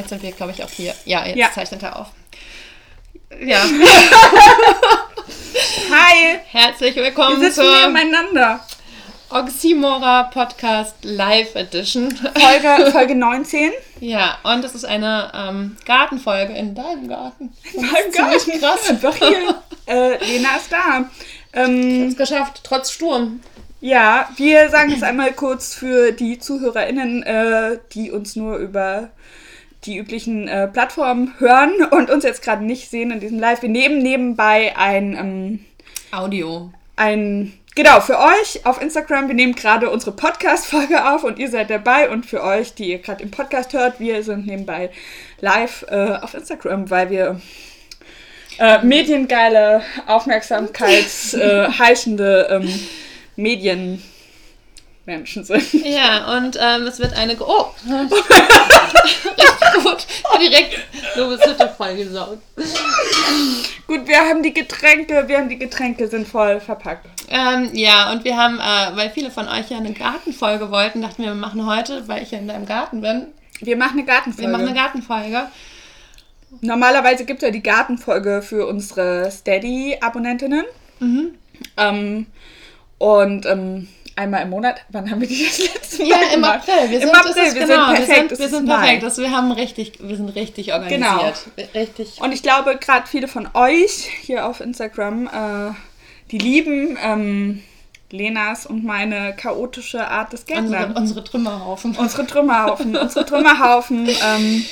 Jetzt. 0.00 0.08
Sind 0.08 0.22
wir, 0.22 0.32
glaube 0.32 0.52
ich, 0.52 0.64
auch 0.64 0.70
hier. 0.70 0.94
Ja, 1.04 1.26
jetzt 1.26 1.36
Ja. 1.36 1.50
zeichnet 1.52 1.82
er 1.82 1.98
auf. 1.98 2.06
Ja. 3.38 3.62
Hi! 5.90 6.38
Herzlich 6.46 6.96
Wir 6.96 7.02
willkommen 7.04 7.38
sitzen 7.40 7.62
zur 7.64 7.80
nebeneinander. 7.86 8.64
Oxymora 9.28 10.22
Podcast 10.24 10.94
Live 11.02 11.54
Edition. 11.54 12.10
Folge, 12.16 12.90
Folge 12.92 13.14
19. 13.14 13.72
Ja, 14.00 14.38
und 14.42 14.64
es 14.64 14.74
ist 14.74 14.86
eine 14.86 15.30
ähm, 15.34 15.76
Gartenfolge 15.84 16.54
in 16.54 16.74
deinem 16.74 17.06
Garten. 17.06 17.52
Mein 17.76 18.10
ziemlich 18.10 18.58
krass. 18.58 18.88
Einfach 18.88 19.14
hier. 19.16 19.62
äh, 19.86 20.16
Lena 20.24 20.56
ist 20.56 20.72
da. 20.72 21.04
Ähm, 21.52 22.08
Es 22.08 22.16
geschafft, 22.16 22.62
trotz 22.64 22.90
Sturm. 22.90 23.40
ja, 23.82 24.30
wir 24.36 24.70
sagen 24.70 24.92
es 24.92 25.02
einmal 25.02 25.34
kurz 25.34 25.74
für 25.74 26.12
die 26.12 26.38
ZuhörerInnen, 26.38 27.22
äh, 27.22 27.78
die 27.92 28.10
uns 28.10 28.34
nur 28.34 28.56
über 28.56 29.10
die 29.84 29.96
üblichen 29.96 30.48
äh, 30.48 30.68
Plattformen 30.68 31.32
hören 31.38 31.72
und 31.90 32.10
uns 32.10 32.24
jetzt 32.24 32.42
gerade 32.42 32.62
nicht 32.64 32.90
sehen 32.90 33.10
in 33.10 33.20
diesem 33.20 33.38
Live. 33.38 33.62
Wir 33.62 33.70
nehmen 33.70 34.02
nebenbei 34.02 34.76
ein, 34.76 35.16
ähm, 35.16 35.64
Audio. 36.12 36.70
ein, 36.96 37.54
genau, 37.74 38.00
für 38.00 38.18
euch 38.18 38.60
auf 38.64 38.82
Instagram, 38.82 39.28
wir 39.28 39.34
nehmen 39.34 39.54
gerade 39.54 39.88
unsere 39.88 40.12
Podcast-Folge 40.12 41.10
auf 41.10 41.24
und 41.24 41.38
ihr 41.38 41.48
seid 41.48 41.70
dabei 41.70 42.10
und 42.10 42.26
für 42.26 42.42
euch, 42.42 42.74
die 42.74 42.90
ihr 42.90 42.98
gerade 42.98 43.22
im 43.22 43.30
Podcast 43.30 43.72
hört, 43.72 44.00
wir 44.00 44.22
sind 44.22 44.46
nebenbei 44.46 44.90
live 45.40 45.86
äh, 45.88 46.18
auf 46.20 46.34
Instagram, 46.34 46.90
weil 46.90 47.08
wir 47.10 47.40
äh, 48.58 48.84
mediengeile, 48.84 49.80
aufmerksamkeitsheischende 50.06 52.48
äh, 52.50 52.56
ähm, 52.56 52.68
Medienmenschen 55.06 55.44
sind. 55.44 55.72
Ja, 55.84 56.36
und 56.36 56.56
ähm, 56.60 56.86
es 56.86 56.98
wird 56.98 57.14
eine. 57.14 57.36
Ge- 57.36 57.46
Oh! 57.46 57.66
Richtig 57.86 59.82
gut. 59.84 60.06
Direkt 60.40 60.78
Lobeshütte 61.16 61.68
vollgesaugt. 61.76 62.38
Gut, 63.86 64.06
wir 64.06 64.18
haben 64.20 64.42
die 64.42 64.54
Getränke, 64.54 65.24
wir 65.28 65.38
haben 65.38 65.48
die 65.48 65.58
Getränke 65.58 66.06
sind 66.08 66.26
voll 66.28 66.60
verpackt. 66.60 67.06
Ähm, 67.28 67.70
ja, 67.74 68.10
und 68.12 68.24
wir 68.24 68.36
haben, 68.36 68.58
äh, 68.58 68.96
weil 68.96 69.10
viele 69.10 69.30
von 69.30 69.48
euch 69.48 69.70
ja 69.70 69.76
eine 69.78 69.92
Gartenfolge 69.92 70.70
wollten, 70.70 71.02
dachten 71.02 71.22
wir, 71.22 71.30
wir 71.30 71.34
machen 71.34 71.66
heute, 71.66 72.06
weil 72.08 72.22
ich 72.22 72.30
ja 72.30 72.38
in 72.38 72.48
deinem 72.48 72.66
Garten 72.66 73.00
bin, 73.00 73.26
Wir 73.60 73.76
machen 73.76 73.98
eine 73.98 74.04
Gartenfolge. 74.06 74.48
wir 74.50 74.56
machen 74.56 74.66
eine 74.68 74.76
Gartenfolge. 74.78 75.48
Normalerweise 76.62 77.24
gibt 77.24 77.42
es 77.42 77.46
ja 77.46 77.52
die 77.52 77.62
Gartenfolge 77.62 78.42
für 78.42 78.66
unsere 78.66 79.30
Steady-Abonnentinnen. 79.30 80.64
Mhm. 80.98 81.34
Ähm, 81.76 82.26
und 82.98 83.46
ähm, 83.46 83.88
einmal 84.20 84.42
im 84.42 84.50
Monat, 84.50 84.80
wann 84.90 85.10
haben 85.10 85.20
wir 85.20 85.28
die 85.28 85.44
das 85.48 85.58
letzte 85.58 86.02
Mal 86.02 86.08
Ja, 86.08 86.16
im 86.28 86.30
gemacht? 86.42 86.68
April. 86.68 86.90
Wir 86.90 87.00
Im 87.00 87.08
sind, 87.08 87.16
April, 87.16 87.42
ist, 87.42 87.54
wir 87.54 87.66
genau, 87.66 87.86
sind 87.86 87.96
perfekt. 87.96 88.08
Wir 88.08 88.36
sind, 88.36 88.40
wir 88.40 88.48
sind 88.48 88.68
perfekt. 88.68 89.04
Also 89.04 89.22
wir 89.22 89.30
haben 89.30 89.52
richtig, 89.52 89.92
wir 90.00 90.16
sind 90.16 90.28
richtig 90.30 90.72
organisiert. 90.72 91.46
Richtig. 91.74 92.20
Und 92.20 92.32
ich 92.32 92.42
glaube, 92.42 92.76
gerade 92.76 93.06
viele 93.06 93.28
von 93.28 93.48
euch 93.54 94.08
hier 94.22 94.46
auf 94.46 94.60
Instagram, 94.60 95.26
äh, 95.26 95.74
die 96.30 96.38
lieben 96.38 96.96
ähm, 97.02 97.62
Lenas 98.10 98.66
und 98.66 98.84
meine 98.84 99.34
chaotische 99.36 100.06
Art 100.08 100.32
des 100.32 100.42
Unsere, 100.42 100.68
Gärtnern. 100.68 100.96
unsere 100.96 101.24
Trümmerhaufen. 101.24 101.96
Unsere 101.96 102.26
Trümmerhaufen, 102.26 102.96
unsere 102.96 103.24
Trümmerhaufen, 103.24 104.08
ähm, 104.24 104.66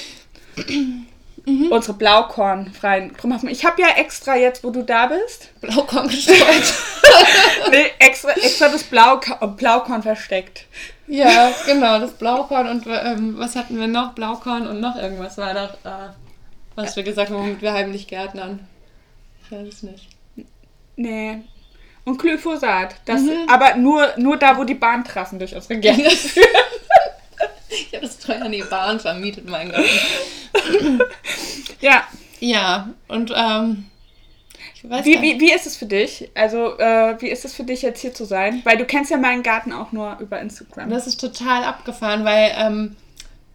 Mhm. 1.48 1.72
unsere 1.72 1.96
blaukornfreien 1.96 3.16
Trümmerhaufen. 3.16 3.48
Ich 3.48 3.64
habe 3.64 3.80
ja 3.80 3.88
extra 3.96 4.36
jetzt, 4.36 4.62
wo 4.64 4.70
du 4.70 4.82
da 4.84 5.06
bist, 5.06 5.48
Blaukorn 5.60 6.08
gestreut. 6.08 6.74
nee, 7.70 7.86
extra, 7.98 8.30
extra 8.32 8.68
das 8.68 8.84
Blauka 8.84 9.46
Blaukorn 9.46 10.02
versteckt. 10.02 10.66
ja, 11.06 11.50
genau, 11.66 11.98
das 12.00 12.12
Blaukorn 12.12 12.68
und 12.68 12.86
ähm, 12.86 13.34
was 13.38 13.56
hatten 13.56 13.78
wir 13.78 13.86
noch? 13.88 14.12
Blaukorn 14.12 14.66
und 14.66 14.80
noch 14.80 14.96
irgendwas 14.96 15.38
war 15.38 15.54
doch, 15.54 15.74
äh, 15.84 16.10
was 16.74 16.94
wir 16.96 17.02
gesagt 17.02 17.30
haben, 17.30 17.38
womit 17.38 17.62
wir 17.62 17.72
heimlich 17.72 18.06
gärtnern. 18.06 18.66
Ich 19.44 19.50
weiß 19.52 19.66
es 19.68 19.82
nicht. 19.82 20.08
Nee. 20.96 21.38
Und 22.04 22.18
Glyphosat. 22.18 22.94
Das, 23.04 23.20
Mhm. 23.22 23.48
Aber 23.48 23.76
nur, 23.76 24.08
nur 24.16 24.36
da, 24.36 24.56
wo 24.58 24.64
die 24.64 24.74
Bahntrassen 24.74 25.38
durch 25.38 25.54
unsere 25.54 25.78
Gärten 25.80 26.02
Ich 27.70 27.94
habe 27.94 28.06
das 28.06 28.18
teuer 28.18 28.42
an 28.42 28.52
die 28.52 28.62
Bahn 28.62 28.98
vermietet, 28.98 29.48
mein 29.48 29.70
Gott. 29.70 29.84
Ja. 31.80 32.04
Ja, 32.40 32.90
und 33.08 33.32
ähm, 33.34 33.86
ich 34.74 34.88
weiß 34.88 35.04
Wie, 35.04 35.20
wie, 35.20 35.40
wie 35.40 35.52
ist 35.52 35.66
es 35.66 35.76
für 35.76 35.86
dich? 35.86 36.30
Also, 36.34 36.78
äh, 36.78 37.20
wie 37.20 37.28
ist 37.28 37.44
es 37.44 37.54
für 37.54 37.64
dich, 37.64 37.82
jetzt 37.82 38.00
hier 38.00 38.14
zu 38.14 38.24
sein? 38.24 38.62
Weil 38.64 38.76
du 38.76 38.84
kennst 38.84 39.10
ja 39.10 39.16
meinen 39.16 39.42
Garten 39.42 39.72
auch 39.72 39.90
nur 39.92 40.16
über 40.20 40.40
Instagram. 40.40 40.88
Das 40.90 41.06
ist 41.06 41.20
total 41.20 41.64
abgefahren, 41.64 42.24
weil 42.24 42.52
ähm, 42.56 42.96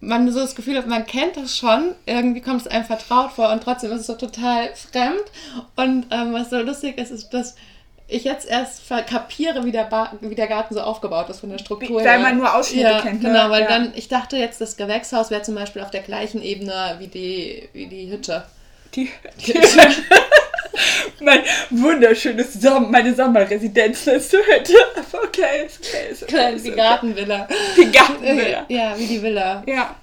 man 0.01 0.29
so 0.31 0.39
das 0.39 0.55
Gefühl 0.55 0.77
hat, 0.77 0.87
man 0.87 1.05
kennt 1.05 1.37
das 1.37 1.57
schon, 1.57 1.95
irgendwie 2.05 2.41
kommt 2.41 2.61
es 2.61 2.67
einem 2.67 2.83
vertraut 2.83 3.31
vor 3.31 3.51
und 3.51 3.63
trotzdem 3.63 3.91
ist 3.91 4.01
es 4.01 4.07
so 4.07 4.15
total 4.15 4.75
fremd. 4.75 5.23
Und 5.75 6.07
ähm, 6.11 6.33
was 6.33 6.49
so 6.49 6.59
lustig 6.59 6.97
ist, 6.97 7.11
ist, 7.11 7.29
dass 7.29 7.55
ich 8.13 8.23
jetzt 8.23 8.47
erst 8.47 8.81
kapiere, 9.09 9.65
wie 9.65 9.71
der, 9.71 9.83
ba 9.85 10.13
wie 10.21 10.35
der 10.35 10.47
Garten 10.47 10.73
so 10.73 10.81
aufgebaut 10.81 11.29
ist 11.29 11.39
von 11.39 11.49
der 11.49 11.57
Struktur 11.57 11.97
Weil 11.97 12.07
her. 12.07 12.19
man 12.19 12.37
nur 12.37 12.53
Ausschnitte 12.55 12.83
ja, 12.89 13.01
kennt, 13.01 13.23
ne? 13.23 13.29
Genau, 13.29 13.49
weil 13.49 13.63
Ja. 13.63 13.67
dann, 13.67 13.91
ich 13.95 14.07
dachte 14.07 14.37
jetzt, 14.37 14.61
das 14.61 14.77
Gewächshaus 14.77 15.31
wäre 15.31 15.41
zum 15.41 15.55
Beispiel 15.55 15.81
auf 15.81 15.91
der 15.91 16.01
gleichen 16.01 16.41
Ebene 16.41 16.95
wie 16.99 17.07
die, 17.07 17.69
wie 17.73 17.87
die 17.87 18.11
Hütte. 18.11 18.45
Die, 18.95 19.09
mein 21.21 21.39
wunderschönes 21.69 22.53
Sommer, 22.53 22.87
meine 22.87 23.13
Sommerresidenz 23.15 24.07
ist 24.07 24.33
Hütte. 24.33 24.73
Aber 24.95 25.23
okay, 25.23 25.65
ist 25.65 25.79
okay. 25.79 26.11
Ist 26.11 26.23
okay 26.23 26.55
ist 26.55 26.65
die 26.65 26.71
okay. 26.71 26.77
Gartenvilla. 26.79 27.47
Die 27.77 27.91
Gartenvilla. 27.91 28.65
Ja, 28.67 28.97
wie 28.97 29.07
die 29.07 29.21
Villa. 29.21 29.63
Ja. 29.65 29.95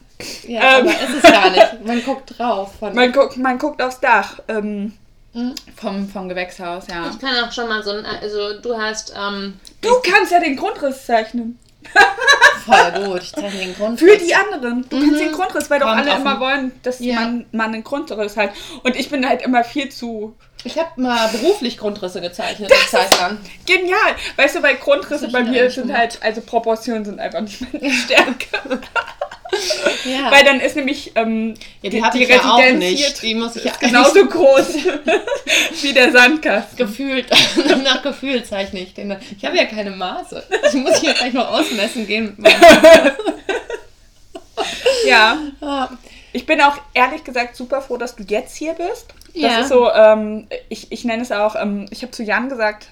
Ja, 0.46 0.78
Ähm. 0.78 0.88
aber 0.88 0.90
ist 0.90 1.14
es 1.24 1.30
gar 1.30 1.50
nicht. 1.50 1.86
Man 1.86 2.04
guckt 2.04 2.38
drauf. 2.38 2.72
Man 2.80 3.12
guckt, 3.12 3.36
man 3.38 3.58
guckt 3.58 3.80
aufs 3.80 4.00
Dach. 4.00 4.40
Ähm, 4.48 4.92
Mhm. 5.32 5.54
vom, 5.76 6.08
vom 6.08 6.28
Gewächshaus, 6.28 6.84
ja. 6.88 7.08
Ich 7.10 7.18
kann 7.18 7.44
auch 7.44 7.52
schon 7.52 7.68
mal 7.68 7.82
so 7.82 7.90
ein, 7.92 8.04
also 8.04 8.58
du 8.60 8.76
hast, 8.76 9.12
ähm, 9.16 9.58
Du 9.80 9.90
kannst 10.02 10.32
ja 10.32 10.40
den 10.40 10.56
Grundriss 10.56 11.06
zeichnen. 11.06 11.58
voll 12.66 13.04
gut, 13.06 13.22
ich 13.22 13.32
zeige 13.32 13.56
den 13.56 13.74
Grund. 13.74 13.98
Für 13.98 14.16
die 14.16 14.34
anderen. 14.34 14.86
Du 14.88 14.98
kannst 15.00 15.20
den 15.20 15.32
Grundriss, 15.32 15.70
weil 15.70 15.80
doch 15.80 15.88
alle 15.88 16.14
immer 16.14 16.38
wollen, 16.40 16.72
dass 16.82 17.00
Ja. 17.00 17.14
man, 17.20 17.46
man 17.52 17.72
einen 17.74 17.84
Grundriss 17.84 18.36
hat. 18.36 18.50
Und 18.82 18.96
ich 18.96 19.08
bin 19.08 19.26
halt 19.26 19.42
immer 19.42 19.64
viel 19.64 19.88
zu 19.88 20.36
Ich 20.64 20.78
habe 20.78 21.00
mal 21.00 21.28
beruflich 21.28 21.78
Grundrisse 21.78 22.20
gezeichnet, 22.20 22.70
eine 22.70 22.86
Zeit 22.88 23.18
lang. 23.20 23.38
genial. 23.66 24.14
Weißt 24.36 24.56
du, 24.56 24.62
weil 24.62 24.76
Grundrisse 24.76 25.28
bei 25.28 25.42
mir 25.42 25.70
sind 25.70 25.86
gemacht. 25.86 25.98
halt, 26.00 26.18
also 26.22 26.42
Proportionen 26.42 27.04
sind 27.04 27.18
einfach 27.18 27.40
nicht 27.40 27.60
meine 27.72 27.90
Stärke. 27.92 28.58
Ja, 30.04 30.30
Weil 30.30 30.44
dann 30.44 30.60
ist 30.60 30.76
nämlich 30.76 31.12
ähm, 31.14 31.54
ja 31.82 31.90
die, 31.90 32.02
hatte 32.02 32.18
ich 32.18 32.28
ja 32.28 32.40
auch 32.40 32.58
Residenz 32.58 32.78
nicht. 32.84 32.98
hier 32.98 33.14
Die 33.30 33.34
muss 33.34 33.56
ich 33.56 33.64
ja 33.64 33.72
genauso 33.80 34.26
groß 34.26 34.74
wie 35.82 35.92
der 35.92 36.12
Sandkasten. 36.12 36.76
gefühlt, 36.76 37.26
nach 37.84 38.02
Gefühl 38.02 38.42
zeichne 38.44 38.80
ich 38.80 38.94
den. 38.94 39.16
Ich 39.36 39.44
habe 39.44 39.56
ja 39.56 39.64
keine 39.66 39.90
Maße. 39.90 40.42
Ich 40.68 40.74
muss 40.74 40.98
hier 41.00 41.12
gleich 41.14 41.32
noch 41.32 41.50
ausmessen 41.50 42.06
gehen. 42.06 42.36
Ja. 45.06 45.38
Ich 46.32 46.46
bin 46.46 46.60
auch 46.60 46.76
ehrlich 46.94 47.24
gesagt 47.24 47.56
super 47.56 47.82
froh, 47.82 47.96
dass 47.96 48.14
du 48.14 48.22
jetzt 48.22 48.56
hier 48.56 48.74
bist. 48.74 49.06
Das 49.34 49.42
Ja. 49.42 49.60
ist 49.60 49.68
so, 49.68 49.90
ähm, 49.90 50.46
ich, 50.68 50.92
ich 50.92 51.04
nenne 51.04 51.22
es 51.22 51.32
auch, 51.32 51.56
ähm, 51.56 51.86
ich 51.90 52.02
habe 52.02 52.12
zu 52.12 52.22
Jan 52.22 52.48
gesagt, 52.48 52.88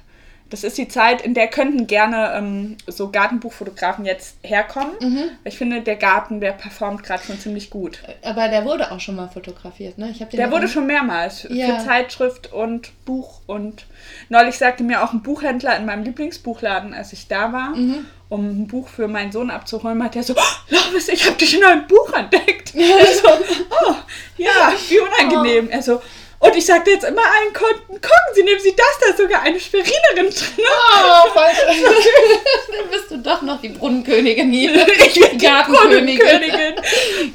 das 0.50 0.64
ist 0.64 0.78
die 0.78 0.88
Zeit, 0.88 1.20
in 1.22 1.34
der 1.34 1.48
könnten 1.48 1.86
gerne 1.86 2.32
ähm, 2.34 2.76
so 2.86 3.10
Gartenbuchfotografen 3.10 4.04
jetzt 4.04 4.36
herkommen. 4.42 4.92
Mhm. 5.00 5.24
Ich 5.44 5.58
finde, 5.58 5.82
der 5.82 5.96
Garten, 5.96 6.40
der 6.40 6.52
performt 6.52 7.02
gerade 7.02 7.22
schon 7.22 7.38
ziemlich 7.38 7.68
gut. 7.70 7.98
Aber 8.22 8.48
der 8.48 8.64
wurde 8.64 8.90
auch 8.90 9.00
schon 9.00 9.16
mal 9.16 9.28
fotografiert, 9.28 9.98
ne? 9.98 10.10
Ich 10.10 10.22
hab 10.22 10.30
den 10.30 10.38
Der 10.38 10.50
wurde 10.50 10.66
schon 10.68 10.86
mehrmals 10.86 11.42
für 11.42 11.52
Ja. 11.52 11.78
Zeitschrift 11.84 12.52
und 12.52 12.92
Buch. 13.04 13.40
Und 13.46 13.86
neulich 14.30 14.56
sagte 14.56 14.82
mir 14.84 15.04
auch 15.04 15.12
ein 15.12 15.22
Buchhändler 15.22 15.76
in 15.76 15.84
meinem 15.86 16.04
Lieblingsbuchladen, 16.04 16.94
als 16.94 17.12
ich 17.12 17.28
da 17.28 17.52
war, 17.52 17.70
Mhm. 17.76 18.06
um 18.30 18.46
ein 18.62 18.66
Buch 18.68 18.88
für 18.88 19.06
meinen 19.08 19.32
Sohn 19.32 19.50
abzuholen, 19.50 20.02
hat 20.02 20.16
er 20.16 20.22
so, 20.22 20.34
oh, 20.34 20.70
Lovis, 20.70 21.08
ich 21.08 21.26
habe 21.26 21.36
dich 21.36 21.56
in 21.56 21.64
einem 21.64 21.86
Buch 21.86 22.12
entdeckt. 22.14 22.72
Ich 22.74 23.16
so, 23.22 23.28
oh, 23.28 23.94
ja, 24.38 24.72
wie 24.88 24.98
unangenehm. 25.00 25.68
Er 25.70 25.82
so, 25.82 26.00
und 26.40 26.56
ich 26.56 26.66
sagte 26.66 26.90
jetzt 26.90 27.04
immer 27.04 27.22
allen 27.22 27.52
Kunden, 27.52 28.00
gucken 28.00 28.34
Sie, 28.34 28.42
nehmen 28.42 28.60
Sie 28.60 28.74
das, 28.76 28.98
da 29.00 29.10
ist 29.10 29.18
sogar 29.18 29.42
eine 29.42 29.58
Schwerinerin 29.58 30.32
drin. 30.32 30.64
Oh, 30.66 31.30
voll 31.30 31.44
Dann 32.78 32.90
bist 32.90 33.10
du 33.10 33.18
doch 33.18 33.42
noch 33.42 33.60
die 33.60 33.70
Brunnenkönigin 33.70 34.52
hier. 34.52 34.86
Ich 34.98 35.14
bin 35.14 35.38
die 35.38 35.44
Gartenkönigin. 35.44 36.18
Königin. 36.18 36.74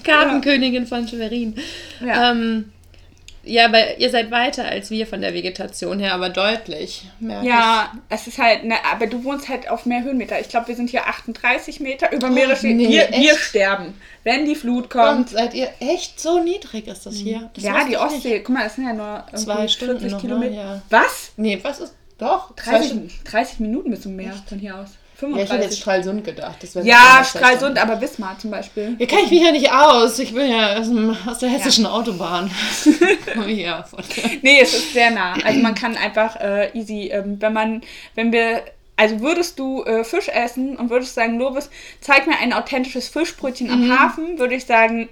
Gartenkönigin 0.04 0.88
von 0.88 1.08
Schwerin. 1.08 1.60
Ja. 2.06 2.32
Ähm, 2.32 2.73
ja, 3.46 3.72
weil 3.74 3.96
ihr 3.98 4.10
seid 4.10 4.32
weiter 4.32 4.66
als 4.66 4.90
wir 4.90 5.06
von 5.06 5.20
der 5.22 5.34
Vegetation 5.34 6.00
her, 6.00 6.14
aber 6.14 6.30
deutlich. 6.30 7.06
Ja, 7.20 7.92
es 8.10 8.28
ist 8.28 8.38
halt, 8.38 8.64
ne, 8.64 8.76
aber 8.90 9.08
du 9.08 9.24
wohnst 9.24 9.50
halt 9.50 9.70
auf 9.70 9.86
mehr 9.86 10.04
Höhenmeter. 10.04 10.40
Ich 10.40 10.50
glaube, 10.50 10.70
wir 10.70 10.76
sind 10.76 10.90
hier 10.90 11.08
38 11.08 11.82
Meter 11.82 12.12
über 12.14 12.30
mehrere. 12.30 12.58
Oh, 12.64 12.68
nee, 12.68 12.88
wir, 12.88 13.10
wir 13.10 13.32
echt? 13.32 13.40
sterben, 13.40 13.94
wenn 14.24 14.46
die 14.46 14.56
Flut 14.56 14.86
ich. 14.86 14.90
kommt. 14.92 15.18
Und 15.18 15.30
seid 15.30 15.54
ihr 15.54 15.70
echt 15.80 16.20
so 16.20 16.42
niedrig 16.42 16.88
ist 16.88 17.06
das 17.06 17.16
hier? 17.16 17.50
Das 17.54 17.64
ja, 17.64 17.84
die 17.84 17.92
ich 17.92 18.00
Ostsee, 18.00 18.34
nicht. 18.36 18.46
guck 18.46 18.56
mal, 18.56 18.64
das 18.64 18.76
sind 18.76 18.86
ja 18.88 18.94
nur 18.94 19.26
Zwei 19.36 19.68
Stunden 19.68 20.00
40 20.00 20.12
noch, 20.12 20.24
ne? 20.24 20.28
Kilometer. 20.28 20.56
Ja. 20.56 20.82
Was? 20.90 21.32
Nee, 21.36 21.60
was 21.62 21.80
ist. 21.82 21.96
Doch, 22.18 22.56
zwei 22.56 22.72
30, 22.72 22.88
Stunden. 22.88 23.12
30 23.26 23.60
Minuten 23.60 23.90
bis 23.92 24.02
zum 24.02 24.16
Meer 24.16 24.34
von 24.48 24.60
hier 24.60 24.78
aus. 24.78 24.92
Ja, 25.32 25.44
ich 25.44 25.52
hätte 25.52 25.64
jetzt 25.64 25.80
Stralsund 25.80 26.24
gedacht. 26.24 26.58
Ja, 26.84 27.24
Stralsund, 27.24 27.78
aber 27.78 28.00
Wismar 28.02 28.38
zum 28.38 28.52
Beispiel. 28.52 28.96
Hier 28.98 29.08
kenne 29.08 29.24
ich 29.24 29.32
mich 29.32 29.42
ja 29.42 29.52
nicht 29.52 29.72
aus. 29.72 30.20
Ich 30.20 30.34
bin 30.34 30.50
ja 30.50 30.78
aus, 30.78 30.88
dem, 30.88 31.16
aus 31.26 31.40
der 31.40 31.50
hessischen 31.50 31.86
Autobahn. 31.86 32.52
Komm 33.34 33.48
ich 33.48 33.60
her 33.60 33.86
von 33.90 34.04
Nee, 34.42 34.60
es 34.62 34.74
ist 34.74 34.94
sehr 34.94 35.12
nah. 35.12 35.34
Also 35.44 35.60
man 35.60 35.76
kann 35.76 35.96
einfach 35.96 36.36
äh, 36.40 36.78
easy, 36.78 37.10
ähm, 37.12 37.38
wenn 37.40 37.54
man, 37.54 37.82
wenn 38.16 38.32
wir, 38.32 38.64
also 38.96 39.20
würdest 39.22 39.60
du 39.60 39.84
äh, 39.84 40.04
Fisch 40.04 40.28
essen 40.28 40.78
und 40.78 40.90
würdest 40.90 41.16
sagen, 41.16 41.40
Lovis, 41.40 41.70
zeig 42.02 42.28
mir 42.28 42.38
ein 42.40 42.54
authentisches 42.54 43.08
Fischbrötchen 43.08 43.70
am 43.72 43.90
Hafen, 43.92 44.40
würde 44.40 44.56
ich 44.56 44.66
sagen, 44.66 45.10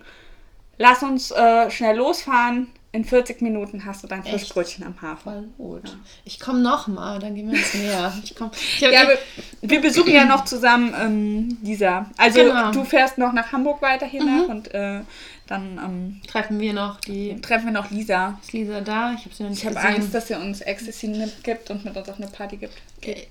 lass 0.78 1.04
uns 1.04 1.32
äh, 1.32 1.70
schnell 1.72 1.98
losfahren. 1.98 2.68
In 2.94 3.06
40 3.06 3.42
Minuten 3.42 3.86
hast 3.86 4.04
du 4.04 4.08
dein 4.08 4.26
Echt? 4.26 4.38
Fischbrötchen 4.40 4.86
am 4.86 5.02
Hafen. 5.02 5.24
Voll 5.24 5.44
gut. 5.58 5.98
Ich 6.26 6.42
komme 6.42 6.60
noch 6.60 6.88
mal, 6.88 7.20
dann 7.20 7.36
gehen 7.36 7.50
wir 7.50 7.58
ins 7.58 7.74
Meer. 7.74 8.12
Ich 8.22 8.36
komm, 8.36 8.52
ich 8.54 8.82
Ja, 8.82 9.08
wir, 9.08 9.18
wir 9.62 9.80
besuchen 9.82 10.12
ja 10.14 10.26
noch 10.26 10.44
zusammen 10.44 10.94
ähm, 11.00 11.58
Lisa. 11.64 12.10
Also 12.18 12.40
Genau. 12.40 12.72
du 12.72 12.84
fährst 12.84 13.18
noch 13.18 13.32
nach 13.32 13.54
Hamburg 13.54 13.82
weiter 13.82 14.06
hinein 14.06 14.44
und 14.48 14.74
äh, 14.74 15.00
dann 15.48 15.80
ähm, 15.82 16.22
treffen 16.28 16.60
wir 16.60 16.74
noch 16.74 17.00
die. 17.00 17.40
treffen 17.42 17.68
wir 17.68 17.72
noch 17.72 17.92
Lisa. 17.92 18.38
Ist 18.42 18.52
Lisa 18.52 18.82
da? 18.82 19.14
Ich 19.18 19.24
habe 19.24 19.36
sie 19.36 19.44
noch 19.44 19.50
nicht 19.52 19.64
Ich 19.64 19.70
habe. 19.70 19.80
Angst, 19.80 20.14
dass 20.14 20.28
sie 20.28 20.36
uns 20.36 20.60
Ecstasy 20.60 21.08
mitgibt 21.08 21.70
und 21.72 21.86
mit 21.86 21.96
uns 21.96 22.10
auf 22.10 22.18
eine 22.18 22.28
Party 22.28 22.58
gibt. 22.58 22.74
Okay. 22.98 23.28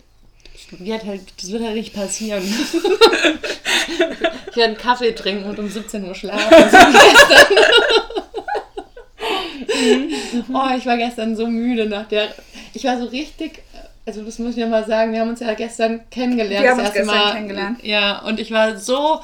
Das 0.70 0.80
wird 0.80 1.04
halt, 1.04 1.20
das 1.38 1.52
wird 1.52 1.62
halt 1.64 1.74
nicht 1.74 1.92
passieren. 1.94 2.42
ich 4.50 4.56
werde 4.56 4.70
einen 4.72 4.78
Kaffee 4.78 5.12
trinken 5.12 5.44
und 5.50 5.58
um 5.58 5.68
17 5.68 6.02
Uhr 6.08 6.14
schlafen. 6.14 6.50
Gestern. 9.70 10.54
oh, 10.54 10.76
ich 10.76 10.86
war 10.86 10.96
gestern 10.96 11.36
so 11.36 11.46
müde 11.46 11.86
nach 11.86 12.06
der. 12.08 12.28
Ich 12.74 12.84
war 12.84 12.98
so 12.98 13.06
richtig. 13.06 13.62
Also, 14.06 14.22
das 14.22 14.38
muss 14.38 14.52
ich 14.52 14.56
ja 14.56 14.66
mal 14.66 14.84
sagen. 14.86 15.12
Wir 15.12 15.20
haben 15.20 15.28
uns 15.28 15.40
ja 15.40 15.52
gestern 15.54 16.00
kennengelernt. 16.10 16.62
Wir 16.64 16.70
haben 16.70 16.78
das 16.78 16.88
uns 16.88 16.96
gestern 16.96 17.16
Mal. 17.18 17.32
kennengelernt. 17.34 17.78
Ja, 17.84 18.20
und 18.20 18.40
ich 18.40 18.50
war 18.50 18.76
so 18.78 19.20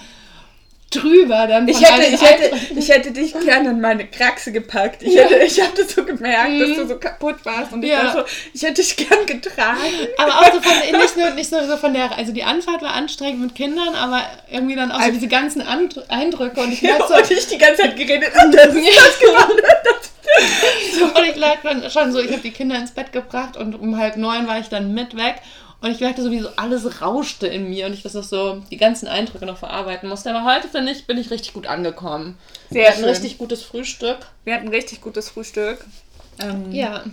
drüber 0.91 1.47
dann. 1.49 1.67
Ich 1.67 1.81
hätte, 1.81 2.07
ich, 2.15 2.23
hätte, 2.23 2.57
ich 2.77 2.89
hätte 2.89 3.11
dich 3.11 3.33
gerne 3.33 3.71
in 3.71 3.81
meine 3.81 4.07
Kraxe 4.07 4.53
gepackt. 4.53 5.03
Ich, 5.03 5.17
hätte, 5.17 5.35
ich 5.39 5.57
das 5.57 5.93
so 5.95 6.05
gemerkt, 6.05 6.61
dass 6.61 6.77
du 6.77 6.87
so 6.87 6.97
kaputt 6.99 7.37
warst. 7.45 7.73
Und 7.73 7.83
ich, 7.83 7.91
Ja. 7.91 8.05
war 8.05 8.13
so, 8.13 8.19
ich 8.55 8.63
hätte 8.63 8.75
dich 8.75 8.97
gern 8.97 9.27
getragen. 9.27 9.81
Aber 10.17 10.33
auch 10.41 10.53
so 10.55 10.61
von, 10.61 11.01
nicht 11.01 11.17
nur, 11.17 11.31
nicht 11.31 11.51
nur 11.51 11.67
so 11.67 11.77
von 11.77 11.93
der, 11.93 12.17
also 12.17 12.33
die 12.33 12.45
Anfahrt 12.45 12.83
war 12.83 12.95
anstrengend 12.95 13.41
mit 13.41 13.55
Kindern, 13.57 13.95
aber 13.97 14.23
irgendwie 14.51 14.77
dann 14.77 14.93
auch 14.93 14.99
so 14.99 15.03
Also- 15.07 15.15
diese 15.15 15.29
ganzen 15.29 15.61
And 15.63 16.09
Eindrücke 16.09 16.61
und 16.61 16.73
ich 16.73 16.81
Ja, 16.83 16.93
merke 16.93 17.09
so, 17.09 17.15
und 17.17 17.31
ich 17.33 17.47
die 17.49 17.59
ganze 17.59 17.83
Zeit 17.83 17.97
geredet. 17.97 18.31
Und 18.45 18.55
das 18.55 18.73
ist 18.75 18.87
das 18.87 20.06
gemacht. 20.27 21.17
Und 21.19 21.25
ich 21.25 21.37
lag 21.37 21.57
dann 21.63 21.91
schon 21.91 22.13
so, 22.13 22.21
ich 22.21 22.31
habe 22.33 22.43
die 22.43 22.51
Kinder 22.51 22.77
ins 22.77 22.93
Bett 22.93 23.13
gebracht 23.13 23.57
und 23.57 23.75
um 23.75 23.97
halb 23.97 24.17
neun 24.17 24.47
war 24.47 24.59
ich 24.59 24.69
dann 24.69 24.93
mit 24.95 25.17
weg. 25.17 25.37
Und 25.83 25.91
ich 25.91 26.01
merkte 26.01 26.23
so, 26.23 26.31
wie 26.31 26.41
so 26.41 26.49
alles 26.57 27.03
rauschte 27.03 27.47
in 27.47 27.69
mir 27.69 27.87
und 27.87 27.93
ich 27.93 28.03
das 28.03 28.15
noch 28.15 28.25
so, 28.25 28.63
die 28.71 28.79
ganzen 28.79 29.09
Eindrücke 29.09 29.45
noch 29.45 29.59
verarbeiten 29.59 30.09
musste. 30.09 30.35
Aber 30.35 30.51
heute, 30.51 30.69
finde 30.69 30.91
ich, 30.91 31.07
bin 31.07 31.19
ich 31.19 31.31
richtig 31.31 31.53
gut 31.53 31.67
angekommen. 31.67 32.39
Sehr 32.71 32.83
Wir 32.83 32.89
hatten 32.89 33.01
schön. 33.01 33.09
richtig 33.11 33.39
gutes 33.39 33.63
Frühstück. 33.63 34.19
Wir 34.45 34.55
hatten 34.55 34.67
ein 34.67 34.75
richtig 34.75 35.03
gutes 35.03 35.29
Frühstück. 35.29 35.85
Ähm, 36.43 36.73
Ja. 36.73 37.05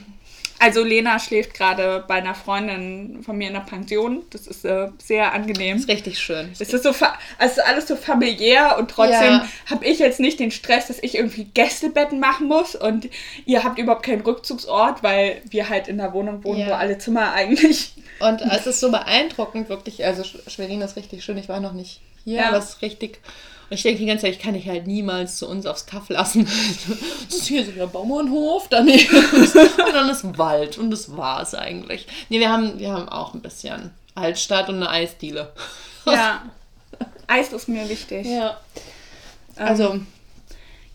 Also 0.64 0.84
Lena 0.84 1.20
schläft 1.20 1.54
gerade 1.54 2.04
bei 2.08 2.16
einer 2.16 2.36
Freundin 2.36 3.22
von 3.24 3.38
mir 3.38 3.48
in 3.48 3.54
der 3.54 3.60
Pension. 3.62 4.24
Das 4.30 4.48
ist 4.48 4.64
äh, 4.64 4.88
sehr 4.98 5.34
angenehm. 5.34 5.76
Ist 5.78 5.90
richtig 5.90 6.20
schön. 6.20 6.50
Es 6.58 6.62
ist 6.62 6.84
so 6.84 6.94
fa- 6.94 7.18
also 7.38 7.62
alles 7.64 7.88
so 7.88 7.96
familiär 7.98 8.78
und 8.80 8.90
trotzdem 8.90 9.14
Ja. 9.34 9.48
habe 9.70 9.86
ich 9.86 10.00
jetzt 10.00 10.20
nicht 10.22 10.40
den 10.40 10.52
Stress, 10.52 10.88
dass 10.88 11.00
ich 11.02 11.16
irgendwie 11.16 11.46
Gästebetten 11.46 12.20
machen 12.20 12.48
muss 12.48 12.76
und 12.76 13.10
ihr 13.46 13.64
habt 13.64 13.78
überhaupt 13.78 14.06
keinen 14.06 14.22
Rückzugsort, 14.22 15.04
weil 15.04 15.42
wir 15.50 15.68
halt 15.68 15.88
in 15.90 15.98
der 15.98 16.14
Wohnung 16.14 16.44
wohnen, 16.46 16.62
Ja. 16.62 16.68
wo 16.70 16.74
alle 16.74 16.98
Zimmer 16.98 17.34
eigentlich. 17.34 17.94
Und 18.20 18.42
es 18.42 18.68
ist 18.68 18.80
so 18.80 18.90
beeindruckend, 18.92 19.68
wirklich. 19.70 20.06
Also 20.06 20.22
Sch- 20.22 20.50
Schwerin 20.50 20.80
ist 20.82 20.96
richtig 20.96 21.26
schön. 21.26 21.38
Ich 21.38 21.50
war 21.50 21.60
noch 21.60 21.74
nicht 21.74 22.00
hier, 22.24 22.38
Ja. 22.38 22.48
aber 22.50 22.58
es 22.60 22.70
ist 22.70 22.82
richtig. 22.82 23.20
Ich 23.74 23.84
denke 23.84 24.00
die 24.00 24.06
ganze 24.06 24.24
Zeit, 24.26 24.34
ich 24.34 24.40
kann 24.40 24.54
dich 24.54 24.68
halt 24.68 24.88
niemals 24.88 25.38
zu 25.38 25.48
uns 25.48 25.66
aufs 25.66 25.86
Kaff 25.86 26.10
lassen. 26.10 26.48
Das 27.26 27.36
ist 27.36 27.48
hier 27.48 27.66
so 27.66 27.72
der 27.72 27.88
Bauernhof, 27.88 28.68
daneben 28.70 29.18
und 29.18 29.94
dann 29.94 30.10
ist 30.10 30.38
Wald 30.38 30.78
und 30.78 30.92
das 30.92 31.16
war's 31.18 31.56
eigentlich. 31.56 32.06
Nee, 32.30 32.40
wir 32.40 32.50
haben, 32.50 32.78
wir 32.80 32.92
haben 32.92 33.10
auch 33.10 33.34
ein 33.34 33.42
bisschen 33.42 33.92
Altstadt 34.16 34.70
und 34.70 34.76
eine 34.76 34.90
Eisdiele. 34.90 35.52
Ja. 36.06 36.44
Eis 37.28 37.52
ist 37.52 37.68
mir 37.68 37.90
wichtig. 37.90 38.28
Ja. 38.28 38.60
Ähm, 39.58 39.68
Also, 39.68 40.00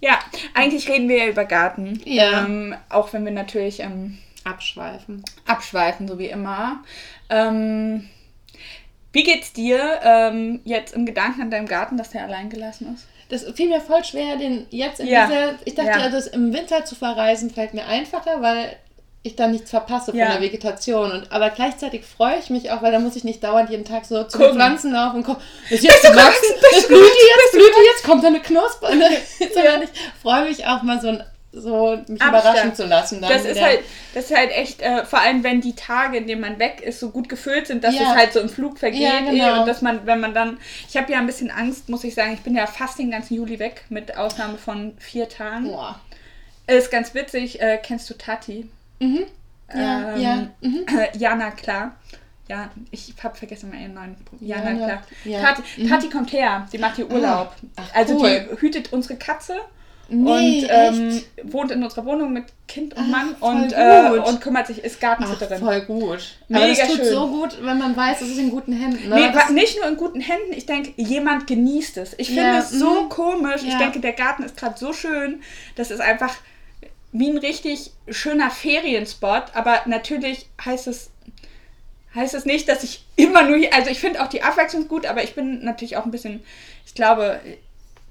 ja, 0.00 0.18
eigentlich 0.54 0.88
reden 0.88 1.08
wir 1.08 1.18
ja 1.18 1.26
über 1.26 1.44
Garten. 1.44 2.00
Ja. 2.04 2.44
Ähm, 2.44 2.76
auch 2.88 3.12
wenn 3.12 3.24
wir 3.24 3.32
natürlich 3.32 3.80
ähm, 3.80 4.18
abschweifen. 4.44 5.24
abschweifen, 5.46 6.06
so 6.06 6.18
wie 6.18 6.28
immer. 6.28 6.84
Ähm, 7.30 8.08
wie 9.12 9.22
geht's 9.22 9.52
dir 9.52 10.00
ähm, 10.02 10.60
jetzt 10.64 10.94
im 10.94 11.06
Gedanken 11.06 11.42
an 11.42 11.50
deinem 11.50 11.66
Garten, 11.66 11.96
dass 11.96 12.10
der 12.10 12.24
allein 12.24 12.50
gelassen 12.50 12.94
ist? 12.94 13.06
Das 13.30 13.44
fiel 13.54 13.68
mir 13.68 13.80
voll 13.80 14.04
schwer, 14.04 14.36
den 14.36 14.66
jetzt 14.70 15.00
in 15.00 15.06
Ja. 15.08 15.26
dieser. 15.26 15.54
Ich 15.64 15.74
dachte, 15.74 15.90
Ja. 15.98 16.08
das 16.08 16.26
im 16.28 16.52
Winter 16.52 16.84
zu 16.84 16.94
verreisen 16.94 17.50
fällt 17.50 17.74
mir 17.74 17.86
einfacher, 17.86 18.40
weil 18.40 18.76
ich 19.22 19.34
dann 19.36 19.50
nichts 19.50 19.70
verpasse 19.70 20.12
von 20.12 20.18
Ja. 20.20 20.30
der 20.32 20.40
Vegetation. 20.40 21.10
Und, 21.10 21.32
aber 21.32 21.50
gleichzeitig 21.50 22.06
freue 22.06 22.38
ich 22.38 22.48
mich 22.50 22.70
auch, 22.70 22.80
weil 22.82 22.92
dann 22.92 23.02
muss 23.02 23.16
ich 23.16 23.24
nicht 23.24 23.42
dauernd 23.44 23.68
jeden 23.68 23.84
Tag 23.84 24.04
so 24.06 24.24
zu 24.24 24.38
Pflanzen 24.38 24.92
laufen 24.92 25.16
und 25.16 25.24
gucken. 25.24 25.42
Ist 25.68 25.84
jetzt 25.84 26.02
gewachsen? 26.10 26.54
Ist 26.76 26.88
blüht 26.88 27.00
die 27.00 27.26
jetzt? 27.28 27.52
Blüht 27.52 27.72
die 27.76 27.86
jetzt? 27.86 28.04
Kommt 28.04 28.22
da 28.24 28.28
eine 28.28 28.40
Knospe? 28.40 28.86
Ne? 28.96 29.08
Ich 29.40 29.90
freue 30.22 30.48
mich 30.48 30.66
auch 30.66 30.82
mal 30.82 31.00
so, 31.00 31.08
ein- 31.08 31.24
so 31.52 31.96
mich 32.08 32.20
Abstand. 32.20 32.28
überraschen 32.28 32.74
zu 32.74 32.84
lassen. 32.86 33.20
Das 33.22 33.44
ist 33.44 33.60
halt, 33.60 33.80
das 34.14 34.26
ist 34.30 34.36
halt 34.36 34.50
echt, 34.50 34.82
äh, 34.82 35.04
vor 35.04 35.20
allem 35.20 35.42
wenn 35.42 35.60
die 35.60 35.74
Tage, 35.74 36.18
in 36.18 36.26
denen 36.26 36.40
man 36.42 36.58
weg 36.58 36.82
ist, 36.82 37.00
so 37.00 37.10
gut 37.10 37.28
gefüllt 37.28 37.66
sind, 37.66 37.82
dass 37.84 37.94
Ja. 37.94 38.02
es 38.02 38.08
halt 38.08 38.32
so 38.34 38.40
im 38.40 38.48
Flug 38.50 38.78
vergeht. 38.78 39.00
Ja, 39.00 39.20
eh, 39.20 39.30
genau. 39.30 39.60
Und 39.60 39.66
dass 39.68 39.80
man, 39.80 40.06
wenn 40.06 40.20
man 40.20 40.34
dann, 40.34 40.58
ich 40.88 40.96
habe 40.96 41.10
ja 41.10 41.18
ein 41.18 41.26
bisschen 41.26 41.50
Angst, 41.50 41.88
muss 41.88 42.04
ich 42.04 42.14
sagen, 42.14 42.34
ich 42.34 42.40
bin 42.40 42.54
ja 42.54 42.66
fast 42.66 42.98
den 42.98 43.10
ganzen 43.10 43.34
Juli 43.34 43.58
weg, 43.58 43.84
mit 43.88 44.16
Ausnahme 44.16 44.58
von 44.58 44.94
vier 44.98 45.28
Tagen. 45.28 45.64
Boah. 45.68 45.98
Ist 46.66 46.90
ganz 46.90 47.14
witzig, 47.14 47.60
äh, 47.62 47.78
kennst 47.82 48.10
du 48.10 48.14
Tati? 48.14 48.68
Mhm. 49.00 49.24
Ja, 49.74 50.14
Ähm, 50.14 50.20
ja. 50.20 50.46
Mhm. 50.60 50.86
Jana, 51.16 51.50
klar. 51.50 51.96
Ja, 52.48 52.70
ich 52.90 53.14
habe 53.22 53.36
vergessen 53.36 53.70
mal 53.70 53.78
ihren 53.80 53.94
neuen. 53.94 54.16
Jana, 54.40 54.70
Jana, 54.72 54.86
klar. 54.86 55.02
ja. 55.24 55.40
Tati, 55.40 55.62
Mhm. 55.82 55.88
Tati 55.88 56.08
kommt 56.10 56.32
her, 56.32 56.66
die 56.72 56.78
macht 56.78 56.96
hier 56.96 57.10
Urlaub. 57.10 57.54
Ach, 57.76 57.94
also 57.94 58.16
cool. 58.16 58.48
die 58.52 58.60
hütet 58.60 58.92
unsere 58.92 59.16
Katze 59.16 59.56
Nee, 60.10 60.62
und 60.62 60.68
ähm, 60.70 61.22
wohnt 61.42 61.70
in 61.70 61.82
unserer 61.82 62.06
Wohnung 62.06 62.32
mit 62.32 62.44
Kind 62.66 62.94
und 62.96 63.04
Ach, 63.04 63.08
Mann 63.08 63.36
voll 63.36 63.54
und, 63.54 63.72
äh, 63.72 64.08
und 64.26 64.40
kümmert 64.40 64.66
sich, 64.66 64.82
ist 64.82 64.96
Ach, 64.96 65.00
Gartensitterin. 65.00 65.58
voll 65.58 65.82
gut. 65.82 66.38
Mega 66.48 66.64
aber 66.64 66.74
das 66.74 66.86
tut 66.88 66.96
schön. 66.96 67.04
so 67.12 67.26
gut, 67.28 67.58
wenn 67.62 67.76
man 67.76 67.94
weiß, 67.94 68.22
es 68.22 68.30
ist 68.30 68.38
in 68.38 68.50
guten 68.50 68.72
Händen. 68.72 69.10
Ne? 69.10 69.16
Nee, 69.16 69.52
nicht 69.52 69.76
nur 69.76 69.86
in 69.86 69.96
guten 69.98 70.20
Händen, 70.20 70.52
ich 70.52 70.64
denke, 70.64 70.94
jemand 70.96 71.46
genießt 71.46 71.98
es. 71.98 72.14
Ich 72.16 72.28
finde 72.28 72.58
es 72.58 72.70
so 72.70 73.02
mhm. 73.02 73.08
komisch. 73.10 73.62
Ich 73.62 73.72
Ja. 73.72 73.78
denke, 73.78 74.00
der 74.00 74.14
Garten 74.14 74.44
ist 74.44 74.56
gerade 74.56 74.78
so 74.78 74.94
schön. 74.94 75.42
Das 75.76 75.90
ist 75.90 76.00
einfach 76.00 76.34
wie 77.12 77.28
ein 77.28 77.38
richtig 77.38 77.92
schöner 78.08 78.50
Ferienspot. 78.50 79.44
Aber 79.52 79.82
natürlich 79.84 80.48
heißt 80.64 80.86
es, 80.86 81.10
heißt 82.14 82.34
es 82.34 82.46
nicht, 82.46 82.66
dass 82.68 82.82
ich 82.82 83.04
immer 83.16 83.42
nur 83.42 83.58
hier. 83.58 83.74
Also 83.74 83.90
ich 83.90 84.00
finde 84.00 84.22
auch 84.22 84.28
die 84.28 84.42
Abwechslung 84.42 84.88
gut, 84.88 85.04
aber 85.04 85.22
ich 85.22 85.34
bin 85.34 85.64
natürlich 85.64 85.98
auch 85.98 86.06
ein 86.06 86.10
bisschen. 86.10 86.42
Ich 86.86 86.94
glaube, 86.94 87.40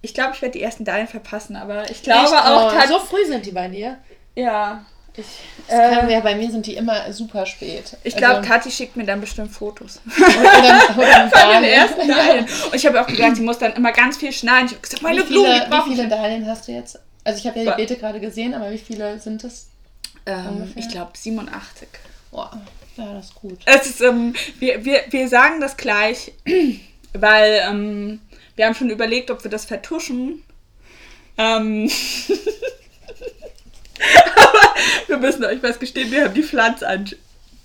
ich 0.01 0.13
glaube, 0.13 0.33
ich 0.35 0.41
werde 0.41 0.57
die 0.57 0.63
ersten 0.63 0.85
Dahlien 0.85 1.07
verpassen, 1.07 1.55
aber 1.55 1.89
ich 1.89 2.03
glaube 2.03 2.25
Echt? 2.25 2.33
auch 2.33 2.73
Oh, 2.73 2.87
so 2.87 2.99
früh 2.99 3.25
sind 3.25 3.45
die 3.45 3.51
bei 3.51 3.67
dir. 3.67 3.97
Ja. 4.35 4.85
Ich, 5.15 5.25
Das 5.67 5.79
kann, 5.79 6.07
äh, 6.07 6.13
ja, 6.13 6.19
bei 6.19 6.35
mir 6.35 6.51
sind 6.51 6.67
die 6.67 6.75
immer 6.75 7.11
super 7.11 7.47
spät. 7.47 7.97
ich 8.03 8.15
glaube, 8.15 8.35
also, 8.35 8.47
Kathi 8.47 8.69
schickt 8.69 8.95
mir 8.95 9.03
dann 9.05 9.19
bestimmt 9.19 9.51
Fotos. 9.51 9.99
oder, 10.17 10.95
oder 10.95 11.29
Von 11.33 11.63
den 11.63 11.63
ersten 11.63 12.07
Dahlien. 12.07 12.45
Und 12.45 12.75
ich 12.75 12.85
habe 12.85 13.01
auch 13.01 13.07
gesagt, 13.07 13.37
sie 13.37 13.41
muss 13.41 13.57
dann 13.57 13.73
immer 13.73 13.91
ganz 13.91 14.17
viel 14.17 14.31
schneiden. 14.31 14.67
Ich 14.67 14.73
habe 14.73 14.81
gesagt, 14.81 15.01
meine 15.01 15.21
Wie 15.21 15.33
Blumen, 15.33 15.51
viele, 15.51 15.71
wie 15.71 15.95
viele 15.95 16.07
Dahlien 16.07 16.45
hast 16.47 16.67
du 16.67 16.71
jetzt? 16.71 16.99
Also 17.23 17.39
ich 17.39 17.47
habe 17.47 17.59
ja 17.59 17.71
die 17.71 17.77
Beete 17.81 17.97
gerade 17.97 18.19
gesehen, 18.19 18.53
aber 18.53 18.69
wie 18.69 18.77
viele 18.77 19.19
sind 19.19 19.43
es? 19.43 19.69
ähm? 20.27 20.71
Ich 20.75 20.87
glaube 20.89 21.11
87. 21.15 21.87
Boah, 22.31 22.51
ja, 22.95 23.13
das 23.13 23.25
ist 23.25 23.35
gut. 23.35 23.59
Es 23.65 23.87
ist, 23.87 24.01
ähm, 24.01 24.35
wir, 24.59 24.85
wir, 24.85 25.03
wir 25.09 25.27
sagen 25.27 25.59
das 25.59 25.77
gleich, 25.77 26.31
weil 27.13 27.61
ähm, 27.67 28.21
wir 28.57 28.65
haben 28.65 28.75
schon 28.75 28.89
überlegt, 28.89 29.31
ob 29.31 29.43
wir 29.43 29.51
das 29.51 29.65
vertuschen. 29.65 30.43
Ähm, 31.37 31.89
aber 34.35 34.75
wir 35.07 35.17
müssen 35.17 35.45
euch 35.45 35.61
was 35.63 35.79
gestehen, 35.79 36.11
wir 36.11 36.25
haben 36.25 36.33
die, 36.33 36.43
Pflanzan 36.43 37.09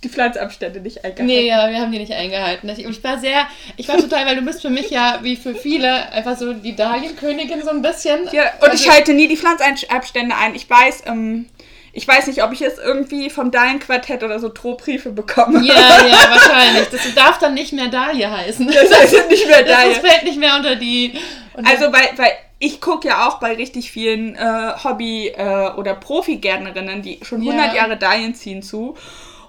die 0.03 0.09
Pflanzabstände 0.09 0.81
nicht 0.81 0.97
eingehalten. 0.97 1.25
Nee, 1.25 1.47
ja, 1.47 1.69
wir 1.69 1.79
haben 1.79 1.91
die 1.91 1.97
nicht 1.97 2.11
eingehalten. 2.11 2.69
Ich, 2.69 2.85
ich 2.85 3.03
war 3.03 3.19
sehr, 3.19 3.47
ich 3.77 3.87
war 3.87 3.97
total, 3.97 4.25
weil 4.25 4.35
du 4.35 4.41
bist 4.43 4.61
für 4.61 4.69
mich 4.69 4.89
ja, 4.91 5.19
wie 5.23 5.35
für 5.35 5.55
viele, 5.55 6.11
einfach 6.11 6.37
so 6.37 6.53
die 6.53 6.75
Dahlienkönigin 6.75 7.63
so 7.63 7.69
ein 7.69 7.81
bisschen. 7.81 8.27
Ja, 8.31 8.51
und 8.59 8.69
Also- 8.69 8.83
ich 8.83 8.91
halte 8.91 9.13
nie 9.13 9.27
die 9.27 9.37
Pflanzabstände 9.37 10.35
ein. 10.35 10.53
Ich 10.55 10.69
weiß, 10.69 11.03
ähm, 11.07 11.47
ich 11.95 12.07
weiß 12.07 12.25
nicht, 12.27 12.43
ob 12.43 12.51
ich 12.51 12.59
jetzt 12.59 12.79
irgendwie 12.79 13.29
vom 13.29 13.51
Dahlenquartett 13.51 14.23
oder 14.23 14.39
so 14.39 14.49
Drohbriefe 14.49 15.11
bekomme. 15.11 15.63
Ja, 15.63 15.75
ja, 15.75 16.29
wahrscheinlich. 16.29 16.89
Das 16.89 17.01
darf 17.13 17.37
dann 17.37 17.53
nicht 17.53 17.71
mehr 17.71 17.87
Dahlie 17.87 18.29
heißen. 18.29 18.67
Das 18.67 18.91
heißt 18.91 19.29
nicht 19.29 19.47
mehr 19.47 19.61
Das, 19.63 19.71
Dahlien. 19.77 20.01
das 20.01 20.11
fällt 20.11 20.23
nicht 20.23 20.39
mehr 20.39 20.55
unter 20.55 20.75
die. 20.75 21.13
Unter 21.53 21.69
Also, 21.69 21.85
weil, 21.93 22.09
weil 22.17 22.31
ich 22.57 22.81
gucke 22.81 23.07
ja 23.09 23.27
auch 23.27 23.39
bei 23.39 23.53
richtig 23.53 23.91
vielen 23.91 24.35
äh, 24.35 24.71
Hobby- 24.83 25.27
äh, 25.37 25.69
oder 25.77 25.93
Profi-Gärtnerinnen, 25.93 27.01
die 27.03 27.19
schon 27.21 27.43
Ja. 27.43 27.51
100 27.53 27.75
Jahre 27.75 27.97
Dahlien 27.97 28.33
ziehen 28.33 28.63
zu. 28.63 28.95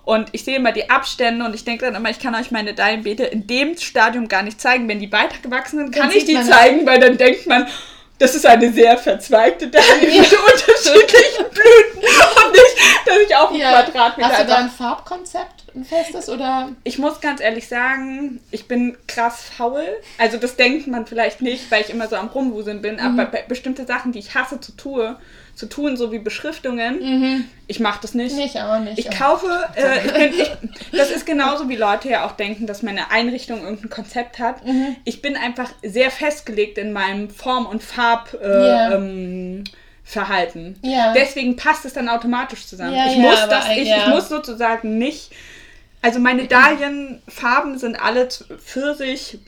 Und 0.04 0.28
ich 0.32 0.44
sehe 0.44 0.56
immer 0.56 0.72
die 0.72 0.90
Abstände 0.90 1.46
und 1.46 1.54
ich 1.54 1.64
denke 1.64 1.86
dann 1.86 1.94
immer, 1.94 2.10
ich 2.10 2.18
kann 2.18 2.34
euch 2.34 2.50
meine 2.50 2.74
Dahlienbeete 2.74 3.24
in 3.24 3.46
dem 3.46 3.78
Stadium 3.78 4.28
gar 4.28 4.42
nicht 4.42 4.60
zeigen. 4.60 4.86
Wenn 4.86 5.00
die 5.00 5.10
weitergewachsen 5.10 5.78
sind, 5.78 5.94
kann 5.94 6.08
Dann 6.10 6.18
ich 6.18 6.26
die 6.26 6.38
zeigen, 6.42 6.84
weil 6.84 6.98
dann 7.00 7.16
denkt 7.16 7.46
man, 7.46 7.66
das 8.18 8.34
ist 8.34 8.46
eine 8.46 8.72
sehr 8.72 8.96
verzweigte 8.96 9.68
Dahlie 9.68 10.20
mit 10.20 10.32
unterschiedlichen 10.32 11.44
Blüten 11.50 11.98
und 11.98 12.52
nicht, 12.52 13.06
dass 13.06 13.18
ich 13.26 13.36
auf 13.36 13.50
einen 13.50 13.60
Quadratmeter 13.60 14.28
Hast 14.28 14.40
du 14.40 14.46
da 14.46 14.56
ein 14.56 14.70
Farbkonzept, 14.70 15.64
ein 15.74 15.84
festes 15.84 16.28
oder? 16.28 16.70
ich 16.84 16.98
muss 16.98 17.20
ganz 17.20 17.40
ehrlich 17.40 17.66
sagen, 17.66 18.40
ich 18.50 18.68
bin 18.68 18.96
krass 19.08 19.42
faul. 19.56 19.84
Also 20.18 20.36
das 20.36 20.56
denkt 20.56 20.86
man 20.86 21.06
vielleicht 21.06 21.42
nicht, 21.42 21.70
weil 21.70 21.82
ich 21.82 21.90
immer 21.90 22.06
so 22.06 22.16
am 22.16 22.28
Rumwuseln 22.28 22.82
bin. 22.82 22.94
Mhm. 22.96 23.00
Aber 23.18 23.26
bei 23.26 23.42
bestimmte 23.42 23.84
Sachen, 23.84 24.12
die 24.12 24.20
ich 24.20 24.34
hasse 24.34 24.60
zu 24.60 24.72
tue, 24.76 25.16
zu 25.54 25.66
tun, 25.66 25.96
so 25.96 26.10
wie 26.12 26.18
Beschriftungen, 26.18 27.48
ich 27.66 27.80
mache 27.80 28.00
das 28.02 28.14
nicht. 28.14 28.34
Nicht, 28.34 28.60
auch 28.60 28.78
nicht. 28.80 28.98
Ich 28.98 29.10
kaufe, 29.10 29.46
äh, 29.76 30.06
ich 30.06 30.12
bin, 30.12 30.32
ich, 30.40 30.50
das 30.92 31.10
ist 31.10 31.26
genauso 31.26 31.68
wie 31.68 31.76
Leute 31.76 32.08
ja 32.08 32.26
auch 32.26 32.32
denken, 32.32 32.66
dass 32.66 32.82
meine 32.82 33.10
Einrichtung 33.10 33.62
irgendein 33.62 33.90
Konzept 33.90 34.38
hat. 34.38 34.64
Mhm. 34.66 34.96
Ich 35.04 35.22
bin 35.22 35.36
einfach 35.36 35.70
sehr 35.82 36.10
festgelegt 36.10 36.78
in 36.78 36.92
meinem 36.92 37.30
Form- 37.30 37.66
und 37.66 37.82
Farb. 37.82 38.36
Äh, 38.42 38.68
Ja. 38.68 38.92
ähm. 38.94 39.64
Ja. 40.82 41.12
Deswegen 41.14 41.56
passt 41.56 41.84
es 41.86 41.94
dann 41.94 42.08
automatisch 42.10 42.66
zusammen. 42.66 42.94
Ja, 42.94 43.06
ich, 43.10 43.16
muss 43.16 43.40
das, 43.48 43.68
ich, 43.70 43.88
ich 43.90 44.06
muss 44.08 44.28
sozusagen 44.28 44.98
nicht. 44.98 45.30
Also 46.02 46.18
meine 46.18 46.46
Dahlienfarben 46.46 47.78
sind 47.78 47.96
alle 47.96 48.28
Pfirsich, 48.28 49.38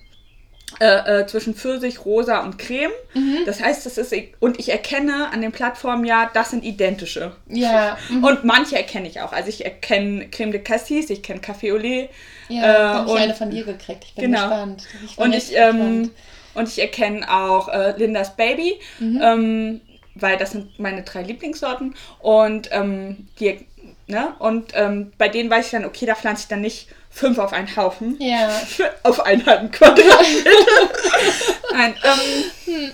äh, 0.81 1.21
äh, 1.21 1.27
zwischen 1.27 1.55
Pfirsich, 1.55 2.05
Rosa 2.05 2.41
und 2.43 2.59
Creme. 2.59 2.91
Mhm. 3.15 3.39
Das 3.47 3.63
heißt, 3.63 3.87
das 3.87 3.99
ist 3.99 4.13
und 4.41 4.59
ich 4.59 4.69
erkenne 4.71 5.31
an 5.33 5.41
den 5.41 5.53
Plattformen 5.53 6.05
ja, 6.05 6.29
das 6.35 6.51
sind 6.51 6.65
identische. 6.65 7.33
ja. 7.49 7.97
mhm. 8.11 8.25
Und 8.25 8.45
manche 8.45 8.77
erkenne 8.77 9.07
ich 9.09 9.21
auch. 9.21 9.33
Also 9.33 9.49
ich 9.49 9.65
erkenne 9.65 10.29
Creme 10.29 10.53
de 10.53 10.61
Cassis, 10.63 11.09
ich 11.11 11.23
kenne 11.23 11.41
Café 11.41 11.73
au 11.73 11.77
lait. 11.77 12.11
Ja, 12.49 12.63
äh, 12.63 12.79
habe 12.95 13.11
ich 13.11 13.17
eine 13.17 13.35
von 13.35 13.51
dir 13.51 13.65
gekriegt. 13.65 14.05
Ich 14.05 14.15
bin 14.15 14.25
Genau. 14.33 14.49
gespannt. 14.49 14.87
Ich 15.05 15.17
bin 15.17 15.25
Und 15.25 15.35
ich, 15.35 15.57
ähm, 15.57 15.73
gespannt. 16.03 16.11
und 16.55 16.69
ich 16.69 16.79
erkenne 16.81 17.31
auch 17.33 17.69
äh, 17.69 17.95
Lindas 17.97 18.37
Baby, 18.37 18.79
Mhm. 18.99 19.21
ähm, 19.23 19.81
weil 20.17 20.37
das 20.37 20.51
sind 20.53 20.79
meine 20.79 21.03
drei 21.03 21.23
Lieblingssorten. 21.23 21.95
Und 22.19 22.69
ähm, 22.73 23.29
die, 23.39 23.67
ne? 24.09 24.35
Und 24.41 24.73
ähm, 24.75 25.13
bei 25.19 25.29
denen 25.29 25.49
weiß 25.51 25.67
ich 25.67 25.71
dann, 25.73 25.85
okay, 25.85 26.07
da 26.07 26.15
pflanze 26.15 26.43
ich 26.43 26.49
dann 26.49 26.61
nicht 26.61 26.89
fünf 27.17 27.39
auf 27.39 27.53
einen 27.53 27.75
Haufen. 27.77 28.17
Ja. 28.21 28.49
auf 29.03 29.21
einen 29.25 29.45
halben 29.47 29.71
Quadratmeter. 29.71 30.51
Nein, 31.73 31.95
ähm, 32.05 32.93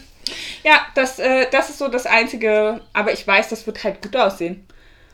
ja, 0.64 0.80
das, 0.94 1.18
äh, 1.18 1.46
das 1.50 1.70
ist 1.70 1.78
so 1.78 1.88
das 1.88 2.06
Einzige, 2.06 2.80
aber 2.92 3.12
ich 3.12 3.26
weiß, 3.26 3.48
das 3.48 3.66
wird 3.66 3.82
halt 3.82 4.00
gut 4.00 4.14
aussehen. 4.16 4.64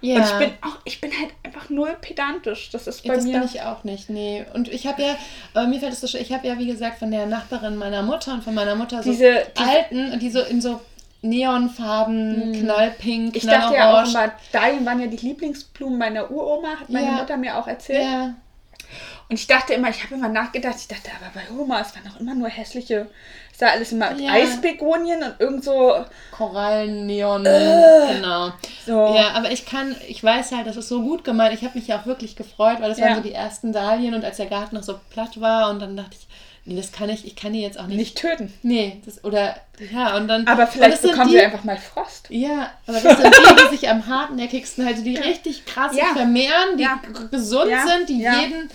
ja. 0.02 0.16
Und 0.16 0.22
ich 0.24 0.32
bin 0.38 0.50
auch, 0.62 0.76
ich 0.84 1.00
bin 1.00 1.10
halt 1.18 1.30
einfach 1.42 1.70
null 1.70 1.96
pedantisch. 2.00 2.68
Das 2.70 2.86
ist 2.86 3.02
bei 3.06 3.14
das 3.14 3.24
mir. 3.24 3.38
bin 3.40 3.44
ich 3.50 3.62
auch 3.62 3.82
nicht, 3.84 4.10
nee. 4.10 4.44
Und 4.52 4.68
ich 4.68 4.86
habe 4.86 5.02
ja, 5.02 5.16
aber 5.54 5.66
mir 5.66 5.80
fällt 5.80 5.94
es 5.94 6.00
so 6.00 6.06
schön, 6.06 6.20
ich 6.20 6.32
habe 6.32 6.46
ja, 6.46 6.58
wie 6.58 6.66
gesagt, 6.66 6.98
von 6.98 7.10
der 7.10 7.24
Nachbarin 7.26 7.76
meiner 7.76 8.02
Mutter 8.02 8.34
und 8.34 8.44
von 8.44 8.54
meiner 8.54 8.74
Mutter 8.74 9.02
so 9.02 9.10
Diese- 9.10 9.46
diese- 9.56 9.66
alten, 9.68 10.18
die 10.20 10.30
so 10.30 10.40
in 10.42 10.60
so 10.60 10.80
Neonfarben, 11.20 12.52
knallpink, 12.60 13.28
Hm. 13.28 13.32
ich 13.34 13.44
dachte 13.46 13.74
ja 13.74 13.90
auch 13.90 14.04
knallorange. 14.04 14.10
immer, 14.10 14.32
Dahlien 14.52 14.86
waren 14.86 15.00
ja 15.00 15.06
die 15.08 15.16
Lieblingsblumen 15.16 15.98
meiner 15.98 16.30
Uroma, 16.30 16.68
hat 16.80 16.88
meine 16.90 17.06
Ja. 17.06 17.12
Mutter 17.14 17.36
mir 17.36 17.56
auch 17.58 17.66
erzählt. 17.66 18.02
Ja, 18.04 18.34
Und 19.30 19.36
ich 19.38 19.46
dachte 19.46 19.74
immer, 19.74 19.90
ich 19.90 20.02
habe 20.02 20.14
immer 20.14 20.28
nachgedacht, 20.28 20.76
ich 20.78 20.88
dachte, 20.88 21.10
aber 21.20 21.30
bei 21.34 21.42
Oma, 21.60 21.80
es 21.80 21.94
waren 21.94 22.10
auch 22.10 22.18
immer 22.18 22.34
nur 22.34 22.48
hässliche, 22.48 23.08
es 23.54 23.60
war 23.60 23.72
alles 23.72 23.92
immer 23.92 24.12
Ja. 24.18 24.32
Eisbegonien 24.32 25.22
und 25.22 25.34
irgend 25.38 25.64
so, 25.64 26.02
Korallen, 26.30 27.06
Neon, 27.06 27.44
genau. 27.44 28.48
Äh. 28.48 28.52
so. 28.86 29.14
Ja, 29.14 29.32
aber 29.34 29.50
ich 29.50 29.66
kann, 29.66 29.94
ich 30.08 30.24
weiß 30.24 30.52
halt, 30.52 30.66
das 30.66 30.76
ist 30.78 30.88
so 30.88 31.02
gut 31.02 31.24
gemeint. 31.24 31.52
Ich 31.52 31.62
habe 31.64 31.76
mich 31.78 31.88
ja 31.88 31.98
auch 32.00 32.06
wirklich 32.06 32.36
gefreut, 32.36 32.80
weil 32.80 32.88
das 32.88 32.98
Ja. 32.98 33.06
waren 33.06 33.16
so 33.16 33.20
die 33.22 33.32
ersten 33.34 33.72
Dahlien 33.72 34.14
und 34.14 34.24
als 34.24 34.38
der 34.38 34.46
Garten 34.46 34.76
noch 34.76 34.82
so 34.82 34.98
platt 35.10 35.40
war 35.40 35.68
und 35.70 35.80
dann 35.80 35.94
dachte 35.96 36.12
ich, 36.18 36.26
nee, 36.64 36.76
das 36.76 36.92
kann 36.92 37.10
ich, 37.10 37.26
ich 37.26 37.36
kann 37.36 37.52
die 37.52 37.60
jetzt 37.60 37.78
auch 37.78 37.86
nicht. 37.86 37.98
nicht 37.98 38.16
töten. 38.18 38.50
Nee, 38.62 39.02
das, 39.04 39.22
oder, 39.24 39.56
ja, 39.92 40.16
und 40.16 40.28
dann. 40.28 40.46
Aber 40.46 40.66
vielleicht 40.66 41.02
bekommen 41.02 41.28
die, 41.28 41.34
wir 41.34 41.44
einfach 41.44 41.64
mal 41.64 41.76
Frost. 41.76 42.28
Ja, 42.30 42.70
aber 42.86 43.00
das 43.00 43.18
sind 43.18 43.34
die, 43.34 43.56
die 43.64 43.76
sich 43.76 43.88
am 43.90 44.06
hartnäckigsten, 44.06 44.86
also 44.86 45.02
die 45.04 45.16
richtig 45.18 45.66
krass 45.66 45.94
Ja. 45.94 46.14
vermehren, 46.14 46.78
die 46.78 46.84
Ja. 46.84 46.98
gesund 47.30 47.70
sind, 47.86 48.08
die 48.08 48.18
jeden. 48.22 48.70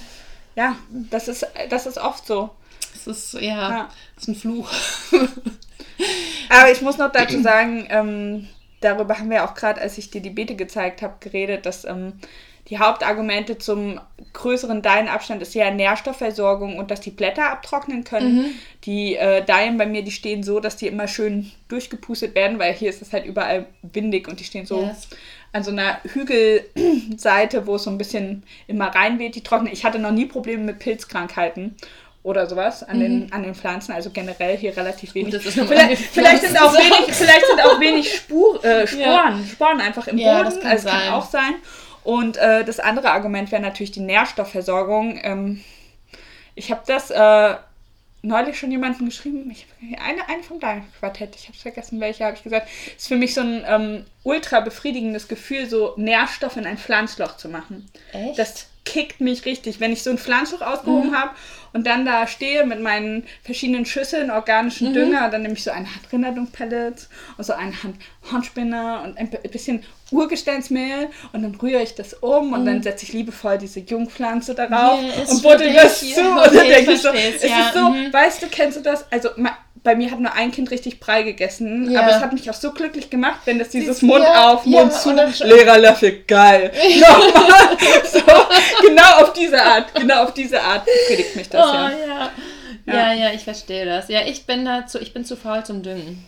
Ja, 0.55 0.75
das 0.89 1.27
ist, 1.27 1.47
das 1.69 1.85
ist 1.85 1.97
oft 1.97 2.25
so. 2.27 2.49
Das 2.93 3.07
ist, 3.07 3.33
ja, 3.33 3.69
Ja. 3.69 3.89
das 4.15 4.23
ist 4.23 4.27
ein 4.29 4.35
Fluch. 4.35 4.69
Aber 6.49 6.71
ich 6.71 6.81
muss 6.81 6.97
noch 6.97 7.11
dazu 7.11 7.41
sagen, 7.41 7.87
ähm, 7.89 8.47
darüber 8.81 9.17
haben 9.17 9.29
wir 9.29 9.43
auch 9.45 9.53
gerade, 9.55 9.81
als 9.81 9.97
ich 9.97 10.11
dir 10.11 10.21
die 10.21 10.29
Beete 10.29 10.55
gezeigt 10.55 11.01
habe, 11.01 11.15
geredet, 11.19 11.65
dass 11.65 11.85
ähm, 11.85 12.13
die 12.69 12.79
Hauptargumente 12.79 13.57
zum 13.57 13.99
größeren 14.31 14.81
Deilenabstand 14.81 15.41
ist 15.41 15.53
ja 15.53 15.69
Nährstoffversorgung 15.69 16.77
und 16.77 16.91
dass 16.91 17.01
die 17.01 17.11
Blätter 17.11 17.51
abtrocknen 17.51 18.03
können. 18.05 18.57
Die 18.85 19.15
äh, 19.15 19.43
Daien 19.43 19.77
bei 19.77 19.85
mir, 19.85 20.01
die 20.01 20.11
stehen 20.11 20.43
so, 20.43 20.59
dass 20.61 20.77
die 20.77 20.87
immer 20.87 21.07
schön 21.07 21.51
durchgepustet 21.67 22.35
werden, 22.35 22.59
weil 22.59 22.73
hier 22.73 22.89
ist 22.89 23.01
es 23.01 23.11
halt 23.11 23.25
überall 23.25 23.65
windig 23.81 24.27
und 24.29 24.39
die 24.39 24.45
stehen 24.45 24.65
so 24.65 24.81
Yes. 24.83 25.09
an 25.51 25.63
so 25.63 25.71
einer 25.71 25.99
Hügelseite, 26.03 27.67
wo 27.67 27.75
es 27.75 27.83
so 27.83 27.89
ein 27.89 27.97
bisschen 27.97 28.43
immer 28.67 28.87
reinweht. 28.87 29.35
Die 29.35 29.43
trocknen. 29.43 29.71
Ich 29.71 29.83
hatte 29.85 29.99
noch 29.99 30.11
nie 30.11 30.25
Probleme 30.25 30.63
mit 30.63 30.79
Pilzkrankheiten. 30.79 31.75
Oder 32.25 32.47
sowas 32.47 32.83
an, 32.83 33.01
den, 33.01 33.33
an 33.33 33.43
den 33.43 33.53
Pflanzen, 33.53 33.91
also 33.91 34.09
generell 34.09 34.55
hier 34.55 34.77
relativ 34.77 35.13
wenig. 35.13 35.35
vielleicht, 35.35 35.97
vielleicht, 36.03 36.41
sind 36.43 36.57
auch 36.57 36.73
wenig 36.77 37.13
vielleicht 37.13 37.45
sind 37.45 37.61
auch 37.61 37.77
wenig 37.81 38.13
Spur, 38.15 38.63
äh, 38.63 38.87
Sporen, 38.87 39.01
Ja. 39.01 39.39
Sporen 39.51 39.81
einfach 39.81 40.07
im 40.07 40.17
Ja, 40.17 40.37
Boden. 40.37 40.45
das 40.45 40.59
kann 40.61 40.71
also 40.71 40.87
sein. 40.87 40.99
kann 41.01 41.13
auch 41.15 41.25
sein. 41.29 41.55
Und 42.03 42.37
äh, 42.37 42.63
das 42.65 42.79
andere 42.79 43.11
Argument 43.11 43.51
wäre 43.51 43.61
natürlich 43.61 43.91
die 43.91 44.01
Nährstoffversorgung. 44.01 45.19
Ähm, 45.23 45.63
ich 46.55 46.71
habe 46.71 46.81
das 46.85 47.09
äh, 47.11 47.55
neulich 48.21 48.57
schon 48.57 48.71
jemanden 48.71 49.05
geschrieben. 49.05 49.49
Ich, 49.51 49.67
eine, 50.01 50.27
eine 50.29 50.43
vom 50.43 50.59
deinem 50.59 50.85
Quartett, 50.99 51.35
ich 51.35 51.47
habe 51.47 51.57
vergessen, 51.57 51.99
welche 51.99 52.25
habe 52.25 52.35
ich 52.35 52.43
gesagt. 52.43 52.67
Ist 52.95 53.07
für 53.07 53.15
mich 53.15 53.33
so 53.33 53.41
ein 53.41 53.63
ähm, 53.67 54.05
ultra 54.23 54.61
befriedigendes 54.61 55.27
Gefühl, 55.27 55.67
so 55.67 55.93
Nährstoff 55.97 56.57
in 56.57 56.65
ein 56.65 56.77
Pflanzloch 56.77 57.37
zu 57.37 57.49
machen. 57.49 57.89
Echt? 58.11 58.39
Das 58.39 58.67
kickt 58.85 59.21
mich 59.21 59.45
richtig, 59.45 59.79
wenn 59.79 59.93
ich 59.93 60.03
so 60.03 60.09
ein 60.09 60.17
Pflanzloch 60.17 60.61
ausgehoben 60.61 61.17
habe 61.17 61.31
und 61.71 61.87
dann 61.87 62.05
da 62.05 62.27
stehe 62.27 62.65
mit 62.65 62.81
meinen 62.81 63.25
verschiedenen 63.43 63.85
Schüsseln 63.85 64.29
organischen 64.29 64.93
Dünger, 64.93 65.29
dann 65.29 65.41
nehme 65.41 65.53
ich 65.55 65.63
so 65.63 65.71
eine 65.71 65.85
Hand 65.87 66.11
Rinderdung-Pellets 66.11 67.09
und 67.37 67.43
so 67.45 67.53
eine 67.53 67.81
Hand 67.81 67.95
Hornspinner 68.31 69.01
und 69.05 69.17
ein 69.17 69.29
bi- 69.29 69.47
bisschen 69.47 69.83
Urgesteinsmehl 70.11 71.09
und 71.31 71.43
dann 71.43 71.55
rühre 71.55 71.81
ich 71.81 71.95
das 71.95 72.13
um 72.13 72.53
und 72.53 72.65
dann 72.65 72.83
setze 72.83 73.05
ich 73.05 73.13
liebevoll 73.13 73.57
diese 73.57 73.79
Jungpflanze 73.79 74.53
darauf 74.53 74.99
ist 75.23 75.31
und 75.31 75.43
buddel 75.43 75.73
das 75.73 75.99
zu. 75.99 76.21
Und 76.21 76.37
Okay, 76.39 76.55
dann 76.55 76.65
ich 76.65 76.75
denke 76.75 76.91
ich 76.93 77.01
so, 77.01 77.09
es 77.09 77.43
ja, 77.43 77.67
ist 77.67 77.73
so, 77.73 77.89
mhm. 77.89 78.13
weißt 78.13 78.43
du, 78.43 78.47
kennst 78.47 78.77
du 78.77 78.81
das? 78.81 79.11
Also 79.11 79.29
bei 79.83 79.95
mir 79.95 80.09
hat 80.11 80.19
nur 80.19 80.31
ein 80.33 80.51
Kind 80.51 80.71
richtig 80.71 80.99
Brei 80.99 81.23
gegessen, 81.23 81.91
Ja. 81.91 82.01
aber 82.01 82.11
es 82.15 82.21
hat 82.21 82.31
mich 82.33 82.49
auch 82.49 82.53
so 82.53 82.71
glücklich 82.71 83.09
gemacht, 83.09 83.41
wenn 83.45 83.59
das 83.59 83.69
dieses 83.69 83.99
du, 83.99 84.05
Mund 84.05 84.23
ja, 84.23 84.51
auf, 84.53 84.65
ja, 84.65 84.79
Mund 84.79 84.93
zu, 84.93 85.09
und 85.09 85.17
dann- 85.17 85.33
leerer 85.39 85.77
Löffel, 85.77 86.23
geil. 86.25 86.71
Nochmal. 86.99 87.77
So, 88.11 88.19
genau 88.87 89.23
auf 89.23 89.33
diese 89.33 89.61
Art, 89.61 89.93
genau 89.95 90.23
auf 90.23 90.33
diese 90.33 90.61
Art 90.61 90.85
befriedigt 90.85 91.35
mich 91.35 91.49
das 91.49 91.65
Oh 91.65 91.73
ja. 91.73 91.91
ja. 91.91 92.31
Ja, 92.85 93.13
ja, 93.13 93.31
ich 93.33 93.43
verstehe 93.43 93.85
das. 93.85 94.09
Ja, 94.09 94.21
ich 94.25 94.45
bin 94.45 94.65
dazu, 94.65 94.99
ich 94.99 95.13
bin 95.13 95.23
zu 95.23 95.37
faul 95.37 95.63
zum 95.65 95.83
Düngen. 95.83 96.25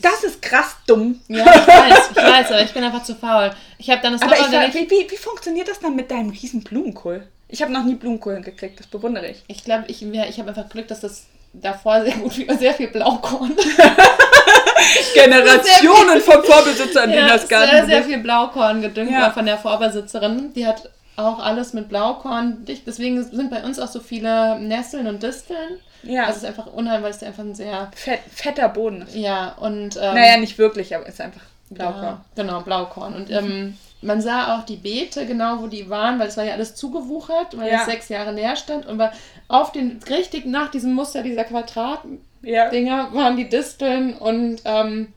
Das 0.00 0.24
ist 0.24 0.42
krass 0.42 0.76
dumm. 0.88 1.20
Ja, 1.28 1.44
ich 1.44 1.66
weiß, 1.66 2.10
ich 2.10 2.16
weiß, 2.16 2.50
aber 2.52 2.62
ich 2.62 2.72
bin 2.72 2.82
einfach 2.84 3.04
zu 3.04 3.14
faul. 3.14 3.52
Ich 3.78 3.88
habe 3.90 4.02
dann 4.02 4.12
das 4.14 4.22
Aber 4.22 4.32
ich, 4.32 4.38
Sommer- 4.42 4.62
frag, 4.62 4.74
wie, 4.74 4.90
wie, 4.90 5.08
wie 5.10 5.16
funktioniert 5.16 5.68
das 5.68 5.78
dann 5.80 5.94
mit 5.96 6.10
deinem 6.10 6.30
riesen 6.30 6.62
Blumenkohl? 6.64 7.26
Ich 7.48 7.62
habe 7.62 7.72
noch 7.72 7.84
nie 7.84 7.94
Blumenkohl 7.94 8.40
gekriegt, 8.40 8.80
das 8.80 8.86
bewundere 8.88 9.28
ich. 9.28 9.42
Ich 9.46 9.62
glaube, 9.64 9.84
ich, 9.86 10.00
ja, 10.00 10.24
ich 10.26 10.38
habe 10.40 10.48
einfach 10.48 10.68
Glück, 10.68 10.88
dass 10.88 11.00
das 11.00 11.26
davor 11.52 12.02
sehr 12.02 12.14
gut, 12.16 12.32
sehr 12.58 12.74
viel 12.74 12.88
Blaukorn. 12.88 13.52
Generationen 15.14 16.20
vom 16.20 16.42
Vorbesitzer 16.42 17.04
in 17.04 17.10
ja, 17.12 17.38
sehr, 17.38 17.48
Garten. 17.48 17.86
sehr 17.86 18.02
viel 18.02 18.18
Blaukorn 18.18 18.82
gedüngt 18.82 19.10
Ja. 19.12 19.30
von 19.30 19.46
der 19.46 19.58
Vorbesitzerin. 19.58 20.52
Die 20.54 20.66
hat 20.66 20.88
auch 21.16 21.38
alles 21.38 21.72
mit 21.72 21.88
Blaukorn 21.88 22.64
dicht. 22.64 22.86
Deswegen 22.86 23.22
sind 23.22 23.50
bei 23.50 23.62
uns 23.62 23.78
auch 23.78 23.88
so 23.88 24.00
viele 24.00 24.58
Nesseln 24.58 25.06
und 25.06 25.22
Disteln. 25.22 25.78
Ja, 26.02 26.22
Also 26.22 26.38
es 26.38 26.42
ist 26.42 26.48
einfach 26.48 26.66
unheimlich, 26.66 27.04
weil 27.04 27.10
es 27.12 27.22
einfach 27.22 27.44
ein 27.44 27.54
sehr, 27.54 27.90
Fett, 27.94 28.20
fetter 28.34 28.68
Boden 28.68 29.02
ist. 29.02 29.14
ja, 29.14 29.54
und 29.60 29.96
ähm, 29.96 30.14
Naja, 30.14 30.36
nicht 30.38 30.58
wirklich, 30.58 30.96
aber 30.96 31.06
ist 31.06 31.20
einfach 31.20 31.42
Blaukorn. 31.70 32.02
Ja, 32.02 32.24
genau, 32.34 32.60
Blaukorn. 32.62 33.14
Und 33.14 33.30
ähm, 33.30 33.76
man 34.02 34.20
sah 34.20 34.56
auch 34.58 34.64
die 34.64 34.76
Beete 34.76 35.26
genau, 35.26 35.62
wo 35.62 35.66
die 35.68 35.88
waren, 35.88 36.18
weil 36.18 36.28
es 36.28 36.36
war 36.36 36.44
ja 36.44 36.54
alles 36.54 36.74
zugewuchert, 36.74 37.56
weil 37.56 37.70
Ja. 37.70 37.80
es 37.80 37.86
sechs 37.86 38.08
Jahre 38.08 38.32
leer 38.32 38.56
stand. 38.56 38.86
Und 38.86 38.98
war 38.98 39.12
auf 39.48 39.72
den, 39.72 40.00
richtig 40.08 40.44
nach 40.46 40.70
diesem 40.70 40.92
Muster 40.92 41.22
dieser 41.22 41.44
Quadratdinger 41.44 42.20
Ja. 42.42 43.08
waren 43.14 43.36
die 43.36 43.48
Disteln 43.48 44.14
und, 44.14 44.60
ähm, 44.64 45.08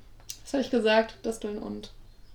was 0.44 0.54
habe 0.54 0.62
ich 0.64 0.70
gesagt? 0.72 1.16
Disteln 1.26 1.58
und 1.58 1.92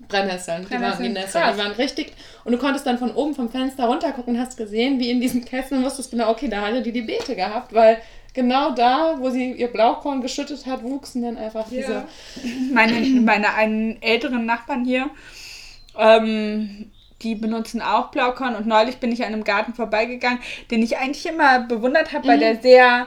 Brennnesseln. 0.09 0.67
Die 0.69 0.81
waren 0.81 1.03
die 1.03 1.09
Nesseln. 1.11 1.45
Die 1.53 1.59
waren 1.59 1.73
richtig. 1.73 2.13
Und 2.45 2.53
du 2.53 2.59
konntest 2.59 2.87
dann 2.87 2.99
von 2.99 3.15
oben 3.15 3.35
vom 3.35 3.51
Fenster 3.51 3.85
runter 3.85 4.13
gucken 4.13 4.35
und 4.35 4.41
hast 4.41 4.57
gesehen, 4.57 4.99
wie 4.99 5.11
in 5.11 5.21
diesen 5.21 5.45
Kästen 5.45 5.85
wusstest 5.85 6.11
genau, 6.11 6.31
okay, 6.31 6.49
da 6.49 6.63
hatte 6.63 6.83
die 6.83 6.91
die 6.91 7.03
Beete 7.03 7.37
gehabt, 7.37 7.73
weil 7.75 7.99
genau 8.33 8.71
da, 8.73 9.17
wo 9.19 9.31
sie 9.31 9.53
ihr 9.53 9.69
Blaukorn 9.69 10.23
geschüttet 10.23 10.65
hat, 10.67 10.83
wuchsen 10.83 11.23
dann 11.23 11.37
einfach 11.37 11.69
diese. 11.69 11.93
Ja. 11.93 12.05
Meine, 12.73 12.95
meine 13.21 13.55
einen 13.55 14.01
älteren 14.03 14.47
Nachbarn 14.47 14.85
hier, 14.85 15.11
ähm, 15.99 16.91
die 17.23 17.35
benutzen 17.35 17.83
auch 17.83 18.11
Blaukorn 18.11 18.55
und 18.57 18.67
neulich 18.67 18.97
bin 18.97 19.13
ich 19.13 19.21
an 19.23 19.33
einem 19.33 19.45
Garten 19.45 19.75
vorbeigegangen, 19.75 20.39
den 20.71 20.83
ich 20.83 20.97
eigentlich 20.97 21.27
immer 21.27 21.61
bewundert 21.61 22.13
habe, 22.13 22.29
weil 22.29 22.37
Mhm. 22.37 22.41
der 22.41 22.57
sehr, 22.63 23.07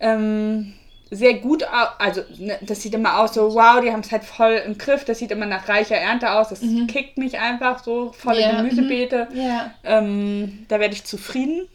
ähm, 0.00 0.72
sehr 1.10 1.34
gut 1.34 1.64
aus, 1.64 1.88
also 1.98 2.22
ne, 2.38 2.56
das 2.62 2.80
sieht 2.82 2.94
immer 2.94 3.18
aus 3.18 3.34
so, 3.34 3.52
wow, 3.54 3.80
die 3.82 3.90
haben 3.92 4.00
es 4.00 4.12
halt 4.12 4.24
voll 4.24 4.62
im 4.64 4.78
Griff, 4.78 5.04
das 5.04 5.18
sieht 5.18 5.30
immer 5.32 5.44
nach 5.46 5.68
reicher 5.68 5.96
Ernte 5.96 6.30
aus, 6.30 6.48
das 6.50 6.60
kickt 6.88 7.18
mich 7.18 7.38
einfach 7.38 7.82
so, 7.84 8.12
volle 8.12 8.38
Mhm. 8.38 8.42
Ja, 8.42 8.56
Gemüsebeete. 8.62 9.28
Ja. 9.34 9.70
Ähm, 9.84 10.64
da 10.68 10.78
werde 10.80 10.94
ich 10.94 11.04
zufrieden, 11.04 11.66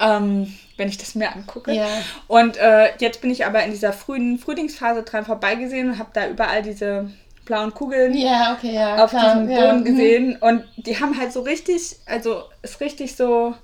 ähm, 0.00 0.52
wenn 0.76 0.88
ich 0.88 0.98
das 0.98 1.14
mir 1.14 1.32
angucke. 1.34 1.72
Ja. 1.72 1.86
Und 2.28 2.58
äh, 2.58 2.90
jetzt 2.98 3.20
bin 3.22 3.30
ich 3.30 3.46
aber 3.46 3.64
in 3.64 3.70
dieser 3.70 3.92
frühen 3.92 4.38
Frühlingsphase 4.38 5.02
dran 5.02 5.24
vorbeigesehen 5.24 5.90
und 5.90 5.98
habe 5.98 6.10
da 6.12 6.28
überall 6.28 6.62
diese 6.62 7.10
blauen 7.46 7.72
Kugeln 7.72 8.14
Ja, 8.14 8.54
okay, 8.58 8.74
ja. 8.74 9.02
auf 9.02 9.10
klar, 9.10 9.36
diesem 9.36 9.50
ja, 9.50 9.60
Boden 9.60 9.80
mhm. 9.80 9.84
gesehen. 9.84 10.36
Und 10.38 10.64
die 10.76 11.00
haben 11.00 11.18
halt 11.18 11.32
so 11.32 11.40
richtig, 11.40 11.96
also 12.04 12.42
ist 12.62 12.80
richtig 12.80 13.16
so. 13.16 13.54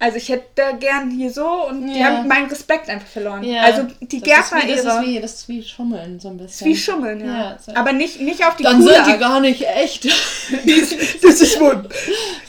Also 0.00 0.16
ich 0.18 0.28
hätte 0.28 0.44
da 0.56 0.72
gern 0.72 1.08
hier 1.10 1.30
so 1.30 1.66
und 1.68 1.86
die 1.86 1.98
Ja. 2.00 2.06
haben 2.08 2.28
meinen 2.28 2.46
Respekt 2.50 2.90
einfach 2.90 3.06
verloren. 3.06 3.42
Ja. 3.44 3.62
Also 3.62 3.86
die 4.02 4.20
Das 4.20 4.28
ist 4.40 4.50
Gärtner 4.50 4.68
wie- 4.68 4.72
das 4.74 4.84
ihre. 4.84 5.00
ist 5.00 5.06
wie, 5.06 5.20
das 5.20 5.34
ist 5.34 5.48
wie 5.48 5.62
Schummeln 5.62 6.20
so 6.20 6.28
ein 6.28 6.36
bisschen. 6.36 6.66
Wie 6.66 6.76
Schummeln, 6.76 7.20
ja. 7.20 7.26
Ja, 7.26 7.58
so- 7.64 7.74
Aber 7.74 7.92
nicht, 7.92 8.20
nicht 8.20 8.44
auf 8.44 8.56
die 8.56 8.64
Dann 8.64 8.80
coole 8.80 8.92
sind 8.94 9.06
die 9.06 9.10
Art. 9.12 9.20
gar 9.20 9.40
nicht 9.40 9.62
echt. 9.66 10.04
Das 11.22 11.40
ist 11.40 11.58
wohl. 11.58 11.88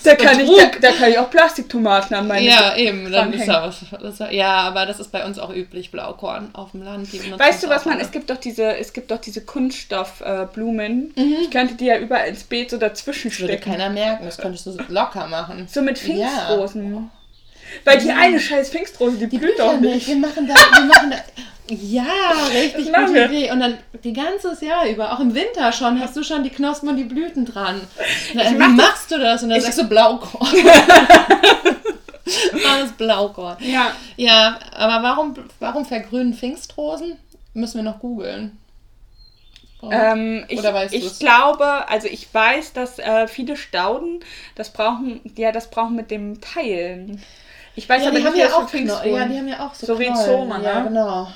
Da 0.04 0.16
kann, 0.16 0.40
ich, 0.40 0.50
da, 0.50 0.66
da 0.82 0.92
kann 0.92 1.10
ich 1.12 1.18
auch 1.18 1.30
Plastiktomaten 1.30 2.16
an 2.16 2.28
meine 2.28 2.46
ja, 2.46 2.75
eben. 2.75 3.10
Dann 3.12 3.32
ist 3.34 3.48
da 3.48 3.64
was, 3.68 3.78
das, 4.20 4.32
ja, 4.32 4.52
aber 4.62 4.86
das 4.86 5.00
ist 5.00 5.12
bei 5.12 5.25
uns 5.25 5.40
auch 5.40 5.54
üblich, 5.54 5.92
Blaukorn 5.92 6.50
auf 6.54 6.72
dem 6.72 6.84
Land. 6.84 7.08
Weißt 7.40 7.64
du, 7.64 7.68
das 7.68 7.78
was 7.78 7.86
man, 7.86 8.00
es 8.00 8.12
gibt 8.12 8.30
doch 8.30 8.38
diese, 8.38 8.75
es 8.78 8.92
gibt 8.94 9.12
doch 9.12 9.18
diese 9.20 9.42
Kunststoffblumen. 9.42 11.14
Mhm. 11.16 11.36
Ich 11.42 11.52
könnte 11.52 11.75
die 11.75 11.86
ja 11.86 11.98
überall 11.98 12.28
ins 12.28 12.44
Beet 12.44 12.70
so 12.72 12.78
dazwischen 12.78 13.30
Das 13.30 13.40
würde 13.40 13.54
stecken. 13.54 13.72
keiner 13.72 13.90
merken, 13.90 14.25
das 14.25 14.38
könntest 14.38 14.66
du 14.66 14.72
so 14.72 14.80
locker 14.90 15.28
machen. 15.28 15.68
So 15.72 15.82
mit 15.82 16.06
Ja. 16.06 16.28
Weil 17.84 18.00
die 18.00 18.12
eine 18.12 18.39
scheiß 18.39 18.70
Pfingstrose, 18.70 19.17
die, 19.17 19.27
Die 19.27 19.38
blüht 19.38 19.60
doch 19.60 19.79
nicht. 19.79 20.08
Wir 20.08 20.15
machen 20.15 20.48
da, 20.48 20.53
wir 20.53 20.86
machen 20.86 21.12
da. 21.12 21.17
Ja, 21.67 22.05
richtig 22.53 22.94
gute 22.94 23.13
wir. 23.13 23.25
Idee. 23.25 23.51
Und 23.51 23.60
dann 23.60 23.77
die 24.03 24.13
ganzes 24.13 24.62
Jahr 24.62 24.88
über, 24.88 25.12
auch 25.13 25.20
im 25.20 25.34
Winter 25.34 25.72
schon, 25.72 26.00
hast 26.00 26.15
du 26.15 26.24
schon 26.24 26.44
die 26.44 26.51
Knospen 26.51 26.89
und 26.89 26.98
die 26.98 27.05
Blüten 27.05 27.46
dran. 27.46 27.82
Na, 28.34 28.51
wie 28.51 28.55
mach 28.55 28.70
machst 28.70 29.10
du 29.12 29.17
das? 29.17 29.41
Und 29.41 29.50
dann 29.50 29.62
sagst 29.62 29.79
du 29.79 29.86
Blaukorn. 29.86 30.48
Alles 32.72 32.91
Blaukorn. 32.94 33.58
Ja. 33.62 33.91
Ja, 34.15 34.60
aber 34.74 35.03
warum, 35.03 35.36
warum 35.60 35.86
vergrünen 35.86 36.34
Pfingstrosen? 36.34 37.17
Müssen 37.53 37.77
wir 37.77 37.84
noch 37.84 38.00
googeln. 38.00 38.58
Ähm, 39.91 40.46
ich, 40.48 40.63
ich 40.91 41.20
glaube, 41.20 41.88
also 41.88 42.08
ich 42.08 42.32
weiß, 42.34 42.74
dass 42.74 42.98
äh, 43.00 43.27
viele 43.27 43.55
Stauden 43.55 44.22
das 44.55 44.72
brauchen, 44.72 45.22
ja, 45.36 45.51
das 45.51 45.70
brauchen 45.70 45.96
mit 45.96 46.12
dem 46.12 46.41
Teilen. 46.41 47.22
Ich 47.75 47.88
weiß 47.89 48.03
ja, 48.03 48.10
aber 48.10 48.20
die 48.20 48.25
haben 48.25 48.34
nicht, 48.34 48.41
ja 48.41 48.48
was 48.48 48.53
auch 48.53 48.60
Kno 48.60 48.67
Pfingstrosen. 48.67 49.15
Ja, 49.15 49.25
die 49.27 49.38
haben 49.38 49.48
ja 49.48 49.67
auch 49.67 49.74
so 49.74 49.88
So. 49.88 49.94
Rhizome, 49.96 50.63
Ja, 50.63 50.79
ne? 50.82 50.88
genau. 50.89 51.27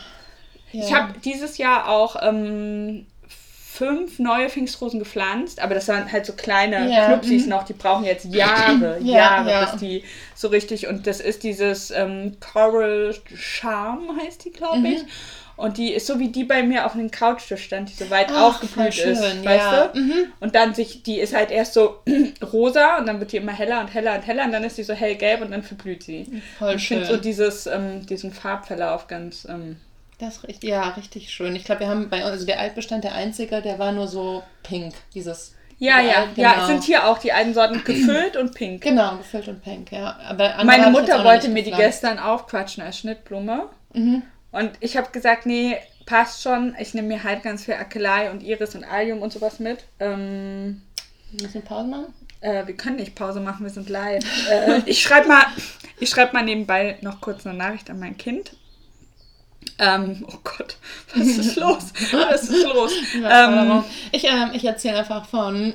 Ja. 0.72 0.84
Ich 0.86 0.94
habe 0.94 1.14
dieses 1.24 1.58
Jahr 1.58 1.90
auch 1.90 2.16
ähm, 2.22 3.08
fünf 3.28 4.20
neue 4.20 4.50
Pfingstrosen 4.50 5.00
gepflanzt, 5.00 5.62
aber 5.62 5.74
das 5.74 5.88
waren 5.88 6.12
halt 6.12 6.26
so 6.26 6.34
kleine 6.34 6.90
Ja, 6.92 7.08
Knupsis 7.08 7.44
mhm. 7.44 7.50
noch, 7.50 7.64
die 7.64 7.74
brauchen 7.74 8.04
jetzt 8.04 8.26
Jahre, 8.26 8.98
Ja, 9.02 9.16
Jahre, 9.16 9.50
ja. 9.52 9.66
bis 9.66 9.80
die 9.80 10.04
so 10.36 10.50
richtig, 10.50 10.88
und 10.88 11.08
das 11.08 11.20
ist 11.22 11.44
dieses 11.44 11.92
ähm, 11.92 12.38
Coral 12.40 13.16
Charm, 13.36 14.20
heißt 14.22 14.46
die, 14.46 14.52
glaube 14.52 14.80
Mhm. 14.80 15.08
Und 15.60 15.78
die 15.78 15.92
ist 15.94 16.08
so 16.08 16.20
wie 16.20 16.30
die 16.30 16.46
bei 16.46 16.64
mir 16.64 16.86
auf 16.86 16.94
dem 16.94 17.12
Couchtisch 17.12 17.64
stand, 17.66 17.90
die 17.90 17.94
so 17.94 18.10
weit 18.10 18.28
Ach, 18.32 18.44
aufgeblüht 18.44 18.94
voll 18.94 19.12
ist, 19.12 19.22
schön, 19.24 19.44
weißt 19.46 19.72
ja. 19.72 19.88
du? 19.88 20.00
Mhm. 20.00 20.14
Und 20.40 20.56
dann 20.56 20.74
sich, 20.74 21.04
die 21.04 21.20
ist 21.20 21.36
halt 21.36 21.52
erst 21.52 21.74
so 21.74 22.00
rosa 22.54 22.98
und 22.98 23.06
dann 23.08 23.20
wird 23.20 23.34
die 23.34 23.38
immer 23.38 23.52
heller 23.52 23.82
und 23.82 23.94
heller 23.94 24.16
und 24.16 24.26
heller 24.26 24.46
und 24.46 24.54
dann 24.54 24.64
ist 24.64 24.78
die 24.78 24.84
so 24.84 24.94
hellgelb 24.94 25.42
und 25.42 25.52
dann 25.52 25.62
verblüht 25.62 26.04
sie. 26.04 26.42
Voll 26.58 26.76
ich 26.76 26.88
finde 26.88 27.06
schön. 27.06 27.16
so 27.16 27.22
dieses, 27.22 27.68
ähm, 27.68 28.06
diesen 28.06 28.32
Farbverlauf 28.32 29.08
ganz, 29.08 29.46
ähm, 29.50 29.76
Das 30.18 30.38
ist 30.38 30.48
richtig, 30.48 30.70
ja, 30.70 30.90
richtig 30.92 31.30
schön. 31.30 31.54
Ich 31.58 31.66
glaube, 31.66 31.82
wir 31.82 31.90
haben 31.90 32.10
bei 32.10 32.20
uns, 32.24 32.32
also 32.32 32.46
der 32.46 32.60
Altbestand, 32.62 33.04
der 33.04 33.16
einzige, 33.16 33.62
der 33.62 33.80
war 33.80 33.92
nur 33.92 34.08
so 34.08 34.44
pink, 34.64 34.94
dieses. 35.14 35.56
Ja, 35.78 36.00
ja, 36.00 36.22
Alt- 36.22 36.38
ja, 36.38 36.52
genau. 36.54 36.62
es 36.62 36.68
sind 36.68 36.84
hier 36.86 37.06
auch 37.08 37.18
die 37.18 37.34
einen 37.34 37.54
Sorten 37.54 37.84
gefüllt 37.86 38.38
und 38.38 38.54
pink. 38.54 38.82
Genau, 38.82 39.18
gefüllt 39.18 39.50
und 39.50 39.62
pink, 39.62 39.92
ja. 39.92 40.18
Aber 40.26 40.64
Meine 40.64 40.90
Mutter 40.90 41.24
wollte 41.26 41.50
mir 41.50 41.64
die 41.64 41.72
gestern 41.72 42.18
aufquatschen 42.18 42.82
als 42.82 42.98
Schnittblume. 43.00 43.68
Mhm. 43.94 44.24
Und 44.52 44.72
ich 44.80 44.98
habe 44.98 45.12
gesagt, 45.12 45.46
nee, 45.46 45.78
passt 46.06 46.42
schon. 46.42 46.76
Ich 46.80 46.94
nehme 46.94 47.08
mir 47.08 47.24
halt 47.24 47.44
ganz 47.44 47.66
viel 47.66 47.76
Akelei 47.76 48.32
und 48.32 48.42
Iris 48.42 48.76
und 48.76 48.84
Allium 48.84 49.22
und 49.22 49.32
sowas 49.32 49.60
mit. 49.60 49.86
Ähm, 50.00 50.82
Müssen 51.32 51.54
wir 51.56 51.62
Pause 51.62 51.88
machen? 51.88 52.14
äh, 52.42 52.66
wir 52.66 52.76
können 52.76 52.98
nicht 52.98 53.16
Pause 53.16 53.40
machen, 53.40 53.66
wir 53.66 53.72
sind 53.72 53.90
live. 53.90 54.24
äh, 54.50 54.82
ich 54.86 55.02
schreibe 55.02 55.28
mal, 55.28 55.46
ich 56.00 56.10
schreib 56.10 56.34
mal 56.34 56.44
nebenbei 56.44 56.98
noch 57.02 57.22
kurz 57.22 57.46
eine 57.46 57.58
Nachricht 57.58 57.90
an 57.90 58.00
mein 58.00 58.18
Kind. 58.18 58.54
Ähm, 59.78 60.26
oh 60.28 60.38
Gott, 60.44 60.78
was 61.16 61.28
ist 61.28 61.56
los? 61.56 61.94
Was 62.12 62.44
ist 62.44 62.66
los? 62.66 62.92
Ähm, 63.16 63.84
ich 64.12 64.24
ähm, 64.26 64.52
ich 64.54 64.66
erzähle 64.66 65.00
einfach 65.00 65.28
von 65.28 65.74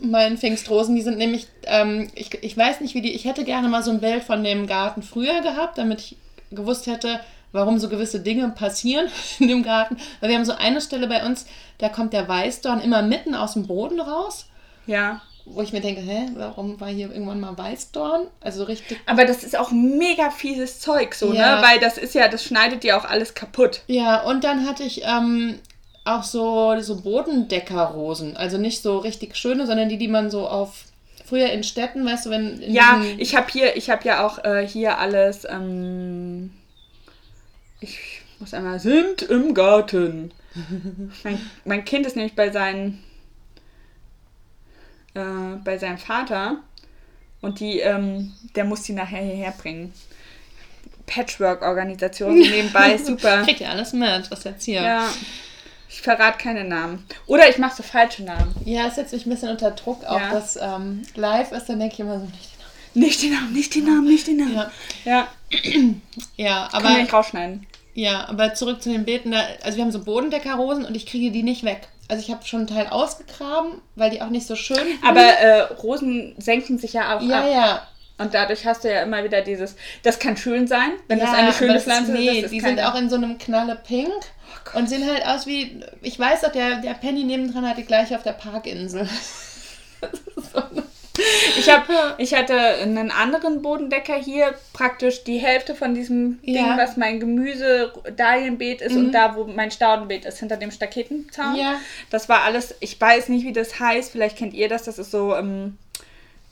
meinen 0.00 0.36
Pfingstrosen. 0.36 0.96
Die 0.96 1.02
sind 1.02 1.18
nämlich, 1.18 1.46
ähm, 1.64 2.10
ich, 2.14 2.42
ich 2.42 2.56
weiß 2.56 2.80
nicht, 2.80 2.94
wie 2.94 3.02
die, 3.02 3.12
ich 3.12 3.24
hätte 3.24 3.44
gerne 3.44 3.68
mal 3.68 3.82
so 3.82 3.90
ein 3.90 4.00
Bild 4.00 4.24
von 4.24 4.42
dem 4.42 4.66
Garten 4.66 5.02
früher 5.02 5.40
gehabt, 5.42 5.78
damit 5.78 6.00
ich 6.00 6.16
gewusst 6.50 6.86
hätte, 6.86 7.20
warum 7.52 7.78
so 7.78 7.88
gewisse 7.88 8.20
Dinge 8.20 8.48
passieren 8.50 9.08
in 9.38 9.48
dem 9.48 9.62
Garten. 9.62 9.96
Weil 10.20 10.30
wir 10.30 10.36
haben 10.36 10.44
so 10.44 10.54
eine 10.54 10.80
Stelle 10.80 11.06
bei 11.06 11.24
uns, 11.24 11.46
da 11.78 11.88
kommt 11.88 12.12
der 12.12 12.28
Weißdorn 12.28 12.80
immer 12.80 13.02
mitten 13.02 13.34
aus 13.34 13.54
dem 13.54 13.66
Boden 13.66 14.00
raus, 14.00 14.46
ja. 14.86 15.20
wo 15.44 15.62
ich 15.62 15.72
mir 15.72 15.80
denke, 15.80 16.00
hä, 16.00 16.28
warum 16.36 16.80
war 16.80 16.88
hier 16.88 17.10
irgendwann 17.10 17.40
mal 17.40 17.56
Weißdorn? 17.56 18.26
Also 18.40 18.64
richtig 18.64 18.98
Aber 19.06 19.24
das 19.24 19.42
ist 19.44 19.56
auch 19.58 19.70
mega 19.70 20.30
fieses 20.30 20.80
Zeug, 20.80 21.14
so, 21.14 21.32
Ja. 21.32 21.56
ne? 21.56 21.62
Weil 21.62 21.80
das 21.80 21.98
ist 21.98 22.14
ja, 22.14 22.28
das 22.28 22.44
schneidet 22.44 22.84
ja 22.84 22.98
auch 22.98 23.04
alles 23.04 23.34
kaputt. 23.34 23.82
Ja, 23.86 24.22
und 24.22 24.44
dann 24.44 24.66
hatte 24.66 24.84
ich 24.84 25.02
ähm, 25.04 25.58
auch 26.04 26.22
so, 26.22 26.74
so 26.80 27.00
Bodendeckerrosen. 27.00 28.36
Also 28.36 28.58
nicht 28.58 28.82
so 28.82 28.98
richtig 28.98 29.36
schöne, 29.36 29.66
sondern 29.66 29.88
die, 29.88 29.98
die 29.98 30.08
man 30.08 30.30
so 30.30 30.46
auf. 30.48 30.84
Früher 31.24 31.50
in 31.50 31.62
Städten, 31.64 32.04
weißt 32.04 32.26
du, 32.26 32.30
wenn. 32.30 32.60
Ja, 32.70 33.00
ich 33.16 33.36
habe 33.36 33.46
hier, 33.50 33.76
ich 33.76 33.88
habe 33.88 34.06
ja 34.06 34.26
auch 34.26 34.44
äh, 34.44 34.66
hier 34.66 34.98
alles. 34.98 35.46
Ähm, 35.48 36.50
ich 37.82 38.22
muss 38.38 38.54
einmal 38.54 38.80
sind 38.80 39.22
im 39.22 39.54
Garten. 39.54 40.32
mein, 41.24 41.38
mein 41.64 41.84
Kind 41.84 42.06
ist 42.06 42.16
nämlich 42.16 42.34
bei 42.34 42.50
seinen 42.50 43.02
äh, 45.14 45.56
bei 45.64 45.78
seinem 45.78 45.98
Vater 45.98 46.58
und 47.40 47.60
die, 47.60 47.80
ähm, 47.80 48.32
der 48.54 48.64
muss 48.64 48.82
die 48.82 48.92
nachher 48.92 49.22
hierher 49.22 49.52
bringen. 49.52 49.92
Patchwork-Organisation 51.06 52.34
nebenbei, 52.38 52.96
super. 52.96 53.42
Kriegt 53.42 53.60
ja 53.60 53.70
alles 53.70 53.92
mit, 53.92 54.30
was 54.30 54.44
jetzt 54.44 54.64
hier. 54.64 54.80
Ja, 54.80 55.04
Ja, 55.04 55.08
ich 55.88 56.00
verrate 56.00 56.38
keine 56.38 56.64
Namen. 56.64 57.04
Oder 57.26 57.50
ich 57.50 57.58
mache 57.58 57.76
so 57.76 57.82
falsche 57.82 58.22
Namen. 58.22 58.54
es 58.64 58.94
setzt 58.94 59.12
mich 59.12 59.26
ein 59.26 59.30
bisschen 59.30 59.50
unter 59.50 59.72
Druck, 59.72 60.04
auch 60.04 60.18
Ja. 60.20 60.30
dass 60.30 60.56
ähm, 60.56 61.02
live 61.14 61.52
ist, 61.52 61.68
dann 61.68 61.80
denke 61.80 61.94
ich 61.94 62.00
immer 62.00 62.18
so 62.20 62.26
nicht. 62.26 62.52
Nicht 62.94 63.22
die 63.22 63.30
Namen, 63.30 63.52
nicht 63.52 63.74
die 63.74 63.80
Namen, 63.80 64.04
nicht 64.04 64.26
die 64.26 64.34
Namen. 64.34 64.54
Ja, 64.54 64.70
Ja, 65.04 65.28
ja 66.36 66.68
kann 66.70 66.84
aber, 66.84 66.90
ich 66.92 67.02
nicht 67.02 67.12
rausschneiden. 67.12 67.66
Ja, 67.94 68.26
aber 68.28 68.54
zurück 68.54 68.82
zu 68.82 68.90
den 68.90 69.04
Beeten. 69.04 69.32
Da, 69.32 69.42
also 69.62 69.76
wir 69.76 69.84
haben 69.84 69.92
so 69.92 70.02
Bodendeckerrosen 70.04 70.84
und 70.84 70.94
ich 70.96 71.06
kriege 71.06 71.30
die 71.30 71.42
nicht 71.42 71.64
weg. 71.64 71.88
Also 72.08 72.22
ich 72.22 72.30
habe 72.30 72.44
schon 72.44 72.60
einen 72.60 72.68
Teil 72.68 72.86
ausgegraben, 72.88 73.80
weil 73.96 74.10
die 74.10 74.20
auch 74.22 74.28
nicht 74.28 74.46
so 74.46 74.56
schön 74.56 74.78
Aber 75.06 75.20
äh, 75.22 75.60
Rosen 75.82 76.34
senken 76.38 76.78
sich 76.78 76.92
ja 76.94 77.16
auch 77.16 77.22
ja, 77.22 77.38
ab. 77.40 77.46
ja, 77.50 77.86
Und 78.18 78.34
dadurch 78.34 78.66
hast 78.66 78.84
du 78.84 78.92
ja 78.92 79.02
immer 79.02 79.24
wieder 79.24 79.40
dieses, 79.40 79.76
das 80.02 80.18
kann 80.18 80.36
schön 80.36 80.66
sein, 80.66 80.90
wenn 81.08 81.18
das 81.20 81.28
Ja, 81.30 81.34
eine 81.36 81.48
aber 81.48 81.56
schöne 81.56 81.74
das 81.74 81.84
Pflanze 81.84 82.12
ist. 82.12 82.18
Nee, 82.18 82.26
das 82.26 82.36
ist 82.44 82.50
die 82.52 82.58
keine- 82.58 82.76
sind 82.76 82.84
auch 82.86 82.94
in 82.96 83.08
so 83.08 83.16
einem 83.16 83.38
Knalle 83.38 83.76
Pink 83.76 84.12
und 84.74 84.88
sehen 84.88 85.06
halt 85.10 85.24
aus 85.26 85.46
wie. 85.46 85.80
Ich 86.02 86.18
weiß 86.18 86.44
auch, 86.44 86.52
der, 86.52 86.76
der 86.82 86.94
Penny 86.94 87.24
nebendran 87.24 87.66
hat 87.68 87.78
die 87.78 87.84
gleiche 87.84 88.16
auf 88.16 88.22
der 88.22 88.32
Parkinsel. 88.32 89.08
Das 90.00 90.10
ist 90.44 90.52
so 90.52 90.58
eine- 90.58 90.82
ich, 91.58 91.68
hab, 91.70 91.88
ich 92.18 92.34
hatte 92.34 92.58
einen 92.58 93.10
anderen 93.10 93.62
Bodendecker 93.62 94.14
hier, 94.14 94.54
praktisch 94.72 95.24
die 95.24 95.38
Hälfte 95.38 95.74
von 95.74 95.94
diesem 95.94 96.38
Ja. 96.42 96.62
Mhm. 96.62 96.66
Ding, 96.66 96.78
was 96.78 96.96
mein 96.96 97.20
Gemüse 97.20 97.92
Dahlienbeet 98.16 98.80
ist 98.80 98.96
und 98.96 99.12
da, 99.12 99.34
wo 99.36 99.44
mein 99.44 99.70
Staudenbeet 99.70 100.24
ist, 100.24 100.38
hinter 100.38 100.56
dem 100.56 100.70
Staketenzaun. 100.70 101.56
Ja. 101.56 101.76
Das 102.10 102.28
war 102.28 102.42
alles, 102.42 102.74
ich 102.80 103.00
weiß 103.00 103.28
nicht, 103.28 103.44
wie 103.44 103.52
das 103.52 103.78
heißt, 103.78 104.12
vielleicht 104.12 104.38
kennt 104.38 104.54
ihr 104.54 104.68
das, 104.68 104.84
das 104.84 104.98
ist 104.98 105.10
so, 105.10 105.34
ähm, 105.36 105.76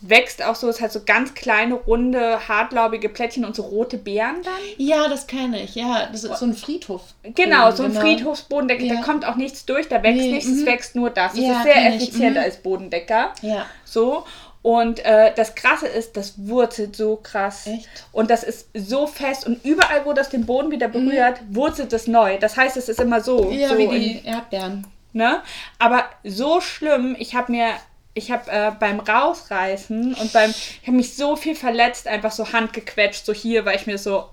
wächst 0.03 0.43
auch 0.43 0.55
so, 0.55 0.69
es 0.69 0.81
hat 0.81 0.93
so 0.93 1.03
ganz 1.05 1.35
kleine, 1.35 1.75
runde, 1.75 2.49
hartlaubige 2.49 3.11
Plättchen 3.11 3.45
und 3.45 3.55
so 3.55 3.63
rote 3.63 3.99
Beeren 3.99 4.43
dann. 4.43 4.53
Ja, 4.79 5.09
das 5.09 5.27
kenne 5.27 5.63
ich. 5.63 5.75
Ja, 5.75 6.09
das 6.11 6.25
ist 6.25 6.39
so 6.39 6.47
ein 6.47 6.55
Friedhof. 6.55 7.03
Genau, 7.23 7.71
so 7.71 7.83
ein 7.83 7.91
Genau. 7.91 8.01
Friedhofsbodendecker, 8.01 8.85
Ja. 8.85 8.95
da 8.95 9.03
kommt 9.03 9.27
auch 9.27 9.37
nichts 9.37 9.67
durch, 9.67 9.89
da 9.89 10.03
wächst 10.03 10.23
Nee, 10.23 10.33
nichts, 10.33 10.49
es 10.49 10.63
mhm. 10.63 10.67
wächst 10.67 10.97
nur 10.97 11.11
das. 11.11 11.35
Es 11.35 11.41
Ja, 11.41 11.53
ist 11.59 11.63
sehr 11.65 11.87
effizient 11.95 12.37
mhm. 12.37 12.43
als 12.43 12.57
Bodendecker. 12.59 13.35
Ja. 13.43 13.67
So. 13.85 14.25
Und 14.63 15.03
äh, 15.07 15.33
das 15.35 15.55
Krasse 15.55 15.87
ist, 15.87 16.17
das 16.19 16.35
wurzelt 16.37 16.95
so 16.95 17.17
krass. 17.17 17.67
Echt? 17.67 17.89
Und 18.13 18.31
das 18.31 18.43
ist 18.43 18.69
so 18.75 19.07
fest 19.07 19.47
und 19.47 19.65
überall, 19.65 20.05
wo 20.05 20.13
das 20.13 20.29
den 20.29 20.45
Boden 20.45 20.71
wieder 20.71 20.89
berührt, 20.89 21.41
wurzelt 21.49 21.93
es 21.95 22.07
neu. 22.07 22.37
Das 22.39 22.57
heißt, 22.59 22.77
es 22.77 22.89
ist 22.91 23.01
immer 23.01 23.23
so. 23.23 23.51
Ja, 23.51 23.69
so 23.71 23.79
wie 23.79 23.85
in- 23.85 23.91
die 23.91 24.23
Erdbeeren. 24.27 24.87
Ne? 25.13 25.41
Aber 25.79 26.05
so 26.25 26.61
schlimm, 26.61 27.17
ich 27.19 27.35
habe 27.35 27.51
mir 27.53 27.69
ich 28.13 28.31
habe 28.33 28.51
äh, 28.51 28.73
beim 28.79 28.99
Rausreißen 29.01 30.15
und 30.15 30.33
beim, 30.33 30.51
ich 30.51 30.83
habe 30.87 30.97
mich 30.97 31.17
so 31.17 31.37
viel 31.37 31.55
verletzt, 31.55 32.07
einfach 32.09 32.33
so 32.33 32.53
handgequetscht, 32.53 33.25
so 33.25 33.33
hier, 33.33 33.65
weil 33.65 33.77
ich 33.77 33.87
mir 33.87 33.99
so 33.99 34.29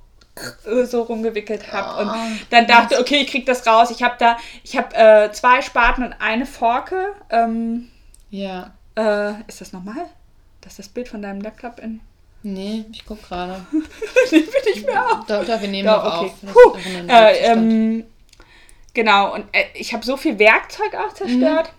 so 0.85 1.01
rumgewickelt 1.03 1.71
habe 1.71 2.01
und 2.03 2.09
Oh, 2.09 2.37
dann 2.51 2.67
dachte, 2.67 2.99
okay, 2.99 3.21
ich 3.21 3.27
krieg 3.31 3.45
das 3.47 3.65
raus. 3.65 3.89
Ich 3.91 4.03
habe 4.03 4.15
da, 4.19 4.37
ich 4.63 4.77
habe 4.77 4.95
äh, 4.95 5.31
zwei 5.31 5.61
Spaten 5.63 6.03
und 6.03 6.13
eine 6.19 6.45
Forke. 6.45 7.13
Ähm, 7.31 7.89
Ja. 8.29 8.71
Äh, 8.97 9.33
ist 9.47 9.61
das 9.61 9.71
normal? 9.73 10.05
Das 10.61 10.73
ist 10.73 10.79
das 10.79 10.89
Bild 10.89 11.07
von 11.07 11.21
deinem 11.21 11.41
Laptop 11.41 11.79
in. 11.79 12.01
Nee, 12.43 12.85
ich 12.91 13.05
guck 13.05 13.21
gerade. 13.23 13.65
Bin 14.31 14.43
ich 14.73 14.85
mir 14.85 15.01
auch. 15.05 15.25
Doch, 15.25 15.45
doch, 15.45 15.61
wir 15.61 15.67
nehmen 15.67 15.87
noch 15.87 16.03
okay. 16.19 16.31
auf. 16.45 16.53
Puh, 16.53 16.77
äh, 17.07 17.37
ähm, 17.51 18.05
genau, 18.93 19.33
und 19.33 19.45
äh, 19.53 19.65
ich 19.73 19.93
habe 19.93 20.05
so 20.05 20.17
viel 20.17 20.37
Werkzeug 20.39 20.95
auch 20.95 21.13
zerstört. 21.13 21.71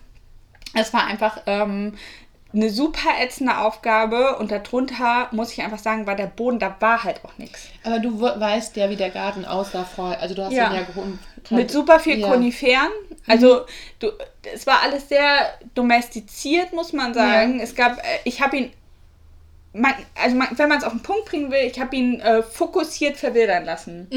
Es 0.75 0.93
war 0.93 1.05
einfach 1.07 1.41
ähm, 1.47 1.93
eine 2.53 2.69
super 2.69 3.09
ätzende 3.21 3.57
Aufgabe 3.59 4.37
und 4.37 4.51
darunter, 4.51 5.29
muss 5.31 5.51
ich 5.53 5.61
einfach 5.61 5.79
sagen, 5.79 6.05
war 6.07 6.15
der 6.15 6.27
Boden, 6.27 6.59
da 6.59 6.75
war 6.79 7.03
halt 7.03 7.23
auch 7.25 7.37
nichts. 7.37 7.67
Aber 7.83 7.99
du 7.99 8.19
we- 8.19 8.35
weißt 8.39 8.75
ja, 8.75 8.89
wie 8.89 8.95
der 8.95 9.09
Garten 9.11 9.45
aussah 9.45 9.83
vorher. 9.85 10.19
Also 10.19 10.35
du 10.35 10.43
hast 10.43 10.53
Ja. 10.53 10.69
ihn 10.71 10.75
ja. 10.75 10.81
Mit 11.49 11.71
super 11.71 11.99
viel 11.99 12.19
Ja. 12.19 12.27
Koniferen. 12.29 12.89
Also 13.27 13.61
du, 13.99 14.07
es 14.53 14.65
war 14.67 14.81
alles 14.81 15.09
sehr 15.09 15.53
domestiziert, 15.75 16.73
muss 16.73 16.93
man 16.93 17.13
sagen. 17.13 17.57
Ja. 17.57 17.63
Es 17.63 17.75
gab, 17.75 17.97
äh, 17.99 18.01
ich 18.23 18.41
habe 18.41 18.57
ihn, 18.57 18.71
man, 19.71 19.93
also 20.15 20.35
man, 20.35 20.47
wenn 20.57 20.67
man 20.69 20.79
es 20.79 20.83
auf 20.83 20.93
den 20.93 21.03
Punkt 21.03 21.25
bringen 21.25 21.51
will, 21.51 21.61
ich 21.63 21.79
habe 21.79 21.95
ihn 21.95 22.19
äh, 22.21 22.41
fokussiert 22.41 23.17
verwildern 23.17 23.65
lassen. 23.65 24.07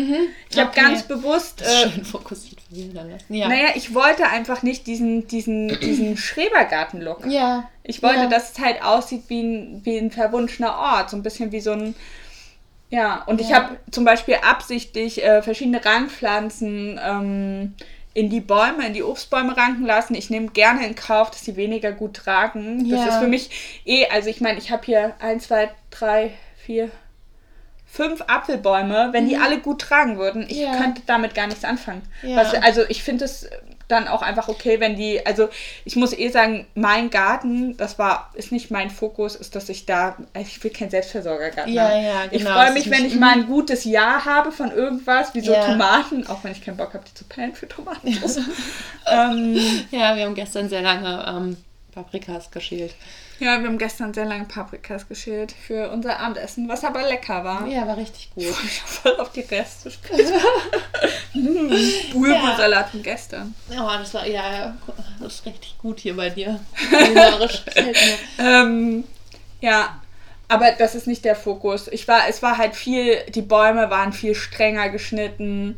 Ich 0.48 0.58
habe 0.58 0.70
Okay. 0.70 0.80
ganz 0.80 1.02
bewusst, 1.02 1.60
äh, 1.60 1.90
Schön 1.90 2.04
fokussiert 2.06 2.60
verwildern 2.62 3.10
lassen. 3.10 3.34
Ja. 3.34 3.48
naja, 3.48 3.68
ich 3.74 3.92
wollte 3.94 4.28
einfach 4.28 4.62
nicht 4.62 4.86
diesen, 4.86 5.26
diesen, 5.28 5.68
diesen 5.80 6.16
Schrebergarten-Look. 6.16 7.26
Ja. 7.26 7.68
Ich 7.82 8.02
wollte, 8.02 8.28
dass 8.28 8.52
es 8.52 8.58
halt 8.60 8.82
aussieht 8.82 9.24
wie 9.28 9.42
ein, 9.42 9.80
wie 9.84 9.98
ein 9.98 10.10
verwunschener 10.10 10.74
Ort. 10.78 11.10
So 11.10 11.16
ein 11.16 11.22
bisschen 11.22 11.52
wie 11.52 11.60
so 11.60 11.72
ein. 11.72 11.94
Ja, 12.92 13.22
und 13.24 13.40
ich 13.40 13.48
Ja. 13.48 13.56
habe 13.56 13.76
zum 13.90 14.04
Beispiel 14.04 14.34
absichtlich 14.42 15.24
äh, 15.24 15.40
verschiedene 15.40 15.82
Rangpflanzen 15.82 17.00
ähm, 17.02 17.74
in 18.12 18.28
die 18.28 18.42
Bäume, 18.42 18.86
in 18.86 18.92
die 18.92 19.02
Obstbäume 19.02 19.56
ranken 19.56 19.86
lassen. 19.86 20.14
Ich 20.14 20.28
nehme 20.28 20.48
gerne 20.48 20.86
in 20.86 20.94
Kauf, 20.94 21.30
dass 21.30 21.42
sie 21.42 21.56
weniger 21.56 21.92
gut 21.92 22.12
tragen. 22.14 22.90
Das 22.90 23.00
Ja. 23.00 23.08
ist 23.08 23.16
für 23.16 23.26
mich 23.28 23.80
eh, 23.86 24.06
also 24.08 24.28
ich 24.28 24.42
meine, 24.42 24.58
ich 24.58 24.70
habe 24.70 24.84
hier 24.84 25.14
eins, 25.20 25.44
zwei, 25.48 25.70
drei, 25.90 26.32
vier, 26.58 26.90
fünf 27.86 28.20
Apfelbäume. 28.26 29.08
Wenn 29.12 29.26
die 29.26 29.38
alle 29.38 29.58
gut 29.60 29.80
tragen 29.80 30.18
würden, 30.18 30.46
ich 30.48 30.58
Mhm. 30.58 30.64
Ja. 30.64 30.76
könnte 30.76 31.00
damit 31.06 31.34
gar 31.34 31.46
nichts 31.46 31.64
anfangen. 31.64 32.02
Ja. 32.22 32.36
Was, 32.36 32.52
also 32.54 32.82
ich 32.90 33.02
finde 33.02 33.24
es 33.24 33.48
dann 33.92 34.08
auch 34.08 34.22
einfach 34.22 34.48
okay, 34.48 34.80
wenn 34.80 34.96
die, 34.96 35.24
also 35.24 35.48
ich 35.84 35.94
muss 35.96 36.12
eh 36.12 36.28
sagen, 36.30 36.66
mein 36.74 37.10
Garten, 37.10 37.76
das 37.76 37.98
war, 37.98 38.30
ist 38.34 38.50
nicht 38.50 38.70
mein 38.70 38.90
Fokus, 38.90 39.36
ist, 39.36 39.54
dass 39.54 39.68
ich 39.68 39.86
da, 39.86 40.16
ich 40.38 40.62
will 40.64 40.70
keinen 40.72 40.90
Selbstversorgergarten 40.90 41.72
Ja, 41.72 41.82
haben. 41.84 42.04
ja, 42.04 42.24
Ich 42.30 42.38
genau, 42.38 42.54
freue 42.54 42.68
es 42.68 42.74
mich, 42.74 42.90
wenn 42.90 43.04
ich 43.04 43.14
mal 43.16 43.34
ein 43.34 43.46
gutes 43.46 43.84
Jahr 43.84 44.24
habe 44.24 44.50
von 44.52 44.72
irgendwas, 44.72 45.34
wie 45.34 45.40
so 45.40 45.52
Ja. 45.52 45.66
Tomaten, 45.66 46.26
auch 46.26 46.42
wenn 46.42 46.52
ich 46.52 46.64
keinen 46.64 46.76
Bock 46.76 46.94
habe, 46.94 47.04
die 47.08 47.14
zu 47.14 47.24
pellen 47.24 47.54
für 47.54 47.68
Tomatensauce. 47.68 48.38
ähm, 49.06 49.56
Ja, 49.90 50.16
wir 50.16 50.24
haben 50.24 50.34
gestern 50.34 50.68
sehr 50.68 50.82
lange 50.82 51.24
ähm, 51.28 51.56
Paprikas 51.92 52.50
geschält. 52.50 52.94
Ja, 53.38 53.60
wir 53.60 53.66
haben 53.66 53.78
gestern 53.78 54.14
sehr 54.14 54.24
lange 54.24 54.44
Paprikas 54.44 55.08
geschält 55.08 55.52
für 55.52 55.90
unser 55.90 56.18
Abendessen, 56.18 56.68
was 56.68 56.84
aber 56.84 57.02
lecker 57.02 57.44
war. 57.44 57.66
Ja, 57.66 57.86
war 57.86 57.96
richtig 57.96 58.30
gut. 58.34 58.54
Ich 58.64 58.80
voll 58.82 59.18
auf 59.18 59.32
die 59.32 59.40
Reste 59.40 59.90
sprechen. 59.90 60.32
Bulgursalat 62.12 62.90
von 62.90 63.02
gestern. 63.02 63.54
Ja, 63.70 63.98
das 63.98 64.14
war, 64.14 64.26
ja, 64.26 64.76
das 65.20 65.34
ist 65.34 65.46
richtig 65.46 65.76
gut 65.78 66.00
hier 66.00 66.16
bei 66.16 66.30
dir. 66.30 66.60
Ähm, 68.38 69.04
ja, 69.60 70.00
aber 70.48 70.72
das 70.72 70.94
ist 70.94 71.06
nicht 71.06 71.24
der 71.24 71.36
Fokus. 71.36 71.88
Ich 71.88 72.08
war, 72.08 72.28
es 72.28 72.42
war 72.42 72.58
halt 72.58 72.74
viel, 72.74 73.18
die 73.30 73.42
Bäume 73.42 73.90
waren 73.90 74.12
viel 74.12 74.34
strenger 74.34 74.90
geschnitten 74.90 75.76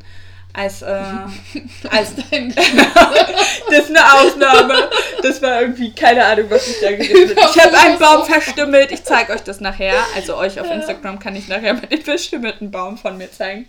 als, 0.54 0.82
äh, 0.82 0.86
als 1.90 2.14
Dein- 2.30 2.54
das 3.70 3.78
ist 3.78 3.90
eine 3.90 4.12
Ausnahme. 4.14 4.88
Das 5.22 5.42
war 5.42 5.60
irgendwie 5.62 5.92
keine 5.92 6.24
Ahnung, 6.24 6.46
was 6.48 6.66
ich 6.68 6.80
da 6.80 6.92
geredet 6.92 7.36
habe. 7.38 7.50
Ich 7.54 7.62
habe 7.62 7.76
einen 7.78 7.98
Baum 7.98 8.24
verstümmelt. 8.24 8.90
Ich 8.92 9.04
zeige 9.04 9.32
euch 9.32 9.42
das 9.42 9.60
nachher. 9.60 9.94
Also 10.14 10.36
euch 10.36 10.58
auf 10.60 10.70
Instagram 10.70 11.18
kann 11.18 11.36
ich 11.36 11.48
nachher 11.48 11.74
mal 11.74 11.86
den 11.86 12.00
verstümmelten 12.02 12.70
Baum 12.70 12.96
von 12.96 13.18
mir 13.18 13.30
zeigen. 13.30 13.68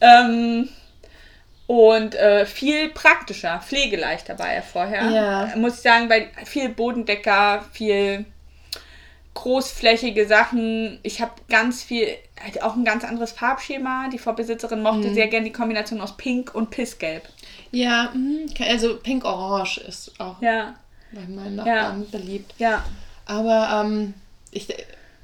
Ähm, 0.00 0.68
und 1.66 2.14
äh, 2.16 2.44
viel 2.44 2.88
praktischer, 2.90 3.60
pflegeleichter 3.66 4.38
war 4.38 4.52
er 4.52 4.62
vorher. 4.62 5.04
Ja. 5.10 5.52
Muss 5.56 5.76
ich 5.76 5.80
sagen, 5.82 6.10
weil 6.10 6.28
viel 6.44 6.68
Bodendecker, 6.70 7.64
viel 7.72 8.24
großflächige 9.34 10.26
Sachen. 10.26 10.98
Ich 11.02 11.20
habe 11.20 11.32
ganz 11.48 11.82
viel, 11.82 12.06
halt 12.42 12.62
auch 12.62 12.74
ein 12.76 12.84
ganz 12.84 13.04
anderes 13.04 13.32
Farbschema. 13.32 14.08
Die 14.12 14.18
Vorbesitzerin 14.18 14.82
mochte 14.82 15.12
sehr 15.14 15.28
gerne 15.28 15.46
die 15.46 15.52
Kombination 15.52 16.00
aus 16.00 16.16
Pink 16.16 16.54
und 16.54 16.70
Pissgelb. 16.70 17.22
Ja, 17.70 18.10
mhm, 18.14 18.46
also 18.68 18.96
Pink-Orange 18.96 19.78
ist 19.80 20.12
auch 20.20 20.40
Ja, 20.42 20.74
bei 21.12 21.22
meinen 21.22 21.56
Nachbarn 21.56 22.10
beliebt. 22.10 22.54
ja. 22.58 22.84
Aber 23.24 23.82
ähm, 23.86 24.14
ich, 24.50 24.66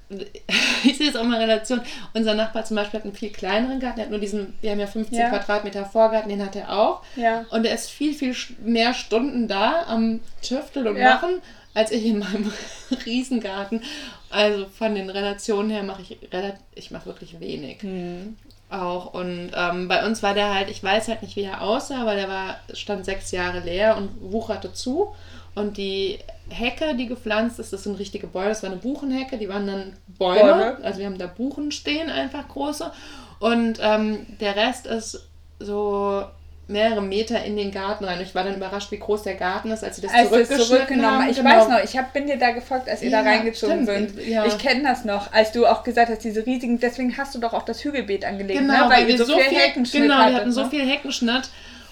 ich 0.85 0.97
sehe 0.97 1.11
es 1.11 1.17
auch 1.17 1.25
mal 1.25 1.35
in 1.35 1.43
Relation. 1.51 1.81
Unser 2.15 2.35
Nachbar 2.35 2.65
zum 2.65 2.77
Beispiel 2.77 3.01
hat 3.01 3.05
einen 3.05 3.15
viel 3.15 3.31
kleineren 3.31 3.81
Garten. 3.81 3.97
Der 3.97 4.05
hat 4.07 4.11
nur 4.11 4.21
diesen, 4.21 4.55
wir 4.63 4.71
haben 4.71 4.81
ja 4.81 4.87
15 4.87 5.19
Ja. 5.19 5.29
Quadratmeter 5.29 5.85
Vorgarten, 5.85 6.29
den 6.31 6.43
hat 6.43 6.57
er 6.57 6.73
auch. 6.73 7.03
Ja. 7.17 7.45
Und 7.51 7.67
er 7.67 7.75
ist 7.75 7.91
viel, 7.91 8.15
viel 8.15 8.35
mehr 8.65 8.95
Stunden 8.95 9.49
da 9.49 9.85
am 9.89 10.21
Tüfteln 10.43 10.87
und 10.87 10.97
Ja. 10.97 11.17
Machen, 11.17 11.43
als 11.75 11.91
ich 11.91 12.07
in 12.07 12.19
meinem 12.19 12.53
Riesengarten. 13.07 13.83
Also 14.31 14.67
von 14.67 14.95
den 14.95 15.11
Relationen 15.11 15.71
her 15.71 15.83
mache 15.83 16.03
ich 16.03 16.19
relativ, 16.33 16.61
ich 16.75 16.91
mache 16.91 17.07
wirklich 17.07 17.41
wenig. 17.41 17.83
Hm. 17.83 18.37
Auch. 18.71 19.15
Und 19.15 19.51
ähm, 19.55 19.89
bei 19.89 20.05
uns 20.05 20.23
war 20.23 20.35
der 20.35 20.55
halt, 20.55 20.71
ich 20.71 20.83
weiß 20.83 21.09
halt 21.09 21.23
nicht, 21.23 21.37
wie 21.37 21.43
er 21.43 21.63
aussah, 21.63 22.05
weil 22.05 22.17
der 22.17 22.29
war, 22.29 22.57
stand 22.75 23.05
sechs 23.05 23.31
Jahre 23.31 23.61
leer 23.61 23.97
und 23.97 24.11
wucherte 24.21 24.73
zu. 24.73 25.15
Und 25.55 25.77
die 25.77 26.19
Hecke, 26.51 26.95
die 26.95 27.07
gepflanzt 27.07 27.59
ist, 27.59 27.73
das 27.73 27.85
sind 27.85 27.99
richtige 27.99 28.27
Bäume. 28.27 28.51
Das 28.51 28.63
war 28.63 28.71
eine 28.71 28.79
Buchenhecke, 28.79 29.39
die 29.39 29.49
waren 29.49 29.67
dann 29.67 29.97
Bäume. 30.07 30.41
Bäume. 30.41 30.79
Also 30.83 30.99
wir 30.99 31.07
haben 31.07 31.19
da 31.19 31.27
Buchen 31.27 31.73
stehen, 31.73 32.11
einfach 32.11 32.47
große. 32.49 32.93
Und 33.41 33.79
ähm, 33.81 34.27
der 34.41 34.57
Rest 34.57 34.87
ist 34.87 35.29
so 35.59 36.25
mehrere 36.69 37.01
Meter 37.03 37.43
in 37.45 37.57
den 37.57 37.71
Garten 37.73 38.05
rein. 38.05 38.21
Ich 38.21 38.35
war 38.35 38.45
dann 38.45 38.55
überrascht, 38.57 38.91
wie 38.93 38.99
groß 38.99 39.23
der 39.23 39.35
Garten 39.35 39.71
ist, 39.71 39.83
als 39.83 39.97
sie 39.97 40.03
das 40.03 40.13
Als 40.13 40.31
wir 40.31 40.39
es 40.39 40.49
zurückgeschnitten 40.49 40.67
zurückgenommen 40.87 41.19
haben. 41.23 41.31
Ich 41.31 41.37
Genau. 41.39 41.51
weiß 41.51 41.69
noch, 41.69 41.83
ich 41.83 41.97
hab, 41.97 42.13
bin 42.13 42.27
dir 42.27 42.37
da 42.39 42.51
gefolgt, 42.51 42.89
als 42.89 43.03
ihr 43.03 43.11
da 43.11 43.23
Ja, 43.23 43.31
reingezogen 43.31 43.85
stimmt, 43.85 44.11
sind. 44.15 44.29
ja. 44.29 44.45
Ich 44.47 44.59
kenne 44.59 44.83
das 44.83 45.05
noch, 45.07 45.33
als 45.33 45.53
du 45.53 45.67
auch 45.67 45.83
gesagt 45.83 46.11
hast, 46.11 46.23
diese 46.25 46.45
riesigen, 46.45 46.79
deswegen 46.79 47.17
hast 47.17 47.35
du 47.35 47.39
doch 47.39 47.55
auch 47.55 47.65
das 47.65 47.83
Hügelbeet 47.83 48.25
angelegt, 48.27 48.61
Genau, 48.61 48.85
ne? 48.85 48.91
weil, 48.91 49.07
wir 49.07 49.15
ihr 49.19 49.25
so 49.25 49.39
viel, 49.39 49.45
Heckenschnitt 49.59 50.03
genau, 50.03 50.17
hattet, 50.17 50.33
wir 50.35 50.41
hatten 50.41 50.53
so 50.53 50.63
ne? 50.65 50.71
viel 50.71 50.87
Heckenschnitt. 50.87 51.49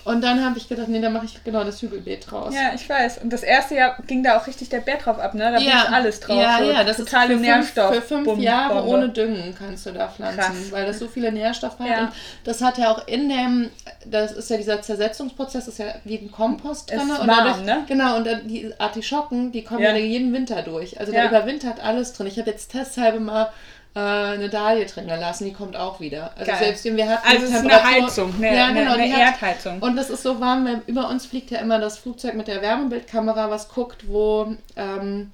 Und 0.06 0.22
dann 0.22 0.44
habe 0.44 0.56
ich 0.56 0.68
gedacht, 0.68 0.86
nee, 0.88 1.00
dann 1.00 1.12
mache 1.12 1.24
ich 1.26 1.42
genau 1.42 1.64
das 1.64 1.82
Hügelbeet 1.82 2.30
draus. 2.30 2.54
Ja, 2.54 2.72
ich 2.74 2.88
weiß. 2.88 3.18
Und 3.18 3.32
das 3.32 3.42
erste 3.42 3.74
Jahr 3.74 3.96
ging 4.06 4.22
da 4.22 4.38
auch 4.38 4.46
richtig 4.46 4.68
der 4.68 4.78
Bär 4.80 4.98
drauf 4.98 5.18
ab, 5.18 5.34
ne? 5.34 5.50
Da 5.50 5.58
ja, 5.58 5.74
wuchs 5.82 5.92
alles 5.92 6.20
drauf. 6.20 6.40
Ja, 6.40 6.58
so 6.58 6.64
ja, 6.70 6.84
das 6.84 6.98
ist 7.00 7.10
totale 7.10 7.34
für 7.34 7.40
Nährstoff. 7.40 7.90
Fünf, 7.92 8.02
für 8.04 8.08
fünf 8.14 8.24
Bum- 8.24 8.40
Jahre 8.40 8.74
Bombe. 8.82 8.88
ohne 8.88 9.08
Düngen 9.08 9.54
kannst 9.58 9.84
du 9.84 9.90
da 9.90 10.06
pflanzen, 10.08 10.38
Krass. 10.38 10.54
weil 10.70 10.86
das 10.86 11.00
so 11.00 11.08
viele 11.08 11.32
Nährstoffe 11.32 11.78
hat. 11.80 11.88
Ja. 11.88 11.98
Und 12.02 12.12
das 12.44 12.62
hat 12.62 12.78
ja 12.78 12.92
auch 12.92 13.06
in 13.08 13.28
dem, 13.28 13.70
das 14.04 14.30
ist 14.32 14.48
ja 14.48 14.56
dieser 14.56 14.80
Zersetzungsprozess, 14.80 15.66
ist 15.66 15.78
ja 15.80 15.86
wie 16.04 16.18
ein 16.18 16.30
Kompost 16.30 16.90
Ist 16.92 17.00
drin. 17.00 17.10
und 17.10 17.26
dadurch, 17.26 17.62
ne? 17.64 17.84
Genau, 17.88 18.16
und 18.16 18.26
dann 18.26 18.46
die 18.46 18.72
Artischocken, 18.78 19.50
die 19.52 19.64
kommen 19.64 19.80
Ja. 19.82 19.90
ja, 19.90 19.96
jeden 19.96 20.32
Winter 20.32 20.62
durch. 20.62 21.00
Also 21.00 21.12
da 21.12 21.26
überwintert 21.26 21.82
alles 21.82 22.12
drin. 22.12 22.28
Ich 22.28 22.38
habe 22.38 22.50
jetzt 22.50 22.70
testhalbe 22.70 23.18
mal 23.20 23.50
äh, 23.96 24.34
eine 24.34 24.48
Dahlie 24.50 24.84
drin 24.84 25.08
gelassen, 25.08 25.46
die 25.46 25.52
kommt 25.54 25.74
auch 25.74 25.98
wieder. 26.00 26.30
Also 26.36 26.50
Geil. 26.52 26.58
selbst 26.60 26.84
wenn 26.84 26.96
wir 26.98 27.08
hatten 27.08 27.26
Also 27.26 27.44
es 27.46 27.50
ist 27.50 27.56
eine 27.64 27.82
Heizung, 27.82 28.34
eine, 28.36 28.54
ja, 28.56 28.68
genau, 28.70 28.92
eine 28.92 29.04
die 29.06 29.12
hat- 29.14 29.32
Erdheizung. 29.42 29.80
und 29.80 29.96
es 29.98 30.10
ist 30.10 30.22
so 30.22 30.38
warm, 30.40 30.66
weil 30.66 30.82
über 30.86 31.08
uns 31.08 31.24
fliegt 31.26 31.50
ja 31.50 31.58
immer 31.60 31.78
das 31.78 31.96
Flugzeug 31.98 32.34
mit 32.34 32.46
der 32.46 32.60
Wärmebildkamera, 32.62 33.50
was 33.50 33.68
guckt, 33.70 34.06
wo 34.06 34.54
ähm, 34.76 35.32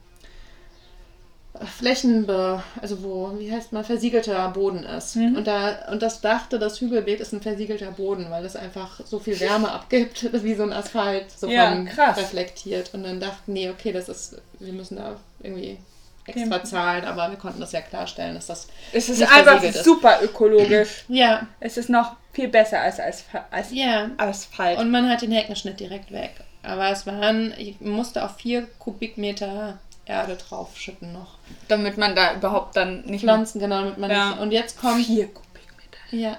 Flächenbe, 1.79 2.63
also 2.81 3.03
wo, 3.03 3.33
wie 3.39 3.53
heißt 3.53 3.73
man, 3.73 3.85
versiegelter 3.85 4.49
Boden 4.49 4.85
ist. 4.85 5.17
Mhm. 5.17 5.37
Und 5.37 5.47
da, 5.47 5.77
und 5.93 6.01
das 6.03 6.21
dachte, 6.21 6.59
das 6.59 6.81
Hügelbeet 6.81 7.21
ist 7.21 7.33
ein 7.33 7.43
versiegelter 7.43 7.91
Boden, 7.93 8.27
weil 8.31 8.43
das 8.43 8.57
einfach 8.57 9.01
so 9.05 9.19
viel 9.19 9.39
Wärme 9.39 9.71
abgibt, 9.73 10.33
wie 10.45 10.55
so 10.55 10.63
ein 10.63 10.73
Asphalt 10.73 11.27
so 11.31 11.49
Ja, 11.49 11.73
reflektiert. 12.17 12.95
Und 12.95 13.05
dann 13.05 13.21
dachten, 13.21 13.53
nee, 13.53 13.69
okay, 13.71 13.93
das 13.93 14.09
ist, 14.09 14.41
wir 14.61 14.73
müssen 14.73 14.97
da 14.97 15.17
irgendwie 15.43 15.79
extra 16.27 16.63
zahlen, 16.65 17.05
aber 17.05 17.31
wir 17.31 17.39
konnten 17.39 17.61
das 17.61 17.73
ja 17.73 17.81
klarstellen, 17.81 18.35
dass 18.35 18.47
das 18.47 18.69
es 18.93 19.09
ist 19.09 19.23
einfach 19.23 19.63
ist. 19.63 19.85
super 19.85 20.21
ökologisch. 20.23 21.05
ja, 21.09 21.47
es 21.61 21.77
ist 21.77 21.89
noch 21.91 22.17
viel 22.33 22.49
besser 22.49 22.81
als, 22.81 23.01
als, 23.01 23.25
als 23.51 23.73
ja. 23.73 24.11
Asphalt. 24.17 24.79
Und 24.79 24.91
man 24.91 25.09
hat 25.09 25.23
den 25.23 25.33
Heckenschnitt 25.33 25.81
direkt 25.81 26.13
weg. 26.13 26.33
Aber 26.63 26.89
es 26.91 27.07
waren, 27.07 27.53
ich 27.59 27.81
musste 27.81 28.25
auf 28.25 28.37
vier 28.37 28.69
Kubikmeter 28.79 29.79
Erde 30.05 30.37
draufschütten 30.37 31.13
noch. 31.13 31.39
damit 31.69 31.97
man 31.97 32.15
da 32.17 32.35
überhaupt 32.35 32.77
dann 32.77 33.03
nicht 33.05 33.23
Pflanzen, 33.23 33.61
genau, 33.61 33.81
damit 33.83 33.99
man 33.99 34.11
Ja. 34.11 34.31
nicht. 34.31 34.41
Und 34.41 34.51
jetzt 34.53 34.81
kommt. 34.81 35.05
Vier 35.07 35.27
Kubikmeter. 35.27 35.99
Ja. 36.11 36.37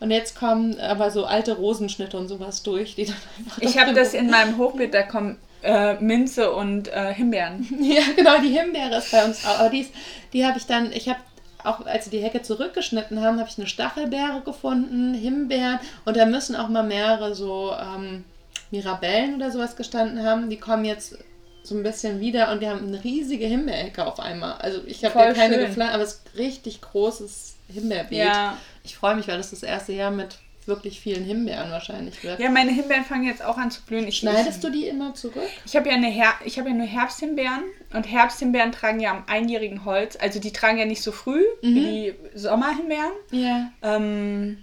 Und 0.00 0.10
jetzt 0.10 0.36
kommen 0.36 0.78
aber 0.80 1.10
so 1.10 1.24
alte 1.24 1.54
Rosenschnitte 1.56 2.16
und 2.16 2.28
sowas 2.28 2.62
durch, 2.62 2.94
die 2.94 3.06
dann 3.06 3.16
einfach. 3.38 3.58
Ich 3.62 3.78
habe 3.78 3.94
das 3.94 4.14
in 4.14 4.30
meinem 4.30 4.58
Hochbeet, 4.58 4.92
da 4.94 5.02
kommen 5.02 5.38
äh, 5.64 5.94
Minze 6.00 6.52
und 6.52 6.88
äh, 6.88 7.12
Himbeeren. 7.14 7.66
Ja, 7.80 8.02
genau, 8.14 8.40
die 8.40 8.48
Himbeere 8.56 8.96
ist 8.98 9.10
bei 9.10 9.24
uns 9.24 9.44
auch. 9.46 9.58
Aber 9.60 9.70
die, 9.70 9.80
ist- 9.80 9.92
die 10.32 10.44
habe 10.46 10.58
ich 10.58 10.66
dann, 10.66 10.92
ich 10.92 11.08
habe 11.08 11.18
auch, 11.64 11.84
als 11.86 12.04
sie 12.04 12.10
die 12.10 12.22
Hecke 12.22 12.42
zurückgeschnitten 12.42 13.20
haben, 13.22 13.38
habe 13.40 13.48
ich 13.48 13.56
eine 13.58 13.66
Stachelbeere 13.66 14.42
gefunden, 14.44 15.14
Himbeeren 15.14 15.80
und 16.04 16.16
da 16.16 16.26
müssen 16.26 16.54
auch 16.56 16.68
mal 16.68 16.82
mehrere 16.82 17.34
so 17.34 17.72
ähm, 17.72 18.24
Mirabellen 18.70 19.36
oder 19.36 19.50
sowas 19.50 19.74
gestanden 19.76 20.24
haben. 20.24 20.50
Die 20.50 20.58
kommen 20.58 20.84
jetzt 20.84 21.16
so 21.62 21.74
ein 21.74 21.82
bisschen 21.82 22.20
wieder 22.20 22.52
und 22.52 22.60
wir 22.60 22.68
haben 22.68 22.86
eine 22.86 23.02
riesige 23.02 23.46
Himbeerhecke 23.46 24.04
auf 24.04 24.20
einmal. 24.20 24.54
Also 24.58 24.80
ich 24.86 25.02
habe 25.04 25.32
keine 25.32 25.54
schön. 25.54 25.66
gepflanzt, 25.66 25.94
aber 25.94 26.02
es 26.02 26.12
ist 26.12 26.22
richtig 26.38 26.82
großes 26.82 27.54
Himbeerbeet. 27.72 28.18
Ja. 28.18 28.58
Ich 28.82 28.96
freue 28.96 29.14
mich, 29.16 29.26
weil 29.28 29.38
das 29.38 29.48
das 29.50 29.62
erste 29.62 29.94
Jahr 29.94 30.10
mit 30.10 30.36
wirklich 30.66 31.00
vielen 31.00 31.24
Himbeeren 31.24 31.70
wahrscheinlich 31.70 32.22
wird. 32.22 32.40
Ja, 32.40 32.50
meine 32.50 32.70
Himbeeren 32.72 33.04
fangen 33.04 33.24
jetzt 33.24 33.44
auch 33.44 33.58
an 33.58 33.70
zu 33.70 33.82
blühen. 33.82 34.06
Ich, 34.06 34.18
Schneidest 34.18 34.62
du 34.64 34.70
die 34.70 34.86
immer 34.86 35.14
zurück? 35.14 35.42
Ich 35.64 35.76
habe 35.76 35.88
ja, 35.88 35.94
eine 35.94 36.08
Her 36.08 36.34
ich 36.44 36.58
hab 36.58 36.66
ja 36.66 36.72
nur 36.72 36.86
Herbsthimbeeren 36.86 37.62
und 37.92 38.04
Herbsthimbeeren 38.04 38.72
tragen 38.72 39.00
ja 39.00 39.10
am 39.10 39.24
einjährigen 39.26 39.84
Holz. 39.84 40.16
Also 40.20 40.40
die 40.40 40.52
tragen 40.52 40.78
ja 40.78 40.84
nicht 40.84 41.02
so 41.02 41.12
früh 41.12 41.42
wie 41.62 41.74
die 41.74 42.14
Sommerhimbeeren. 42.34 43.12
Ja. 43.30 43.72
Ähm, 43.82 44.58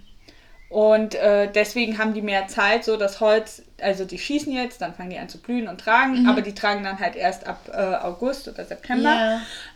und 0.72 1.14
äh, 1.16 1.52
deswegen 1.52 1.98
haben 1.98 2.14
die 2.14 2.22
mehr 2.22 2.48
Zeit, 2.48 2.82
so 2.84 2.96
das 2.96 3.20
Holz, 3.20 3.62
also 3.78 4.06
die 4.06 4.18
schießen 4.18 4.50
jetzt, 4.50 4.80
dann 4.80 4.94
fangen 4.94 5.10
die 5.10 5.18
an 5.18 5.28
zu 5.28 5.36
blühen 5.36 5.68
und 5.68 5.78
tragen, 5.78 6.26
aber 6.26 6.40
die 6.40 6.54
tragen 6.54 6.82
dann 6.82 6.98
halt 6.98 7.14
erst 7.14 7.46
ab 7.46 7.70
äh, 7.70 7.76
August 7.76 8.48
oder 8.48 8.64
September. 8.64 9.12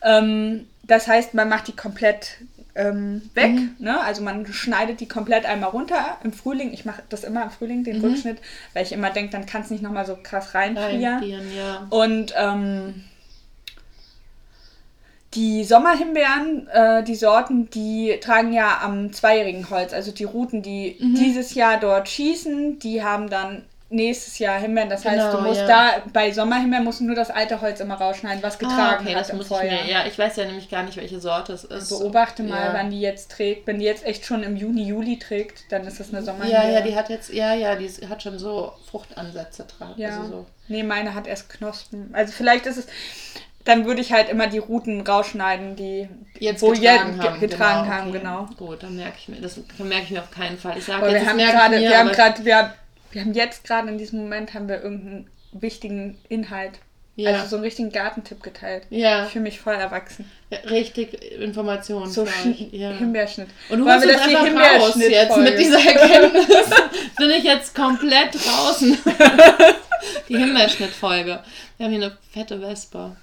Ja. 0.02 0.18
Ähm, 0.18 0.66
das 0.84 1.06
heißt, 1.06 1.34
man 1.34 1.50
macht 1.50 1.68
die 1.68 1.76
komplett 1.76 2.38
ähm, 2.76 3.22
weg, 3.34 3.52
ne? 3.78 4.00
also 4.00 4.22
man 4.22 4.46
schneidet 4.46 5.00
die 5.00 5.08
komplett 5.08 5.46
einmal 5.46 5.70
runter 5.70 6.18
im 6.22 6.32
Frühling. 6.32 6.72
Ich 6.72 6.84
mache 6.84 7.02
das 7.08 7.24
immer 7.24 7.42
im 7.42 7.50
Frühling, 7.50 7.84
den 7.84 8.00
Rückschnitt, 8.00 8.38
weil 8.74 8.84
ich 8.84 8.92
immer 8.92 9.10
denke, 9.10 9.32
dann 9.32 9.46
kann 9.46 9.62
es 9.62 9.70
nicht 9.70 9.82
nochmal 9.82 10.06
so 10.06 10.16
krass 10.22 10.54
reinfrieren. 10.54 11.02
Reinfrieren, 11.04 11.56
ja. 11.56 11.86
Und 11.90 12.34
ähm, 12.36 13.04
die 15.34 15.64
Sommerhimbeeren, 15.64 16.68
äh, 16.68 17.04
die 17.04 17.14
Sorten, 17.14 17.68
die 17.70 18.18
tragen 18.20 18.52
ja 18.52 18.80
am 18.82 19.12
zweijährigen 19.12 19.68
Holz. 19.70 19.92
Also 19.92 20.12
die 20.12 20.24
Routen, 20.24 20.62
die 20.62 20.96
Mhm. 21.00 21.14
dieses 21.14 21.54
Jahr 21.54 21.78
dort 21.78 22.08
schießen, 22.08 22.78
die 22.78 23.02
haben 23.02 23.28
dann 23.28 23.62
nächstes 23.88 24.38
Jahr 24.38 24.58
Himbeeren. 24.58 24.90
Das 24.90 25.04
heißt, 25.04 25.16
Genau, 25.30 25.36
du 25.36 25.42
musst 25.48 25.60
ja. 25.60 25.66
da 25.66 26.02
bei 26.12 26.32
Sommerhimbeeren 26.32 26.84
musst 26.84 27.00
du 27.00 27.04
nur 27.04 27.14
das 27.14 27.30
alte 27.30 27.60
Holz 27.60 27.78
immer 27.80 27.94
rausschneiden, 27.94 28.42
was 28.42 28.58
getragen 28.58 28.80
ah, 28.80 29.00
okay, 29.00 29.14
hat 29.14 29.20
das 29.20 29.30
im 29.30 29.36
muss 29.36 29.46
ich 29.46 29.56
Vorjahr. 29.56 29.84
mir. 29.84 29.90
Ja, 29.90 30.06
ich 30.06 30.18
weiß 30.18 30.36
ja 30.36 30.44
nämlich 30.44 30.68
gar 30.68 30.82
nicht, 30.82 30.96
welche 30.96 31.20
Sorte 31.20 31.52
es 31.52 31.64
ist. 31.64 31.88
Beobachte 31.90 32.42
mal, 32.42 32.66
ja. 32.66 32.74
wann 32.74 32.90
die 32.90 33.00
jetzt 33.00 33.30
trägt. 33.30 33.66
Wenn 33.66 33.78
die 33.78 33.84
jetzt 33.84 34.04
echt 34.04 34.24
schon 34.26 34.42
im 34.42 34.56
Juni, 34.56 34.82
Juli 34.84 35.18
trägt, 35.18 35.70
dann 35.70 35.86
ist 35.86 36.00
das 36.00 36.12
eine 36.12 36.22
Sommerhimbeere. 36.24 36.64
Ja, 36.64 36.70
ja, 36.70 36.80
die 36.80 36.96
hat 36.96 37.08
jetzt, 37.10 37.32
ja, 37.32 37.54
ja, 37.54 37.76
die 37.76 37.88
hat 38.08 38.22
schon 38.22 38.38
so 38.38 38.72
Fruchtansätze 38.90 39.66
dran. 39.78 39.94
Ja. 39.96 40.18
Also 40.18 40.28
so. 40.28 40.46
Nee, 40.68 40.82
meine 40.82 41.14
hat 41.14 41.26
erst 41.28 41.48
Knospen. 41.48 42.10
Also 42.12 42.32
vielleicht 42.32 42.66
ist 42.66 42.78
es. 42.78 42.86
Dann 43.64 43.84
würde 43.84 44.00
ich 44.00 44.12
halt 44.12 44.28
immer 44.28 44.46
die 44.46 44.58
Routen 44.58 45.00
rausschneiden, 45.00 45.74
die 45.74 46.08
Jetzt 46.38 46.62
wo 46.62 46.70
getragen 46.70 47.16
jetzt 47.16 47.26
haben. 47.26 47.40
ge- 47.40 47.48
getragen 47.48 47.82
genau, 47.82 47.96
haben, 47.96 48.08
okay. 48.10 48.18
genau. 48.20 48.46
Gut, 48.70 48.82
dann 48.84 48.94
merke 48.94 49.16
ich 49.18 49.28
mir, 49.28 49.40
das 49.40 49.58
merke 49.78 50.04
ich 50.04 50.10
mir 50.12 50.20
auf 50.20 50.30
keinen 50.30 50.56
Fall. 50.56 50.78
Ich 50.78 50.84
sage 50.84 51.04
jetzt, 51.10 51.22
wir 51.24 51.28
haben 51.28 51.38
ich 51.40 51.46
gerade, 51.50 51.80
wir 51.80 51.98
haben 51.98 52.12
gerade, 52.12 52.44
wir, 52.44 52.72
wir 53.12 53.22
haben 53.22 53.34
jetzt 53.34 53.64
gerade 53.64 53.88
in 53.88 53.98
diesem 53.98 54.20
Moment 54.20 54.54
haben 54.54 54.68
wir 54.68 54.82
irgendeinen 54.82 55.30
wichtigen 55.52 56.18
Inhalt. 56.28 56.78
Ja. 57.16 57.30
Also 57.30 57.48
so 57.48 57.56
einen 57.56 57.64
richtigen 57.64 57.90
Gartentipp 57.90 58.42
geteilt. 58.42 58.86
Ja. 58.90 59.24
Ich 59.24 59.30
fühle 59.30 59.44
mich 59.44 59.58
voll 59.58 59.74
erwachsen. 59.74 60.30
Ja, 60.50 60.58
richtig 60.68 61.14
Informationen. 61.32 62.10
So 62.10 62.26
ja. 62.72 62.90
Himbeerschnitt. 62.90 63.48
Und 63.70 63.78
du 63.78 63.90
holst 63.90 64.04
uns 64.06 64.18
einfach 64.18 64.54
raus 64.54 64.96
jetzt 64.96 65.34
Himbeerschnittfolge? 65.34 65.50
mit 65.50 65.58
dieser 65.58 65.78
Erkenntnis. 65.78 66.70
Bin 67.16 67.30
ich 67.30 67.44
jetzt 67.44 67.74
komplett 67.74 68.34
draußen. 68.34 68.98
Die 70.28 70.36
Himbeerschnittfolge. 70.36 71.42
Wir 71.78 71.86
haben 71.86 71.92
hier 71.92 72.04
eine 72.04 72.18
fette 72.32 72.60
Wespe. 72.60 73.16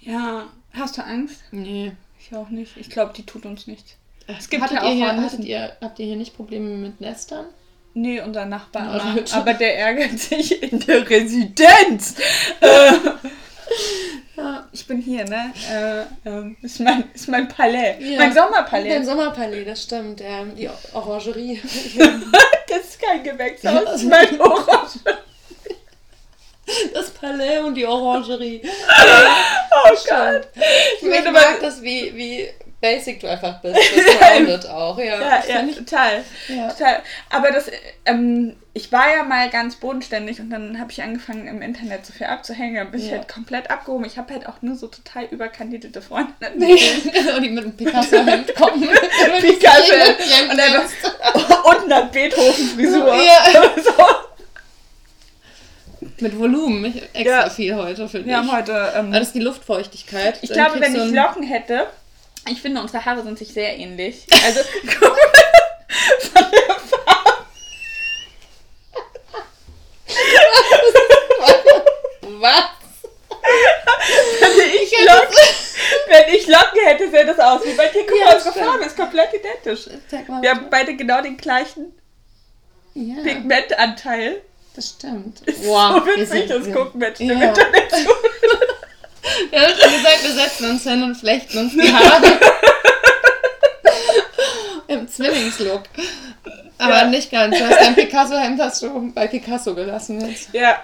Ja, 0.00 0.48
hast 0.72 0.98
du 0.98 1.04
Angst? 1.04 1.44
Nee. 1.52 1.92
Ich 2.18 2.36
auch 2.36 2.48
nicht. 2.48 2.76
Ich 2.76 2.90
glaube, 2.90 3.12
die 3.16 3.24
tut 3.24 3.46
uns 3.46 3.68
nichts. 3.68 3.96
Es 4.26 4.48
gibt 4.48 4.62
hattet 4.62 4.78
ja 4.78 4.82
auch 4.82 4.88
ihr 4.88 4.94
hier, 4.94 5.16
hattet 5.16 5.44
ihr, 5.44 5.76
habt 5.80 5.98
ihr 5.98 6.06
hier 6.06 6.16
nicht 6.16 6.34
Probleme 6.34 6.70
mit 6.76 7.00
Nestern? 7.00 7.46
Nee, 7.94 8.20
unser 8.20 8.44
Nachbar. 8.44 9.12
Bitte. 9.14 9.34
aber 9.36 9.54
der 9.54 9.78
ärgert 9.78 10.18
sich 10.18 10.62
in 10.72 10.80
der 10.80 11.08
Residenz. 11.08 12.14
Äh, 12.60 12.92
Ja. 14.36 14.66
ich 14.72 14.84
bin 14.86 15.00
hier, 15.00 15.24
ne? 15.24 15.52
Äh, 15.70 16.28
ähm, 16.28 16.56
ist, 16.60 16.80
mein, 16.80 17.04
ist 17.14 17.28
mein 17.28 17.46
Palais. 17.48 17.96
Ja. 18.00 18.18
Mein 18.18 18.34
Sommerpalais. 18.34 18.88
Dein 18.88 19.04
Sommerpalais, 19.06 19.64
das 19.64 19.84
stimmt. 19.84 20.20
Ja, 20.20 20.44
die 20.44 20.68
Orangerie. 20.92 21.60
Das 22.66 22.78
ist 22.88 23.00
kein 23.00 23.22
Gewächshaus, 23.22 23.84
das 23.84 24.02
ist 24.02 24.08
mein 24.10 24.40
Orange. 24.40 24.98
Das 26.92 27.10
Palais 27.10 27.60
und 27.60 27.74
die 27.74 27.86
Orangerie. 27.86 28.62
Oh 29.86 29.90
Gott. 30.08 30.48
Ich, 30.96 31.02
würde 31.02 31.30
mag 31.30 31.60
das, 31.60 31.82
wie, 31.82 32.14
wie 32.16 32.48
basic 32.84 33.20
du 33.20 33.26
einfach 33.30 33.60
bist. 33.62 33.76
Das 33.76 34.18
grounded 34.18 34.66
auch, 34.68 34.98
ja. 34.98 35.04
Ja, 35.20 35.42
ja, 35.48 35.62
ich- 35.66 35.76
total. 35.76 36.22
Ja. 36.48 36.68
total. 36.68 37.02
Aber 37.30 37.50
das, 37.50 37.70
ähm, 38.04 38.56
ich 38.74 38.92
war 38.92 39.10
ja 39.16 39.22
mal 39.22 39.48
ganz 39.50 39.76
bodenständig 39.76 40.40
und 40.40 40.50
dann 40.50 40.78
habe 40.78 40.90
ich 40.92 41.02
angefangen 41.02 41.46
im 41.46 41.62
Internet 41.62 42.04
so 42.04 42.12
viel 42.12 42.26
abzuhängen. 42.26 42.74
Dann 42.76 42.90
bin 42.90 43.00
ich 43.00 43.06
Ja. 43.10 43.18
halt 43.18 43.28
komplett 43.28 43.70
abgehoben. 43.70 44.04
Ich 44.04 44.18
habe 44.18 44.34
halt 44.34 44.46
auch 44.46 44.60
nur 44.60 44.76
so 44.76 44.88
total 44.88 45.24
überkandidate 45.30 46.02
Freunde. 46.02 46.32
und 46.54 46.60
die 47.42 47.48
mit 47.48 47.64
einem 47.64 47.76
Picasso-Hemd 47.76 48.54
kommen. 48.54 48.82
Picasso 49.40 49.94
und 50.50 50.60
einfach 50.60 51.64
und 51.64 51.84
einer 51.92 52.04
Beethoven-Frisur. 52.06 53.14
Ja. 53.16 53.72
So. 53.82 54.04
Mit 56.20 56.38
Volumen. 56.38 56.84
Ich, 56.84 57.02
extra 57.14 57.44
Ja. 57.44 57.50
viel 57.50 57.74
heute 57.76 58.08
für 58.08 58.18
dich. 58.18 58.26
Wir 58.26 58.36
haben 58.36 58.52
heute. 58.52 58.92
Ähm, 58.96 59.10
das 59.12 59.22
ist 59.28 59.34
die 59.34 59.40
Luftfeuchtigkeit. 59.40 60.38
ich 60.42 60.50
glaube, 60.50 60.80
wenn 60.80 60.94
ich 60.94 61.12
Locken 61.14 61.42
hätte, 61.42 61.86
ich 62.50 62.60
finde, 62.60 62.80
unsere 62.80 63.04
Haare 63.04 63.22
sind 63.22 63.38
sich 63.38 63.52
sehr 63.52 63.76
ähnlich. 63.76 64.26
Also, 64.44 64.60
guck 64.98 65.18
von 66.32 66.50
der 66.50 66.74
Farbe. 66.74 67.46
Was? 72.40 72.64
Wenn 74.40 74.70
ich, 74.70 74.92
Locken, 75.06 75.38
wenn 76.08 76.34
ich 76.34 76.46
Locken 76.46 76.84
hätte, 76.84 77.10
sähe 77.10 77.26
das 77.26 77.38
aus 77.38 77.64
wie 77.64 77.72
bei 77.74 77.88
dir. 77.88 78.04
Guck 78.06 78.20
mal, 78.20 78.34
unsere. 78.36 78.64
Farbe 78.64 78.84
ist 78.84 78.96
komplett 78.96 79.34
identisch. 79.34 79.86
Mal. 80.28 80.42
Wir 80.42 80.50
haben 80.50 80.66
beide 80.70 80.94
genau 80.96 81.22
den 81.22 81.36
gleichen 81.36 81.92
ja, 82.94 83.22
Pigmentanteil. 83.22 84.42
das 84.74 84.90
stimmt. 84.90 85.38
so 85.38 85.62
wir 85.62 86.16
witzig, 86.16 86.48
das 86.48 86.70
gucken 86.72 87.00
Menschen 87.00 87.30
im. 87.30 87.42
Internet 87.42 87.90
zu. 87.90 88.08
Wir 89.50 89.60
haben 89.60 89.70
schon 89.80 89.92
gesagt, 89.92 90.20
wir 90.24 90.32
setzen 90.32 90.70
uns 90.70 90.82
hin 90.84 91.02
und 91.02 91.14
flechten 91.16 91.58
uns 91.58 91.72
die 91.72 91.92
Haare. 91.92 92.26
Im 94.88 95.08
Zwillingslook. 95.08 95.82
Aber 96.78 96.98
Ja. 96.98 97.04
nicht 97.06 97.30
ganz. 97.30 97.56
Du 97.58 97.64
hast 97.66 97.80
dein 97.80 97.94
Picasso-Hemd 97.94 98.60
hast 98.60 98.82
du 98.82 99.12
bei 99.12 99.26
Picasso 99.26 99.74
gelassen 99.74 100.20
jetzt. 100.28 100.48
Ja. 100.52 100.82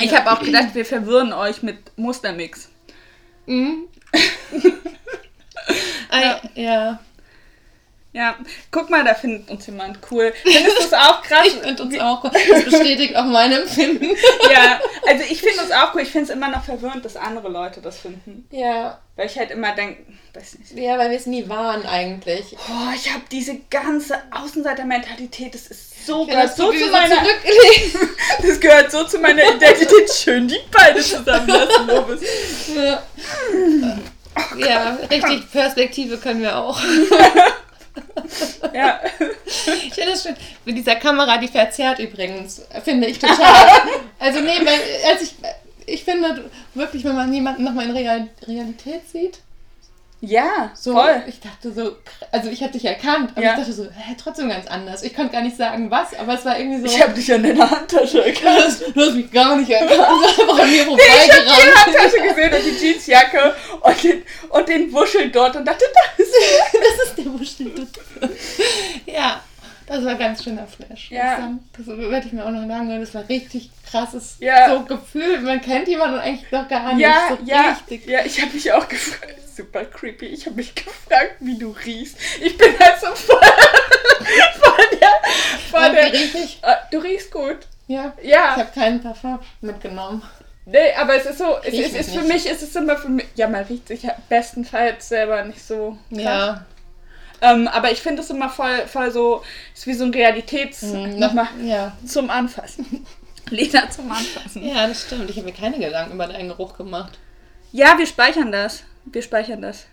Ich 0.00 0.10
Ja. 0.10 0.24
habe 0.24 0.32
auch 0.32 0.42
gedacht, 0.44 0.68
wir 0.74 0.84
verwirren 0.84 1.32
euch 1.32 1.62
mit 1.62 1.78
Mustermix. 1.96 2.68
Mhm. 3.46 3.88
Ah, 6.10 6.20
ja. 6.20 6.40
Ja, 6.54 6.98
guck 8.70 8.90
mal, 8.90 9.04
da 9.04 9.14
findet 9.14 9.50
uns 9.50 9.66
jemand 9.66 9.98
cool. 10.10 10.32
Findest 10.42 10.78
du 10.78 10.84
es 10.84 10.92
auch 10.92 11.22
krass? 11.28 11.46
Ich 11.46 11.54
finde 11.54 11.82
uns 11.82 11.98
auch, 11.98 12.22
das 12.22 12.64
bestätigt 12.64 13.16
auch 13.16 13.24
mein 13.24 13.52
Empfinden. 13.52 14.06
Ja, 14.52 14.78
also 15.08 15.24
ich 15.28 15.40
finde 15.40 15.62
es 15.64 15.72
auch 15.72 15.94
cool. 15.94 16.02
Ich 16.02 16.10
finde 16.10 16.30
es 16.30 16.36
immer 16.36 16.48
noch 16.48 16.62
verwirrend, 16.64 17.04
dass 17.04 17.16
andere 17.16 17.48
Leute 17.48 17.80
das 17.80 17.98
finden. 17.98 18.46
Ja, 18.50 19.00
Weil 19.16 19.26
ich 19.26 19.38
halt 19.38 19.50
immer 19.50 19.74
denke, 19.74 20.02
weiß 20.34 20.58
nicht. 20.58 20.72
ja, 20.72 20.96
weil 20.98 21.10
wir 21.10 21.16
es 21.16 21.26
nie 21.26 21.48
waren 21.48 21.84
eigentlich. 21.86 22.56
Oh, 22.68 22.94
ich 22.94 23.12
habe 23.12 23.24
diese 23.30 23.58
ganze 23.70 24.18
Außenseiter-Mentalität, 24.30 25.54
das 25.54 25.66
ist 25.68 26.06
so, 26.06 26.26
gehört 26.26 26.54
so 26.54 26.70
zu 26.70 26.86
meiner, 26.86 27.16
das 28.42 28.60
gehört 28.60 28.92
so 28.92 29.04
zu 29.04 29.18
meiner 29.18 29.42
Identität. 29.54 30.10
Schön 30.12 30.46
die 30.46 30.58
beide 30.70 31.00
zusammenlassen, 31.00 31.86
Lobes. 31.86 32.20
Ja. 32.76 33.02
ja, 34.58 34.98
richtig 35.10 35.50
Perspektive 35.50 36.18
können 36.18 36.42
wir 36.42 36.56
auch. 36.56 36.80
Ja. 38.74 39.00
Ich 39.48 39.94
finde 39.94 40.12
es 40.12 40.22
schön. 40.22 40.34
Mit 40.64 40.76
dieser 40.76 40.96
Kamera, 40.96 41.38
die 41.38 41.48
verzerrt 41.48 42.00
übrigens, 42.00 42.62
finde 42.82 43.06
ich 43.06 43.18
total. 43.18 43.38
Also 44.18 44.40
nee, 44.40 44.58
weil, 44.64 45.12
als 45.12 45.22
ich, 45.22 45.34
ich 45.86 46.04
finde 46.04 46.50
wirklich, 46.74 47.04
wenn 47.04 47.14
man 47.14 47.32
jemanden 47.32 47.62
nochmal 47.64 47.86
in 47.86 47.96
Real, 47.96 48.28
Realität 48.46 49.02
sieht, 49.10 49.38
Ja, 50.20 50.70
so, 50.74 50.92
voll. 50.94 51.22
ich 51.26 51.38
dachte 51.40 51.70
so, 51.72 51.96
also 52.32 52.48
ich 52.48 52.62
habe 52.62 52.72
dich 52.72 52.84
erkannt, 52.86 53.32
aber 53.34 53.42
Ja. 53.42 53.52
ich 53.52 53.58
dachte 53.58 53.72
so, 53.74 53.84
hä, 53.84 54.16
trotzdem 54.18 54.48
ganz 54.48 54.66
anders. 54.66 55.02
Ich 55.02 55.14
konnte 55.14 55.32
gar 55.32 55.42
nicht 55.42 55.56
sagen, 55.56 55.90
was, 55.90 56.14
aber 56.18 56.32
es 56.34 56.44
war 56.46 56.58
irgendwie 56.58 56.80
so, 56.80 56.86
Ich 56.86 57.02
habe 57.02 57.12
dich 57.12 57.30
an 57.30 57.42
deiner 57.42 57.70
Handtasche 57.70 58.18
du, 58.22 58.24
erkannt. 58.24 58.64
hast, 58.64 58.80
du 58.94 59.00
hast 59.00 59.14
mich 59.14 59.30
gar 59.30 59.54
nicht 59.56 59.70
erkannt, 59.70 60.00
einfach 60.00 60.58
an 60.60 60.70
mir 60.70 60.76
Ich 60.76 60.86
habe 60.86 60.96
die 60.96 61.02
vorbeigerannt. 61.02 61.86
Handtasche 61.86 62.22
gesehen 62.28 62.54
und 62.54 62.64
die 62.80 62.86
Jeansjacke 62.86 63.54
und 63.82 64.02
den, 64.04 64.22
und 64.48 64.68
den 64.68 64.92
Wuschel 64.94 65.30
dort 65.30 65.56
und 65.56 65.64
dachte, 65.66 65.84
das 66.16 66.26
ist 66.26 66.34
Das 66.72 67.08
ist 67.08 67.18
der 67.18 67.26
Wuscheldutt. 67.26 67.88
Ja, 69.06 69.42
Das 69.86 70.04
war 70.04 70.14
ganz 70.14 70.42
schöner 70.42 70.66
Flash. 70.66 71.10
Ja. 71.10 71.50
Das, 71.76 71.86
das 71.86 71.98
werde 71.98 72.26
ich 72.26 72.32
mir 72.32 72.44
auch 72.44 72.50
noch 72.50 72.66
sagen. 72.66 73.00
Das 73.00 73.14
war 73.14 73.28
richtig 73.28 73.70
krasses 73.90 74.36
Ja. 74.40 74.70
so 74.70 74.80
Gefühl. 74.84 75.40
Man 75.40 75.60
kennt 75.60 75.88
jemanden 75.88 76.14
und 76.16 76.20
eigentlich 76.20 76.48
doch 76.50 76.66
gar 76.68 76.94
nicht. 76.94 77.02
Ja, 77.02 77.28
so 77.30 77.38
ja, 77.44 77.70
richtig. 77.72 78.06
ja, 78.06 78.24
ich 78.24 78.40
habe 78.40 78.52
mich 78.52 78.72
auch 78.72 78.88
gefragt, 78.88 79.34
super 79.54 79.84
creepy, 79.84 80.26
ich 80.26 80.46
habe 80.46 80.56
mich 80.56 80.74
gefragt, 80.74 81.36
wie 81.40 81.58
du 81.58 81.70
riechst. 81.84 82.16
Ich 82.40 82.56
bin 82.58 82.68
halt 82.78 82.98
so 83.00 83.06
voll, 83.14 83.38
voll 84.60 84.98
der, 85.00 85.10
voll 85.70 85.92
der, 85.92 86.12
riech 86.12 86.34
ich? 86.34 86.58
Äh, 86.62 86.74
du 86.90 86.98
riechst 86.98 87.30
gut. 87.30 87.58
Ja. 87.86 88.14
Ich 88.20 88.30
Ja, 88.30 88.56
habe 88.56 88.70
keinen 88.74 89.02
Parfum 89.02 89.38
mitgenommen. 89.60 90.22
nee, 90.64 90.92
aber 90.98 91.14
es 91.16 91.26
ist 91.26 91.38
so, 91.38 91.58
es 91.62 91.72
Riech 91.72 91.92
ist, 91.94 92.10
für 92.14 92.22
mich, 92.22 92.50
es 92.50 92.62
ist 92.62 92.74
immer 92.74 92.96
für 92.96 93.10
mich, 93.10 93.26
ja, 93.34 93.48
man 93.48 93.64
riecht 93.64 93.88
sich 93.88 94.02
ja 94.04 94.14
bestenfalls 94.28 95.08
selber 95.10 95.44
nicht 95.44 95.62
so 95.62 95.98
krass. 96.10 96.22
Ja. 96.22 96.64
Ähm, 97.40 97.68
aber 97.68 97.90
ich 97.92 98.00
finde 98.00 98.22
es 98.22 98.30
immer 98.30 98.48
voll, 98.48 98.86
voll 98.86 99.10
so, 99.10 99.42
ist 99.74 99.86
wie 99.86 99.94
so 99.94 100.04
ein 100.04 100.12
Realitäts, 100.14 100.82
Mhm, 100.82 101.18
nochmal 101.18 101.48
Ja. 101.62 101.96
zum 102.06 102.30
Anfassen. 102.30 103.04
Lena 103.50 103.90
zum 103.90 104.10
Anfassen. 104.10 104.66
Ja, 104.66 104.86
das 104.86 105.02
stimmt. 105.02 105.28
Ich 105.30 105.36
habe 105.36 105.46
mir 105.46 105.52
keine 105.52 105.78
Gedanken 105.78 106.14
über 106.14 106.26
deinen 106.26 106.48
Geruch 106.48 106.76
gemacht. 106.76 107.18
Ja, 107.72 107.98
wir 107.98 108.06
speichern 108.06 108.50
das. 108.52 108.84
Wir 109.04 109.20
speichern 109.22 109.60
das. 109.60 109.84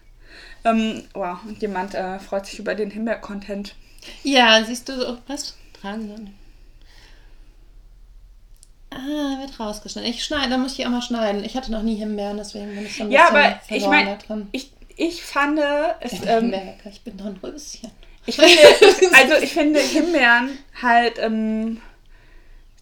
Ähm, 0.64 1.04
wow, 1.14 1.40
und 1.46 1.62
jemand 1.62 1.94
äh, 1.96 2.20
freut 2.20 2.46
sich 2.46 2.60
über 2.60 2.76
den 2.76 2.92
Himbeer-Content. 2.92 3.76
Ja, 4.24 4.64
siehst 4.64 4.88
du 4.88 4.96
so. 5.00 5.18
Was? 5.28 5.58
Tragen 5.82 6.08
sollen. 6.08 6.34
Ah, 8.92 9.40
wird 9.40 9.58
rausgeschnitten. 9.60 10.10
Ich 10.12 10.24
schneide, 10.24 10.50
da 10.50 10.58
muss 10.58 10.78
ich 10.78 10.86
auch 10.86 10.90
mal 10.92 11.02
schneiden. 11.02 11.44
Ich 11.44 11.56
hatte 11.56 11.72
noch 11.72 11.82
nie 11.82 11.96
Himbeeren, 11.96 12.38
deswegen 12.38 12.76
bin 12.76 12.86
ich 12.86 12.96
so 12.96 13.04
ein 13.04 13.12
Ja, 13.12 13.30
bisschen 13.30 13.38
aber 13.38 13.60
ich 13.70 13.84
da 14.08 14.16
drin. 14.28 14.48
ich, 14.52 14.72
ich 14.98 15.24
fand 15.24 15.60
es. 15.60 16.14
Ich 16.14 16.20
bin 16.22 16.30
Ähm, 16.54 16.54
ich 16.90 17.02
bin 17.02 17.18
doch 17.18 17.26
ein 17.26 17.40
Röschen. 17.42 17.92
ich 18.26 18.36
finde, 18.36 18.62
also 19.16 19.36
ich 19.44 19.54
finde 19.54 19.80
Himbeeren 19.80 20.58
halt 20.82 21.20
ähm, 21.20 21.82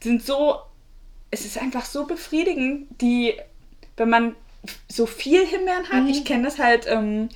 sind 0.02 0.26
so. 0.26 0.60
Es 1.32 1.45
ist 1.45 1.60
einfach 1.60 1.86
so 1.86 2.06
befriedigend, 2.08 2.88
die, 3.02 3.36
wenn 3.98 4.10
man 4.10 4.36
so 4.88 5.06
viel 5.06 5.45
Himbeeren 5.45 5.88
hat. 5.89 6.04
Mhm. 6.04 6.10
Ich 6.10 6.26
kenne 6.26 6.43
das 6.43 6.58
halt. 6.58 6.88
Ähm, 6.88 7.30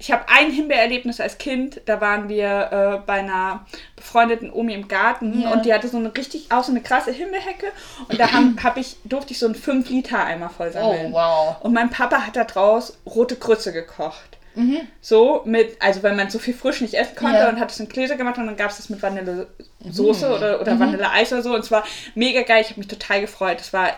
ich 0.00 0.10
habe 0.10 0.24
ein 0.28 0.50
Himbeererlebnis 0.50 1.20
als 1.20 1.38
Kind. 1.38 1.80
Da 1.84 2.00
waren 2.00 2.28
wir 2.28 2.72
äh, 3.02 3.06
bei 3.06 3.20
einer 3.20 3.66
befreundeten 3.94 4.50
Omi 4.50 4.72
im 4.74 4.88
Garten 4.88 5.42
Ja. 5.42 5.52
und 5.52 5.64
die 5.66 5.72
hatte 5.74 5.86
so 5.88 5.98
eine 5.98 6.12
richtig 6.16 6.50
auch 6.50 6.64
so 6.64 6.72
eine 6.72 6.80
krasse 6.80 7.12
Himbeerhecke 7.12 7.66
und 8.08 8.18
da 8.18 8.32
haben, 8.32 8.56
hab 8.64 8.76
ich, 8.78 8.96
durfte 9.04 9.32
ich 9.32 9.38
so 9.38 9.46
einen 9.46 9.54
5 9.54 9.88
Liter 9.90 10.24
Eimer 10.24 10.48
voll 10.48 10.68
Oh, 10.70 10.72
sammeln. 10.72 11.12
wow. 11.12 11.56
Und 11.60 11.72
mein 11.74 11.90
Papa 11.90 12.26
hat 12.26 12.34
da 12.34 12.44
draus 12.44 12.98
rote 13.06 13.36
Grütze 13.36 13.72
gekocht. 13.72 14.38
Mhm. 14.56 14.80
So 15.00 15.42
mit, 15.44 15.80
also 15.80 16.02
wenn 16.02 16.16
man 16.16 16.28
so 16.30 16.38
viel 16.40 16.54
frisch 16.54 16.80
nicht 16.80 16.94
essen 16.94 17.14
konnte 17.14 17.38
Ja. 17.38 17.48
und 17.50 17.60
hat 17.60 17.70
es 17.70 17.78
in 17.78 17.88
Gläser 17.88 18.16
gemacht 18.16 18.36
und 18.38 18.46
dann 18.46 18.56
gab 18.56 18.70
es 18.70 18.78
das 18.78 18.88
mit 18.88 19.00
Vanillesoße 19.00 20.26
Mhm. 20.28 20.34
oder, 20.34 20.60
oder 20.60 20.80
Vanilleeis 20.80 21.32
oder 21.32 21.42
so 21.42 21.54
und 21.54 21.60
es 21.60 21.70
war 21.70 21.84
mega 22.14 22.42
geil, 22.42 22.62
ich 22.62 22.70
habe 22.70 22.80
mich 22.80 22.88
total 22.88 23.20
gefreut. 23.20 23.60
Es 23.60 23.72
war 23.72 23.90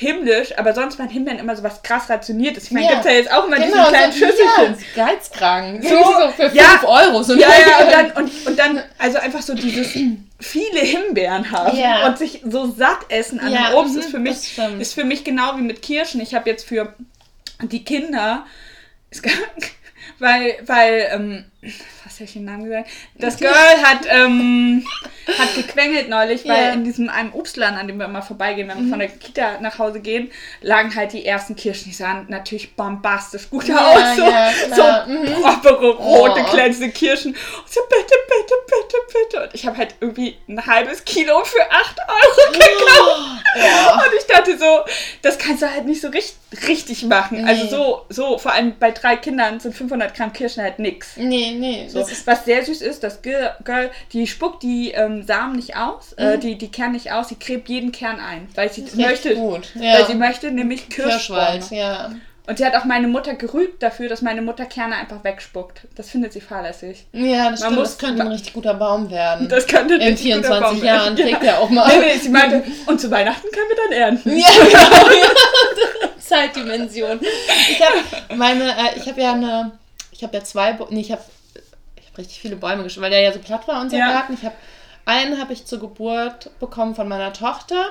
himmlisch, 0.00 0.58
aber 0.58 0.72
sonst 0.72 0.98
waren 0.98 1.10
Himbeeren 1.10 1.38
immer 1.38 1.54
so 1.54 1.62
was 1.62 1.82
krass 1.82 2.08
rationiertes. 2.08 2.64
Ich 2.64 2.70
meine, 2.70 2.86
gibt 2.88 3.00
es 3.00 3.04
ja 3.04 3.12
jetzt 3.12 3.30
auch 3.30 3.46
immer 3.46 3.56
diese 3.56 3.72
Genau, 3.72 3.88
kleinen 3.88 4.12
so, 4.12 4.18
Schüsselchen. 4.18 4.76
Ja, 4.96 5.06
Geizkragen. 5.06 5.82
So, 5.82 5.88
So, 5.90 6.30
für 6.36 6.50
5 6.50 6.54
ja. 6.54 6.80
Euro. 6.84 7.22
So 7.22 7.34
Ja, 7.34 7.48
ja, 7.48 7.84
und 7.84 7.92
dann, 7.92 8.10
und, 8.24 8.46
und 8.46 8.58
dann, 8.58 8.82
also 8.98 9.18
einfach 9.18 9.42
so 9.42 9.52
dieses 9.54 9.92
viele 10.40 10.80
Himbeeren 10.80 11.50
haben 11.50 11.76
Ja. 11.76 12.06
und 12.06 12.16
sich 12.16 12.40
so 12.48 12.70
satt 12.72 13.00
essen 13.10 13.40
an 13.40 13.52
Ja, 13.52 13.68
dem 13.70 13.74
Obst 13.76 13.94
ist 13.96 14.10
für 14.10 14.18
mich, 14.18 14.58
ist 14.78 14.94
für 14.94 15.04
mich 15.04 15.22
genau 15.22 15.58
wie 15.58 15.62
mit 15.62 15.82
Kirschen. 15.82 16.22
Ich 16.22 16.34
habe 16.34 16.48
jetzt 16.48 16.66
für 16.66 16.94
die 17.62 17.84
Kinder, 17.84 18.46
es 19.10 19.20
gab, 19.22 19.32
weil, 20.18 20.54
weil, 20.64 21.08
ähm, 21.12 21.44
was 21.62 22.14
habe 22.14 22.24
ich 22.24 22.32
den 22.32 22.46
Namen 22.46 22.64
gesagt? 22.64 22.88
Das 23.16 23.36
Girl 23.36 23.52
hat, 23.82 24.00
ähm, 24.08 24.86
hat 25.38 25.54
gequengelt 25.54 26.08
neulich, 26.08 26.48
weil 26.48 26.64
Ja. 26.68 26.72
in 26.72 26.84
diesem 26.84 27.10
einem 27.10 27.34
Obstladen, 27.34 27.76
an 27.76 27.86
dem 27.86 27.98
wir 27.98 28.06
immer 28.06 28.22
vorbeigehen, 28.22 28.66
wenn 28.68 28.78
wir 28.78 28.84
Mhm. 28.84 28.90
von 28.90 28.98
der 28.98 29.08
Kita 29.08 29.60
nach 29.60 29.78
Hause 29.78 30.00
gehen, 30.00 30.30
lagen 30.62 30.94
halt 30.96 31.12
die 31.12 31.26
ersten 31.26 31.56
Kirschen. 31.56 31.84
Die 31.90 31.94
sahen 31.94 32.24
natürlich 32.28 32.74
bombastisch 32.76 33.50
gut 33.50 33.68
Ja, 33.68 33.76
aus. 33.76 34.16
So, 34.16 34.24
klar. 34.24 35.06
so 35.06 35.12
Mhm. 35.12 35.26
propere, 35.42 35.90
rote, 35.96 36.40
Oh. 36.46 36.50
glänzende 36.50 36.90
Kirschen. 36.90 37.32
Und 37.32 37.38
so, 37.70 37.80
bitte, 37.90 38.14
bitte, 38.28 38.54
bitte, 38.66 38.96
bitte. 39.28 39.42
Und 39.44 39.54
ich 39.54 39.66
habe 39.66 39.76
halt 39.76 39.94
irgendwie 40.00 40.38
ein 40.48 40.64
halbes 40.66 41.04
Kilo 41.04 41.44
für 41.44 41.70
8 41.70 41.96
Euro 42.08 42.52
gekauft. 42.52 43.44
Ja. 43.56 43.94
Und 43.96 44.14
ich 44.18 44.26
dachte 44.26 44.56
so, 44.58 44.80
das 45.22 45.36
kannst 45.38 45.62
du 45.62 45.70
halt 45.70 45.84
nicht 45.84 46.00
so 46.00 46.08
richtig, 46.08 46.36
richtig 46.68 47.02
machen. 47.04 47.46
Also 47.46 47.64
Nee. 47.64 47.70
so, 47.70 48.06
so, 48.08 48.38
vor 48.38 48.52
allem 48.52 48.78
bei 48.78 48.90
drei 48.92 49.16
Kindern 49.16 49.60
sind 49.60 49.74
500 49.74 50.14
Gramm 50.14 50.32
Kirschen 50.32 50.62
halt 50.62 50.78
nix. 50.78 51.16
Nee, 51.16 51.49
nee. 51.58 51.88
So. 51.88 51.98
Das 52.00 52.10
ist, 52.12 52.26
Was 52.26 52.44
sehr 52.44 52.64
süß 52.64 52.80
ist, 52.82 53.02
das 53.02 53.20
Girl, 53.22 53.90
die 54.12 54.26
spuckt 54.26 54.62
die 54.62 54.90
ähm, 54.92 55.22
Samen 55.22 55.56
nicht 55.56 55.76
aus, 55.76 56.12
äh, 56.14 56.38
die, 56.38 56.56
die 56.58 56.70
Kern 56.70 56.92
nicht 56.92 57.12
aus, 57.12 57.28
sie 57.28 57.38
gräbt 57.38 57.68
jeden 57.68 57.92
Kern 57.92 58.18
ein, 58.20 58.48
weil 58.54 58.72
sie 58.72 58.84
möchte, 58.94 59.34
gut. 59.34 59.70
weil 59.74 59.84
Ja. 60.00 60.04
sie 60.06 60.14
möchte 60.14 60.50
nämlich. 60.50 60.88
Kirschwald, 60.88 61.70
ja. 61.70 62.10
Und 62.46 62.58
sie 62.58 62.64
hat 62.64 62.74
auch 62.74 62.84
meine 62.84 63.06
Mutter 63.06 63.34
gerügt 63.34 63.80
dafür, 63.80 64.08
dass 64.08 64.22
meine 64.22 64.42
Mutter 64.42 64.64
Kerne 64.64 64.96
einfach 64.96 65.22
wegspuckt. 65.22 65.82
Das 65.94 66.10
findet 66.10 66.32
sie 66.32 66.40
fahrlässig. 66.40 67.04
Ja, 67.12 67.50
das 67.50 67.60
stimmt. 67.60 67.76
muss- 67.76 67.88
das 67.90 67.98
könnte 67.98 68.22
ein 68.22 68.28
richtig 68.28 68.54
guter 68.54 68.74
Baum 68.74 69.08
werden. 69.08 69.48
Das 69.48 69.68
könnte 69.68 69.94
In 69.94 70.00
richtig 70.02 70.34
guter 70.34 70.42
24 70.48 70.78
Baum 70.78 70.84
Jahren 70.84 71.16
werden. 71.16 71.30
trägt 71.30 71.44
er 71.44 71.60
auch 71.60 71.70
mal. 71.70 71.86
Nee, 71.86 72.06
nee, 72.14 72.18
sie 72.18 72.28
meinte, 72.30 72.64
und 72.86 73.00
zu 73.00 73.08
Weihnachten 73.10 73.46
können 73.52 73.68
wir 73.68 73.76
dann 73.76 73.92
ernten. 73.92 74.36
Ja, 74.36 74.48
genau. 74.64 75.10
Ja. 75.22 76.10
Zeitdimension. 76.18 77.20
Ich 77.70 77.80
habe 77.82 78.36
meine, 78.36 78.64
äh, 78.70 78.96
ich 78.98 79.06
habe 79.08 79.20
ja 79.20 79.32
eine, 79.32 79.72
ich 80.10 80.22
habe 80.22 80.36
ja 80.36 80.42
zwei, 80.44 80.76
nee, 80.90 81.00
ich 81.00 81.12
habe 81.12 81.22
richtig 82.18 82.40
viele 82.40 82.56
Bäume 82.56 82.82
geschnitten, 82.82 83.04
weil 83.04 83.10
der 83.10 83.20
ja 83.22 83.32
so 83.32 83.38
platt 83.38 83.66
war, 83.68 83.80
unser 83.80 83.98
Ja. 83.98 84.12
Garten. 84.12 84.34
Ich 84.34 84.44
habe 84.44 84.54
einen 85.06 85.40
habe 85.40 85.52
ich 85.52 85.64
zur 85.66 85.80
Geburt 85.80 86.50
bekommen 86.60 86.94
von 86.94 87.08
meiner 87.08 87.32
Tochter. 87.32 87.86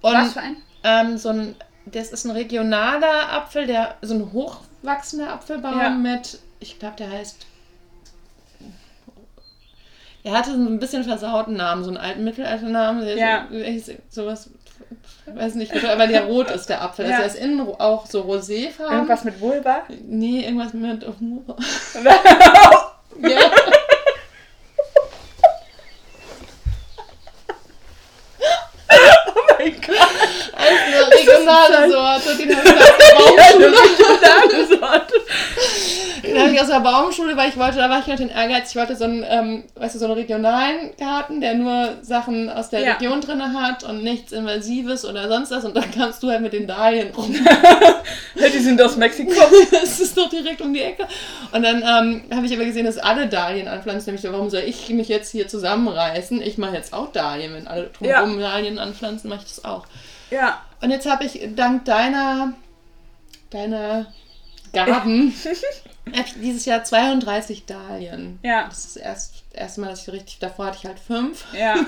Und 0.00 0.14
Was 0.14 0.32
für 0.34 0.40
ein? 0.40 0.56
ähm, 0.84 1.16
so 1.18 1.30
ein, 1.30 1.54
das 1.86 2.10
ist 2.12 2.24
ein 2.24 2.30
regionaler 2.32 3.32
Apfel, 3.32 3.66
der 3.66 3.96
so 4.02 4.14
ein 4.14 4.32
hochwachsender 4.32 5.32
Apfelbaum 5.32 5.78
Ja. 5.78 5.90
mit, 5.90 6.38
ich 6.60 6.78
glaube, 6.78 6.96
der 6.98 7.10
heißt. 7.10 7.46
Er 10.24 10.32
hatte 10.38 10.50
so 10.52 10.56
ein 10.56 10.78
bisschen 10.78 11.02
versauten 11.02 11.54
Namen, 11.56 11.82
so 11.82 11.90
einen 11.90 11.96
alten 11.98 12.22
Mittelalternamen. 12.22 13.04
Ja. 13.18 13.48
so, 13.80 13.92
sowas, 14.08 14.50
ich 15.26 15.34
weiß 15.34 15.54
nicht, 15.56 15.72
aber 15.84 16.06
der 16.06 16.26
rot 16.26 16.48
ist 16.50 16.66
der 16.68 16.80
Apfel. 16.82 17.06
Ja. 17.06 17.16
Also 17.16 17.22
er 17.22 17.28
ist 17.28 17.36
innen 17.44 17.60
auch 17.60 18.06
so 18.06 18.20
roséfarben. 18.22 18.92
Irgendwas 18.92 19.24
mit 19.24 19.40
Vulva? 19.40 19.82
Nee, 20.06 20.44
irgendwas 20.44 20.74
mit. 20.74 21.04
Oh, 23.12 23.24
oh 23.24 23.28
ja. 23.28 23.50
mein 29.58 29.80
Gott. 29.80 29.96
Also 30.54 30.82
eine 30.84 31.00
regionale. 31.12 31.90
Sorte, 31.90 32.36
den 32.36 32.56
habe 32.56 32.68
ich 32.68 32.74
aus 32.74 32.96
der 32.98 33.14
Baumschule. 33.14 33.68
Eine 34.42 34.66
Sorte. 34.66 35.14
Den 36.32 36.42
habe 36.42 36.54
ich 36.54 36.60
aus 36.60 36.68
der 36.68 36.80
Baumschule, 36.80 37.36
weil 37.36 37.48
ich 37.48 37.56
wollte, 37.56 37.76
da 37.78 37.90
war 37.90 38.00
ich 38.00 38.06
noch 38.06 38.16
den 38.16 38.28
Ehrgeiz, 38.28 38.70
ich 38.70 38.76
wollte 38.76 38.96
so 38.96 39.04
einen, 39.04 39.24
ähm, 39.28 39.64
weißt 39.76 39.94
du, 39.94 39.98
so 39.98 40.06
einen 40.06 40.14
regionalen 40.14 40.96
Garten, 40.98 41.40
der 41.40 41.54
nur 41.54 41.96
Sachen 42.02 42.48
aus 42.48 42.70
der 42.70 42.80
Ja. 42.80 42.92
Region 42.94 43.20
drin 43.20 43.42
hat 43.54 43.84
und 43.84 44.02
nichts 44.02 44.32
Invasives 44.32 45.04
oder 45.04 45.28
sonst 45.28 45.50
was. 45.50 45.64
Und 45.64 45.76
dann 45.76 45.90
kamst 45.90 46.22
du 46.22 46.30
halt 46.30 46.40
mit 46.40 46.52
den 46.52 46.66
Dahlien 46.66 47.10
rum. 47.14 47.34
Ja, 48.34 48.48
die 48.48 48.58
sind 48.58 48.80
aus 48.80 48.96
Mexiko. 48.96 49.32
das 49.70 50.00
ist 50.00 50.16
doch 50.16 50.28
direkt 50.28 50.60
um 50.62 50.72
die 50.72 50.80
Ecke. 50.80 51.06
Und 51.52 51.62
dann 51.62 51.76
ähm, 51.82 52.22
habe 52.34 52.46
ich 52.46 52.54
aber 52.54 52.64
gesehen, 52.64 52.86
dass 52.86 52.98
alle 52.98 53.26
Dahlien 53.28 53.68
anpflanzen. 53.68 54.12
Nämlich, 54.12 54.32
warum 54.32 54.48
soll 54.50 54.62
ich 54.66 54.88
mich 54.88 55.08
jetzt 55.08 55.30
hier 55.30 55.48
zusammenreißen? 55.48 56.40
Ich 56.40 56.58
mache 56.58 56.74
jetzt 56.74 56.92
auch 56.92 57.12
Dahlien. 57.12 57.54
Wenn 57.54 57.68
alle 57.68 57.90
drumherum 57.96 58.40
Dahlien 58.40 58.78
anpflanzen, 58.78 59.28
mache 59.28 59.40
ich 59.46 59.54
das 59.54 59.64
auch. 59.64 59.86
Ja. 60.30 60.60
Und 60.80 60.90
jetzt 60.90 61.08
habe 61.08 61.24
ich 61.24 61.40
dank 61.54 61.84
deiner, 61.84 62.54
deiner 63.50 64.06
Gaben 64.72 65.34
hab 66.16 66.26
ich 66.26 66.34
dieses 66.34 66.64
Jahr 66.64 66.82
32 66.84 67.66
Dahlien. 67.66 68.38
Ja. 68.42 68.64
Das 68.68 68.78
ist 68.84 68.96
das 68.96 69.02
erst, 69.02 69.34
erste 69.52 69.80
Mal, 69.80 69.90
dass 69.90 70.02
ich 70.06 70.12
richtig, 70.12 70.38
davor 70.38 70.66
hatte 70.66 70.78
ich 70.80 70.86
halt 70.86 70.98
fünf. 70.98 71.44
Ja. 71.58 71.74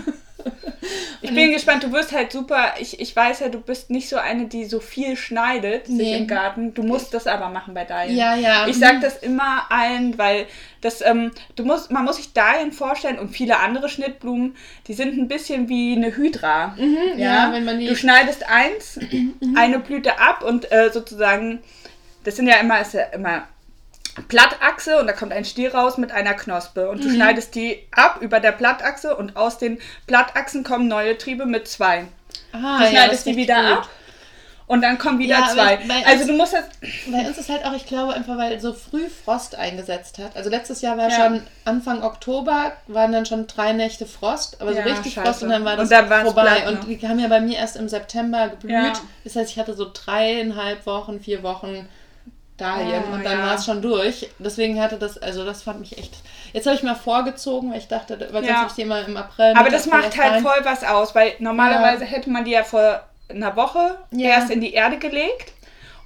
Ich 1.22 1.32
bin 1.32 1.52
gespannt, 1.52 1.82
du 1.82 1.90
wirst 1.92 2.12
halt 2.12 2.30
super. 2.30 2.74
Ich, 2.78 3.00
ich 3.00 3.16
weiß 3.16 3.40
ja, 3.40 3.48
du 3.48 3.58
bist 3.58 3.88
nicht 3.88 4.10
so 4.10 4.16
eine, 4.16 4.44
die 4.46 4.66
so 4.66 4.78
viel 4.80 5.16
schneidet 5.16 5.86
sich 5.86 5.96
Nee. 5.96 6.18
im 6.18 6.26
Garten. 6.26 6.74
Du 6.74 6.82
musst 6.82 7.14
das 7.14 7.26
aber 7.26 7.48
machen 7.48 7.72
bei 7.72 7.84
Dahlien. 7.84 8.14
Ja, 8.18 8.34
ja. 8.34 8.66
Ich 8.66 8.76
sag 8.78 9.00
das 9.00 9.16
immer 9.22 9.62
allen, 9.70 10.18
weil 10.18 10.44
das, 10.82 11.00
ähm, 11.00 11.30
du 11.56 11.64
musst, 11.64 11.90
man 11.90 12.04
muss 12.04 12.16
sich 12.16 12.34
Dahlien 12.34 12.72
vorstellen 12.72 13.18
und 13.18 13.30
viele 13.30 13.60
andere 13.60 13.88
Schnittblumen, 13.88 14.54
die 14.86 14.92
sind 14.92 15.16
ein 15.16 15.28
bisschen 15.28 15.70
wie 15.70 15.96
eine 15.96 16.14
Hydra. 16.14 16.74
Mhm, 16.78 17.18
ja, 17.18 17.50
wenn 17.52 17.64
man 17.64 17.78
die- 17.78 17.86
Du 17.86 17.96
schneidest 17.96 18.46
eins, 18.46 18.98
eine 19.56 19.78
Blüte 19.78 20.18
ab 20.20 20.42
und 20.44 20.70
äh, 20.70 20.90
sozusagen, 20.92 21.60
das 22.24 22.36
sind 22.36 22.46
ja 22.48 22.56
immer, 22.56 22.80
ist 22.80 22.94
ja 22.94 23.02
immer 23.12 23.44
Blattachse 24.28 24.98
und 25.00 25.06
da 25.08 25.12
kommt 25.12 25.32
ein 25.32 25.44
Stiel 25.44 25.70
raus 25.70 25.98
mit 25.98 26.12
einer 26.12 26.34
Knospe 26.34 26.88
und 26.88 27.02
du 27.02 27.08
Mhm. 27.08 27.14
schneidest 27.16 27.54
die 27.56 27.84
ab 27.90 28.18
über 28.20 28.38
der 28.38 28.52
Blattachse 28.52 29.16
und 29.16 29.36
aus 29.36 29.58
den 29.58 29.78
Blattachsen 30.06 30.62
kommen 30.62 30.86
neue 30.88 31.18
Triebe 31.18 31.46
mit 31.46 31.66
zwei. 31.66 32.04
ah, 32.52 32.78
Du 32.78 32.84
ja, 32.84 32.90
schneidest 32.90 33.18
ist 33.18 33.26
die 33.26 33.36
wieder 33.36 33.56
gut. 33.56 33.78
ab 33.78 33.88
und 34.68 34.82
dann 34.82 34.98
kommen 34.98 35.18
wieder 35.18 35.40
Ja, 35.40 35.48
zwei. 35.52 35.76
bei 35.88 36.06
Also 36.06 36.20
uns- 36.20 36.26
du 36.28 36.32
musst 36.34 36.52
das. 36.54 36.64
Bei 37.10 37.26
uns 37.26 37.36
ist 37.38 37.48
halt 37.48 37.64
auch, 37.64 37.72
ich 37.74 37.86
glaube, 37.86 38.14
einfach 38.14 38.38
weil 38.38 38.60
so 38.60 38.72
früh 38.72 39.08
Frost 39.08 39.56
eingesetzt 39.56 40.18
hat. 40.18 40.36
Also 40.36 40.48
letztes 40.48 40.80
Jahr 40.80 40.96
war 40.96 41.10
Ja. 41.10 41.16
schon 41.16 41.42
Anfang 41.64 42.02
Oktober, 42.04 42.72
waren 42.86 43.10
dann 43.10 43.26
schon 43.26 43.48
drei 43.48 43.72
Nächte 43.72 44.06
Frost, 44.06 44.60
aber 44.60 44.70
Ja, 44.72 44.84
so 44.84 44.88
richtig 44.90 45.14
scheiße. 45.14 45.26
Frost 45.26 45.42
und 45.42 45.50
dann 45.50 45.64
war 45.64 45.76
das 45.76 45.84
Und 45.84 45.90
dann 45.90 46.08
vorbei. 46.24 46.42
platt, 46.42 46.64
ne? 46.66 46.70
Und 46.70 46.86
die 46.88 47.08
haben 47.08 47.18
ja 47.18 47.26
bei 47.28 47.40
mir 47.40 47.58
erst 47.58 47.74
im 47.76 47.88
September 47.88 48.48
geblüht. 48.48 48.70
Ja. 48.72 48.92
Das 49.24 49.34
heißt, 49.34 49.50
ich 49.50 49.58
hatte 49.58 49.74
so 49.74 49.90
dreieinhalb 49.92 50.86
Wochen, 50.86 51.20
vier 51.20 51.42
Wochen 51.42 51.88
Dahlien 52.56 53.02
Ah, 53.10 53.14
und 53.14 53.24
dann 53.24 53.38
ja. 53.40 53.46
war 53.46 53.54
es 53.56 53.64
schon 53.64 53.82
durch. 53.82 54.28
Deswegen 54.38 54.80
hatte 54.80 54.96
das, 54.96 55.18
also 55.18 55.44
das 55.44 55.62
fand 55.62 55.80
mich 55.80 55.98
echt. 55.98 56.14
Jetzt 56.52 56.66
habe 56.66 56.76
ich 56.76 56.82
mal 56.84 56.94
vorgezogen, 56.94 57.72
weil 57.72 57.78
ich 57.78 57.88
dachte, 57.88 58.18
weil 58.20 58.30
sonst 58.42 58.48
Ja. 58.48 58.56
habe 58.58 58.68
ich 58.68 58.74
die 58.74 58.82
immer 58.82 59.04
im 59.04 59.16
April. 59.16 59.54
Aber 59.56 59.70
das 59.70 59.86
macht 59.86 60.16
halt 60.16 60.34
rein. 60.34 60.42
voll 60.42 60.60
was 60.62 60.84
aus, 60.84 61.14
weil 61.16 61.32
normalerweise 61.40 62.04
hätte 62.04 62.30
man 62.30 62.44
die 62.44 62.52
ja 62.52 62.62
vor 62.62 63.02
einer 63.28 63.56
Woche 63.56 63.98
Ja. 64.12 64.28
erst 64.30 64.50
in 64.50 64.60
die 64.60 64.72
Erde 64.72 64.98
gelegt. 64.98 65.52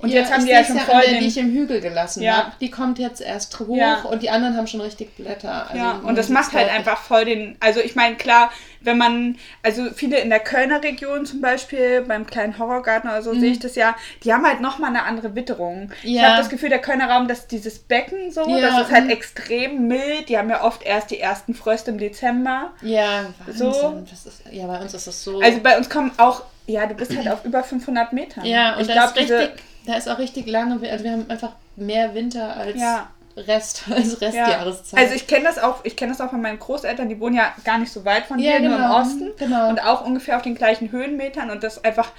Und 0.00 0.10
Ja, 0.10 0.20
jetzt 0.20 0.32
haben 0.32 0.44
die 0.44 0.52
ja 0.52 0.62
schon 0.62 0.78
an 0.78 0.84
voll 0.84 1.00
der, 1.02 1.10
den. 1.14 1.20
die 1.20 1.26
ich 1.26 1.36
im 1.38 1.50
Hügel 1.52 1.80
gelassen 1.80 2.22
Ja. 2.22 2.36
habe. 2.36 2.52
Die 2.60 2.70
kommt 2.70 3.00
jetzt 3.00 3.20
erst 3.20 3.58
hoch 3.58 3.76
Ja. 3.76 4.02
und 4.02 4.22
die 4.22 4.30
anderen 4.30 4.56
haben 4.56 4.68
schon 4.68 4.80
richtig 4.80 5.16
Blätter. 5.16 5.66
Also 5.68 5.76
Ja, 5.76 6.00
und 6.04 6.16
das 6.16 6.28
macht 6.28 6.52
halt 6.52 6.70
einfach 6.70 6.98
voll 7.02 7.24
den. 7.24 7.56
Also 7.58 7.80
ich 7.80 7.96
meine, 7.96 8.14
klar, 8.14 8.52
wenn 8.80 8.96
man, 8.96 9.36
also 9.64 9.86
viele 9.92 10.18
in 10.20 10.30
der 10.30 10.38
Kölner 10.38 10.84
Region 10.84 11.26
zum 11.26 11.40
Beispiel, 11.40 12.02
beim 12.02 12.26
kleinen 12.26 12.58
Horrorgarten 12.60 13.10
oder 13.10 13.22
so, 13.22 13.34
sehe 13.34 13.50
ich 13.50 13.58
das 13.58 13.74
ja, 13.74 13.96
die 14.22 14.32
haben 14.32 14.46
halt 14.46 14.60
nochmal 14.60 14.90
eine 14.90 15.02
andere 15.02 15.34
Witterung. 15.34 15.90
Ich 16.04 16.10
Mhm. 16.10 16.16
Ja. 16.16 16.22
habe 16.28 16.36
das 16.38 16.48
Gefühl, 16.48 16.68
der 16.68 16.78
Kölner 16.80 17.10
Raum, 17.10 17.26
dass 17.26 17.48
dieses 17.48 17.80
Becken 17.80 18.30
so, 18.30 18.48
Ja, 18.48 18.60
das 18.60 18.86
ist 18.86 18.92
halt 18.92 19.04
mhm. 19.06 19.10
extrem 19.10 19.88
mild. 19.88 20.28
Die 20.28 20.38
haben 20.38 20.48
ja 20.48 20.62
oft 20.62 20.84
erst 20.84 21.10
die 21.10 21.18
ersten 21.18 21.54
Fröste 21.54 21.90
im 21.90 21.98
Dezember. 21.98 22.70
Ja, 22.82 23.26
Wahnsinn. 23.46 23.72
So. 23.72 24.04
Das 24.08 24.26
ist, 24.26 24.42
ja, 24.52 24.66
bei 24.68 24.78
uns 24.80 24.94
ist 24.94 25.08
es 25.08 25.24
so. 25.24 25.40
Also 25.40 25.58
bei 25.60 25.76
uns 25.76 25.90
kommen 25.90 26.12
auch, 26.18 26.42
ja, 26.68 26.86
du 26.86 26.94
bist 26.94 27.16
halt 27.16 27.28
auf 27.28 27.44
über 27.44 27.62
500 27.64 28.12
Metern. 28.12 28.44
ja, 28.44 28.74
und 28.74 28.82
ich 28.82 28.86
da, 28.86 28.92
glaube, 28.92 29.20
ist 29.20 29.30
richtig, 29.30 29.50
da 29.86 29.94
ist 29.96 30.08
auch 30.08 30.18
richtig 30.18 30.46
lange, 30.46 30.78
also 30.90 31.04
wir 31.04 31.12
haben 31.12 31.26
einfach 31.28 31.52
mehr 31.76 32.14
Winter 32.14 32.56
als 32.56 32.80
Ja. 32.80 33.08
Rest, 33.36 33.84
als 33.94 34.20
Restjahreszeit. 34.20 34.98
Also 35.00 35.14
ich 35.14 35.26
kenne 35.26 35.44
das 35.44 35.58
auch, 35.58 35.84
ich 35.84 35.96
kenne 35.96 36.12
das 36.12 36.20
auch 36.20 36.30
von 36.30 36.42
meinen 36.42 36.58
Großeltern, 36.58 37.08
die 37.08 37.20
wohnen 37.20 37.36
ja 37.36 37.54
gar 37.64 37.78
nicht 37.78 37.92
so 37.92 38.04
weit 38.04 38.26
von 38.26 38.38
Ja, 38.38 38.52
hier, 38.52 38.68
nur 38.68 38.76
im 38.76 38.82
genau. 38.82 39.00
Osten. 39.00 39.30
Genau. 39.38 39.68
Und 39.68 39.82
auch 39.82 40.04
ungefähr 40.04 40.36
auf 40.36 40.42
den 40.42 40.54
gleichen 40.56 40.90
Höhenmetern 40.92 41.50
und 41.50 41.62
das 41.62 41.84
einfach 41.84 42.10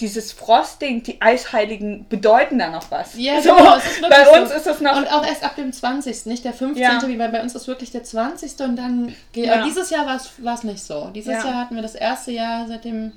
dieses 0.00 0.32
Frosting, 0.32 1.02
die 1.02 1.22
Eisheiligen 1.22 2.06
bedeuten 2.08 2.58
da 2.58 2.68
noch 2.68 2.90
was. 2.90 3.14
Ja, 3.16 3.40
so, 3.40 3.54
genau, 3.54 3.78
bei 4.10 4.40
uns 4.40 4.50
so. 4.50 4.56
ist 4.56 4.66
es 4.66 4.80
noch. 4.80 4.96
und 4.96 5.10
auch 5.10 5.24
erst 5.26 5.42
ab 5.42 5.56
dem 5.56 5.72
20. 5.72 6.26
Nicht 6.26 6.44
der 6.44 6.52
15. 6.52 6.82
Ja. 6.82 7.00
wie 7.06 7.16
bei, 7.16 7.40
uns 7.40 7.54
ist 7.54 7.66
wirklich 7.66 7.92
der 7.92 8.04
20. 8.04 8.60
und 8.60 8.76
dann 8.76 9.14
geht. 9.32 9.46
Ja. 9.46 9.54
Aber 9.54 9.62
dieses 9.64 9.88
Jahr 9.88 10.06
war 10.06 10.54
es 10.54 10.62
nicht 10.64 10.82
so. 10.84 11.10
Dieses 11.14 11.32
Ja. 11.32 11.44
Jahr 11.44 11.60
hatten 11.60 11.76
wir 11.76 11.82
das 11.82 11.94
erste 11.94 12.30
Jahr 12.32 12.66
seit 12.66 12.84
dem, 12.84 13.12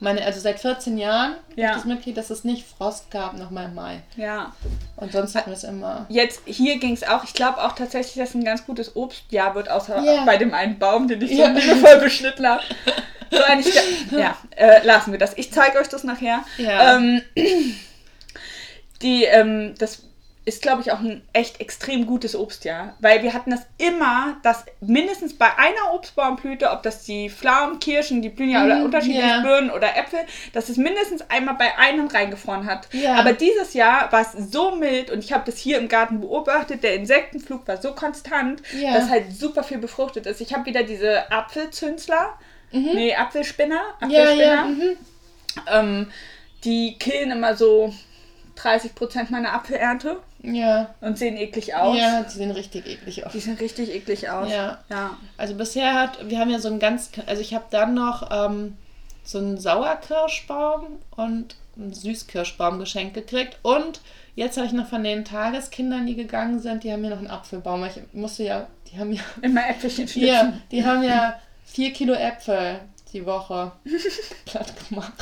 meine, 0.00 0.24
also 0.24 0.40
seit 0.40 0.60
14 0.60 0.98
Jahren, 0.98 1.36
Ja. 1.56 1.64
ja. 1.68 1.74
das 1.74 1.84
Mitglied, 1.84 2.16
dass 2.16 2.30
es 2.30 2.44
nicht 2.44 2.66
Frost 2.66 3.10
gab, 3.10 3.34
nochmal 3.38 3.66
im 3.66 3.74
Mai. 3.74 4.02
ja. 4.16 4.52
Und 4.96 5.12
sonst 5.12 5.34
hatten 5.34 5.50
wir 5.50 5.56
es 5.56 5.64
immer. 5.64 6.06
Jetzt 6.08 6.42
hier 6.46 6.78
ging 6.78 6.92
es 6.94 7.02
auch. 7.04 7.24
Ich 7.24 7.32
glaube 7.34 7.62
auch 7.62 7.72
tatsächlich, 7.72 8.14
dass 8.16 8.34
ein 8.34 8.44
ganz 8.44 8.64
gutes 8.66 8.96
Obstjahr 8.96 9.54
wird, 9.54 9.70
außer 9.70 10.02
Ja. 10.02 10.24
bei 10.24 10.36
dem 10.36 10.52
einen 10.54 10.78
Baum, 10.78 11.08
den 11.08 11.20
ich 11.22 11.30
so 11.36 11.42
Ja. 11.42 11.48
liebevoll 11.48 11.98
beschnitten 12.00 12.46
habe. 12.46 12.62
So 13.30 13.38
ich, 13.58 13.74
ja, 14.12 14.36
äh, 14.56 14.84
lassen 14.86 15.10
wir 15.12 15.18
das. 15.18 15.32
Ich 15.36 15.52
zeige 15.52 15.78
euch 15.78 15.88
das 15.88 16.04
nachher. 16.04 16.44
Ja. 16.58 16.96
Ähm, 16.96 17.22
die, 19.02 19.24
ähm, 19.24 19.74
das 19.78 20.02
ist, 20.46 20.60
glaube 20.60 20.82
ich, 20.82 20.92
auch 20.92 20.98
ein 21.00 21.22
echt 21.32 21.60
extrem 21.60 22.04
gutes 22.06 22.36
Obstjahr. 22.36 22.94
Weil 23.00 23.22
wir 23.22 23.32
hatten 23.32 23.50
das 23.50 23.62
immer, 23.78 24.36
dass 24.42 24.66
mindestens 24.80 25.38
bei 25.38 25.46
einer 25.56 25.94
Obstbaumblüte, 25.94 26.70
ob 26.70 26.82
das 26.82 27.04
die 27.04 27.30
Pflaumen, 27.30 27.78
Kirschen, 27.78 28.20
die 28.20 28.28
blühen 28.28 28.50
ja 28.50 28.62
oder 28.64 28.76
Mhm, 28.76 28.84
unterschiedlich 28.84 29.24
ja. 29.24 29.40
Birnen 29.40 29.70
oder 29.70 29.96
Äpfel, 29.96 30.18
dass 30.52 30.68
es 30.68 30.76
mindestens 30.76 31.22
einmal 31.30 31.54
bei 31.54 31.78
einem 31.78 32.08
reingefroren 32.08 32.66
hat. 32.66 32.88
Ja. 32.92 33.14
Aber 33.14 33.32
dieses 33.32 33.72
Jahr 33.72 34.12
war 34.12 34.20
es 34.20 34.32
so 34.52 34.74
mild 34.76 35.10
und 35.10 35.24
ich 35.24 35.32
habe 35.32 35.44
das 35.50 35.56
hier 35.58 35.78
im 35.78 35.88
Garten 35.88 36.20
beobachtet, 36.20 36.82
der 36.82 36.94
Insektenflug 36.94 37.66
war 37.66 37.78
so 37.80 37.94
konstant, 37.94 38.60
Ja. 38.78 38.92
dass 38.92 39.08
halt 39.08 39.34
super 39.34 39.62
viel 39.62 39.78
befruchtet 39.78 40.26
ist. 40.26 40.42
Ich 40.42 40.52
habe 40.52 40.66
wieder 40.66 40.82
diese 40.82 41.32
Apfelzünsler, 41.32 42.38
nee, 42.70 43.14
Apfelspinner, 43.14 43.80
Mhm. 44.02 44.10
Ja, 44.10 44.22
Apfelspinner. 44.24 44.44
ja. 44.54 44.64
Mhm. 44.64 44.96
Ähm, 45.72 46.10
die 46.64 46.98
killen 46.98 47.30
immer 47.30 47.56
so 47.56 47.94
30% 48.56 49.30
meiner 49.30 49.54
Apfelernte 49.54 50.18
Ja. 50.52 50.94
und 51.00 51.16
sehen 51.18 51.36
eklig 51.36 51.74
aus. 51.74 51.96
Ja, 51.96 52.22
die 52.22 52.30
sehen 52.30 52.50
richtig 52.50 52.86
eklig 52.86 53.24
aus. 53.24 53.32
Die 53.32 53.40
sehen 53.40 53.56
richtig 53.56 53.94
eklig 53.94 54.28
aus. 54.28 54.50
Ja. 54.50 54.78
ja. 54.90 55.16
Also 55.36 55.54
bisher 55.54 55.94
hat, 55.94 56.28
wir 56.28 56.38
haben 56.38 56.50
ja 56.50 56.58
so 56.58 56.68
einen 56.68 56.78
ganz, 56.78 57.10
also 57.26 57.40
ich 57.40 57.54
habe 57.54 57.64
dann 57.70 57.94
noch 57.94 58.30
ähm, 58.32 58.76
so 59.22 59.38
einen 59.38 59.58
Sauerkirschbaum 59.58 60.98
und 61.16 61.56
einen 61.76 61.92
Süßkirschbaum 61.92 62.78
geschenkt 62.78 63.14
gekriegt 63.14 63.58
und 63.62 64.00
jetzt 64.34 64.56
habe 64.56 64.66
ich 64.66 64.72
noch 64.72 64.86
von 64.86 65.02
den 65.02 65.24
Tageskindern, 65.24 66.06
die 66.06 66.14
gegangen 66.14 66.60
sind, 66.60 66.84
die 66.84 66.92
haben 66.92 67.00
mir 67.00 67.10
noch 67.10 67.18
einen 67.18 67.30
Apfelbaum. 67.30 67.84
Ich 67.84 68.00
musste 68.12 68.44
ja, 68.44 68.66
die 68.92 68.98
haben 68.98 69.12
ja, 69.12 69.22
Immer 69.42 69.68
Äpfelchen 69.68 70.08
schnipsen. 70.08 70.34
ja, 70.34 70.52
die 70.70 70.84
haben 70.84 71.02
ja 71.02 71.40
vier 71.64 71.92
Kilo 71.92 72.14
Äpfel 72.14 72.80
die 73.14 73.24
Woche 73.24 73.72
platt 74.44 74.72
gemacht. 74.88 75.12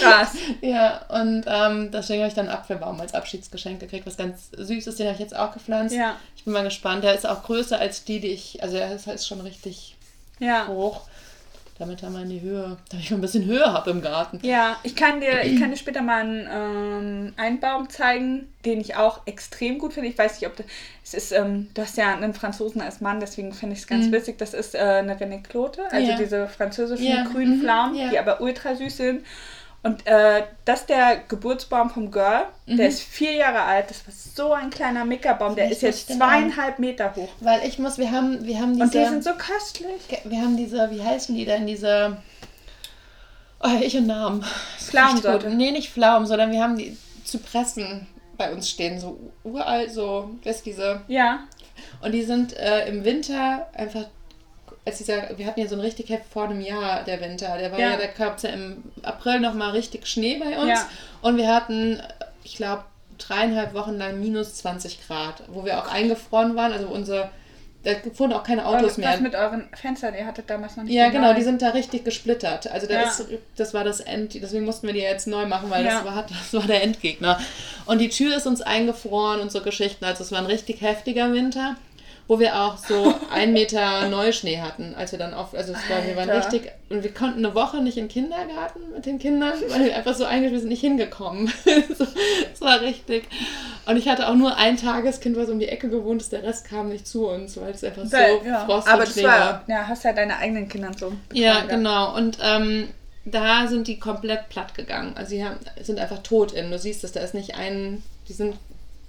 Krass. 0.00 0.32
Ja, 0.60 1.04
und 1.08 1.44
ähm, 1.46 1.90
deswegen 1.90 2.20
habe 2.20 2.28
ich 2.28 2.34
dann 2.34 2.48
einen 2.48 2.56
Apfelbaum 2.56 3.00
als 3.00 3.14
Abschiedsgeschenk 3.14 3.80
gekriegt, 3.80 4.06
was 4.06 4.16
ganz 4.16 4.50
süß 4.56 4.86
ist. 4.86 4.98
Den 4.98 5.06
habe 5.06 5.14
ich 5.14 5.20
jetzt 5.20 5.34
auch 5.36 5.52
gepflanzt. 5.52 5.94
Ja. 5.94 6.16
Ich 6.36 6.44
bin 6.44 6.52
mal 6.52 6.62
gespannt. 6.64 7.04
Der 7.04 7.14
ist 7.14 7.26
auch 7.26 7.42
größer 7.42 7.78
als 7.78 8.04
die, 8.04 8.20
die 8.20 8.28
ich, 8.28 8.62
also 8.62 8.76
er 8.76 8.92
ist, 8.94 9.06
ist 9.06 9.26
schon 9.26 9.40
richtig 9.40 9.96
Ja. 10.38 10.66
hoch, 10.68 11.02
damit 11.78 12.02
er 12.02 12.10
mal 12.10 12.22
in 12.22 12.30
die 12.30 12.40
Höhe, 12.40 12.76
damit 12.90 13.04
ich 13.04 13.10
mal 13.10 13.18
ein 13.18 13.20
bisschen 13.20 13.44
Höhe 13.44 13.72
habe 13.72 13.90
im 13.90 14.02
Garten. 14.02 14.40
Ja, 14.42 14.76
ich 14.82 14.96
kann 14.96 15.20
dir, 15.20 15.42
ich 15.44 15.60
kann 15.60 15.70
dir 15.70 15.76
später 15.76 16.02
mal 16.02 16.20
einen, 16.22 16.48
ähm, 16.52 17.32
einen 17.36 17.60
Baum 17.60 17.88
zeigen, 17.88 18.52
den 18.64 18.80
ich 18.80 18.96
auch 18.96 19.20
extrem 19.26 19.78
gut 19.78 19.92
finde. 19.92 20.08
Ich 20.08 20.18
weiß 20.18 20.40
nicht, 20.40 20.48
ob 20.48 20.56
du, 20.56 20.64
es 21.04 21.14
ist, 21.14 21.32
ähm, 21.32 21.68
du 21.74 21.82
hast 21.82 21.96
ja 21.96 22.12
einen 22.14 22.34
Franzosen 22.34 22.80
als 22.80 23.00
Mann, 23.00 23.20
deswegen 23.20 23.52
finde 23.52 23.74
ich 23.74 23.80
es 23.82 23.86
ganz 23.86 24.10
witzig. 24.10 24.38
Das 24.38 24.54
ist 24.54 24.74
äh, 24.74 24.78
eine 24.78 25.14
René 25.16 25.42
Clote, 25.42 25.82
also 25.90 26.04
Mhm. 26.04 26.10
Ja. 26.10 26.16
diese 26.16 26.48
französischen 26.48 27.06
Ja, 27.06 27.24
grünen 27.24 27.58
mhm, 27.58 27.62
Pflaumen, 27.62 27.94
ja. 27.96 28.08
die 28.10 28.18
aber 28.18 28.40
ultra 28.40 28.74
süß 28.74 28.96
sind. 28.96 29.24
Und 29.88 30.06
äh, 30.06 30.44
das 30.66 30.80
ist 30.80 30.90
der 30.90 31.22
Geburtsbaum 31.28 31.88
vom 31.88 32.10
Girl. 32.10 32.44
Mhm. 32.66 32.76
Der 32.76 32.88
ist 32.88 33.00
vier 33.00 33.32
Jahre 33.32 33.62
alt. 33.62 33.88
Das 33.88 34.06
war 34.06 34.12
so 34.12 34.52
ein 34.52 34.68
kleiner 34.68 35.06
Mickerbaum. 35.06 35.56
Der 35.56 35.70
ist 35.70 35.80
jetzt 35.80 36.10
den 36.10 36.18
zweieinhalb 36.18 36.78
Meter 36.78 37.14
hoch. 37.16 37.30
Weil 37.40 37.66
ich 37.66 37.78
muss, 37.78 37.96
wir 37.96 38.10
haben, 38.12 38.44
wir 38.44 38.60
haben 38.60 38.74
diese, 38.74 38.84
Und 38.84 38.94
die 38.94 39.04
sind 39.04 39.24
so 39.24 39.30
köstlich. 39.32 40.20
wir 40.24 40.38
haben 40.42 40.58
diese, 40.58 40.90
wie 40.90 41.02
heißen 41.02 41.34
die 41.34 41.46
denn, 41.46 41.66
diese, 41.66 42.18
oh, 43.62 43.80
ich 43.80 43.96
und 43.96 44.06
Namen. 44.08 44.44
Pflaumensorte. 44.78 45.48
Gut. 45.48 45.56
Nee, 45.56 45.70
nicht 45.70 45.90
Pflaumen, 45.90 46.26
sondern 46.26 46.52
wir 46.52 46.62
haben 46.62 46.76
die 46.76 46.94
Zypressen 47.24 48.06
bei 48.36 48.52
uns 48.52 48.68
stehen, 48.68 49.00
so 49.00 49.18
uralt, 49.42 49.90
so, 49.90 50.30
ist 50.44 50.66
diese, 50.66 51.00
Ja. 51.08 51.40
Und 52.02 52.12
die 52.12 52.22
sind 52.22 52.56
äh, 52.56 52.88
im 52.88 53.04
Winter 53.04 53.68
einfach, 53.72 54.04
als 54.88 54.98
dieser, 54.98 55.38
wir 55.38 55.46
hatten 55.46 55.60
ja 55.60 55.68
so 55.68 55.74
ein 55.76 55.80
richtig 55.80 56.08
heftig 56.10 56.30
vor 56.32 56.44
einem 56.44 56.60
Jahr 56.60 57.04
der 57.04 57.20
Winter. 57.20 57.56
Der 57.58 57.70
war 57.72 57.78
Ja. 57.78 57.90
ja, 57.92 57.96
der 57.96 58.08
gab 58.08 58.42
ja 58.42 58.50
im 58.50 58.82
April 59.02 59.40
nochmal 59.40 59.70
richtig 59.70 60.06
Schnee 60.06 60.38
bei 60.38 60.58
uns. 60.58 60.68
Ja. 60.70 60.88
Und 61.22 61.36
wir 61.36 61.48
hatten, 61.54 62.02
ich 62.44 62.56
glaube, 62.56 62.84
dreieinhalb 63.18 63.74
Wochen 63.74 63.96
lang 63.98 64.20
minus 64.20 64.54
20 64.56 65.06
Grad, 65.06 65.42
wo 65.48 65.64
wir 65.64 65.78
auch 65.78 65.88
eingefroren 65.88 66.54
waren. 66.56 66.72
Also 66.72 66.86
unser, 66.88 67.30
da 67.82 67.90
fuhren 68.14 68.32
auch 68.32 68.42
keine 68.42 68.64
Autos 68.66 68.90
Was 68.92 68.96
mehr. 68.98 69.20
mit 69.20 69.34
euren 69.34 69.68
Fenstern? 69.74 70.14
Ihr 70.14 70.26
hattet 70.26 70.48
damals 70.50 70.76
noch 70.76 70.84
nicht 70.84 70.94
Ja, 70.94 71.08
genau, 71.10 71.32
die 71.34 71.42
sind 71.42 71.60
da 71.62 71.70
richtig 71.70 72.04
gesplittert. 72.04 72.70
Also 72.70 72.86
da 72.86 72.94
Ja. 72.94 73.02
ist, 73.02 73.24
das 73.56 73.74
war 73.74 73.84
das 73.84 74.00
End, 74.00 74.34
deswegen 74.34 74.64
mussten 74.64 74.86
wir 74.86 74.94
die 74.94 75.00
jetzt 75.00 75.26
neu 75.26 75.46
machen, 75.46 75.68
weil 75.70 75.84
Ja. 75.84 76.02
das, 76.02 76.04
war, 76.04 76.26
das 76.28 76.54
war 76.54 76.66
der 76.66 76.82
Endgegner. 76.82 77.40
Und 77.86 77.98
die 77.98 78.08
Tür 78.08 78.36
ist 78.36 78.46
uns 78.46 78.62
eingefroren 78.62 79.40
und 79.40 79.50
so 79.52 79.60
Geschichten. 79.62 80.04
Also 80.04 80.22
es 80.22 80.30
war 80.32 80.38
ein 80.38 80.46
richtig 80.46 80.80
heftiger 80.80 81.32
Winter, 81.32 81.76
wo 82.28 82.38
wir 82.38 82.54
auch 82.60 82.76
so 82.76 83.14
ein 83.32 83.54
Meter 83.54 84.08
Neuschnee 84.08 84.60
hatten, 84.60 84.94
als 84.94 85.12
wir 85.12 85.18
dann 85.18 85.32
auf, 85.32 85.54
also 85.54 85.72
es 85.72 85.78
war, 85.90 86.06
wir 86.06 86.14
waren 86.14 86.28
richtig, 86.28 86.70
und 86.90 87.02
wir 87.02 87.12
konnten 87.12 87.44
eine 87.44 87.54
Woche 87.54 87.78
nicht 87.78 87.96
in 87.96 88.04
den 88.04 88.10
Kindergarten 88.10 88.80
mit 88.94 89.06
den 89.06 89.18
Kindern, 89.18 89.54
weil 89.68 89.86
wir 89.86 89.96
einfach 89.96 90.14
so 90.14 90.24
eingeschmissen 90.24 90.62
sind, 90.64 90.68
nicht 90.68 90.82
hingekommen. 90.82 91.50
so, 91.64 92.06
das 92.50 92.60
war 92.60 92.82
richtig. 92.82 93.24
Und 93.86 93.96
ich 93.96 94.08
hatte 94.08 94.28
auch 94.28 94.34
nur 94.34 94.56
ein 94.56 94.76
Tageskind, 94.76 95.36
was 95.38 95.48
um 95.48 95.58
die 95.58 95.68
Ecke 95.68 95.88
gewohnt 95.88 96.20
ist, 96.20 96.30
der 96.30 96.42
Rest 96.42 96.68
kam 96.68 96.90
nicht 96.90 97.06
zu 97.06 97.26
uns, 97.26 97.58
weil 97.58 97.70
es 97.70 97.82
einfach 97.82 98.04
so 98.04 98.12
Weil- 98.12 98.46
ja. 98.46 98.64
Frost 98.66 98.86
Aber 98.88 99.04
und 99.04 99.08
Schnee 99.08 99.24
war, 99.24 99.64
ja, 99.66 99.88
hast 99.88 100.04
ja 100.04 100.12
deine 100.12 100.36
eigenen 100.36 100.68
Kinder 100.68 100.90
so. 100.96 101.12
ja, 101.32 101.60
genau. 101.62 102.14
Und 102.14 102.38
ähm, 102.42 102.88
da 103.24 103.66
sind 103.66 103.88
die 103.88 103.98
komplett 103.98 104.50
platt 104.50 104.74
gegangen. 104.74 105.12
Also 105.16 105.34
die 105.34 105.44
haben, 105.44 105.56
sind 105.80 105.98
einfach 105.98 106.22
tot 106.22 106.52
innen. 106.52 106.70
Du 106.70 106.78
siehst 106.78 107.04
es, 107.04 107.12
da 107.12 107.20
ist 107.20 107.34
nicht 107.34 107.56
ein, 107.56 108.02
die 108.28 108.32
sind, 108.34 108.56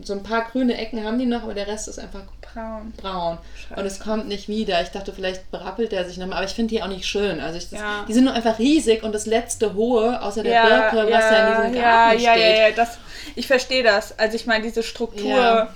so 0.02 0.14
ein 0.14 0.24
paar 0.24 0.45
grüne 0.50 0.78
Ecken 0.78 1.04
haben 1.04 1.20
die 1.20 1.26
noch, 1.26 1.43
aber 1.43 1.54
der 1.54 1.68
Rest 1.68 1.88
ist 1.88 2.00
einfach 2.00 2.22
Braun. 2.54 2.93
braun. 2.97 3.38
Und 3.76 3.86
es 3.86 4.00
kommt 4.00 4.28
nicht 4.28 4.47
wieder. 4.47 4.82
Ich 4.82 4.89
dachte, 4.89 5.12
vielleicht 5.14 5.52
berappelt 5.52 5.91
der 5.91 6.06
sich 6.06 6.18
nochmal, 6.18 6.38
aber 6.38 6.45
ich 6.47 6.54
finde 6.54 6.74
die 6.74 6.82
auch 6.82 6.88
nicht 6.88 7.06
schön. 7.06 7.39
Also 7.39 7.58
ich, 7.58 7.70
das, 7.70 7.80
Ja. 7.80 8.06
die 8.08 8.14
sind 8.14 8.24
nur 8.24 8.34
einfach 8.34 8.58
riesig 8.60 9.04
und 9.04 9.14
das 9.14 9.26
letzte 9.26 9.74
hohe, 9.76 10.22
außer 10.22 10.41
der 10.41 10.54
Ja, 10.54 10.66
Birke, 10.89 11.12
was 11.12 11.30
da 11.30 11.47
in 11.47 11.70
diesem 11.72 11.76
ja, 11.76 11.82
Garten 12.08 12.20
ja, 12.22 12.32
steht. 12.34 12.43
ja, 12.58 12.68
ja, 12.70 12.72
das, 12.76 12.97
ich 13.36 13.45
verstehe 13.45 13.84
das. 13.84 14.18
Also 14.18 14.36
ich 14.36 14.45
meine, 14.47 14.64
diese 14.64 14.82
Struktur, 14.84 15.30
Ja. 15.30 15.74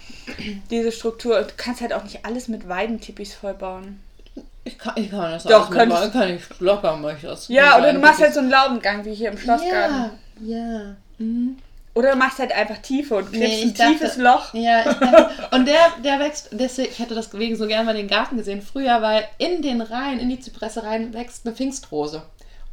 diese 0.71 0.91
Struktur, 0.91 1.41
du 1.41 1.53
kannst 1.57 1.81
halt 1.81 1.93
auch 1.93 2.03
nicht 2.03 2.25
alles 2.25 2.47
mit 2.47 2.67
Weidentippis 2.67 3.33
vollbauen. 3.35 3.99
Ich 4.63 4.77
kann, 4.79 4.93
ich 4.95 5.11
kann 5.11 5.31
das 5.31 5.43
Doch, 5.43 5.67
alles 5.67 5.77
könntest- 5.77 5.99
machen. 6.01 6.11
Kann 6.13 6.29
ich 6.35 6.59
locker 6.59 6.95
mache 6.95 7.15
ich 7.17 7.21
das. 7.23 7.49
Ja, 7.49 7.77
oder 7.77 7.91
du 7.93 7.99
machst 7.99 8.21
halt 8.21 8.33
so 8.33 8.39
einen 8.39 8.49
Laubengang 8.49 9.03
wie 9.05 9.13
hier 9.13 9.29
im 9.31 9.37
Schlossgarten. 9.37 10.11
Ja, 10.41 10.57
ja. 10.57 10.95
Oder 11.95 12.11
du 12.11 12.17
machst 12.17 12.39
halt 12.39 12.51
einfach 12.51 12.79
Tiefe 12.79 13.15
und 13.15 13.31
kriegst 13.31 13.39
Nee, 13.39 13.61
ein 13.63 13.73
dachte- 13.73 13.91
tiefes 13.93 14.17
Loch. 14.17 14.53
Ja, 14.53 14.79
ich 14.79 14.97
dachte, 14.97 15.29
und 15.51 15.67
der, 15.67 15.77
der 16.03 16.19
wächst, 16.19 16.49
deswegen, 16.51 16.89
ich 16.91 16.97
hätte 16.99 17.13
deswegen 17.13 17.55
so 17.55 17.67
gerne 17.67 17.85
mal 17.85 17.93
den 17.93 18.07
Garten 18.07 18.37
gesehen 18.37 18.61
früher, 18.63 19.01
weil 19.03 19.23
in 19.37 19.61
den 19.61 19.79
Reihen, 19.81 20.19
in 20.19 20.29
die 20.29 20.39
Zypresse 20.39 20.83
rein 20.83 21.13
wächst 21.13 21.45
eine 21.45 21.55
Pfingstrose. 21.55 22.23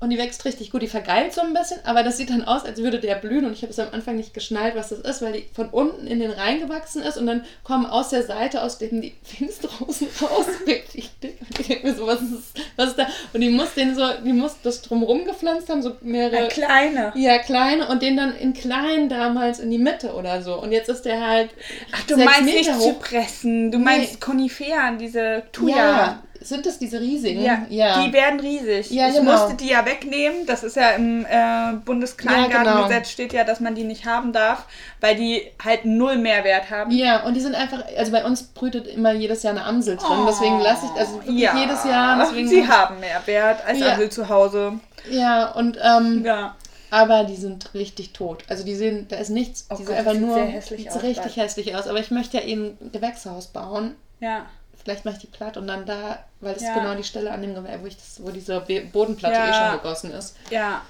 Und 0.01 0.09
die 0.09 0.17
wächst 0.17 0.47
richtig 0.47 0.71
gut, 0.71 0.81
die 0.81 0.87
vergeilt 0.87 1.35
so 1.35 1.43
ein 1.43 1.53
bisschen, 1.53 1.79
aber 1.85 2.03
das 2.03 2.17
sieht 2.17 2.31
dann 2.31 2.43
aus, 2.43 2.65
als 2.65 2.79
würde 2.79 3.01
der 3.01 3.17
blühen. 3.17 3.45
Und 3.45 3.53
ich 3.53 3.61
habe 3.61 3.71
es 3.71 3.79
am 3.79 3.93
Anfang 3.93 4.17
nicht 4.17 4.33
geschnallt, 4.33 4.75
was 4.75 4.89
das 4.89 5.01
ist, 5.01 5.21
weil 5.21 5.35
die 5.35 5.45
von 5.53 5.69
unten 5.69 6.07
in 6.07 6.21
den 6.21 6.31
Reihen 6.31 6.59
gewachsen 6.61 7.03
ist 7.03 7.19
und 7.19 7.27
dann 7.27 7.45
kommen 7.65 7.85
aus 7.85 8.09
der 8.09 8.23
Seite, 8.23 8.63
aus 8.63 8.79
dem 8.79 9.03
die 9.03 9.13
Pfingstrosen 9.23 10.09
raus, 10.23 10.47
richtig 10.67 11.11
dick. 11.23 11.37
Und 11.43 11.61
ich 11.61 11.67
denke 11.67 11.87
mir 11.87 11.95
so, 11.95 12.07
was 12.07 12.23
ist, 12.23 12.59
was 12.77 12.89
ist 12.89 12.99
da? 12.99 13.09
Und 13.35 13.43
die 13.43 13.51
muss 13.51 13.75
den 13.75 13.95
so, 13.95 14.03
die 14.25 14.33
muss 14.33 14.57
das 14.63 14.81
drumrum 14.81 15.27
gepflanzt 15.27 15.69
haben, 15.69 15.83
so 15.83 15.95
mehrere. 16.01 16.39
Eine 16.39 16.49
kleine. 16.49 17.13
Ja, 17.15 17.37
kleine 17.37 17.89
und 17.89 18.01
den 18.01 18.17
dann 18.17 18.35
in 18.35 18.55
klein 18.55 19.11
damals 19.11 19.61
in 19.61 19.71
die 19.71 19.79
Mitte 19.79 20.15
oder 20.15 20.41
so. 20.41 20.55
Und 20.55 20.73
jetzt 20.73 20.89
ist 20.89 21.03
der 21.03 21.27
halt. 21.27 21.51
Ach, 21.93 22.03
du 22.07 22.15
sechs 22.15 22.25
meinst 22.25 22.45
Meter 22.45 22.57
nicht 22.57 22.75
hoch. 22.75 22.95
Zypressen, 22.95 23.71
du 23.71 23.79
meinst 23.79 24.19
Koniferen, 24.19 24.97
diese 24.97 25.43
Thuja. 25.53 25.77
Ja, 25.77 26.23
sind 26.41 26.65
das 26.67 26.79
diese 26.79 27.01
riesigen? 27.01 27.43
Ja, 27.69 28.03
die 28.03 28.13
werden 28.13 28.41
riesig. 28.41 28.91
Ja, 28.91 29.09
ich 29.09 29.17
genau. 29.17 29.33
musste 29.33 29.55
die 29.57 29.69
ja 29.69 29.85
wegnehmen. 29.85 30.47
Das 30.47 30.63
ist 30.63 30.77
ja 30.77 30.91
im 30.91 31.27
äh, 31.27 31.75
Bundeskleingartengesetz 31.85 32.91
Ja, 32.91 32.99
genau. 32.99 33.05
steht 33.09 33.33
ja, 33.33 33.45
dass 33.45 33.61
man 33.61 33.75
die 33.75 33.85
nicht 33.85 34.07
haben 34.07 34.33
darf, 34.33 34.65
weil 35.01 35.17
die 35.17 35.43
halt 35.63 35.85
null 35.85 36.17
Mehrwert 36.19 36.71
haben. 36.71 36.91
Ja, 36.91 37.25
und 37.25 37.35
die 37.35 37.41
sind 37.41 37.55
einfach, 37.55 37.85
also 37.97 38.13
bei 38.13 38.25
uns 38.25 38.43
brütet 38.43 38.87
immer 38.87 39.13
jedes 39.13 39.43
Jahr 39.43 39.53
eine 39.55 39.65
Amsel 39.65 39.97
drin, 39.97 40.19
deswegen 40.27 40.61
lasse 40.61 40.87
ich, 40.87 41.01
also 41.01 41.15
wirklich 41.15 41.37
Oh, 41.37 41.39
ja. 41.39 41.57
jedes 41.59 41.85
Jahr, 41.85 42.19
deswegen. 42.25 42.49
Sie 42.49 42.67
haben 42.69 43.01
Mehrwert 43.01 43.65
als 43.67 43.79
Ja. 43.79 43.93
Amsel 43.93 44.11
zu 44.11 44.29
Hause. 44.29 44.73
Ja, 45.11 45.51
und, 45.53 45.79
ähm, 45.83 46.25
Ja. 46.25 46.57
aber 46.91 47.25
die 47.25 47.37
sind 47.37 47.73
richtig 47.75 48.13
tot. 48.13 48.45
Also 48.49 48.65
die 48.65 48.75
sehen, 48.75 49.07
da 49.09 49.17
ist 49.17 49.31
nichts, 49.31 49.67
Oh 49.71 49.75
die 49.77 49.85
Gott, 49.85 49.97
sind 49.97 49.99
einfach 49.99 50.13
das 50.13 50.19
sieht 50.21 50.27
nur, 50.27 50.35
sehr 50.37 50.47
hässlich 50.47 50.81
sieht 50.83 50.91
aus, 50.93 51.03
richtig 51.03 51.37
weil- 51.37 51.45
hässlich 51.45 51.77
aus. 51.77 51.87
Aber 51.87 51.99
ich 52.01 52.11
möchte 52.11 52.39
ja 52.39 52.45
eh 52.45 52.53
ein 52.55 52.79
Gewächshaus 52.93 53.49
bauen. 53.49 53.95
Ja. 54.21 54.47
Vielleicht 54.83 55.05
mache 55.05 55.17
ich 55.17 55.21
die 55.21 55.27
platt 55.27 55.57
und 55.57 55.67
dann 55.67 55.85
da, 55.87 56.19
weil 56.41 56.55
das 56.55 56.63
Ja. 56.63 56.71
ist 56.71 56.75
genau 56.81 56.95
die 56.95 57.05
Stelle 57.05 57.31
an 57.33 57.43
dem 57.43 57.55
Gewehr, 57.55 57.81
wo 57.83 57.87
ich 57.87 57.97
das, 57.97 58.21
wo 58.23 58.31
diese 58.31 58.61
Bodenplatte 58.93 59.35
Ja. 59.35 59.49
eh 59.49 59.53
schon 59.71 59.83
gegossen 59.83 60.11
ist. 60.13 60.37
Ja. 60.51 60.83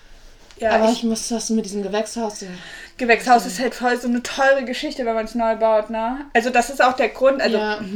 Ja, 0.58 0.72
aber 0.72 0.86
ich, 0.90 0.98
ich 0.98 1.04
muss 1.04 1.28
das 1.28 1.48
mit 1.50 1.64
diesem 1.64 1.82
Gewächshaus. 1.82 2.44
Gewächshaus 2.98 3.46
ist 3.46 3.58
halt 3.60 3.74
voll 3.74 3.98
so 3.98 4.08
eine 4.08 4.22
teure 4.22 4.64
Geschichte, 4.64 5.06
wenn 5.06 5.14
man 5.14 5.24
es 5.24 5.34
neu 5.34 5.56
baut, 5.56 5.88
ne? 5.88 6.18
Also 6.34 6.50
das 6.50 6.68
ist 6.68 6.82
auch 6.82 6.92
der 6.92 7.08
Grund, 7.08 7.40
also 7.40 7.56
ja. 7.56 7.78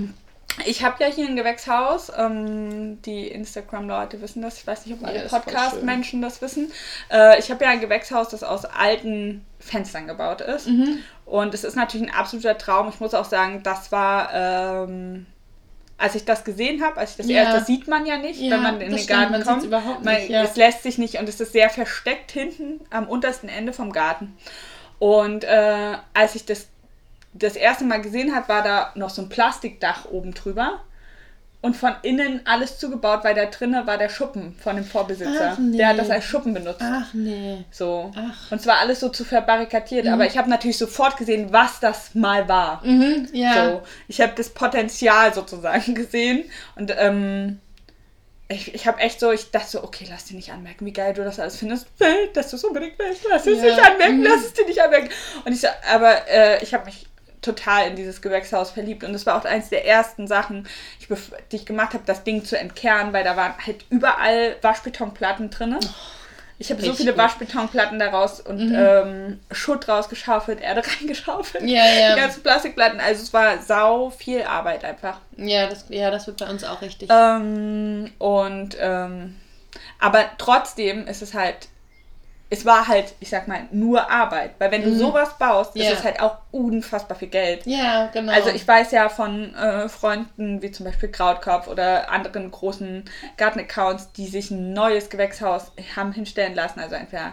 Ich 0.66 0.84
habe 0.84 1.02
ja 1.02 1.10
hier 1.10 1.26
ein 1.26 1.34
Gewächshaus. 1.34 2.12
Ähm, 2.16 3.02
die 3.02 3.26
Instagram-Leute 3.26 4.20
wissen 4.22 4.40
das. 4.40 4.56
Ich 4.58 4.64
weiß 4.66 4.86
nicht, 4.86 4.96
ob 5.00 5.04
alle 5.04 5.26
Podcast-Menschen 5.26 6.22
das 6.22 6.40
wissen. 6.42 6.70
Äh, 7.10 7.40
ich 7.40 7.50
habe 7.50 7.64
ja 7.64 7.70
ein 7.72 7.80
Gewächshaus, 7.80 8.28
das 8.28 8.44
aus 8.44 8.64
alten 8.64 9.44
Fenstern 9.58 10.06
gebaut 10.06 10.42
ist. 10.42 10.68
Mhm. 10.68 10.98
Und 11.26 11.54
es 11.54 11.64
ist 11.64 11.74
natürlich 11.74 12.08
ein 12.08 12.14
absoluter 12.14 12.56
Traum. 12.56 12.88
Ich 12.88 13.00
muss 13.00 13.14
auch 13.14 13.24
sagen, 13.24 13.64
das 13.64 13.90
war, 13.90 14.30
ähm, 14.32 15.26
als 15.96 16.14
ich 16.16 16.24
das 16.24 16.44
gesehen 16.44 16.82
habe, 16.82 16.96
als 16.98 17.12
ich 17.12 17.16
das 17.18 17.26
Ja. 17.28 17.42
erst, 17.42 17.56
das 17.56 17.66
sieht 17.66 17.86
man 17.88 18.04
ja 18.06 18.16
nicht, 18.16 18.40
Ja, 18.40 18.52
wenn 18.56 18.62
man 18.62 18.74
in 18.80 18.90
den 18.90 18.98
stimmt, 18.98 19.08
Garten 19.08 19.32
man 19.32 19.44
kommt. 19.44 19.62
überhaupt 19.64 20.04
Man- 20.04 20.14
nicht, 20.16 20.28
ja. 20.30 20.42
Es 20.42 20.56
lässt 20.56 20.82
sich 20.82 20.98
nicht 20.98 21.16
und 21.18 21.28
es 21.28 21.40
ist 21.40 21.52
sehr 21.52 21.70
versteckt 21.70 22.32
hinten 22.32 22.80
am 22.90 23.06
untersten 23.08 23.48
Ende 23.48 23.72
vom 23.72 23.92
Garten. 23.92 24.36
Und 24.98 25.44
äh, 25.44 25.96
als 26.12 26.34
ich 26.34 26.44
das 26.46 26.68
das 27.36 27.56
erste 27.56 27.84
Mal 27.84 28.00
gesehen 28.00 28.34
habe, 28.34 28.48
war 28.48 28.62
da 28.62 28.92
noch 28.94 29.10
so 29.10 29.20
ein 29.22 29.28
Plastikdach 29.28 30.04
oben 30.10 30.34
drüber. 30.34 30.80
Und 31.64 31.74
von 31.78 31.94
innen 32.02 32.42
alles 32.44 32.78
zugebaut, 32.78 33.20
weil 33.24 33.34
da 33.34 33.46
drinnen 33.46 33.86
war 33.86 33.96
der 33.96 34.10
Schuppen 34.10 34.54
von 34.62 34.76
dem 34.76 34.84
Vorbesitzer. 34.84 35.52
Ach, 35.54 35.58
nee. 35.58 35.78
Der 35.78 35.88
hat 35.88 35.98
das 35.98 36.10
als 36.10 36.24
Schuppen 36.26 36.52
benutzt. 36.52 36.82
Ach 36.82 37.06
nee. 37.14 37.64
So. 37.70 38.12
Ach. 38.14 38.18
Mhm. 38.20 38.32
Und 38.50 38.60
zwar 38.60 38.80
alles 38.80 39.00
so 39.00 39.08
zu 39.08 39.24
verbarrikadiert. 39.24 40.06
Aber 40.08 40.26
ich 40.26 40.36
habe 40.36 40.50
natürlich 40.50 40.76
sofort 40.76 41.16
gesehen, 41.16 41.54
was 41.54 41.80
das 41.80 42.14
mal 42.14 42.46
war. 42.50 42.84
Mhm, 42.84 43.28
ja. 43.32 43.54
So. 43.70 43.82
Ich 44.08 44.20
habe 44.20 44.32
das 44.36 44.50
Potenzial 44.50 45.32
sozusagen 45.32 45.94
gesehen. 45.94 46.44
Und 46.76 46.92
ähm, 46.98 47.60
ich, 48.48 48.74
ich 48.74 48.86
habe 48.86 49.00
echt 49.00 49.18
so, 49.18 49.32
ich 49.32 49.50
dachte 49.50 49.70
so, 49.70 49.82
okay, 49.84 50.06
lass 50.10 50.26
dir 50.26 50.36
nicht 50.36 50.52
anmerken, 50.52 50.84
wie 50.84 50.92
geil 50.92 51.14
du 51.14 51.24
das 51.24 51.40
alles 51.40 51.56
findest. 51.56 51.86
Dass 52.34 52.50
du 52.50 52.56
es 52.56 52.64
unbedingt 52.64 52.98
willst. 52.98 53.24
Lass 53.30 53.46
es 53.46 53.56
Ja. 53.62 53.64
nicht 53.70 53.82
anmerken, 53.82 54.18
Mhm. 54.18 54.24
lass 54.24 54.44
es 54.44 54.52
dir 54.52 54.66
nicht 54.66 54.82
anmerken. 54.82 55.08
Und 55.46 55.52
ich 55.52 55.62
so, 55.62 55.68
aber 55.90 56.28
äh, 56.28 56.62
ich 56.62 56.74
habe 56.74 56.84
mich 56.84 57.06
total 57.44 57.88
in 57.88 57.96
dieses 57.96 58.22
Gewächshaus 58.22 58.70
verliebt. 58.70 59.04
Und 59.04 59.12
das 59.12 59.26
war 59.26 59.38
auch 59.38 59.44
eines 59.44 59.68
der 59.68 59.86
ersten 59.86 60.26
Sachen, 60.26 60.66
ich, 60.98 61.08
die 61.52 61.56
ich 61.56 61.66
gemacht 61.66 61.94
habe, 61.94 62.04
das 62.06 62.24
Ding 62.24 62.44
zu 62.44 62.58
entkernen, 62.58 63.12
weil 63.12 63.24
da 63.24 63.36
waren 63.36 63.54
halt 63.64 63.84
überall 63.90 64.56
Waschbetonplatten 64.62 65.50
drin. 65.50 65.78
Ich 66.58 66.70
habe 66.70 66.80
so 66.82 66.94
viele 66.94 67.10
gut. 67.10 67.16
Mhm. 67.16 67.22
Waschbetonplatten 67.22 67.98
daraus 67.98 68.40
und 68.40 68.72
ähm, 68.74 69.40
Schutt 69.50 69.88
rausgeschaufelt, 69.88 70.60
Erde 70.60 70.82
reingeschaufelt. 71.00 71.64
Ja, 71.64 71.84
ja. 71.84 72.14
Die 72.14 72.20
ganzen 72.20 72.42
Plastikplatten. 72.42 73.00
Also 73.00 73.22
es 73.22 73.32
war 73.32 73.58
sau 73.60 74.10
viel 74.10 74.42
Arbeit 74.42 74.84
einfach. 74.84 75.18
Ja, 75.36 75.66
das, 75.66 75.86
ja, 75.88 76.10
das 76.10 76.26
wird 76.26 76.38
bei 76.38 76.48
uns 76.48 76.64
auch 76.64 76.80
richtig. 76.80 77.10
Ähm, 77.12 78.12
und 78.18 78.76
ähm, 78.78 79.36
aber 79.98 80.24
trotzdem 80.38 81.06
ist 81.06 81.22
es 81.22 81.34
halt, 81.34 81.68
es 82.54 82.64
war 82.64 82.88
halt, 82.88 83.14
ich 83.20 83.28
sag 83.30 83.46
mal, 83.48 83.62
nur 83.70 84.10
Arbeit. 84.10 84.52
Weil 84.58 84.70
wenn 84.70 84.82
du 84.82 84.94
sowas 84.96 85.36
baust, 85.38 85.74
Mhm. 85.74 85.82
Ja. 85.82 85.90
ist 85.90 85.98
es 85.98 86.04
halt 86.04 86.20
auch 86.20 86.38
unfassbar 86.50 87.16
viel 87.18 87.28
Geld. 87.28 87.66
ja, 87.66 88.06
genau. 88.12 88.32
Also 88.32 88.50
ich 88.50 88.66
weiß 88.66 88.90
ja 88.92 89.08
von 89.08 89.54
äh, 89.54 89.88
Freunden 89.88 90.62
wie 90.62 90.70
zum 90.70 90.86
Beispiel 90.86 91.10
Krautkopf 91.10 91.66
oder 91.68 92.10
anderen 92.10 92.50
großen 92.50 93.04
Gartenaccounts, 93.36 94.12
die 94.12 94.26
sich 94.26 94.50
ein 94.50 94.72
neues 94.72 95.10
Gewächshaus 95.10 95.72
haben 95.96 96.12
hinstellen 96.12 96.54
lassen. 96.54 96.80
Also 96.80 96.94
entweder, 96.94 97.32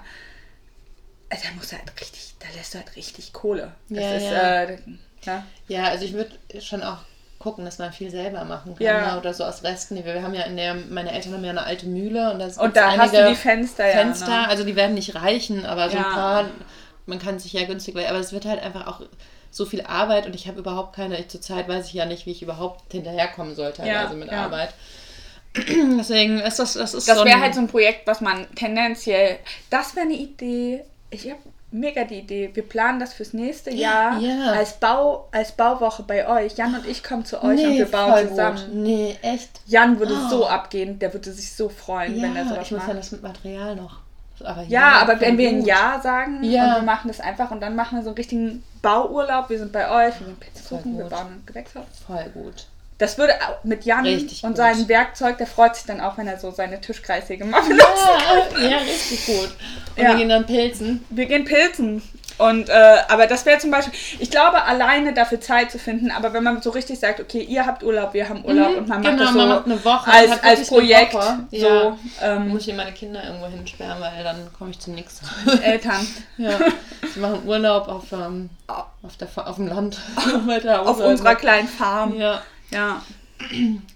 also 1.29 1.43
da 1.47 1.55
musst 1.55 1.71
du 1.71 1.77
halt 1.77 1.91
richtig, 2.01 2.35
da 2.39 2.47
lässt 2.57 2.73
du 2.73 2.79
halt 2.79 2.95
richtig 2.95 3.31
Kohle. 3.33 3.71
Das 3.89 3.99
Ja, 3.99 4.15
ist, 4.17 4.23
ja. 4.31 4.63
Äh, 4.63 4.77
ja. 5.23 5.43
Ja, 5.67 5.83
also 5.85 6.03
ich 6.05 6.13
würde 6.13 6.31
schon 6.59 6.83
auch 6.83 6.97
gucken, 7.41 7.65
dass 7.65 7.79
man 7.79 7.91
viel 7.91 8.09
selber 8.11 8.43
machen 8.45 8.75
kann. 8.75 8.85
Ja. 8.85 9.13
ne? 9.13 9.19
Oder 9.19 9.33
so 9.33 9.43
aus 9.43 9.63
Resten. 9.63 10.03
Wir, 10.03 10.21
haben 10.21 10.33
ja 10.33 10.43
in 10.43 10.55
der, 10.57 10.75
meine 10.75 11.11
Eltern 11.11 11.33
haben 11.33 11.43
ja 11.43 11.49
eine 11.49 11.63
alte 11.63 11.87
Mühle 11.87 12.31
und, 12.31 12.39
das 12.39 12.57
Und 12.57 12.75
da 12.75 12.95
hast 12.97 13.13
du 13.13 13.29
die 13.29 13.35
Fenster, 13.35 13.85
ja. 13.85 13.91
Fenster, 13.93 14.29
ne? 14.41 14.47
also 14.49 14.63
die 14.63 14.75
werden 14.75 14.93
nicht 14.93 15.15
reichen, 15.15 15.65
aber 15.65 15.89
so 15.89 15.97
Ja. 15.97 16.07
ein 16.07 16.13
paar, 16.13 16.45
man 17.05 17.19
kann 17.19 17.39
sich 17.39 17.53
ja 17.53 17.65
günstig, 17.65 17.97
aber 17.97 18.19
es 18.19 18.31
wird 18.31 18.45
halt 18.45 18.61
einfach 18.61 18.87
auch 18.87 19.01
so 19.49 19.65
viel 19.65 19.81
Arbeit 19.81 20.25
und 20.25 20.33
ich 20.33 20.47
habe 20.47 20.59
überhaupt 20.59 20.95
keine, 20.95 21.19
ich, 21.19 21.27
zurzeit 21.27 21.67
weiß 21.67 21.87
ich 21.87 21.93
ja 21.93 22.05
nicht, 22.05 22.25
wie 22.25 22.31
ich 22.31 22.41
überhaupt 22.41 22.91
hinterherkommen 22.91 23.53
soll 23.53 23.73
teilweise 23.73 24.13
Ja, 24.13 24.19
mit 24.19 24.31
ja. 24.31 24.45
Arbeit. 24.45 24.73
Deswegen 25.99 26.39
ist 26.39 26.59
das, 26.59 26.73
das 26.73 26.93
ist 26.93 27.09
Das 27.09 27.17
so 27.17 27.25
wäre 27.25 27.41
halt 27.41 27.53
so 27.53 27.59
ein 27.59 27.67
Projekt, 27.67 28.07
was 28.07 28.21
man 28.21 28.47
tendenziell. 28.55 29.39
Das 29.69 29.95
wäre 29.95 30.05
eine 30.05 30.15
Idee. 30.15 30.85
Ich 31.09 31.29
habe 31.29 31.41
mega 31.71 32.03
die 32.03 32.19
Idee. 32.19 32.51
Wir 32.53 32.63
planen 32.63 32.99
das 32.99 33.13
fürs 33.13 33.33
nächste 33.33 33.71
Jahr 33.71 34.19
Ja. 34.19 34.51
als 34.51 34.73
Bau 34.73 35.27
als 35.31 35.51
Bauwoche 35.53 36.03
bei 36.03 36.27
euch. 36.27 36.55
Jan 36.57 36.75
und 36.75 36.85
ich 36.85 37.03
kommen 37.03 37.25
zu 37.25 37.41
euch 37.43 37.55
nee, 37.57 37.65
und 37.67 37.77
wir 37.77 37.85
bauen 37.91 38.27
zusammen. 38.29 38.57
Gut. 38.57 38.73
Nee, 38.75 39.17
echt. 39.21 39.49
Jan 39.67 39.99
würde 39.99 40.13
Oh. 40.25 40.29
so 40.29 40.47
abgehen, 40.47 40.99
der 40.99 41.13
würde 41.13 41.31
sich 41.31 41.53
so 41.53 41.69
freuen, 41.69 42.21
wenn 42.21 42.35
er 42.35 42.43
Ja, 42.43 42.49
sowas 42.49 42.65
ich 42.65 42.71
muss 42.71 42.81
ja 42.81 42.87
macht. 42.87 42.97
das 42.99 43.11
mit 43.11 43.23
Material 43.23 43.75
noch. 43.75 43.99
Aber 44.43 44.63
Ja, 44.63 44.93
aber 45.01 45.13
voll 45.17 45.21
wenn 45.21 45.37
wir 45.37 45.49
ein. 45.49 45.61
Ja 45.65 45.99
sagen 46.01 46.43
Ja. 46.43 46.65
und 46.69 46.75
wir 46.81 46.81
machen 46.83 47.07
das 47.07 47.19
einfach 47.19 47.51
und 47.51 47.61
dann 47.61 47.75
machen 47.75 47.97
wir 47.97 48.03
so 48.03 48.09
einen 48.09 48.17
richtigen 48.17 48.63
Bauurlaub, 48.81 49.49
wir 49.49 49.59
sind 49.59 49.71
bei 49.71 49.87
euch, 49.89 50.19
wir 50.19 50.27
gehen 50.27 50.37
Pizza 50.39 50.79
wir 50.83 51.05
bauen 51.05 51.27
ein 51.27 51.43
Gewächshaus. 51.45 51.85
Voll 52.07 52.25
gut. 52.33 52.65
Das 53.01 53.17
würde 53.17 53.33
mit 53.63 53.83
Jan 53.83 54.05
Richtig 54.05 54.43
und 54.43 54.51
gut. 54.51 54.57
seinem 54.57 54.87
Werkzeug, 54.87 55.37
der 55.39 55.47
freut 55.47 55.75
sich 55.75 55.85
dann 55.85 55.99
auch, 56.01 56.17
wenn 56.17 56.27
er 56.27 56.37
so 56.39 56.51
seine 56.51 56.79
Tischkreise 56.79 57.35
gemacht 57.37 57.63
hat. 57.63 58.59
Ja, 58.61 58.69
ja, 58.69 58.77
richtig 58.77 59.25
gut. 59.25 59.49
Und 59.97 60.03
Ja. 60.03 60.09
wir 60.09 60.15
gehen 60.17 60.29
dann 60.29 60.45
pilzen. 60.45 61.03
Wir 61.09 61.25
gehen 61.25 61.43
pilzen. 61.45 62.01
Und, 62.37 62.69
äh, 62.69 62.97
aber 63.07 63.27
das 63.27 63.45
wäre 63.45 63.59
zum 63.59 63.69
Beispiel, 63.69 63.93
ich 64.19 64.31
glaube, 64.31 64.63
alleine 64.63 65.13
dafür 65.13 65.39
Zeit 65.41 65.69
zu 65.71 65.77
finden, 65.77 66.09
aber 66.09 66.33
wenn 66.33 66.43
man 66.43 66.59
so 66.61 66.71
richtig 66.71 66.99
sagt, 66.99 67.19
okay, 67.19 67.41
ihr 67.41 67.65
habt 67.67 67.83
Urlaub, 67.83 68.13
wir 68.15 68.29
haben 68.29 68.43
Urlaub 68.45 68.71
Mhm, 68.71 68.77
und 68.77 68.87
man 68.87 69.01
genau, 69.03 69.11
macht 69.15 69.21
das 69.25 69.31
so 69.33 69.37
man 69.37 69.49
macht 69.49 69.65
eine 69.65 69.85
Woche, 69.85 70.11
als, 70.11 70.43
als 70.43 70.67
Projekt, 70.67 71.13
Woche. 71.13 71.39
so 71.51 71.57
Ja. 71.57 71.97
Ähm, 72.21 72.47
muss 72.47 72.67
ich 72.67 72.73
meine 72.75 72.93
Kinder 72.93 73.23
irgendwo 73.23 73.45
hinsperren, 73.47 73.99
weil 74.01 74.23
dann 74.23 74.49
komme 74.57 74.71
ich 74.71 74.79
zum 74.79 74.95
Nix. 74.95 75.21
Eltern. 75.63 76.07
ja. 76.37 76.57
Sie 77.13 77.19
machen 77.19 77.41
Urlaub 77.45 77.87
auf, 77.87 78.11
ähm, 78.11 78.49
auf, 78.67 79.17
der, 79.19 79.27
auf 79.47 79.55
dem 79.57 79.67
Land. 79.67 79.97
Auf 80.85 80.99
unserer 80.99 81.35
kleinen 81.35 81.67
Farm. 81.67 82.15
Ja. 82.15 82.41
Ja. 82.71 83.03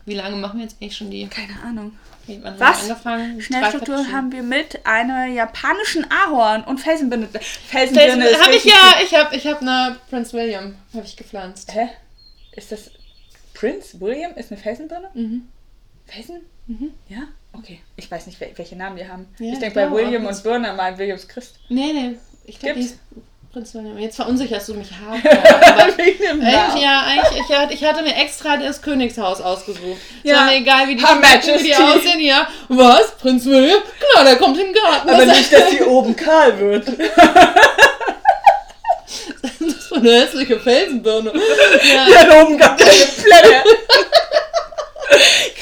Wie 0.05 0.13
lange 0.15 0.35
machen 0.37 0.59
wir 0.59 0.65
jetzt 0.65 0.77
eigentlich 0.81 0.97
schon 0.97 1.11
die? 1.11 1.27
Keine 1.27 1.59
Ahnung. 1.61 1.95
Wie, 2.25 2.41
wann 2.41 2.59
Was? 2.59 2.89
Haben 3.05 3.35
wir? 3.35 3.41
Schnellstruktur 3.41 4.11
haben 4.11 4.31
wir 4.31 4.41
mit 4.41 4.83
einer 4.85 5.27
japanischen 5.27 6.05
Ahorn 6.09 6.63
und 6.63 6.79
Felsenbirne. 6.79 7.27
Felsen, 7.67 7.95
Felsenbirne 7.95 8.31
ist 8.31 8.41
habe 8.43 8.55
ich 8.55 8.65
ja, 8.65 8.95
ich 9.03 9.13
habe 9.13 9.35
ich 9.35 9.45
hab 9.45 9.61
eine 9.61 9.97
Prince 10.09 10.33
William, 10.33 10.75
habe 10.93 11.05
ich 11.05 11.15
gepflanzt. 11.15 11.73
Hä? 11.75 11.89
Ist 12.53 12.71
das 12.71 12.89
Prince 13.53 13.99
William? 14.01 14.33
Ist 14.35 14.51
eine 14.51 14.59
Felsenbirne? 14.59 15.09
Mhm. 15.13 15.47
Felsen? 16.07 16.41
Ja? 17.07 17.27
Okay. 17.53 17.81
Ich 17.95 18.09
weiß 18.09 18.25
nicht, 18.25 18.41
wel- 18.41 18.57
welche 18.57 18.75
Namen 18.75 18.97
die 18.97 19.07
haben. 19.07 19.27
Ja, 19.37 19.53
ich 19.53 19.59
denke 19.59 19.75
bei 19.75 19.91
William 19.91 20.25
und 20.25 20.43
Birne 20.43 20.73
mal 20.73 20.97
Williams 20.97 21.27
Christ. 21.27 21.59
Nee, 21.69 21.93
nee, 21.93 22.15
ich 22.45 22.57
glaube, 22.59 22.75
die 22.75 22.81
Gibt's? 22.81 22.93
ist 22.95 22.99
Prinz 23.55 23.73
William. 23.73 23.97
Jetzt 23.97 24.17
verunsicherst 24.17 24.67
du 24.67 24.73
mich 24.73 24.89
hart. 24.91 25.25
eigentlich, 25.79 26.19
ja, 26.19 27.03
eigentlich, 27.07 27.39
ich, 27.49 27.55
hatte- 27.57 27.73
ich 27.73 27.81
hatte 27.85 28.01
mir 28.03 28.13
extra 28.13 28.57
das 28.57 28.81
Königshaus 28.81 29.39
ausgesucht. 29.39 29.95
Es 30.25 30.29
Ja. 30.29 30.39
war 30.39 30.45
mir 30.47 30.55
egal, 30.57 30.89
wie 30.89 30.97
die, 30.97 31.01
wie 31.01 31.63
die 31.63 31.73
aussehen. 31.73 32.19
Ja, 32.19 32.49
was? 32.67 33.11
Prinz 33.11 33.45
William? 33.45 33.79
Klar, 34.11 34.25
der 34.25 34.35
kommt 34.35 34.57
in 34.59 34.65
den 34.65 34.73
Garten. 34.73 35.09
Aber 35.09 35.25
nicht, 35.25 35.53
dass 35.53 35.69
sie 35.69 35.81
oben 35.85 36.13
kahl 36.17 36.59
wird. 36.59 36.85
eine 39.95 40.11
hässliche 40.11 40.59
Felsenbirne. 40.59 41.31
Ja. 41.33 42.05
Hat 42.19 42.43
oben 42.43 42.57
gar 42.57 42.75
keine 42.75 42.91
Fläche. 42.91 43.63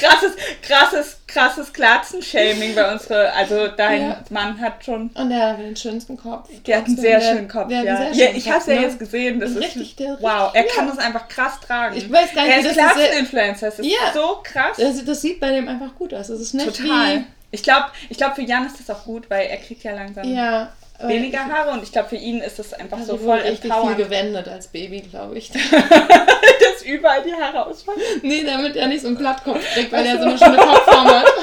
krasses, 0.00 0.32
krasses, 0.66 1.16
krasses 1.34 1.72
Glatzen-Shaming 1.72 2.74
bei 2.74 2.92
unsere, 2.92 3.32
also 3.32 3.68
dein 3.68 4.02
Ja. 4.02 4.24
Mann 4.30 4.60
hat 4.60 4.84
schon, 4.84 5.10
Und 5.14 5.30
der 5.30 5.48
hat 5.48 5.58
den 5.58 5.76
schönsten 5.76 6.16
Kopf. 6.16 6.48
der 6.66 6.78
hat 6.78 6.86
einen 6.86 6.96
sehr 6.96 7.18
der- 7.20 7.26
schönen 7.34 7.48
Kopf, 7.48 7.70
ja. 7.70 7.82
sehr 7.82 7.92
ja 7.92 8.14
schönen 8.14 8.36
ich 8.36 8.50
hab's 8.50 8.66
ja 8.66 8.72
Kopf, 8.74 8.80
ne? 8.82 8.86
jetzt 8.88 8.98
gesehen, 8.98 9.40
das 9.40 9.56
Richtig, 9.56 9.90
ist, 9.90 9.98
der- 10.00 10.18
wow, 10.20 10.50
er 10.54 10.64
kann 10.64 10.86
ja. 10.86 10.94
das 10.94 10.98
einfach 11.04 11.28
krass 11.28 11.60
tragen. 11.60 11.96
Ich 11.96 12.10
weiß 12.10 12.32
gar 12.34 12.44
nicht, 12.44 12.56
er 12.56 12.62
wie 12.64 12.68
ist. 12.68 12.74
Glatzen-Influencer, 12.74 13.66
das 13.66 13.78
ist 13.80 13.86
Ja. 13.86 14.12
so 14.14 14.40
krass. 14.42 14.76
Das, 14.78 15.04
das 15.04 15.20
sieht 15.20 15.40
bei 15.40 15.50
dem 15.50 15.68
einfach 15.68 15.94
gut 15.96 16.14
aus. 16.14 16.28
Das 16.28 16.40
ist 16.40 16.54
nicht 16.54 16.66
Total. 16.66 17.24
Ich 17.50 17.62
glaube, 17.62 17.86
ich 18.08 18.16
glaub, 18.16 18.34
für 18.34 18.42
Jan 18.42 18.66
ist 18.66 18.80
das 18.80 18.90
auch 18.90 19.04
gut, 19.04 19.30
weil 19.30 19.46
er 19.46 19.58
kriegt 19.58 19.84
ja 19.84 19.92
langsam. 19.94 20.24
Ja. 20.24 20.72
Aber 20.98 21.08
weniger 21.08 21.40
ich- 21.46 21.52
Haare 21.52 21.70
und 21.72 21.82
ich 21.82 21.92
glaube, 21.92 22.08
für 22.10 22.16
ihn 22.16 22.40
ist 22.40 22.58
das 22.58 22.72
einfach 22.74 22.98
Also 22.98 23.16
so 23.16 23.24
voll 23.24 23.38
richtig 23.38 23.60
viel 23.62 23.70
empowernd, 23.70 23.96
gewendet 23.98 24.48
als 24.48 24.68
Baby, 24.68 25.00
glaube 25.00 25.36
ich. 25.38 25.50
dass 25.50 26.82
überall 26.84 27.22
die 27.22 27.32
Haare 27.34 27.66
ausfallen. 27.66 28.00
nee, 28.22 28.44
damit 28.44 28.76
er 28.76 28.86
nicht 28.88 29.02
so 29.02 29.08
einen 29.08 29.18
Plattkopf 29.18 29.60
kriegt, 29.74 29.92
weil 29.92 30.06
er 30.06 30.18
so 30.18 30.24
eine 30.24 30.38
schöne 30.38 30.56
Kopfform 30.56 31.06
hat. 31.08 31.26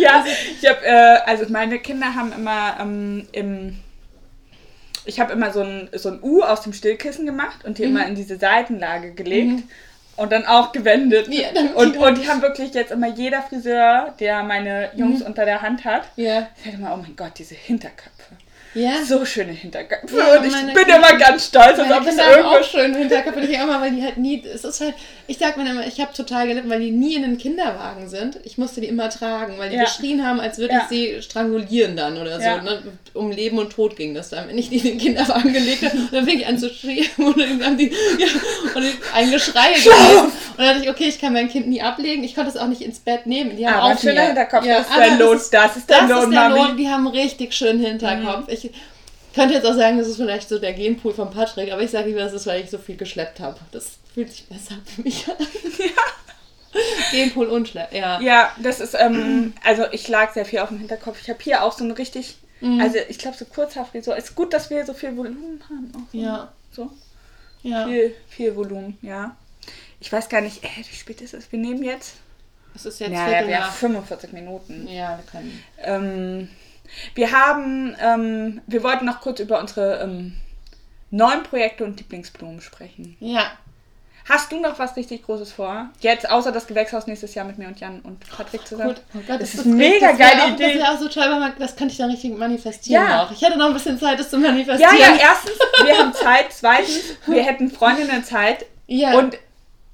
Ja, 0.00 0.24
ich 0.60 0.66
habe, 0.68 0.84
äh, 0.86 1.18
also 1.26 1.44
meine 1.50 1.78
Kinder 1.80 2.14
haben 2.14 2.32
immer 2.32 2.76
ähm, 2.80 3.28
im, 3.32 3.78
ich 5.04 5.20
habe 5.20 5.32
immer 5.32 5.52
so 5.52 5.60
ein, 5.62 5.88
so 5.92 6.08
ein 6.10 6.20
U 6.22 6.42
aus 6.42 6.62
dem 6.62 6.72
Stillkissen 6.72 7.26
gemacht 7.26 7.64
und 7.64 7.78
die 7.78 7.82
Mhm. 7.86 7.96
immer 7.96 8.06
in 8.06 8.14
diese 8.14 8.38
Seitenlage 8.38 9.12
gelegt. 9.12 9.64
Und 10.16 10.32
dann 10.32 10.46
auch 10.46 10.72
gewendet. 10.72 11.28
Ja, 11.28 11.48
damit 11.54 11.74
und, 11.76 11.94
die- 11.94 11.98
und 11.98 12.18
die 12.18 12.28
haben 12.28 12.42
wirklich 12.42 12.74
jetzt 12.74 12.90
immer 12.92 13.08
jeder 13.08 13.42
Friseur, 13.42 14.14
der 14.18 14.42
meine 14.42 14.90
Mhm. 14.94 14.98
Jungs 15.00 15.22
unter 15.22 15.44
der 15.44 15.60
Hand 15.62 15.84
hat, 15.84 16.02
Ja. 16.16 16.48
sagt 16.64 16.74
immer, 16.74 16.92
oh 16.94 16.96
mein 16.96 17.14
Gott, 17.14 17.32
diese 17.38 17.54
Hinterköpfe. 17.54 18.17
Ja. 18.74 19.02
So 19.04 19.24
schöne 19.24 19.52
Hinterköpfe. 19.52 20.16
Ja, 20.18 20.38
und 20.38 20.46
ich 20.46 20.52
bin 20.52 20.74
Kinder- 20.74 20.96
immer 20.96 21.16
ganz 21.18 21.46
stolz, 21.46 21.78
als 21.78 21.90
ob 21.90 22.06
es 22.06 22.18
auch 22.18 22.36
irgendwas 22.36 22.70
schön 22.70 22.94
Hinterkopf, 22.94 23.34
finde 23.34 23.48
ich 23.50 23.58
auch 23.60 23.66
mal, 23.66 23.80
weil 23.80 23.90
die 23.92 24.02
halt 24.02 24.18
nie, 24.18 24.42
es 24.44 24.62
ist 24.64 24.80
halt, 24.80 24.94
ich 25.26 25.38
sag 25.38 25.56
mir 25.56 25.68
immer, 25.68 25.86
ich 25.86 26.00
habe 26.00 26.12
total 26.12 26.46
gelitten, 26.48 26.68
weil 26.70 26.80
die 26.80 26.90
nie 26.90 27.14
in 27.14 27.22
den 27.22 27.38
Kinderwagen 27.38 28.08
sind. 28.08 28.38
Ich 28.44 28.58
musste 28.58 28.80
die 28.80 28.86
immer 28.88 29.08
tragen, 29.10 29.54
weil 29.58 29.70
die 29.70 29.76
Ja. 29.76 29.84
geschrien 29.84 30.24
haben, 30.26 30.38
als 30.40 30.58
würde 30.58 30.74
Ja. 30.74 30.80
ich 30.82 30.88
sie 30.88 31.22
strangulieren 31.22 31.96
dann 31.96 32.18
oder 32.18 32.36
so. 32.36 32.42
Ja. 32.46 32.62
Ne? 32.62 32.82
Um 33.14 33.30
Leben 33.32 33.58
und 33.58 33.70
Tod 33.72 33.96
ging 33.96 34.14
das 34.14 34.28
dann, 34.30 34.48
wenn 34.48 34.58
ich 34.58 34.68
die 34.68 34.76
in 34.76 34.84
den 34.84 34.98
Kinderwagen 34.98 35.52
gelegt 35.52 35.82
habe. 35.84 35.96
Und 35.96 36.12
dann 36.12 36.24
fing 36.26 36.38
ich 36.40 36.46
an 36.46 36.58
zu 36.58 36.68
schreien 36.70 37.06
und 37.16 37.38
dann 37.40 37.64
haben 37.64 37.78
die, 37.78 37.90
ja, 38.18 38.26
und 38.74 38.84
ein 39.14 39.30
Geschrei 39.30 39.72
gewesen. 39.72 40.24
Und 40.56 40.58
dann 40.58 40.66
dachte 40.74 40.82
ich, 40.84 40.90
okay, 40.90 41.04
ich 41.08 41.20
kann 41.20 41.32
mein 41.32 41.48
Kind 41.48 41.68
nie 41.68 41.80
ablegen, 41.82 42.22
ich 42.24 42.34
konnte 42.34 42.50
es 42.50 42.56
auch 42.56 42.66
nicht 42.66 42.82
ins 42.82 42.98
Bett 42.98 43.26
nehmen. 43.26 43.56
Die 43.56 43.66
haben 43.66 43.74
Aber 43.76 43.84
auch 43.84 43.90
ein 43.90 43.98
schöner 43.98 44.22
Hinterkopf, 44.22 44.64
Ja, 44.66 44.78
das 44.78 44.88
ist 44.88 44.96
dein 44.98 45.18
Lohn, 45.18 45.40
das 45.50 45.76
ist 45.76 45.90
dein 45.90 46.08
Lohn, 46.08 46.30
Mami. 46.30 46.76
Die 46.76 46.88
haben 46.88 47.06
richtig 47.06 47.54
schönen 47.54 47.80
Hinterkopf. 47.84 48.46
Mhm. 48.48 48.52
Ich 48.64 49.34
könnte 49.34 49.54
jetzt 49.54 49.66
auch 49.66 49.74
sagen, 49.74 49.98
das 49.98 50.08
ist 50.08 50.16
vielleicht 50.16 50.48
so 50.48 50.58
der 50.58 50.72
Genpool 50.72 51.12
von 51.14 51.30
Patrick, 51.30 51.70
aber 51.72 51.82
ich 51.82 51.90
sage 51.90 52.08
lieber, 52.08 52.20
das 52.20 52.32
ist, 52.32 52.46
weil 52.46 52.62
ich 52.64 52.70
so 52.70 52.78
viel 52.78 52.96
geschleppt 52.96 53.40
habe. 53.40 53.58
Das 53.72 53.98
fühlt 54.14 54.30
sich 54.30 54.46
besser 54.46 54.74
für 54.84 55.02
mich 55.02 55.26
an. 55.28 55.36
Genpool 57.10 57.46
und 57.46 57.68
Schlepp, 57.68 57.92
ja. 57.92 58.20
Ja, 58.20 58.52
das 58.62 58.80
ist, 58.80 58.94
ähm, 58.94 59.54
also 59.64 59.84
ich 59.90 60.06
lag 60.08 60.34
sehr 60.34 60.44
viel 60.44 60.58
auf 60.60 60.68
dem 60.68 60.78
Hinterkopf. 60.78 61.18
Ich 61.22 61.30
habe 61.30 61.38
hier 61.42 61.62
auch 61.62 61.72
so 61.72 61.84
ein 61.84 61.90
richtig, 61.92 62.36
Mhm. 62.60 62.80
also 62.80 62.98
ich 63.08 63.18
glaube 63.18 63.36
so 63.36 63.44
Kurzhaarfrisur. 63.44 64.16
Ist 64.16 64.34
gut, 64.34 64.52
dass 64.52 64.68
wir 64.68 64.84
so 64.84 64.92
viel 64.92 65.16
Volumen 65.16 65.62
haben. 65.68 65.92
Auch 65.94 66.10
so. 66.12 66.18
Ja. 66.18 66.52
So, 66.72 66.90
Ja. 67.62 67.86
viel, 67.86 68.14
viel 68.28 68.56
Volumen, 68.56 68.98
ja. 69.02 69.36
Ich 70.00 70.12
weiß 70.12 70.28
gar 70.28 70.40
nicht, 70.40 70.62
ey, 70.64 70.84
wie 70.90 70.96
spät 70.96 71.20
ist 71.20 71.34
es? 71.34 71.50
Wir 71.52 71.58
nehmen 71.58 71.82
jetzt? 71.84 72.14
Es 72.74 72.84
ist 72.84 73.00
jetzt 73.00 73.12
Ja, 73.12 73.26
Viertel 73.26 73.50
ja, 73.50 73.60
nach. 73.60 73.72
45 73.72 74.32
Minuten. 74.32 74.86
Ja, 74.88 75.18
wir 75.18 75.24
können. 75.30 75.62
Ähm, 75.82 76.48
wir 77.14 77.32
haben, 77.32 77.96
ähm, 78.00 78.60
wir 78.66 78.82
wollten 78.82 79.04
noch 79.04 79.20
kurz 79.20 79.40
über 79.40 79.60
unsere 79.60 80.00
ähm, 80.02 80.34
neuen 81.10 81.42
Projekte 81.42 81.84
und 81.84 81.98
Lieblingsblumen 81.98 82.60
sprechen. 82.60 83.16
Ja. 83.20 83.50
Hast 84.28 84.52
du 84.52 84.60
noch 84.60 84.78
was 84.78 84.94
richtig 84.94 85.22
Großes 85.24 85.52
vor? 85.52 85.88
Jetzt, 86.00 86.28
außer 86.30 86.52
das 86.52 86.66
Gewächshaus 86.66 87.06
nächstes 87.06 87.34
Jahr 87.34 87.46
mit 87.46 87.56
mir 87.56 87.66
und 87.66 87.80
Jan 87.80 88.00
und 88.00 88.20
Patrick 88.28 88.66
zusammen? 88.66 88.94
Gut. 88.94 89.02
Oh 89.14 89.20
Gott, 89.26 89.40
Das 89.40 89.54
ist 89.54 89.64
eine 89.64 89.74
mega 89.74 90.10
das 90.10 90.18
geile 90.18 90.42
auch, 90.42 90.48
Idee. 90.50 90.64
Das 90.64 90.74
wäre 90.74 90.92
auch 90.92 90.98
so 90.98 91.08
toll, 91.08 91.24
weil 91.30 91.40
man, 91.40 91.52
das 91.58 91.76
könnte 91.76 91.92
ich 91.92 91.98
dann 91.98 92.10
richtig 92.10 92.36
manifestieren 92.36 93.02
Ja. 93.08 93.22
auch. 93.22 93.30
Ich 93.32 93.40
hätte 93.40 93.56
noch 93.56 93.68
ein 93.68 93.72
bisschen 93.72 93.98
Zeit, 93.98 94.18
das 94.20 94.28
zu 94.28 94.36
Ja, 94.38 94.50
manifestieren. 94.50 94.96
ja, 94.98 95.16
erstens, 95.18 95.52
wir 95.82 95.96
haben 95.98 96.12
Zeit. 96.12 96.46
Zweitens, 96.50 97.00
wir 97.26 97.42
hätten 97.42 97.70
Freundinnen 97.70 98.22
Zeit. 98.22 98.66
Ja. 98.86 99.14
Und 99.16 99.38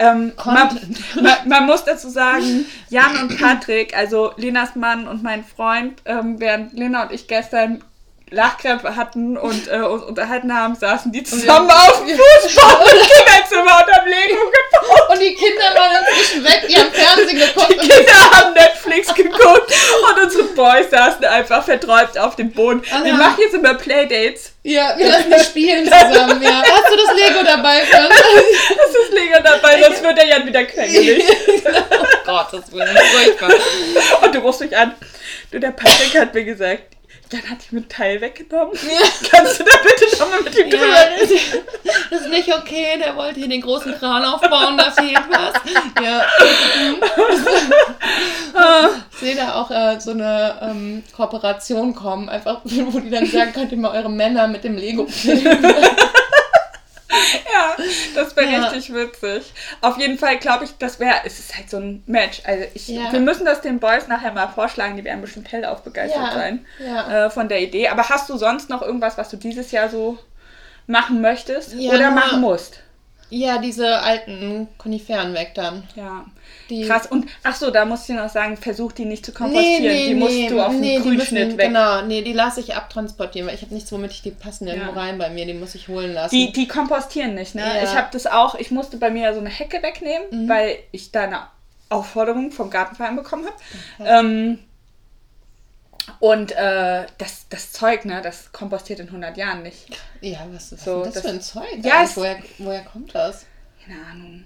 ähm, 0.04 0.32
man, 0.44 0.96
man, 1.22 1.48
man 1.48 1.66
muss 1.66 1.84
dazu 1.84 2.08
sagen, 2.08 2.66
Jan 2.90 3.16
und 3.22 3.38
Patrick, 3.38 3.96
also 3.96 4.32
Lenas 4.36 4.76
Mann 4.76 5.08
und 5.08 5.22
mein 5.22 5.44
Freund, 5.44 6.02
ähm, 6.04 6.40
während 6.40 6.72
Lena 6.72 7.04
und 7.04 7.12
ich 7.12 7.26
gestern 7.26 7.82
Lachkrämpfe 8.30 8.96
hatten 8.96 9.36
und 9.36 9.68
äh, 9.68 9.76
uns 9.78 10.02
unterhalten 10.02 10.52
haben, 10.56 10.74
saßen 10.74 11.12
die 11.12 11.22
zusammen 11.22 11.70
auf 11.70 12.04
dem 12.04 12.18
Fußball 12.42 12.86
im 12.92 13.06
Kinderzimmer 13.06 13.84
und 13.86 13.92
haben 13.94 14.08
Lego 14.08 14.40
gebaut. 14.50 15.10
Und 15.10 15.20
die 15.20 15.34
Kinder 15.34 15.64
waren 15.74 16.04
inzwischen 16.08 16.44
weg, 16.44 16.64
die 16.68 16.76
haben 16.76 16.90
Fernsehen 16.92 17.38
geguckt. 17.38 17.70
Die 17.70 17.88
Kinder 17.88 18.30
haben 18.32 18.52
Netflix 18.54 19.14
geguckt 19.14 19.72
und 20.10 20.22
unsere 20.24 20.44
Boys 20.44 20.90
saßen 20.90 21.24
einfach 21.24 21.62
verträumt 21.64 22.18
auf 22.18 22.34
dem 22.36 22.50
Boden. 22.50 22.82
Ah, 22.90 23.02
Wir 23.04 23.12
ja. 23.12 23.16
machen 23.16 23.36
jetzt 23.38 23.54
immer 23.54 23.74
Playdates. 23.74 24.52
Ja, 24.62 24.94
wir 24.96 25.06
lassen 25.08 25.30
die 25.30 25.44
spielen 25.44 25.84
zusammen, 25.84 26.42
ja. 26.42 26.62
Hast 26.66 26.90
du 26.90 26.96
das 26.96 27.14
Lego 27.16 27.44
dabei 27.44 27.80
für 27.82 27.98
uns? 27.98 28.14
Das 28.76 29.04
ist 29.04 29.12
Lego 29.12 29.36
dabei, 29.42 29.82
sonst 29.82 30.02
wird 30.02 30.16
der 30.18 30.26
Jan 30.26 30.46
wieder 30.46 30.64
quengelig. 30.64 31.24
oh 31.66 32.06
Gott, 32.24 32.46
das 32.52 32.72
wird 32.72 32.88
furchtbar. 32.88 33.50
Und 34.22 34.34
du 34.34 34.38
rufst 34.40 34.60
mich 34.62 34.76
an. 34.76 34.94
Du, 35.50 35.60
der 35.60 35.70
Patrick 35.72 36.18
hat 36.18 36.32
mir 36.34 36.44
gesagt, 36.44 36.93
Jan 37.34 37.50
hat 37.50 37.58
die 37.68 37.74
mit 37.74 37.90
Teil 37.90 38.20
weggenommen. 38.20 38.74
Kannst 39.30 39.58
du 39.58 39.64
da 39.64 39.76
bitte 39.82 40.18
nochmal 40.18 40.42
mit 40.42 40.56
ihm 40.56 40.70
drüber 40.70 40.86
Ja, 40.86 41.00
reden? 41.20 41.64
das 42.10 42.20
ist 42.20 42.28
nicht 42.30 42.54
okay, 42.54 42.96
der 43.02 43.16
wollte 43.16 43.40
hier 43.40 43.48
den 43.48 43.60
großen 43.60 43.92
Kran 43.98 44.24
aufbauen, 44.24 44.78
da 44.78 44.92
fehlt 44.92 45.18
was. 45.28 45.54
Ja. 46.02 46.24
Ich 49.12 49.18
sehe 49.18 49.34
da 49.34 49.54
auch 49.54 49.70
äh, 49.70 49.98
so 49.98 50.12
eine 50.12 50.58
ähm, 50.62 51.02
Kooperation 51.16 51.94
kommen, 51.94 52.28
einfach, 52.28 52.60
wo 52.64 53.00
die 53.00 53.10
dann 53.10 53.26
sagen, 53.26 53.52
könnt 53.52 53.72
ihr 53.72 53.78
mal 53.78 53.96
eure 53.96 54.10
Männer 54.10 54.46
mit 54.46 54.62
dem 54.62 54.76
Lego 54.76 55.06
filmen. 55.06 55.66
Ja, 57.52 57.76
das 58.14 58.36
wäre 58.36 58.50
Ja. 58.50 58.68
richtig 58.68 58.92
witzig. 58.94 59.52
Auf 59.80 59.98
jeden 59.98 60.18
Fall 60.18 60.38
glaube 60.38 60.64
ich, 60.64 60.76
das 60.78 60.98
wäre, 61.00 61.14
es 61.24 61.38
ist 61.38 61.56
halt 61.56 61.70
so 61.70 61.76
ein 61.78 62.02
Match. 62.06 62.42
Also 62.44 62.64
ich, 62.74 62.88
Ja. 62.88 63.12
wir 63.12 63.20
müssen 63.20 63.44
das 63.44 63.60
den 63.60 63.78
Boys 63.80 64.08
nachher 64.08 64.32
mal 64.32 64.48
vorschlagen, 64.48 64.96
die 64.96 65.04
werden 65.04 65.20
bestimmt 65.20 65.50
hellauf 65.52 65.82
begeistert 65.82 66.22
Ja, 66.22 66.32
sein 66.32 66.66
äh, 66.80 67.30
von 67.30 67.48
der 67.48 67.60
Idee. 67.62 67.88
Aber 67.88 68.08
hast 68.08 68.28
du 68.28 68.36
sonst 68.36 68.70
noch 68.70 68.82
irgendwas, 68.82 69.16
was 69.18 69.28
du 69.30 69.36
dieses 69.36 69.70
Jahr 69.70 69.88
so 69.88 70.18
machen 70.86 71.20
möchtest 71.20 71.74
oder 71.74 72.10
machen 72.10 72.40
musst? 72.40 72.80
Ja, 73.30 73.58
diese 73.58 74.00
alten 74.00 74.68
Koniferen 74.78 75.34
weg 75.34 75.52
dann. 75.54 75.88
Ja. 75.96 76.26
Die, 76.70 76.86
Krass. 76.86 77.06
Und 77.06 77.28
ach 77.42 77.54
so, 77.54 77.70
da 77.70 77.84
musst 77.84 78.08
du 78.08 78.14
noch 78.14 78.28
sagen, 78.30 78.56
versuch 78.56 78.92
die 78.92 79.04
nicht 79.04 79.24
zu 79.26 79.32
kompostieren. 79.32 79.82
die 80.08 80.14
musst 80.14 80.50
du 80.50 80.60
auf 80.64 80.72
den 80.72 81.02
Grünschnitt 81.02 81.46
müssen, 81.48 81.58
weg. 81.58 81.66
Genau, 81.68 82.02
nee, 82.02 82.22
die 82.22 82.32
lasse 82.32 82.60
ich 82.60 82.74
abtransportieren, 82.74 83.46
weil 83.48 83.54
ich 83.54 83.62
habe 83.62 83.74
nichts, 83.74 83.92
womit 83.92 84.12
ich 84.12 84.22
die 84.22 84.30
passen 84.30 84.66
irgendwo 84.66 84.92
Ja. 84.92 84.96
rein 85.00 85.18
bei 85.18 85.28
mir. 85.30 85.44
Die 85.46 85.54
muss 85.54 85.74
ich 85.74 85.88
holen 85.88 86.12
lassen. 86.14 86.34
Die, 86.34 86.52
die 86.52 86.66
kompostieren 86.66 87.34
nicht, 87.34 87.54
ne? 87.54 87.62
Ja. 87.62 87.82
Ich 87.84 87.94
habe 87.94 88.08
das 88.12 88.26
auch, 88.26 88.54
ich 88.54 88.70
musste 88.70 88.96
bei 88.96 89.10
mir 89.10 89.34
so 89.34 89.40
eine 89.40 89.50
Hecke 89.50 89.82
wegnehmen, 89.82 90.44
Mhm. 90.44 90.48
weil 90.48 90.78
ich 90.92 91.12
da 91.12 91.24
eine 91.24 91.40
Aufforderung 91.90 92.50
vom 92.50 92.70
Gartenverein 92.70 93.16
bekommen 93.16 93.44
habe. 93.46 93.56
Ähm, 94.04 94.58
und 96.20 96.52
äh, 96.52 97.06
das, 97.18 97.46
das 97.48 97.72
Zeug, 97.72 98.04
ne, 98.04 98.20
das 98.22 98.52
kompostiert 98.52 99.00
in 99.00 99.06
100 99.06 99.36
Jahren 99.36 99.62
nicht. 99.62 99.86
ja, 100.20 100.46
was 100.52 100.72
ist 100.72 100.84
So, 100.84 101.04
das, 101.04 101.14
das- 101.14 101.22
für 101.22 101.28
ein 101.28 101.40
Zeug? 101.40 101.64
Ja, 101.82 102.06
woher, 102.14 102.38
woher 102.58 102.82
kommt 102.84 103.14
das? 103.14 103.46
Keine 103.86 104.04
Ahnung. 104.06 104.44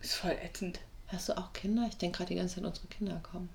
Ist 0.00 0.14
voll 0.14 0.36
ätzend. 0.44 0.78
Hast 1.12 1.28
du 1.28 1.36
auch 1.36 1.52
Kinder? 1.52 1.86
Ich 1.88 1.96
denke 1.96 2.18
gerade 2.18 2.28
die 2.28 2.36
ganze 2.36 2.56
Zeit, 2.56 2.64
unsere 2.64 2.86
Kinder 2.86 3.20
kommen. 3.30 3.48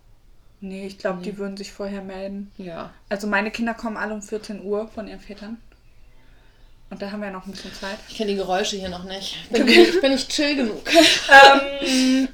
Nee, 0.61 0.87
ich 0.87 0.97
glaube, 0.97 1.21
die 1.21 1.37
würden 1.37 1.57
sich 1.57 1.71
vorher 1.71 2.01
melden. 2.01 2.51
Ja. 2.57 2.91
Also 3.09 3.27
meine 3.27 3.51
Kinder 3.51 3.73
kommen 3.73 3.97
alle 3.97 4.13
um 4.13 4.21
14 4.21 4.63
Uhr 4.63 4.87
von 4.87 5.07
ihren 5.07 5.19
Vätern. 5.19 5.57
Und 6.89 7.01
da 7.01 7.11
haben 7.11 7.21
wir 7.21 7.31
noch 7.31 7.45
ein 7.45 7.51
bisschen 7.51 7.73
Zeit. 7.73 7.97
Ich 8.09 8.15
kenne 8.17 8.31
die 8.31 8.37
Geräusche 8.37 8.77
hier 8.77 8.89
noch 8.89 9.03
nicht. 9.03 9.37
Ich 9.49 9.57
bin, 9.57 9.67
ich 9.67 10.01
bin 10.01 10.11
nicht 10.11 10.29
chill 10.29 10.55
genug. 10.55 10.81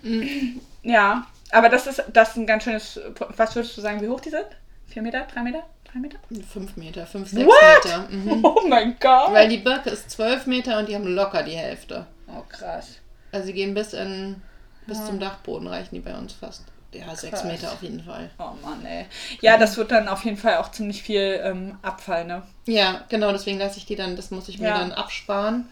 ähm, 0.03 0.61
ja, 0.83 1.25
aber 1.51 1.69
das 1.69 1.87
ist, 1.87 2.03
das 2.11 2.29
ist 2.31 2.37
ein 2.37 2.47
ganz 2.47 2.63
schönes. 2.63 2.99
Was 3.37 3.55
würdest 3.55 3.77
du 3.77 3.81
sagen, 3.81 4.01
wie 4.01 4.09
hoch 4.09 4.19
die 4.19 4.29
sind? 4.29 4.45
Vier 4.87 5.01
Meter? 5.01 5.25
Drei 5.33 5.41
Meter? 5.41 5.63
Drei 5.91 5.99
Meter? 5.99 6.17
Fünf 6.51 6.75
Meter, 6.77 7.05
fünf, 7.07 7.29
sechs 7.29 7.45
What? 7.45 7.85
Meter. 7.85 8.07
Mhm. 8.09 8.45
Oh 8.45 8.67
mein 8.67 8.97
Gott! 8.99 9.31
Weil 9.33 9.49
die 9.49 9.57
Birke 9.57 9.89
ist 9.89 10.09
zwölf 10.11 10.45
Meter 10.45 10.79
und 10.79 10.89
die 10.89 10.95
haben 10.95 11.07
locker 11.07 11.43
die 11.43 11.55
Hälfte. 11.55 12.05
oh 12.27 12.43
krass. 12.47 12.97
Also 13.31 13.47
sie 13.47 13.53
gehen 13.53 13.73
bis 13.73 13.93
in 13.93 14.41
bis 14.87 15.05
zum 15.05 15.19
Dachboden 15.19 15.67
reichen 15.67 15.95
die 15.95 16.01
bei 16.01 16.15
uns 16.17 16.33
fast. 16.33 16.63
Ja, 16.93 17.15
sechs 17.15 17.39
Krass. 17.39 17.43
Meter 17.45 17.71
auf 17.71 17.81
jeden 17.81 18.03
Fall. 18.03 18.29
Oh 18.37 18.51
Mann, 18.61 18.83
ey. 18.85 19.05
Ja, 19.39 19.57
das 19.57 19.77
wird 19.77 19.91
dann 19.91 20.09
auf 20.09 20.25
jeden 20.25 20.35
Fall 20.35 20.57
auch 20.57 20.71
ziemlich 20.71 21.01
viel 21.03 21.39
ähm, 21.41 21.77
Abfall, 21.81 22.25
ne? 22.25 22.43
Ja, 22.65 23.05
genau, 23.07 23.31
deswegen 23.31 23.59
lasse 23.59 23.77
ich 23.77 23.85
die 23.85 23.95
dann, 23.95 24.17
das 24.17 24.29
muss 24.29 24.49
ich 24.49 24.59
mir 24.59 24.67
Ja. 24.67 24.79
dann 24.79 24.91
absparen. 24.91 25.69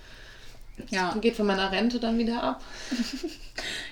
Ja. 0.90 1.14
Geht 1.20 1.36
von 1.36 1.46
meiner 1.46 1.74
Rente 1.74 2.00
dann 2.00 2.18
wieder 2.18 2.42
ab. 2.44 2.62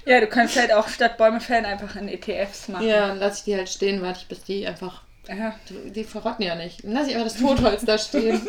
Ja, 0.06 0.22
du 0.22 0.28
kannst 0.28 0.56
halt 0.56 0.72
auch 0.72 0.88
statt 0.88 1.18
Bäume 1.18 1.42
fällen 1.42 1.66
einfach 1.66 1.98
in 1.98 2.08
ETFs 2.08 2.70
machen. 2.70 2.88
Ja, 2.88 3.08
dann 3.10 3.20
lasse 3.20 3.40
ich 3.40 3.44
die 3.44 3.56
halt 3.58 3.68
stehen, 3.68 4.02
warte 4.02 4.20
ich, 4.22 4.28
bis 4.30 4.42
die 4.46 4.66
einfach. 4.66 5.02
Ja. 5.28 5.54
Die 5.94 6.06
verrotten 6.06 6.46
ja 6.46 6.56
nicht. 6.56 6.86
Dann 6.86 6.94
lasse 6.94 7.10
ich 7.10 7.18
einfach 7.18 7.30
das 7.30 7.42
Totholz 7.42 7.84
da 7.84 7.98
stehen. 7.98 8.42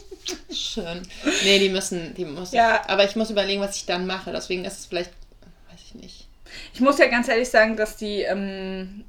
Schön. 0.52 1.00
Nee, 1.44 1.58
die 1.58 1.70
müssen, 1.70 2.12
die 2.14 2.26
muss. 2.26 2.52
Ja. 2.52 2.86
Aber 2.88 3.04
ich 3.04 3.16
muss 3.16 3.30
überlegen, 3.30 3.62
was 3.62 3.76
ich 3.76 3.86
dann 3.86 4.06
mache. 4.06 4.32
Deswegen 4.32 4.66
ist 4.66 4.78
es 4.80 4.84
vielleicht. 4.84 5.12
Ich 6.76 6.82
muss 6.82 6.98
ja 6.98 7.06
ganz 7.06 7.26
ehrlich 7.26 7.48
sagen, 7.48 7.74
dass 7.74 7.96
die 7.96 8.20
ähm, 8.20 9.06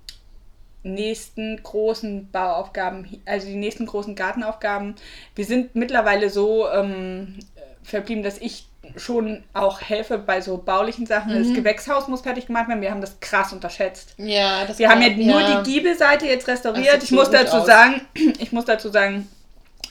nächsten 0.84 1.62
großen 1.62 2.32
Bauaufgaben, 2.32 3.22
also 3.26 3.46
die 3.46 3.56
nächsten 3.56 3.86
großen 3.86 4.16
Gartenaufgaben, 4.16 4.96
wir 5.36 5.44
sind 5.44 5.76
mittlerweile 5.76 6.30
so 6.30 6.70
ähm, 6.70 7.40
verblieben, 7.84 8.24
dass 8.24 8.38
ich 8.38 8.68
schon 8.96 9.44
auch 9.52 9.82
helfe 9.82 10.18
bei 10.18 10.40
so 10.40 10.60
baulichen 10.60 11.06
Sachen. 11.06 11.38
Mhm. 11.38 11.44
Das 11.44 11.54
Gewächshaus 11.54 12.08
muss 12.08 12.22
fertig 12.22 12.48
gemacht 12.48 12.70
werden. 12.70 12.80
Wir 12.80 12.90
haben 12.90 13.02
das 13.02 13.20
krass 13.20 13.52
unterschätzt. 13.52 14.16
Ja, 14.16 14.64
das 14.64 14.80
Wir 14.80 14.88
haben 14.88 15.02
ja 15.02 15.10
nur 15.10 15.44
die 15.44 15.70
Giebelseite 15.70 16.26
jetzt 16.26 16.48
restauriert. 16.48 17.04
Ich 17.04 17.12
muss 17.12 17.30
dazu 17.32 17.58
aus. 17.58 17.68
sagen, 17.68 18.00
ich 18.40 18.54
muss 18.54 18.64
dazu 18.64 18.88
sagen, 18.88 19.28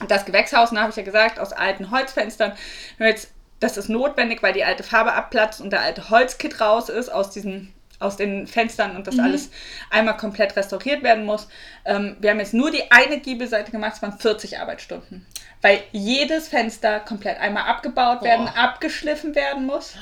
das 0.07 0.25
Gewächshaus, 0.25 0.71
ne, 0.71 0.79
habe 0.81 0.89
ich 0.89 0.97
ja 0.97 1.03
gesagt, 1.03 1.39
aus 1.39 1.53
alten 1.53 1.91
Holzfenstern. 1.91 2.53
Wir 2.97 3.05
haben 3.05 3.11
Jetzt, 3.11 3.29
das 3.59 3.77
ist 3.77 3.89
notwendig, 3.89 4.43
weil 4.43 4.53
die 4.53 4.63
alte 4.63 4.83
Farbe 4.83 5.13
abplatzt 5.13 5.61
und 5.61 5.71
der 5.71 5.81
alte 5.81 6.09
Holzkit 6.09 6.61
raus 6.61 6.89
ist 6.89 7.09
aus 7.09 7.31
diesen 7.31 7.73
aus 7.99 8.15
den 8.15 8.45
Fenstern 8.45 8.95
und 8.95 9.07
das 9.07 9.15
Mhm. 9.15 9.23
alles 9.23 9.49
einmal 9.89 10.15
komplett 10.17 10.55
restauriert 10.55 11.01
werden 11.01 11.25
muss. 11.25 11.47
Ähm, 11.83 12.15
wir 12.19 12.29
haben 12.29 12.37
jetzt 12.39 12.53
nur 12.53 12.69
die 12.69 12.91
eine 12.91 13.19
Giebelseite 13.19 13.71
gemacht, 13.71 13.93
es 13.95 14.01
waren 14.03 14.19
40 14.19 14.59
Arbeitsstunden. 14.59 15.25
Weil 15.63 15.79
jedes 15.91 16.47
Fenster 16.47 16.99
komplett 16.99 17.39
einmal 17.39 17.63
abgebaut 17.63 18.21
werden, 18.21 18.45
Boah. 18.45 18.55
abgeschliffen 18.65 19.33
werden 19.33 19.65
muss. 19.65 19.95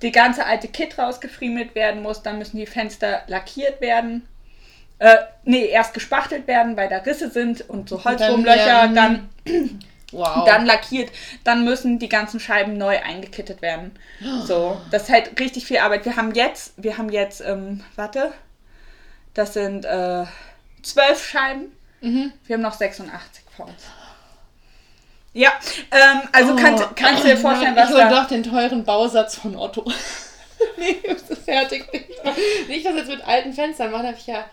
Die 0.00 0.10
ganze 0.10 0.46
alte 0.46 0.68
Kit 0.68 0.96
rausgefriemelt 0.98 1.74
werden 1.74 2.00
muss, 2.02 2.22
dann 2.22 2.38
müssen 2.38 2.56
die 2.56 2.64
Fenster 2.64 3.20
lackiert 3.26 3.82
werden. 3.82 4.26
Äh, 4.98 5.16
nee, 5.44 5.66
erst 5.66 5.92
gespachtelt 5.92 6.46
werden, 6.46 6.78
weil 6.78 6.88
da 6.88 6.96
Risse 6.96 7.30
sind 7.30 7.68
und 7.68 7.90
so 7.90 7.96
dann, 7.98 8.04
Holzwurmlöcher, 8.18 8.66
ja, 8.66 8.86
dann, 8.88 9.28
Wow. 10.10 10.46
dann 10.46 10.64
lackiert, 10.64 11.10
dann 11.44 11.64
müssen 11.64 11.98
die 11.98 12.08
ganzen 12.08 12.40
Scheiben 12.40 12.78
neu 12.78 12.98
eingekittet 13.02 13.60
werden. 13.60 13.92
So, 14.46 14.80
das 14.90 15.02
ist 15.04 15.10
halt 15.10 15.38
richtig 15.38 15.66
viel 15.66 15.78
Arbeit. 15.78 16.06
Wir 16.06 16.16
haben 16.16 16.34
jetzt, 16.34 16.72
wir 16.76 16.96
haben 16.96 17.10
jetzt, 17.10 17.42
ähm, 17.42 17.84
warte, 17.94 18.32
das 19.34 19.52
sind 19.52 19.84
äh, 19.84 20.24
zwölf 20.82 21.28
Scheiben. 21.28 21.72
Mhm. 22.00 22.32
Wir 22.46 22.54
haben 22.54 22.62
noch 22.62 22.72
86 22.72 23.44
vor 23.54 23.66
uns. 23.66 23.82
Ja, 25.34 25.52
ähm, 25.90 26.22
also 26.32 26.56
kannst, 26.56 26.84
Oh. 26.84 26.88
kannst 26.96 27.22
du 27.24 27.28
dir 27.28 27.36
vorstellen, 27.36 27.76
was 27.76 27.90
Ich 27.90 27.96
da... 27.96 28.08
doch 28.08 28.26
den 28.26 28.42
teuren 28.42 28.84
Bausatz 28.84 29.36
von 29.36 29.56
Otto. 29.56 29.84
nee, 30.78 30.90
ist 31.04 31.30
das 31.30 31.40
fertig. 31.40 31.84
Nicht, 32.66 32.86
das 32.86 32.94
jetzt 32.96 33.08
mit 33.08 33.26
alten 33.26 33.52
Fenstern 33.52 33.90
mache, 33.90 34.06
habe 34.06 34.16
ich 34.18 34.26
ja. 34.26 34.46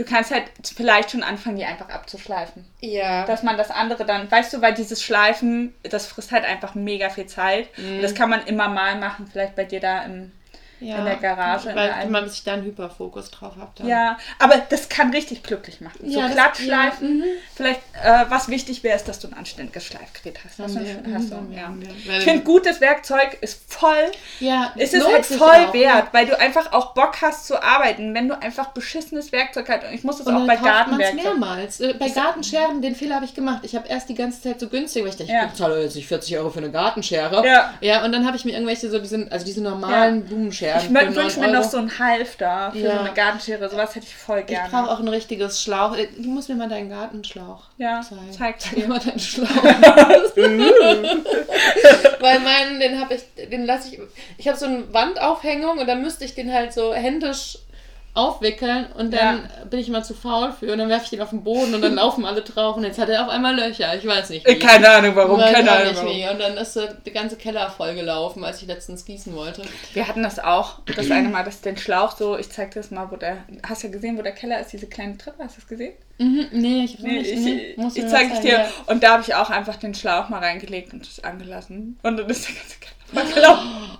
Du 0.00 0.06
kannst 0.06 0.30
halt 0.30 0.44
vielleicht 0.62 1.10
schon 1.10 1.22
anfangen, 1.22 1.56
die 1.56 1.64
einfach 1.66 1.90
abzuschleifen. 1.90 2.64
Ja. 2.80 3.26
dass 3.26 3.42
man 3.42 3.58
das 3.58 3.70
andere 3.70 4.06
dann, 4.06 4.30
weißt 4.30 4.50
du, 4.54 4.62
weil 4.62 4.72
dieses 4.72 5.02
Schleifen, 5.02 5.74
das 5.82 6.06
frisst 6.06 6.32
halt 6.32 6.46
einfach 6.46 6.74
mega 6.74 7.10
viel 7.10 7.26
Zeit. 7.26 7.68
Mhm. 7.76 7.96
Und 7.96 8.02
das 8.02 8.14
kann 8.14 8.30
man 8.30 8.46
immer 8.46 8.68
mal 8.68 8.98
machen, 8.98 9.28
vielleicht 9.30 9.56
bei 9.56 9.64
dir 9.64 9.78
da 9.78 10.02
im. 10.04 10.32
Ja. 10.80 10.98
in 10.98 11.04
der 11.04 11.16
Garage, 11.16 11.66
Weil 11.74 11.88
der 12.02 12.06
man 12.10 12.24
bis 12.24 12.34
ich 12.34 12.44
da 12.44 12.54
einen 12.54 12.64
Hyperfokus 12.64 13.30
drauf 13.30 13.52
habe. 13.58 13.70
Dann. 13.76 13.86
Ja, 13.88 14.18
aber 14.38 14.56
das 14.68 14.88
kann 14.88 15.10
richtig 15.12 15.42
glücklich 15.42 15.80
machen. 15.80 15.98
So 16.10 16.18
Ja, 16.18 16.26
das- 16.26 16.32
Glattschleifen. 16.34 17.18
ja, 17.20 17.24
mhm. 17.24 17.30
Vielleicht, 17.54 17.80
äh, 18.02 18.24
was 18.28 18.48
wichtig 18.48 18.82
wäre, 18.82 18.96
ist, 18.96 19.06
dass 19.08 19.18
du 19.18 19.28
ein 19.28 19.34
anständiges 19.34 19.84
Schleifgerät 19.84 20.38
hast. 20.44 20.58
Hast 20.58 20.74
du, 20.76 20.80
hast 21.14 21.30
du, 21.30 21.54
ja. 21.54 21.72
Ich 22.18 22.24
finde, 22.24 22.44
gutes 22.44 22.80
Werkzeug 22.80 23.38
ist 23.40 23.60
voll. 23.72 24.10
Ja, 24.40 24.72
Es 24.76 24.92
ist 24.92 25.06
halt 25.06 25.24
sich 25.24 25.36
voll 25.36 25.48
auch, 25.68 25.74
wert, 25.74 26.04
ja. 26.04 26.08
weil 26.12 26.26
du 26.26 26.38
einfach 26.38 26.72
auch 26.72 26.94
Bock 26.94 27.16
hast 27.22 27.46
zu 27.46 27.62
arbeiten, 27.62 28.14
wenn 28.14 28.28
du 28.28 28.40
einfach 28.40 28.68
beschissenes 28.68 29.32
Werkzeug 29.32 29.68
hast. 29.68 29.84
Und 29.84 29.92
ich 29.94 30.04
muss 30.04 30.18
das 30.18 30.26
Und 30.26 30.36
auch 30.36 30.46
bei 30.46 30.56
Gartenwerkzeug. 30.56 31.22
mehrmals. 31.24 31.80
Äh, 31.80 31.94
Bei 31.98 32.08
Gartenscheren, 32.08 32.82
den 32.82 32.94
Fehler 32.94 33.16
habe 33.16 33.24
ich 33.24 33.34
gemacht. 33.34 33.60
Ich 33.62 33.74
habe 33.74 33.86
erst 33.88 34.08
die 34.08 34.14
ganze 34.14 34.40
Zeit 34.42 34.60
so 34.60 34.68
günstig, 34.68 35.02
weil 35.02 35.10
ich 35.10 35.16
dachte, 35.16 35.32
ich 35.32 35.50
bezahle 35.50 35.82
jetzt 35.82 35.96
nicht 35.96 36.08
40 36.08 36.36
Euro 36.38 36.50
für 36.50 36.58
eine 36.58 36.70
Gartenschere. 36.70 37.46
Ja. 37.46 37.74
Ja, 37.80 38.04
und 38.04 38.12
dann 38.12 38.26
habe 38.26 38.36
ich 38.36 38.44
mir 38.44 38.52
irgendwelche 38.52 38.88
so, 38.90 38.98
diese, 38.98 39.26
also 39.30 39.44
diese 39.44 39.60
normalen 39.62 40.20
Ja. 40.22 40.26
Blumenscheren. 40.28 40.69
Ich 40.78 40.84
für 40.84 40.94
wünsche 40.94 41.40
9 41.40 41.50
mir 41.50 41.58
noch 41.58 41.64
so 41.68 41.78
einen 41.78 41.98
Halfter 41.98 42.70
für 42.72 42.78
Ja. 42.78 42.92
so 42.94 42.98
eine 43.00 43.12
Gartenschere. 43.14 43.68
Sowas 43.68 43.94
hätte 43.94 44.06
ich 44.06 44.14
voll 44.16 44.40
Ich 44.40 44.46
gerne. 44.46 44.68
brauche 44.70 44.90
auch 44.90 45.00
ein 45.00 45.08
richtiges 45.08 45.60
Schlauch. 45.62 45.96
Äh, 45.96 46.08
Du 46.16 46.28
musst 46.28 46.48
mir 46.48 46.54
mal 46.54 46.68
deinen 46.68 46.90
Gartenschlauch 46.90 47.64
Ja, 47.78 48.00
zeigen. 48.02 48.30
zeig 48.36 48.60
Zeig 48.60 48.74
dir. 48.74 48.80
mir 48.82 48.88
mal 48.88 48.98
deinen 49.00 49.18
Schlauch. 49.18 49.48
Weil 52.20 52.40
meinen, 52.40 52.80
den 52.80 53.00
habe 53.00 53.14
ich, 53.14 53.22
den 53.50 53.64
lasse 53.66 53.88
ich, 53.94 54.00
ich 54.38 54.48
habe 54.48 54.58
so 54.58 54.66
eine 54.66 54.92
Wandaufhängung 54.92 55.78
und 55.78 55.86
dann 55.86 56.02
müsste 56.02 56.24
ich 56.24 56.34
den 56.34 56.52
halt 56.52 56.72
so 56.72 56.92
händisch 56.94 57.58
aufwickeln 58.12 58.86
und 58.98 59.12
dann 59.14 59.48
bin 59.70 59.78
ich 59.78 59.88
immer 59.88 60.02
zu 60.02 60.14
faul 60.14 60.52
für 60.52 60.72
und 60.72 60.78
dann 60.78 60.88
werfe 60.88 61.04
ich 61.04 61.10
den 61.10 61.20
auf 61.20 61.30
den 61.30 61.44
Boden 61.44 61.74
und 61.74 61.80
dann 61.82 61.94
laufen 61.96 62.24
alle 62.24 62.42
drauf 62.42 62.76
und 62.76 62.82
jetzt 62.84 62.98
hat 62.98 63.08
er 63.08 63.22
auf 63.24 63.28
einmal 63.30 63.54
Löcher. 63.54 63.94
Ich 63.96 64.04
weiß 64.04 64.30
nicht 64.30 64.44
wie. 64.46 64.50
Äh, 64.50 64.58
Keine 64.58 64.88
Ahnung 64.90 65.14
warum, 65.14 65.38
Weiß 65.38 65.52
keine 65.52 65.70
Ahnung 65.70 65.94
warum. 65.94 66.08
wie. 66.10 66.28
Und 66.28 66.40
dann 66.40 66.56
ist 66.56 66.74
so 66.74 66.80
die 67.06 67.12
ganze 67.12 67.36
Keller 67.36 67.70
voll 67.70 67.94
gelaufen, 67.94 68.42
als 68.44 68.60
ich 68.62 68.66
letztens 68.68 69.04
gießen 69.04 69.32
wollte. 69.34 69.62
Wir 69.92 70.08
hatten 70.08 70.24
das 70.24 70.40
auch, 70.40 70.80
das 70.96 71.10
eine 71.10 71.28
Mal, 71.28 71.44
dass 71.44 71.60
den 71.60 71.76
Schlauch 71.76 72.16
so, 72.16 72.36
ich 72.36 72.50
zeig 72.50 72.72
dir 72.72 72.80
das 72.80 72.90
mal, 72.90 73.10
wo 73.12 73.16
der, 73.16 73.38
hast 73.62 73.82
du 73.84 73.86
ja 73.86 73.92
gesehen, 73.92 74.18
wo 74.18 74.22
der 74.22 74.32
Keller 74.32 74.58
ist, 74.60 74.72
diese 74.72 74.88
kleine 74.88 75.16
Treppe, 75.16 75.44
hast 75.44 75.56
du 75.56 75.60
das 75.60 75.68
gesehen? 75.68 75.92
Mhm, 76.18 76.48
nee, 76.52 76.84
ich, 76.84 76.98
Nee, 76.98 77.18
nicht, 77.18 77.30
ich, 77.30 77.38
nee, 77.40 77.74
musst 77.76 77.96
du 77.96 78.00
ich 78.02 78.08
zeig 78.08 78.28
zeigen, 78.30 78.42
dir. 78.42 78.52
ja. 78.52 78.66
Und 78.86 79.02
da 79.02 79.12
habe 79.12 79.22
ich 79.22 79.34
auch 79.34 79.50
einfach 79.50 79.76
den 79.76 79.94
Schlauch 79.94 80.28
mal 80.28 80.40
reingelegt 80.40 80.92
und 80.92 81.06
das 81.06 81.22
angelassen. 81.24 81.98
Und 82.02 82.16
dann 82.18 82.28
ist 82.28 82.46
der 82.48 82.54
ganze 82.56 82.76
Keller 82.80 83.24
voll 83.24 83.34
gelaufen. 83.34 83.68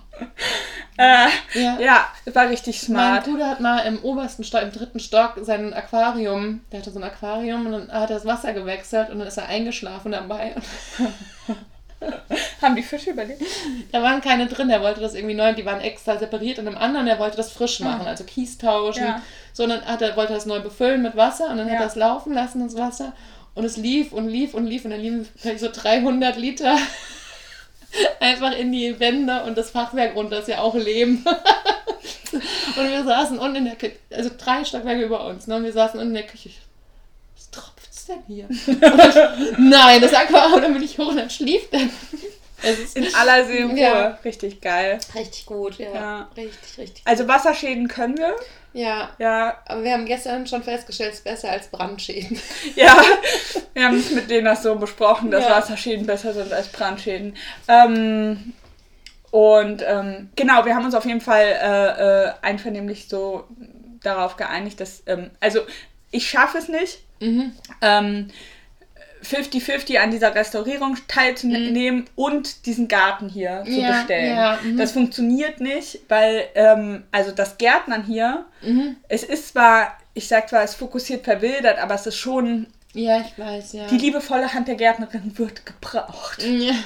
äh, 0.97 1.27
Ja. 1.53 1.79
ja, 1.79 2.07
war 2.33 2.49
richtig 2.49 2.87
Mein 2.89 2.95
smart. 2.97 3.25
Bruder 3.25 3.49
hat 3.49 3.59
mal 3.59 3.79
im 3.79 4.03
obersten 4.03 4.43
Stock, 4.43 4.61
im 4.61 4.71
dritten 4.71 4.99
Stock, 4.99 5.33
sein 5.41 5.73
Aquarium, 5.73 6.61
der 6.71 6.79
hatte 6.79 6.91
so 6.91 6.99
ein 6.99 7.03
Aquarium 7.03 7.65
und 7.65 7.71
dann 7.71 7.91
hat 7.91 8.09
er 8.09 8.15
das 8.17 8.25
Wasser 8.25 8.53
gewechselt 8.53 9.09
und 9.09 9.19
dann 9.19 9.27
ist 9.27 9.37
er 9.37 9.47
eingeschlafen 9.47 10.11
dabei. 10.11 10.53
Und 11.07 11.57
Haben 12.63 12.75
die 12.75 12.81
Fische 12.81 13.11
überlebt? 13.11 13.43
da 13.91 14.01
waren 14.01 14.21
keine 14.21 14.47
drin, 14.47 14.69
der 14.69 14.81
wollte 14.81 15.01
das 15.01 15.13
irgendwie 15.13 15.35
neu, 15.35 15.53
die 15.53 15.65
waren 15.65 15.81
extra 15.81 16.17
separiert 16.17 16.57
in 16.57 16.67
einem 16.67 16.77
anderen, 16.77 17.05
der 17.05 17.19
wollte 17.19 17.37
das 17.37 17.51
frisch 17.51 17.79
machen, 17.79 18.07
also 18.07 18.23
Kies 18.23 18.57
tauschen. 18.57 19.03
Ah. 19.03 19.07
Ja. 19.07 19.21
So, 19.53 19.63
und 19.63 19.69
dann 19.69 19.85
hat 19.85 20.01
er, 20.01 20.15
wollte 20.17 20.33
er 20.33 20.37
das 20.37 20.47
neu 20.47 20.61
befüllen 20.61 21.03
mit 21.03 21.15
Wasser 21.15 21.49
und 21.49 21.57
dann 21.57 21.67
hat 21.67 21.75
Ja. 21.75 21.81
er 21.81 21.85
es 21.87 21.95
laufen 21.95 22.33
lassen, 22.33 22.63
das 22.65 22.75
Wasser. 22.75 23.13
Und 23.53 23.65
es 23.65 23.77
lief 23.77 24.13
und 24.13 24.27
lief 24.29 24.55
und 24.55 24.65
lief 24.65 24.83
und 24.85 24.91
dann 24.91 24.99
liefen 25.01 25.27
vielleicht 25.35 25.59
so 25.59 25.69
300 25.71 26.37
Liter 26.37 26.75
einfach 28.19 28.57
in 28.57 28.71
die 28.71 28.99
Wände 28.99 29.43
und 29.43 29.57
das 29.57 29.71
Fachwerk 29.71 30.15
runter 30.15 30.39
ist 30.39 30.47
ja 30.47 30.59
auch 30.59 30.75
Lehm. 30.75 31.25
und 32.31 32.89
wir 32.89 33.03
saßen 33.03 33.39
unten 33.39 33.57
in 33.57 33.65
der 33.65 33.75
Küche, 33.75 33.95
also 34.11 34.29
drei 34.37 34.63
Stockwerke 34.63 35.03
über 35.03 35.25
uns, 35.25 35.47
ne? 35.47 35.55
Und 35.55 35.63
wir 35.63 35.73
saßen 35.73 35.99
unten 35.99 36.15
in 36.15 36.21
der 36.21 36.31
Küche. 36.31 36.49
Was 37.35 37.49
tropft's 37.51 38.05
denn 38.05 38.23
hier? 38.27 38.47
Ich, 38.57 39.57
nein, 39.57 40.01
das 40.01 40.13
Aquarium, 40.13 40.61
dann 40.61 40.73
bin 40.73 40.83
ich 40.83 40.97
hoch 40.97 41.07
und 41.07 41.17
dann 41.17 41.29
schlief 41.29 41.69
der. 41.69 41.81
Es 42.63 42.79
ist 42.79 42.95
In 42.95 43.13
aller 43.15 43.45
Seelenruhe. 43.45 43.79
Ja. 43.79 44.19
Richtig 44.23 44.61
geil. 44.61 44.99
richtig 45.15 45.45
gut, 45.47 45.79
ja. 45.79 45.93
Ja. 45.93 46.29
Richtig, 46.37 46.77
richtig. 46.77 47.01
Also 47.05 47.27
Wasserschäden 47.27 47.87
können 47.87 48.17
wir. 48.17 48.35
Ja, 48.73 49.11
Ja, 49.19 49.57
aber 49.65 49.83
wir 49.83 49.91
haben 49.93 50.05
gestern 50.05 50.47
schon 50.47 50.63
festgestellt, 50.63 51.11
es 51.11 51.17
ist 51.19 51.23
besser 51.23 51.49
als 51.51 51.67
Brandschäden. 51.67 52.39
Ja, 52.75 52.95
wir 53.73 53.85
haben 53.85 53.97
es 53.97 54.11
mit 54.11 54.29
denen 54.29 54.45
das 54.45 54.63
so 54.63 54.75
besprochen, 54.75 55.29
dass 55.31 55.43
Ja. 55.45 55.51
Wasserschäden 55.57 56.05
besser 56.05 56.33
sind 56.33 56.51
als 56.53 56.69
Brandschäden. 56.69 57.35
Ähm, 57.67 58.53
und 59.31 59.83
ähm, 59.85 60.29
genau, 60.35 60.65
wir 60.65 60.75
haben 60.75 60.85
uns 60.85 60.95
auf 60.95 61.05
jeden 61.05 61.21
Fall 61.21 61.45
äh, 61.45 62.25
äh, 62.27 62.31
einvernehmlich 62.41 63.07
so 63.07 63.45
darauf 64.03 64.35
geeinigt, 64.35 64.79
dass, 64.79 65.03
ähm, 65.05 65.31
also 65.39 65.61
ich 66.11 66.29
schaffe 66.29 66.57
es 66.57 66.67
nicht, 66.67 66.99
Mhm. 67.21 67.51
Ähm, 69.21 69.43
50-50 69.43 69.97
an 69.97 70.11
dieser 70.11 70.33
Restaurierung 70.33 70.97
teilzunehmen 71.07 72.05
und 72.15 72.65
diesen 72.65 72.87
Garten 72.87 73.29
hier 73.29 73.63
zu 73.65 73.71
Ja, 73.79 73.91
bestellen. 73.91 74.35
ja, 74.35 74.59
mhm. 74.63 74.77
Das 74.77 74.91
funktioniert 74.91 75.59
nicht, 75.61 75.99
weil 76.07 76.45
ähm, 76.55 77.03
also 77.11 77.31
das 77.31 77.57
Gärtnern 77.57 78.03
hier, 78.03 78.45
Mhm. 78.61 78.95
es 79.09 79.23
ist 79.23 79.49
zwar, 79.49 79.97
ich 80.13 80.27
sag 80.27 80.49
zwar, 80.49 80.63
es 80.63 80.75
fokussiert 80.75 81.23
verwildert, 81.23 81.79
aber 81.79 81.95
es 81.95 82.05
ist 82.05 82.17
schon 82.17 82.67
Ja, 82.93 83.21
ich 83.21 83.39
weiß, 83.39 83.71
ja. 83.73 83.87
die 83.87 83.97
liebevolle 83.97 84.53
Hand 84.53 84.67
der 84.67 84.75
Gärtnerin 84.75 85.31
wird 85.37 85.65
gebraucht. 85.65 86.43
ja. 86.43 86.73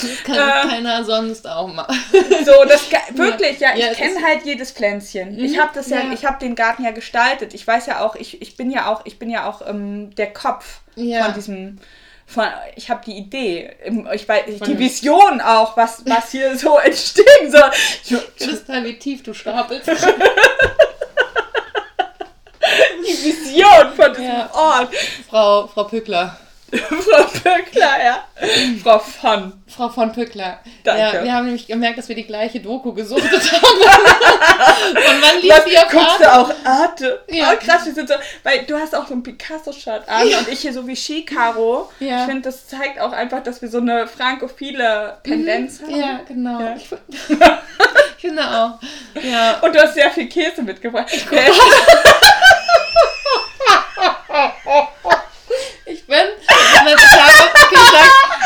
Das 0.00 0.24
kann 0.24 0.34
Äh. 0.36 0.68
keiner 0.70 1.04
sonst 1.04 1.46
auch 1.46 1.66
machen. 1.72 1.94
So, 2.44 2.64
das 2.66 2.90
wirklich, 3.14 3.58
ja, 3.60 3.74
Ja, 3.76 3.90
ich 3.92 3.98
kenne 3.98 4.22
halt 4.24 4.44
jedes 4.44 4.70
Pflänzchen. 4.72 5.38
Ich 5.38 5.52
Mhm, 5.56 5.58
habe 5.60 5.70
das 5.74 5.90
ja, 5.90 6.00
ja. 6.00 6.12
ich 6.12 6.24
habe 6.24 6.38
den 6.38 6.54
Garten 6.54 6.84
ja 6.84 6.92
gestaltet. 6.92 7.52
Ich 7.52 7.66
weiß 7.66 7.86
ja 7.86 8.00
auch, 8.00 8.14
ich, 8.16 8.40
ich 8.40 8.56
bin 8.56 8.70
ja 8.70 8.90
auch, 8.90 9.02
ich 9.04 9.18
bin 9.18 9.28
ja 9.28 9.48
auch 9.48 9.60
ähm, 9.66 10.14
der 10.14 10.32
Kopf 10.32 10.80
von 10.94 11.34
diesem. 11.34 11.78
Von, 12.26 12.44
ich 12.76 12.90
habe 12.90 13.00
die 13.06 13.16
Idee, 13.16 13.70
ich 14.12 14.28
weiß, 14.28 14.58
Von 14.58 14.66
die 14.68 14.78
Vision 14.78 15.40
auch, 15.40 15.78
was, 15.78 16.02
was 16.04 16.30
hier 16.30 16.56
so 16.58 16.76
entstehen 16.84 17.50
soll. 17.50 17.70
Du 18.38 18.46
bist 18.46 18.68
halt, 18.68 18.84
wie 18.84 18.98
tief 18.98 19.22
du 19.22 19.32
stapelst. 19.32 19.88
Die 23.08 23.24
Vision 23.24 23.92
von 23.96 24.10
diesem 24.12 24.24
Ja. 24.24 24.50
Ort. 24.52 24.94
Frau, 25.28 25.66
Frau 25.66 25.84
Pückler. 25.84 26.36
Frau 26.70 27.24
Pöckler, 27.24 28.04
ja. 28.04 28.24
Frau 28.82 28.98
von. 28.98 29.54
Frau 29.66 29.88
von 29.88 30.12
Pückler. 30.12 30.60
Danke. 30.84 31.00
Ja, 31.16 31.24
wir 31.24 31.32
haben 31.32 31.46
nämlich 31.46 31.66
gemerkt, 31.66 31.96
dass 31.96 32.10
wir 32.10 32.16
die 32.16 32.26
gleiche 32.26 32.60
Doku 32.60 32.92
gesuchtet 32.92 33.52
haben. 33.52 34.90
Und 34.90 35.22
wann 35.22 35.40
lief 35.40 35.64
die 35.66 35.78
auf 35.78 35.88
guckst 35.88 36.20
Arte? 36.20 36.24
du 36.24 36.34
auch 36.34 36.50
Arte? 36.64 37.24
Ja. 37.30 37.52
Oh, 37.54 37.56
krass, 37.64 37.86
wir 37.86 37.94
sind 37.94 38.08
so, 38.10 38.16
weil 38.42 38.64
du 38.64 38.78
hast 38.78 38.94
auch 38.94 39.06
so 39.06 39.14
ein 39.14 39.22
Picasso-Shirt 39.22 40.02
an 40.08 40.28
und 40.28 40.48
ich 40.48 40.60
hier 40.60 40.74
so 40.74 40.86
wie 40.86 40.94
Ski-Caro. 40.94 41.90
Ja. 42.00 42.20
Ich 42.20 42.24
finde, 42.26 42.42
das 42.42 42.66
zeigt 42.66 43.00
auch 43.00 43.12
einfach, 43.12 43.42
dass 43.42 43.62
wir 43.62 43.70
so 43.70 43.78
eine 43.78 44.06
frankophile 44.06 45.16
Tendenz 45.24 45.80
haben. 45.80 45.98
Ja, 45.98 46.20
genau. 46.28 46.60
Ja. 46.60 46.76
Ich, 46.76 46.86
ich 48.24 48.40
auch. 48.40 48.78
Ja. 49.22 49.58
Und 49.62 49.74
du 49.74 49.80
hast 49.82 49.94
sehr 49.94 50.10
viel 50.10 50.28
Käse 50.28 50.60
mitgebracht. 50.60 51.10
Äh, 51.30 51.50
Ich 55.86 56.06
bin. 56.06 56.16
Ich 56.40 56.78
habe 56.80 56.90
gesagt, 56.90 57.58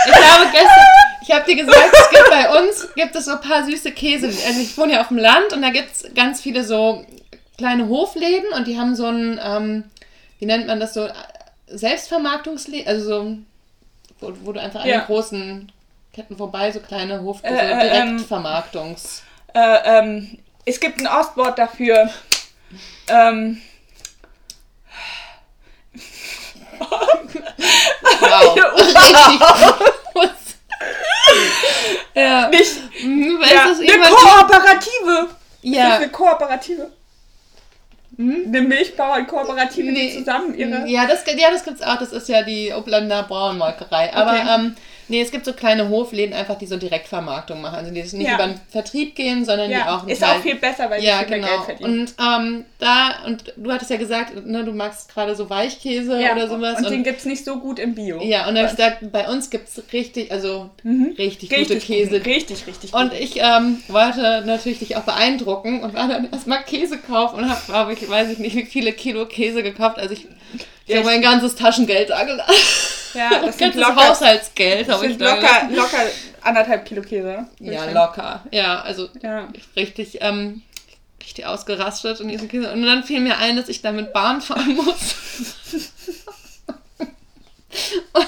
ich 0.06 0.14
habe 0.14 0.50
gestern. 0.52 0.86
Ich 1.24 1.30
habe 1.32 1.44
dir 1.44 1.56
gesagt, 1.64 1.90
es 1.92 2.10
gibt 2.10 2.30
bei 2.30 2.58
uns 2.60 2.88
gibt 2.94 3.14
es 3.16 3.24
so 3.26 3.32
ein 3.32 3.40
paar 3.40 3.64
süße 3.64 3.92
Käse. 3.92 4.26
Also 4.26 4.60
ich 4.60 4.76
wohne 4.76 4.94
ja 4.94 5.00
auf 5.02 5.08
dem 5.08 5.18
Land 5.18 5.52
und 5.52 5.62
da 5.62 5.70
gibt 5.70 5.92
es 5.92 6.14
ganz 6.14 6.40
viele 6.40 6.64
so 6.64 7.06
kleine 7.58 7.88
Hofläden 7.88 8.52
und 8.54 8.66
die 8.66 8.76
haben 8.78 8.96
so 8.96 9.06
ein, 9.06 9.40
ähm, 9.42 9.84
wie 10.40 10.46
nennt 10.46 10.66
man 10.66 10.80
das 10.80 10.94
so, 10.94 11.08
Selbstvermarktungsläden, 11.68 12.88
also 12.88 13.04
so, 13.04 13.36
wo, 14.20 14.32
wo 14.42 14.52
du 14.52 14.60
einfach 14.60 14.80
an 14.82 14.88
Ja. 14.88 14.98
den 15.00 15.06
großen 15.06 15.72
Ketten 16.12 16.36
vorbei 16.36 16.70
so 16.72 16.80
kleine 16.80 17.20
Hof, 17.22 17.38
so 17.42 17.46
Äh, 17.48 17.56
äh, 17.56 17.88
ähm, 18.00 18.08
Direktvermarktungs. 18.16 19.22
äh, 19.54 19.78
ähm, 19.84 20.38
es 20.64 20.80
gibt 20.80 20.98
ein 21.00 21.06
Ostwort 21.06 21.58
dafür. 21.58 22.10
Ähm, 23.08 23.60
Wow. 28.20 28.56
Richtig. 28.76 29.40
ja. 32.14 32.48
nicht, 32.48 32.76
Weißt 33.40 33.82
ja, 33.82 33.94
eine 33.94 34.14
Kooperative. 34.14 35.28
Das 35.28 35.30
ist 35.62 35.74
Ja. 35.76 35.96
eine 35.96 36.08
Kooperative. 36.08 36.90
Hm? 38.16 38.44
Eine 38.46 38.60
Milchbauern-Kooperative, 38.62 39.86
die 39.86 39.90
Nee, 39.92 40.14
zusammen 40.18 40.54
ihre... 40.54 40.86
Ja, 40.86 41.06
das, 41.06 41.24
ja, 41.34 41.50
das 41.50 41.64
gibt's 41.64 41.82
auch. 41.82 41.98
Das 41.98 42.12
ist 42.12 42.28
ja 42.28 42.42
die 42.42 42.72
Oblander 42.72 43.22
Brauenmolkerei. 43.22 44.12
Aber 44.14 44.32
Okay. 44.32 44.46
ähm, 44.54 44.76
nee, 45.08 45.20
es 45.20 45.30
gibt 45.30 45.44
so 45.44 45.52
kleine 45.52 45.88
Hofläden 45.88 46.34
einfach, 46.34 46.56
die 46.58 46.66
so 46.66 46.76
Direktvermarktung 46.76 47.60
machen. 47.60 47.76
Also 47.76 47.92
die 47.92 48.00
nicht 48.02 48.14
Ja. 48.20 48.34
über 48.36 48.46
den 48.48 48.60
Vertrieb 48.68 49.14
gehen, 49.14 49.44
sondern 49.44 49.68
die 49.68 49.74
Ja, 49.74 49.96
auch 49.96 50.00
einen 50.02 50.10
ist 50.10 50.20
Teil- 50.20 50.38
auch 50.38 50.42
viel 50.42 50.54
besser, 50.56 50.88
weil 50.90 51.02
ja, 51.02 51.18
die 51.22 51.28
viel 51.28 51.38
mehr 51.40 51.48
genau. 51.48 51.64
Geld 51.64 51.78
verdienen. 51.78 52.00
Und 52.00 52.14
ähm, 52.18 52.64
da, 52.78 53.10
und 53.26 53.52
du 53.56 53.72
hattest 53.72 53.90
ja 53.90 53.96
gesagt, 53.96 54.46
ne, 54.46 54.64
du 54.64 54.72
magst 54.72 55.12
gerade 55.12 55.34
so 55.36 55.50
Weichkäse 55.50 56.20
ja, 56.20 56.32
oder 56.32 56.48
sowas. 56.48 56.78
und 56.78 56.90
den 56.90 57.02
gibt 57.04 57.18
es 57.20 57.24
nicht 57.24 57.44
so 57.44 57.58
gut 57.58 57.78
im 57.78 57.94
Bio. 57.94 58.20
ja, 58.22 58.48
und 58.48 58.54
dann 58.54 58.64
habe 58.64 58.68
ich 58.68 58.76
gesagt, 58.76 59.12
bei 59.12 59.28
uns 59.28 59.50
gibt's 59.50 59.80
richtig, 59.92 60.32
also 60.32 60.70
Mhm. 60.82 61.14
richtig, 61.18 61.48
gute 61.50 61.60
Richtig 61.60 61.84
Käse. 61.86 62.18
gut. 62.18 62.26
Richtig, 62.26 62.66
richtig 62.66 62.94
Und 62.94 63.10
gut. 63.10 63.20
ich 63.20 63.36
ähm, 63.40 63.82
wollte 63.88 64.42
natürlich 64.46 64.78
dich 64.80 64.96
auch 64.96 65.02
beeindrucken 65.02 65.82
und 65.82 65.94
war 65.94 66.08
dann 66.08 66.30
erstmal 66.32 66.62
Käse 66.64 66.98
kaufen 66.98 67.40
und 67.40 67.48
habe, 67.50 67.60
glaube 67.66 67.92
ich, 67.92 68.08
weiß 68.08 68.30
ich 68.30 68.38
nicht, 68.38 68.56
wie 68.56 68.64
viele 68.64 68.92
Kilo 68.92 69.26
Käse 69.26 69.62
gekauft. 69.62 69.98
Also 69.98 70.14
ich, 70.14 70.26
ich 70.86 70.96
habe 70.96 71.04
mein 71.06 71.22
ganzes 71.22 71.54
Taschengeld 71.54 72.10
da 72.10 72.24
gelassen. 72.24 72.52
Ja, 73.14 73.30
Das 73.46 73.56
das 73.56 73.74
locker, 73.74 74.08
Haushaltsgeld 74.08 74.88
das 74.88 74.94
habe 74.96 75.06
ich 75.06 75.18
locker, 75.18 75.36
gelassen. 75.36 75.74
locker 75.74 75.98
anderthalb 76.42 76.84
Kilo 76.84 77.02
Käse. 77.02 77.46
Ja, 77.60 77.84
locker. 77.90 78.42
Ja, 78.50 78.80
also 78.82 79.08
Ja. 79.22 79.48
richtig, 79.76 80.18
ähm, 80.20 80.62
richtig 81.20 81.46
ausgerastet 81.46 82.20
in 82.20 82.28
diesem 82.28 82.48
Käse. 82.48 82.72
Und 82.72 82.82
dann 82.84 83.04
fiel 83.04 83.20
mir 83.20 83.38
ein, 83.38 83.56
dass 83.56 83.68
ich 83.68 83.82
damit 83.82 84.12
Bahn 84.12 84.40
fahren 84.40 84.74
muss. 84.76 85.14
Und 88.12 88.26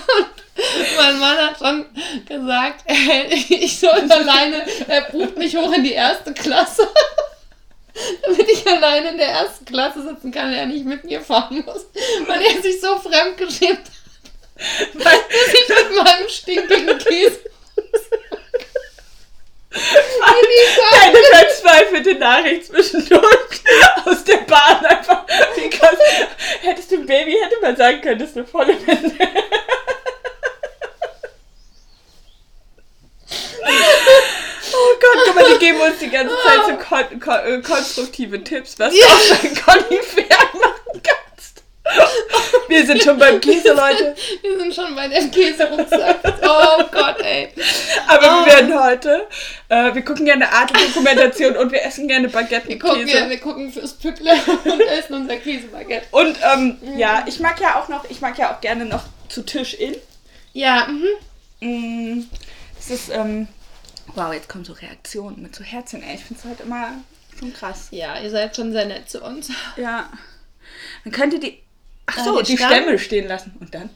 mein 0.96 1.18
Mann 1.18 1.36
hat 1.36 1.58
schon 1.58 1.84
gesagt, 2.26 2.84
ey, 2.86 3.26
ich 3.50 3.78
soll 3.78 4.10
alleine, 4.10 4.64
er 4.88 5.02
bucht 5.10 5.36
mich 5.36 5.56
hoch 5.56 5.72
in 5.72 5.84
die 5.84 5.92
erste 5.92 6.32
Klasse. 6.32 6.86
Damit 8.26 8.48
ich 8.50 8.66
alleine 8.66 9.10
in 9.10 9.18
der 9.18 9.28
ersten 9.28 9.64
Klasse 9.64 10.02
sitzen 10.02 10.32
kann, 10.32 10.52
er 10.52 10.66
nicht 10.66 10.84
mit 10.84 11.04
mir 11.04 11.20
fahren 11.20 11.62
muss. 11.64 11.86
Weil 12.26 12.40
er 12.42 12.60
sich 12.62 12.80
so 12.80 12.98
fremdgeschämt 12.98 13.78
hat, 13.78 13.90
dass 14.56 15.20
ich 15.52 15.68
mit 15.68 16.04
meinem 16.04 16.28
stinkigen 16.28 16.98
Käse 16.98 17.40
in 19.74 20.48
die 20.50 20.80
Bahn 20.80 21.00
Eine 21.02 21.18
verzweifelte 21.18 22.14
Nachricht 22.14 22.66
zwischendurch 22.66 23.62
aus 24.04 24.24
der 24.24 24.38
Bahn 24.38 24.84
einfach. 24.84 25.24
Because, 25.54 25.98
hättest 26.62 26.90
du 26.90 26.96
ein 26.96 27.06
Baby, 27.06 27.36
hätte 27.42 27.60
man 27.60 27.76
sagen 27.76 28.00
können, 28.00 28.18
das 28.18 28.30
ist 28.30 28.36
eine 28.36 28.46
volle 28.46 28.74
Wende. 28.86 29.14
Oh 34.76 34.96
Gott, 35.00 35.22
guck 35.26 35.34
mal, 35.34 35.44
die 35.52 35.58
geben 35.58 35.80
uns 35.80 35.98
die 35.98 36.10
ganze 36.10 36.34
Zeit 36.44 36.66
so 36.66 36.76
kon 36.76 37.20
kon 37.20 37.62
konstruktive 37.62 38.42
Tipps, 38.42 38.78
was 38.78 38.92
du 38.92 39.04
aus 39.04 39.28
deinen 39.28 39.54
Koniferen 39.54 40.28
machen 40.28 40.60
kannst. 40.60 40.73
Wir 42.68 42.86
sind 42.86 43.02
schon 43.02 43.18
beim 43.18 43.40
Käse, 43.40 43.68
Leute. 43.74 44.14
Wir 44.42 44.58
sind 44.58 44.74
schon 44.74 44.94
bei 44.94 45.06
dem 45.08 45.30
Käserucksack. 45.30 46.18
Oh 46.42 46.84
Gott, 46.90 47.20
ey. 47.20 47.50
Aber 48.08 48.30
Ah. 48.30 48.44
wir 48.46 48.52
werden 48.52 48.82
heute, 48.82 49.26
äh, 49.68 49.94
wir 49.94 50.02
gucken 50.02 50.24
gerne 50.24 50.50
Arte-Dokumentation 50.50 51.56
und 51.56 51.72
wir 51.72 51.82
essen 51.84 52.08
gerne 52.08 52.28
Baguette 52.28 52.68
Wir 52.68 52.78
gucken, 52.78 53.04
Käse. 53.04 53.20
wir, 53.20 53.30
wir 53.30 53.38
gucken 53.40 53.70
fürs 53.72 53.92
Pückler 53.94 54.34
und 54.64 54.80
essen 54.80 55.14
unser 55.14 55.36
Käsebaguette. 55.36 56.06
Und 56.10 56.36
ähm, 56.54 56.78
ja, 56.96 57.24
ich 57.26 57.38
mag 57.40 57.60
ja 57.60 57.78
auch 57.80 57.88
noch, 57.88 58.08
ich 58.08 58.20
mag 58.20 58.38
ja 58.38 58.54
auch 58.54 58.60
gerne 58.60 58.86
noch 58.86 59.04
zu 59.28 59.42
Tisch 59.44 59.74
in. 59.74 59.94
Ja, 60.54 60.86
mhm. 60.88 61.08
Mm, 61.60 62.26
Es 62.78 62.90
ist, 62.90 63.10
ähm, 63.10 63.46
wow, 64.14 64.32
jetzt 64.32 64.48
kommen 64.48 64.64
so 64.64 64.72
Reaktionen 64.72 65.42
mit 65.42 65.54
so 65.54 65.62
Herzchen, 65.62 66.02
ey. 66.02 66.14
Ich 66.16 66.24
finde 66.24 66.40
es 66.42 66.48
halt 66.48 66.60
immer 66.60 66.92
schon 67.38 67.52
krass. 67.52 67.88
Ja, 67.90 68.18
ihr 68.18 68.30
seid 68.30 68.56
schon 68.56 68.72
sehr 68.72 68.86
nett 68.86 69.10
zu 69.10 69.22
uns. 69.22 69.50
Ja. 69.76 70.08
Dann 71.04 71.12
könnt 71.12 71.32
ihr 71.34 71.40
die, 71.40 71.58
ach 72.06 72.18
Ah, 72.18 72.24
so, 72.24 72.40
die 72.42 72.52
die? 72.56 72.58
Stämme 72.62 72.98
stehen 72.98 73.28
lassen. 73.28 73.56
Und 73.60 73.74
dann? 73.74 73.90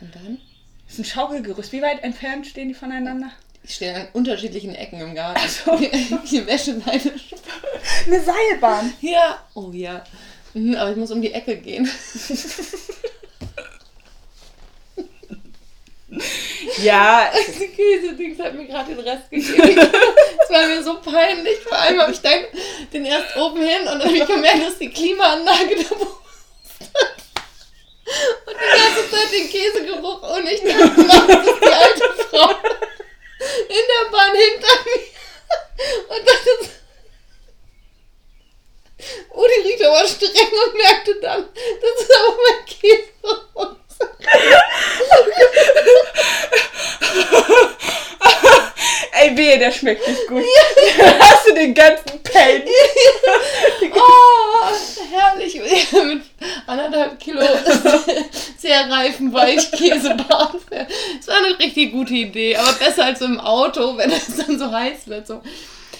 Und 0.00 0.14
dann? 0.14 0.38
Das 0.86 0.94
ist 0.94 0.98
ein 1.00 1.04
Schaukelgerüst. 1.04 1.72
Wie 1.72 1.82
weit 1.82 2.02
entfernt 2.02 2.46
stehen 2.46 2.68
die 2.68 2.74
voneinander? 2.74 3.30
Die 3.66 3.72
stehen 3.72 3.96
an 3.96 4.08
unterschiedlichen 4.12 4.74
Ecken 4.74 5.00
im 5.00 5.14
Garten. 5.14 5.40
Ach 5.42 5.48
so. 5.48 5.76
Die 6.30 6.46
Wäscheleine. 6.46 7.12
Eine 8.06 8.20
Seilbahn. 8.22 8.92
Ja. 9.00 9.42
Oh 9.54 9.70
ja. 9.72 10.04
Mhm, 10.52 10.74
aber 10.76 10.90
ich 10.90 10.96
muss 10.96 11.10
um 11.10 11.22
die 11.22 11.32
Ecke 11.32 11.56
gehen. 11.56 11.88
Ja, 16.82 17.30
Das 17.46 17.56
Käse-Dings 17.58 18.38
hat 18.38 18.54
mir 18.54 18.66
gerade 18.66 18.94
den 18.94 19.00
Rest 19.00 19.30
gegeben. 19.30 19.78
Es 20.42 20.50
war 20.50 20.66
mir 20.66 20.82
so 20.82 21.00
peinlich. 21.00 21.58
Vor 21.60 21.76
allem 21.78 22.00
habe 22.00 22.12
ich 22.12 22.20
dann 22.20 22.40
den 22.92 23.04
erst 23.04 23.36
oben 23.36 23.60
hin 23.62 23.80
und 23.80 23.86
dann 23.98 24.02
habe 24.04 24.16
ich 24.16 24.26
gemerkt, 24.26 24.66
dass 24.66 24.78
die 24.78 24.90
Klimaanlage 24.90 25.76
da 25.76 25.94
pustet. 25.94 26.08
Und 28.46 28.54
die 28.54 28.70
ganze 28.78 29.10
Zeit 29.10 29.32
den 29.32 29.48
Käsegeruch 29.50 30.22
und 30.36 30.46
ich 30.46 30.60
dachte, 30.60 31.04
das 31.04 31.46
ist 31.46 31.60
die 31.60 31.72
alte 31.72 32.12
Frau 32.28 32.50
in 33.68 33.84
der 33.90 34.10
Bahn 34.10 34.34
hinter 34.34 34.74
mir. 34.84 35.02
Und 36.08 36.28
dann 36.28 36.36
ist 36.44 36.70
Udi 39.34 39.68
riecht 39.68 39.84
aber 39.84 40.06
streng 40.06 40.52
und 40.66 40.74
merkte 40.76 41.14
dann, 41.20 41.48
das 41.54 42.02
ist 42.02 42.12
aber 42.16 42.36
mein 42.36 42.64
Käsegeruch. 42.66 43.76
ey, 49.12 49.36
wehe, 49.36 49.58
der 49.58 49.72
schmeckt 49.72 50.06
nicht 50.06 50.26
gut. 50.26 50.44
Hast 51.18 51.48
du 51.48 51.54
den 51.54 51.74
ganzen 51.74 52.22
Pain? 52.22 52.62
Oh, 53.94 54.72
herrlich. 55.10 55.54
Mit 55.54 56.22
anderthalb 56.66 57.18
Kilo 57.20 57.40
sehr 58.58 58.88
reifen 59.44 59.72
Weichkäsebahn. 59.72 60.60
Das 61.18 61.28
war 61.28 61.36
eine 61.44 61.58
richtig 61.58 61.92
gute 61.92 62.14
Idee, 62.14 62.56
aber 62.56 62.72
besser 62.74 63.04
als 63.06 63.20
im 63.20 63.38
Auto, 63.40 63.96
wenn 63.96 64.10
es 64.10 64.36
dann 64.36 64.58
so 64.58 64.70
heiß 64.72 65.06
wird. 65.08 65.26
So. 65.26 65.42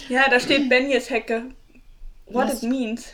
Ja, 0.09 0.29
da 0.29 0.39
steht 0.41 0.69
Benjes 0.69 1.11
Hecke. 1.11 1.45
What 2.27 2.49
Was? 2.49 2.63
it 2.63 2.69
means. 2.71 3.05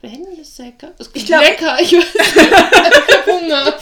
Benny 0.00 0.40
ist 0.40 0.56
lecker. 0.58 0.92
Das 0.98 1.08
Ich 1.14 1.22
ist 1.22 1.26
glaub- 1.26 1.42
lecker. 1.42 1.76
Ich 1.80 1.92
weiß 1.92 2.14
nicht. 2.14 2.52
Ich 3.08 3.26
Hunger. 3.26 3.74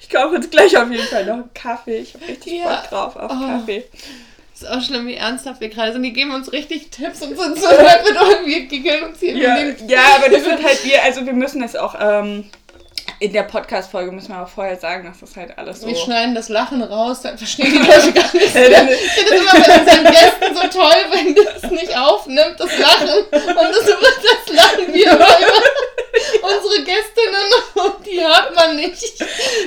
Ich 0.00 0.08
kaufe 0.10 0.36
uns 0.36 0.50
gleich 0.50 0.76
auf 0.76 0.90
jeden 0.90 1.06
Fall 1.06 1.24
noch 1.24 1.34
einen 1.34 1.54
Kaffee. 1.54 1.98
Ich 1.98 2.14
habe 2.14 2.28
richtig 2.28 2.52
Ja. 2.60 2.80
Bock 2.80 2.90
drauf 2.90 3.16
auf 3.16 3.30
Oh. 3.34 3.46
Kaffee. 3.46 3.84
Ist 4.62 4.70
auch 4.70 4.82
schlimm, 4.82 5.06
wie 5.06 5.14
ernsthaft 5.14 5.60
wir 5.60 5.68
gerade 5.68 5.92
sind. 5.92 6.02
Die 6.02 6.12
geben 6.12 6.32
uns 6.32 6.52
richtig 6.52 6.90
Tipps 6.90 7.22
und 7.22 7.36
sind 7.38 7.58
so 7.58 7.68
nett 7.68 8.02
mit 8.46 8.68
giggeln 8.68 9.04
uns 9.04 9.20
hier 9.20 9.36
Ja, 9.36 9.58
ja, 9.86 10.00
aber 10.16 10.28
das 10.28 10.44
sind 10.44 10.62
halt 10.62 10.84
wir, 10.84 11.02
also 11.02 11.26
wir 11.26 11.32
müssen 11.32 11.62
es 11.62 11.76
auch 11.76 11.94
ähm, 11.98 12.44
in 13.18 13.32
der 13.32 13.44
Podcast-Folge 13.44 14.10
müssen 14.10 14.30
wir 14.30 14.42
auch 14.42 14.48
vorher 14.48 14.76
sagen, 14.76 15.06
dass 15.06 15.20
das 15.20 15.36
halt 15.36 15.56
alles 15.56 15.80
so. 15.80 15.86
Wir 15.86 15.96
schneiden 15.96 16.34
das 16.34 16.48
Lachen 16.48 16.82
raus, 16.82 17.22
dann 17.22 17.38
verstehen 17.38 17.70
die 17.70 17.78
Leute 17.86 18.12
gar 18.12 18.32
nicht. 18.34 18.46
Ich 18.46 18.50
finde 18.50 18.76
es 18.76 19.40
immer 19.40 19.52
bei 19.52 19.80
unseren 19.80 20.04
Gästen 20.04 20.54
so 20.54 20.80
toll, 20.80 20.96
wenn 21.12 21.34
das 21.34 21.70
nicht 21.70 21.96
aufnimmt, 21.96 22.56
das 22.58 22.78
Lachen. 22.78 23.08
Und 23.08 23.32
das 23.32 23.86
wird 23.86 24.00
das 24.00 24.54
Lachen 24.54 24.92
unsere 26.42 26.84
Gästinnen 26.84 27.48
und 27.74 28.06
die 28.06 28.20
hört 28.20 28.54
man 28.54 28.76
nicht. 28.76 29.20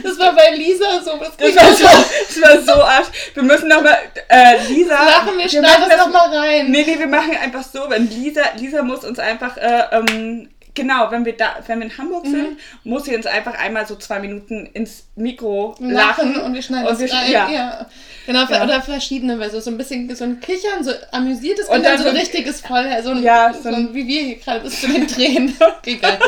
Das 0.03 0.19
war 0.19 0.33
bei 0.33 0.51
Lisa 0.55 1.01
so. 1.03 1.17
Das, 1.17 1.35
das, 1.37 1.55
war, 1.55 1.73
so, 1.73 1.83
das 1.83 2.41
war 2.41 2.75
so 2.75 2.83
arsch. 2.83 3.07
Wir 3.33 3.43
müssen 3.43 3.67
nochmal, 3.67 3.97
äh, 4.29 4.57
Lisa. 4.67 4.95
Machen 4.95 5.37
wir, 5.37 5.43
wir 5.43 5.49
schneiden 5.49 5.85
das 5.89 5.97
nochmal 5.97 6.35
rein. 6.35 6.71
Nee, 6.71 6.83
nee, 6.85 6.99
wir 6.99 7.07
machen 7.07 7.35
einfach 7.35 7.63
so, 7.63 7.89
wenn 7.89 8.09
Lisa, 8.09 8.41
Lisa 8.57 8.83
muss 8.83 9.03
uns 9.03 9.19
einfach, 9.19 9.57
äh, 9.57 9.83
ähm, 9.91 10.49
genau, 10.75 11.09
wenn 11.09 11.25
wir 11.25 11.35
da, 11.35 11.55
wenn 11.65 11.79
wir 11.79 11.85
in 11.87 11.97
Hamburg 11.97 12.25
sind, 12.27 12.59
muss 12.83 13.05
sie 13.05 13.15
uns 13.15 13.25
einfach 13.25 13.57
einmal 13.57 13.87
so 13.87 13.95
zwei 13.95 14.19
Minuten 14.19 14.67
ins 14.73 15.05
Mikro 15.15 15.75
lachen. 15.79 16.33
lachen 16.33 16.41
und 16.41 16.53
wir 16.53 16.61
schneiden 16.61 16.87
Und 16.87 17.01
das 17.01 17.11
wir 17.11 17.17
rein. 17.17 17.31
ja. 17.31 17.49
Ja. 17.49 17.85
Genau, 18.27 18.43
Ja. 18.49 18.63
oder 18.63 18.81
verschiedene, 18.81 19.39
weil 19.39 19.49
so, 19.51 19.59
so 19.59 19.71
ein 19.71 19.77
bisschen 19.77 20.13
so 20.15 20.23
ein 20.25 20.39
Kichern, 20.39 20.83
so 20.83 20.91
amüsiertes 21.11 21.67
Und 21.69 21.83
dann 21.83 21.97
so 22.01 22.07
ein 22.09 22.15
richtiges 22.15 22.61
Voll, 22.61 22.85
so 23.03 23.11
ein, 23.11 23.23
Ja, 23.23 23.53
so 23.53 23.61
so 23.63 23.69
ein, 23.69 23.75
ein- 23.75 23.93
wie 23.93 24.05
wir 24.07 24.21
hier 24.23 24.35
gerade 24.37 24.59
bis 24.61 24.81
zu 24.81 24.87
den 24.87 25.07
Tränen. 25.07 25.55
Geil. 25.83 26.19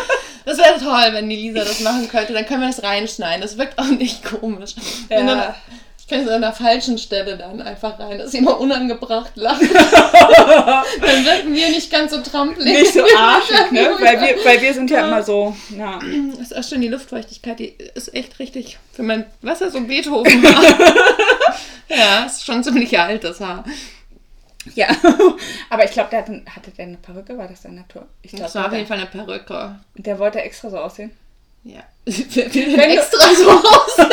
Das 0.45 0.57
wäre 0.57 0.79
toll, 0.79 1.09
wenn 1.13 1.27
die 1.29 1.35
Lisa 1.35 1.59
das 1.59 1.81
machen 1.81 2.07
könnte, 2.07 2.31
dann 2.33 2.45
können 2.45 2.61
wir 2.61 2.67
das 2.67 2.81
reinschneiden. 2.81 3.41
Das 3.41 3.57
wirkt 3.57 3.77
auch 3.77 3.85
nicht 3.85 4.23
komisch. 4.23 4.75
Ja. 5.09 5.55
Es 6.09 6.27
an 6.29 6.41
der 6.41 6.53
falschen 6.53 6.97
Stelle 6.97 7.37
dann 7.37 7.61
einfach 7.61 7.99
rein, 7.99 8.17
dass 8.17 8.31
sie 8.31 8.37
immer 8.37 8.59
unangebracht 8.59 9.31
lacht. 9.35 9.61
dann 9.61 11.25
wirken 11.25 11.53
wir 11.53 11.69
nicht 11.69 11.91
ganz 11.91 12.11
so 12.13 12.21
trampelig. 12.21 12.79
Nicht 12.81 12.93
so 12.93 13.03
arschig, 13.17 13.71
ne? 13.71 13.89
Weil 13.99 14.21
wir, 14.21 14.45
weil 14.45 14.61
wir 14.61 14.73
sind 14.73 14.89
ja 14.89 15.05
immer 15.07 15.21
so, 15.23 15.55
ja. 15.77 15.99
Das 16.39 16.39
ist 16.51 16.55
auch 16.55 16.63
schon 16.63 16.81
die 16.81 16.87
Luftfeuchtigkeit, 16.87 17.59
die 17.59 17.75
ist 17.95 18.13
echt 18.13 18.39
richtig 18.39 18.77
für 18.93 19.03
mein 19.03 19.25
Wasser 19.41 19.69
so 19.69 19.81
Beethoven 19.81 20.43
war. 20.43 21.55
ja, 21.97 22.23
ist 22.25 22.45
schon 22.45 22.63
ziemlich 22.63 22.97
alt, 22.97 23.23
das 23.23 23.39
Haar. 23.41 23.65
Ja. 24.75 24.87
Aber 25.69 25.85
ich 25.85 25.91
glaube, 25.91 26.09
der 26.11 26.19
hatte, 26.19 26.41
hatte 26.53 26.71
der 26.71 26.85
eine 26.85 26.97
Perücke, 26.97 27.37
war 27.37 27.47
das 27.47 27.61
der 27.61 27.71
Natur? 27.71 28.05
Ich 28.21 28.31
Das 28.31 28.51
glaube, 28.51 28.53
war 28.55 28.65
auf 28.67 28.73
jeden 28.73 28.87
Fall 28.87 28.97
eine 28.97 29.05
Perücke. 29.07 29.75
der 29.95 30.19
wollte 30.19 30.41
extra 30.41 30.69
so 30.69 30.77
aussehen. 30.77 31.11
Ja. 31.63 31.81
Du- 32.05 32.11
extra 32.11 33.27
so 33.35 33.49
aussehen. 33.49 34.07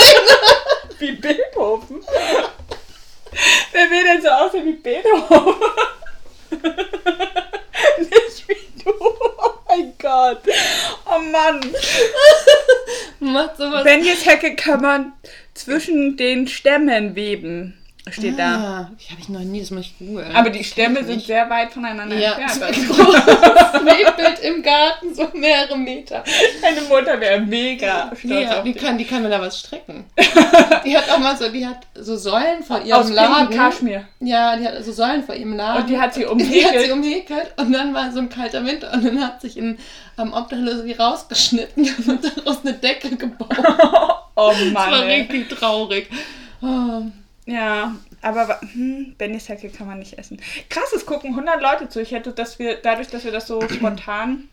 Wie 0.99 1.13
Beethoven. 1.13 2.01
Wer 3.73 3.91
will 3.91 4.05
denn 4.05 4.23
so 4.23 4.29
aussehen 4.29 4.67
wie 4.67 4.73
Beethoven? 4.75 5.55
Nicht 7.99 8.49
wie 8.49 8.83
du. 8.85 8.93
Oh 8.93 9.51
mein 9.69 9.93
Gott. 9.99 10.43
Oh 11.07 11.19
Mann. 11.19 11.75
Macht 13.19 13.57
sowas. 13.57 13.83
Benjes 13.83 14.25
Hecke 14.25 14.55
kann 14.55 14.83
man 14.83 15.13
zwischen 15.55 16.17
den 16.17 16.47
Stämmen 16.47 17.17
weben. 17.17 17.77
Steht 18.11 18.39
da. 18.39 18.55
Ah, 18.57 18.91
ich 18.99 19.11
habe 19.11 19.21
ich 19.23 19.31
noch 19.31 19.41
nie, 19.41 19.61
das 19.61 19.71
muss 19.71 19.87
ich 19.87 19.99
googeln. 19.99 20.37
Aber 20.37 20.51
die 20.51 20.59
Das 20.59 20.69
Stämme 20.69 21.03
sind 21.03 21.17
nicht. 21.17 21.27
sehr 21.27 21.49
weit 21.49 21.73
voneinander 21.73 22.15
Ja, 22.17 22.33
entfernt. 22.35 22.75
so 22.77 22.83
ein 22.83 22.89
großes 22.89 23.27
Webbild 23.87 24.39
im 24.41 24.63
Garten, 24.63 25.15
so 25.15 25.27
mehrere 25.33 25.79
Meter. 25.79 26.23
Meine 26.61 26.83
Mutter 26.83 27.19
wäre 27.19 27.41
mega 27.41 28.13
stolz 28.15 28.25
Ja, 28.51 28.61
die 28.63 28.75
kann, 28.75 28.99
die 28.99 29.05
kann 29.07 29.23
mir 29.23 29.31
da 29.31 29.41
was 29.41 29.59
stricken. 29.59 30.05
Die 30.85 30.95
hat 30.97 31.09
auch 31.11 31.19
mal 31.19 31.35
so, 31.35 31.49
die 31.49 31.67
hat 31.67 31.79
so 31.95 32.15
Säulen 32.17 32.63
vor 32.63 32.83
ihrem 32.83 33.01
Aus 33.01 33.11
Laden. 33.11 33.57
Kaschmir. 33.57 34.05
Ja, 34.21 34.55
die 34.57 34.67
hat 34.69 34.85
so 34.85 34.93
Säulen 34.93 35.23
vor 35.25 35.35
ihrem 35.35 35.55
Laden. 35.57 35.83
Und 35.83 35.89
die 35.89 35.99
hat 35.99 36.13
sie 36.13 36.27
Die 36.37 36.65
hat 36.67 36.79
sie 36.79 36.91
umhäkelt 36.93 37.55
und 37.57 37.73
dann 37.73 37.95
war 37.95 38.13
so 38.13 38.19
ein 38.19 38.29
kalter 38.29 38.65
Winter 38.67 38.93
und 38.93 39.03
dann 39.05 39.19
hat 39.25 39.41
sich 39.41 39.57
ein 39.57 39.79
ähm, 40.19 40.35
Obdachlose 40.35 40.85
die 40.85 40.93
rausgeschnitten 40.93 41.89
und 42.07 42.21
daraus 42.37 42.59
eine 42.65 42.75
Decke 42.75 43.17
gebaut. 43.17 43.49
Oh 44.37 44.51
Das 44.51 44.73
Mann. 44.73 44.91
war 44.93 45.05
ey. 45.07 45.23
richtig 45.23 45.49
traurig. 45.49 46.11
Oh. 46.61 47.03
Ja, 47.47 47.95
aber 48.23 48.59
hm, 48.73 49.15
Benny's 49.19 49.49
Hecke 49.49 49.69
kann 49.69 49.87
man 49.87 49.99
nicht 49.99 50.19
essen. 50.19 50.41
Krass, 50.71 50.93
es 50.95 51.05
gucken 51.05 51.31
100 51.31 51.61
Leute 51.61 51.89
zu. 51.89 52.01
Ich 52.01 52.13
hätte, 52.13 52.33
dass 52.33 52.59
wir, 52.59 52.77
dadurch, 52.77 53.09
dass 53.09 53.25
wir 53.25 53.33
das 53.33 53.47
so 53.47 53.61
spontan. 53.69 54.49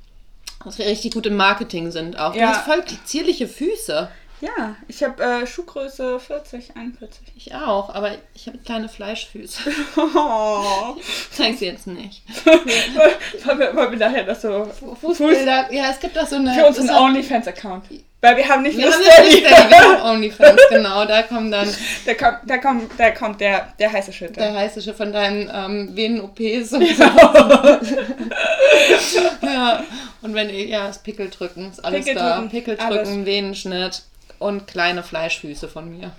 Dass 0.65 0.77
wir 0.77 0.85
richtig 0.85 1.13
gut 1.13 1.25
im 1.25 1.37
Marketing 1.37 1.89
sind 1.91 2.19
auch. 2.19 2.35
Ja. 2.35 2.51
Du 2.51 2.57
hast 2.57 2.65
voll 2.65 2.83
zierliche 3.05 3.47
Füße. 3.47 4.09
Ja, 4.41 4.75
ich 4.87 5.03
habe 5.03 5.21
äh, 5.23 5.45
Schuhgröße 5.47 6.19
40, 6.19 6.75
41. 6.75 7.21
Ich 7.35 7.53
auch, 7.53 7.93
aber 7.93 8.11
ich 8.33 8.47
habe 8.47 8.57
kleine 8.57 8.89
Fleischfüße. 8.89 9.61
Oh. 9.97 10.95
Zeig 11.31 11.57
sie 11.59 11.65
jetzt 11.67 11.85
nicht. 11.85 12.23
Wollen 12.45 13.59
wir, 13.59 13.75
wollen 13.75 13.91
wir 13.91 13.99
nachher 13.99 14.23
das 14.23 14.41
so 14.41 14.65
Fußbilder. 14.99 15.71
Ja, 15.71 15.91
es 15.91 15.99
gibt 15.99 16.17
auch 16.17 16.25
so 16.25 16.37
eine. 16.37 16.53
für 16.55 16.65
unseren 16.65 16.87
das 16.87 16.95
hat- 16.95 17.01
OnlyFans-Account. 17.03 17.83
Weil 18.23 18.37
wir 18.37 18.47
haben 18.47 18.61
nicht 18.61 18.77
Wir 18.77 18.85
nur 18.85 18.93
haben 18.93 19.01
Steady. 19.03 19.29
nicht 19.29 19.47
Steady, 19.47 19.69
wir 19.71 19.79
haben 19.79 20.01
OnlyFans, 20.15 20.61
genau. 20.69 21.05
Da 21.05 21.23
kommt 21.23 21.51
dann 21.51 21.67
Da 22.05 22.13
kommt, 22.13 22.37
da 22.45 22.57
kommt, 22.59 22.91
da 22.99 23.09
kommt 23.11 23.41
der, 23.41 23.73
der 23.79 23.91
heiße 23.91 24.13
Shit. 24.13 24.35
der 24.37 24.53
heiße 24.53 24.79
Schiff 24.81 24.95
von 24.95 25.11
deinen 25.11 25.49
ähm, 25.53 25.95
Venen-OPs 25.95 26.71
und 26.73 26.87
so. 26.87 27.03
ja. 29.47 29.83
Und 30.21 30.35
wenn 30.35 30.49
ja, 30.51 30.85
das 30.87 30.99
Pickel 30.99 31.31
drücken, 31.31 31.71
ist 31.71 31.83
alles 31.83 32.05
Pickel 32.05 32.13
da. 32.15 32.35
drücken, 32.35 32.49
Pickel 32.51 32.77
alles. 32.79 33.07
drücken, 33.09 33.25
Venenschnitt 33.25 34.03
und 34.37 34.67
kleine 34.67 35.01
Fleischfüße 35.01 35.67
von 35.67 35.89
mir. 35.89 36.11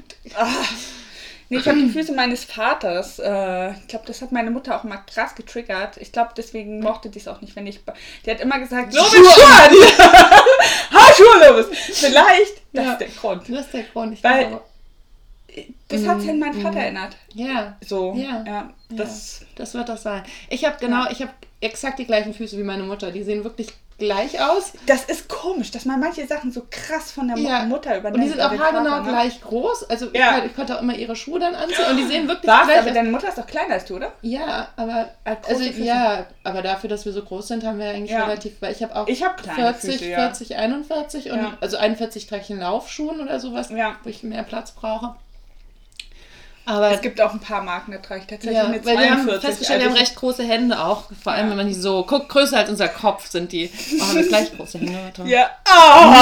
Nee, 1.53 1.59
ich 1.59 1.69
habe 1.69 1.79
die 1.79 1.91
Füße 1.91 2.15
meines 2.15 2.45
Vaters. 2.45 3.19
Äh, 3.19 3.73
ich 3.73 3.87
glaube, 3.89 4.07
das 4.07 4.23
hat 4.23 4.33
meine 4.33 4.51
Mutter 4.51 4.75
auch 4.75 4.85
mal 4.85 4.97
krass 5.07 5.35
getriggert. 5.35 5.99
Ich 5.99 6.11
glaube, 6.13 6.31
deswegen 6.37 6.81
mochte 6.81 7.11
die 7.11 7.19
es 7.19 7.29
auch 7.29 7.43
nicht, 7.43 7.55
wenn 7.57 7.67
ich. 7.67 7.81
Die 8.25 8.31
hat 8.31 8.41
immer 8.41 8.59
gesagt, 8.59 8.95
Lobis, 8.95 9.11
Schuhe 9.13 9.25
Schuhe 9.25 9.45
an! 9.55 9.71
ha, 10.93 11.13
Schuhe, 11.15 11.49
Lobis! 11.51 11.79
Vielleicht, 11.79 12.63
das 12.73 12.85
Ja. 12.87 12.93
ist 12.93 12.99
der 13.01 13.09
Grund. 13.09 13.43
Das 13.49 13.67
ist 13.67 13.75
der 13.75 13.83
Grund. 13.83 14.15
Ich 14.15 14.25
Weil- 14.25 14.47
glaube. 14.49 14.65
Das 15.89 16.07
hat 16.07 16.23
sich 16.23 16.31
an 16.31 16.39
meinen 16.39 16.63
Vater 16.63 16.79
erinnert. 16.79 17.15
Ja, 17.35 17.77
So, 17.87 18.15
Ja. 18.17 18.43
ja. 18.47 18.71
das, 18.89 19.43
das 19.55 19.75
wird 19.75 19.91
das 19.91 20.03
sein. 20.03 20.23
Ich 20.49 20.65
habe 20.65 20.77
genau, 20.81 21.11
ich 21.11 21.21
habe 21.21 21.33
exakt 21.61 21.99
die 21.99 22.07
gleichen 22.07 22.33
Füße 22.33 22.57
wie 22.57 22.63
meine 22.63 22.85
Mutter. 22.85 23.11
Die 23.13 23.23
sehen 23.23 23.45
wirklich 23.45 23.69
gleich 24.03 24.41
aus. 24.41 24.73
das 24.87 25.05
ist 25.05 25.29
komisch, 25.29 25.71
dass 25.71 25.85
man 25.85 26.01
manche 26.01 26.27
Sachen 26.27 26.51
so 26.53 26.63
krass 26.71 27.11
von 27.13 27.29
der 27.29 27.39
Ja. 27.39 27.65
Mutter 27.65 27.97
übernimmt. 27.99 28.17
Und 28.17 28.21
die 28.23 28.29
sind 28.29 28.41
auch 28.41 28.51
haargenau 28.57 29.01
ne? 29.01 29.09
gleich 29.09 29.41
groß. 29.41 29.85
Also 29.91 30.09
ich, 30.13 30.19
Ja. 30.19 30.33
konnte, 30.33 30.47
ich 30.49 30.57
konnte 30.57 30.77
auch 30.77 30.83
immer 30.83 30.95
ihre 30.95 31.17
Schuhe 31.17 31.39
dann 31.41 31.55
anziehen 31.55 31.85
und 31.91 31.97
die 31.97 32.05
sehen 32.07 32.29
wirklich 32.29 32.51
Was? 32.51 32.67
gleich 32.67 32.79
Aber 32.79 32.89
aus. 32.89 32.95
deine 32.95 33.11
Mutter 33.11 33.29
ist 33.29 33.39
doch 33.39 33.47
kleiner 33.47 33.75
als 33.75 33.85
du, 33.85 33.97
oder? 33.97 34.13
Ja, 34.23 34.69
aber 34.77 35.09
also 35.47 35.63
ja, 35.65 36.27
aber 36.45 36.63
dafür, 36.63 36.91
dass 36.91 37.05
wir 37.05 37.13
so 37.13 37.23
groß 37.23 37.49
sind, 37.49 37.65
haben 37.65 37.79
wir 37.79 37.89
eigentlich 37.91 38.11
Ja. 38.11 38.25
relativ, 38.25 38.61
weil 38.61 38.73
ich 38.73 38.83
habe 38.83 38.95
auch 38.97 39.07
Ich 39.09 39.21
kleine 39.21 39.73
40, 39.75 39.93
Füße, 39.93 40.09
ja. 40.11 40.19
40, 40.19 40.57
41 40.57 41.31
und 41.31 41.57
also 41.61 41.77
41 41.77 42.27
trage 42.27 42.43
ich 42.43 42.51
in 42.51 42.59
Laufschuhen 42.61 43.21
oder 43.21 43.41
sowas, 43.41 43.71
wo 43.71 44.09
ich 44.09 44.23
mehr 44.23 44.43
Platz 44.43 44.73
brauche. 44.73 45.15
Aber 46.65 46.93
Es 46.93 47.01
gibt 47.01 47.21
auch 47.21 47.33
ein 47.33 47.41
paar 47.41 47.61
Marken, 47.63 47.91
da 47.93 47.99
trage 47.99 48.21
ich 48.21 48.27
tatsächlich 48.29 48.57
ja, 48.57 48.65
eine 48.67 48.85
weil 48.85 48.97
wir 48.99 49.11
haben 49.11 49.25
42. 49.25 49.41
festgestellt, 49.49 49.81
wir 49.81 49.85
haben 49.87 49.93
Also 49.95 50.03
recht 50.05 50.15
große 50.17 50.45
Hände 50.45 50.79
auch, 50.81 51.05
vor 51.23 51.33
allem 51.33 51.47
Ja. 51.47 51.51
wenn 51.51 51.57
man 51.57 51.67
die 51.67 51.75
so 51.75 52.05
guckt, 52.05 52.29
größer 52.29 52.57
als 52.59 52.71
unser 52.71 52.89
Kopf 52.89 53.29
sind 53.29 53.51
die. 53.51 53.69
Oh, 53.99 54.03
haben 54.03 54.15
wir 54.17 54.29
gleich 54.29 54.57
große 54.57 54.79
Hände. 54.79 54.93
Warte. 55.17 55.29
Ja. 55.29 55.51
Oh! 55.67 56.13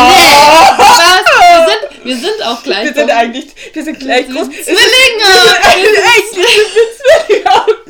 Was? 0.79 0.99
Wir 1.41 1.67
sind, 1.67 2.05
wir 2.07 2.17
sind 2.17 2.43
auch 2.47 2.63
gleich 2.63 2.85
Wir 2.87 2.95
sind 2.95 3.07
groß. 3.09 3.17
eigentlich, 3.17 3.47
wir 3.75 3.85
sind 3.85 4.01
gleich 4.01 4.29
Wir 4.29 4.35
groß. 4.35 4.45
sind 4.45 4.55
Es 4.61 4.65
Zwillinge! 4.65 5.31
ist 5.85 5.99
echt, 5.99 6.37
wir 6.37 6.45
sind 6.45 6.91
Zwillinge. 7.27 7.51
Oh 7.51 7.67
Gott. 7.67 7.90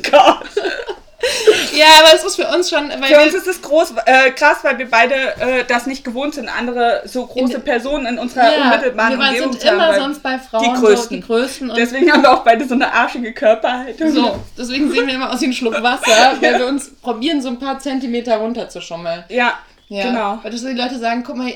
aber 2.01 2.15
es 2.15 2.23
ist 2.23 2.35
für 2.35 2.47
uns 2.47 2.69
schon, 2.69 2.89
weil 2.89 3.13
Für 3.15 3.21
uns 3.23 3.33
ist 3.33 3.47
es 3.47 3.61
groß, 3.61 3.93
äh, 4.05 4.31
krass, 4.31 4.57
weil 4.63 4.77
wir 4.77 4.89
beide 4.89 5.15
äh, 5.15 5.63
das 5.67 5.85
nicht 5.87 6.03
gewohnt 6.03 6.35
sind, 6.35 6.49
andere 6.49 7.01
so 7.05 7.25
große 7.25 7.55
In- 7.55 7.61
Personen 7.63 8.05
in 8.05 8.19
unserer 8.19 8.51
ja, 8.51 8.61
unmittelbaren 8.63 9.17
wir 9.19 9.27
Umgebung 9.27 9.51
sind 9.53 9.61
zu 9.61 9.67
haben. 9.67 9.75
immer 9.75 9.93
sonst 9.95 10.23
bei 10.23 10.37
Frauen 10.39 10.63
die 10.63 10.79
Größten. 10.79 11.09
so 11.09 11.15
die 11.15 11.21
Größten 11.21 11.71
Deswegen 11.75 12.11
haben 12.11 12.21
wir 12.23 12.31
auch 12.33 12.43
beide 12.43 12.67
so 12.67 12.73
eine 12.75 12.91
arschige 12.91 13.33
Körperhaltung. 13.33 14.11
So, 14.11 14.39
deswegen 14.57 14.91
sehen 14.91 15.07
wir 15.07 15.13
immer 15.15 15.31
aus 15.31 15.41
wie 15.41 15.45
ein 15.45 15.53
Schluck 15.53 15.81
Wasser, 15.81 16.37
weil 16.41 16.59
wir 16.59 16.67
uns 16.67 16.91
probieren, 17.01 17.41
so 17.41 17.49
ein 17.49 17.59
paar 17.59 17.79
Zentimeter 17.79 18.37
runterzuschummeln. 18.37 19.23
Ja, 19.29 19.53
Ja, 19.89 20.03
genau. 20.03 20.39
Weil 20.41 20.51
das 20.51 20.61
die 20.61 20.71
Leute 20.73 20.97
sagen, 20.99 21.23
guck 21.25 21.35
mal, 21.35 21.51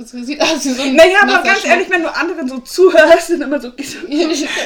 es 0.00 0.10
sieht 0.10 0.40
aus 0.40 0.64
wie 0.64 0.70
so 0.70 0.82
ein 0.82 0.96
Naja, 0.96 1.18
aber 1.22 1.42
ganz 1.42 1.60
Schluck. 1.60 1.70
ehrlich, 1.72 1.90
wenn 1.90 2.02
du 2.02 2.14
anderen 2.14 2.48
so 2.48 2.58
zuhörst, 2.58 3.28
sind 3.28 3.42
immer 3.42 3.60
so. 3.60 3.70
Ich 3.76 3.96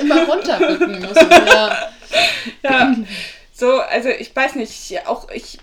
immer 0.01 0.23
runterbücken 0.25 1.01
müssen. 1.01 1.29
Ja. 1.47 1.77
Ja, 2.65 2.93
so, 3.61 3.81
also 3.81 4.09
ich 4.09 4.35
weiß 4.35 4.57
nicht, 4.57 5.07
auch 5.07 5.31
ich. 5.31 5.59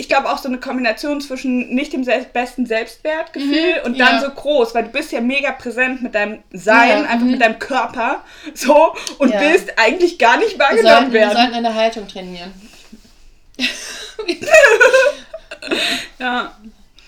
Ich 0.00 0.08
glaube 0.08 0.30
auch 0.30 0.38
so 0.38 0.46
eine 0.48 0.58
Kombination 0.60 1.20
zwischen 1.20 1.74
nicht 1.74 1.92
dem 1.92 2.04
sel 2.04 2.24
besten 2.32 2.66
Selbstwertgefühl 2.66 3.82
und 3.84 3.98
dann 3.98 4.16
Mhm, 4.18 4.22
ja. 4.22 4.28
so 4.28 4.30
groß, 4.30 4.72
weil 4.72 4.84
du 4.84 4.90
bist 4.90 5.10
ja 5.10 5.20
mega 5.20 5.50
präsent 5.50 6.02
mit 6.02 6.14
deinem 6.14 6.40
Sein, 6.52 6.88
Ja, 7.02 7.08
einfach 7.10 7.24
mhm. 7.26 7.32
mit 7.32 7.42
deinem 7.42 7.58
Körper, 7.58 8.22
so 8.54 8.94
und 9.18 9.32
Ja. 9.32 9.40
willst 9.40 9.76
eigentlich 9.76 10.16
gar 10.20 10.36
nicht 10.38 10.52
Wir, 10.52 10.60
wahrgenommen 10.60 10.86
sollten, 10.94 11.12
wir 11.14 11.20
werden. 11.20 11.36
sollten 11.36 11.54
in 11.54 11.62
der 11.64 11.74
Haltung 11.74 12.06
trainieren. 12.06 12.52
Ja. 16.18 16.52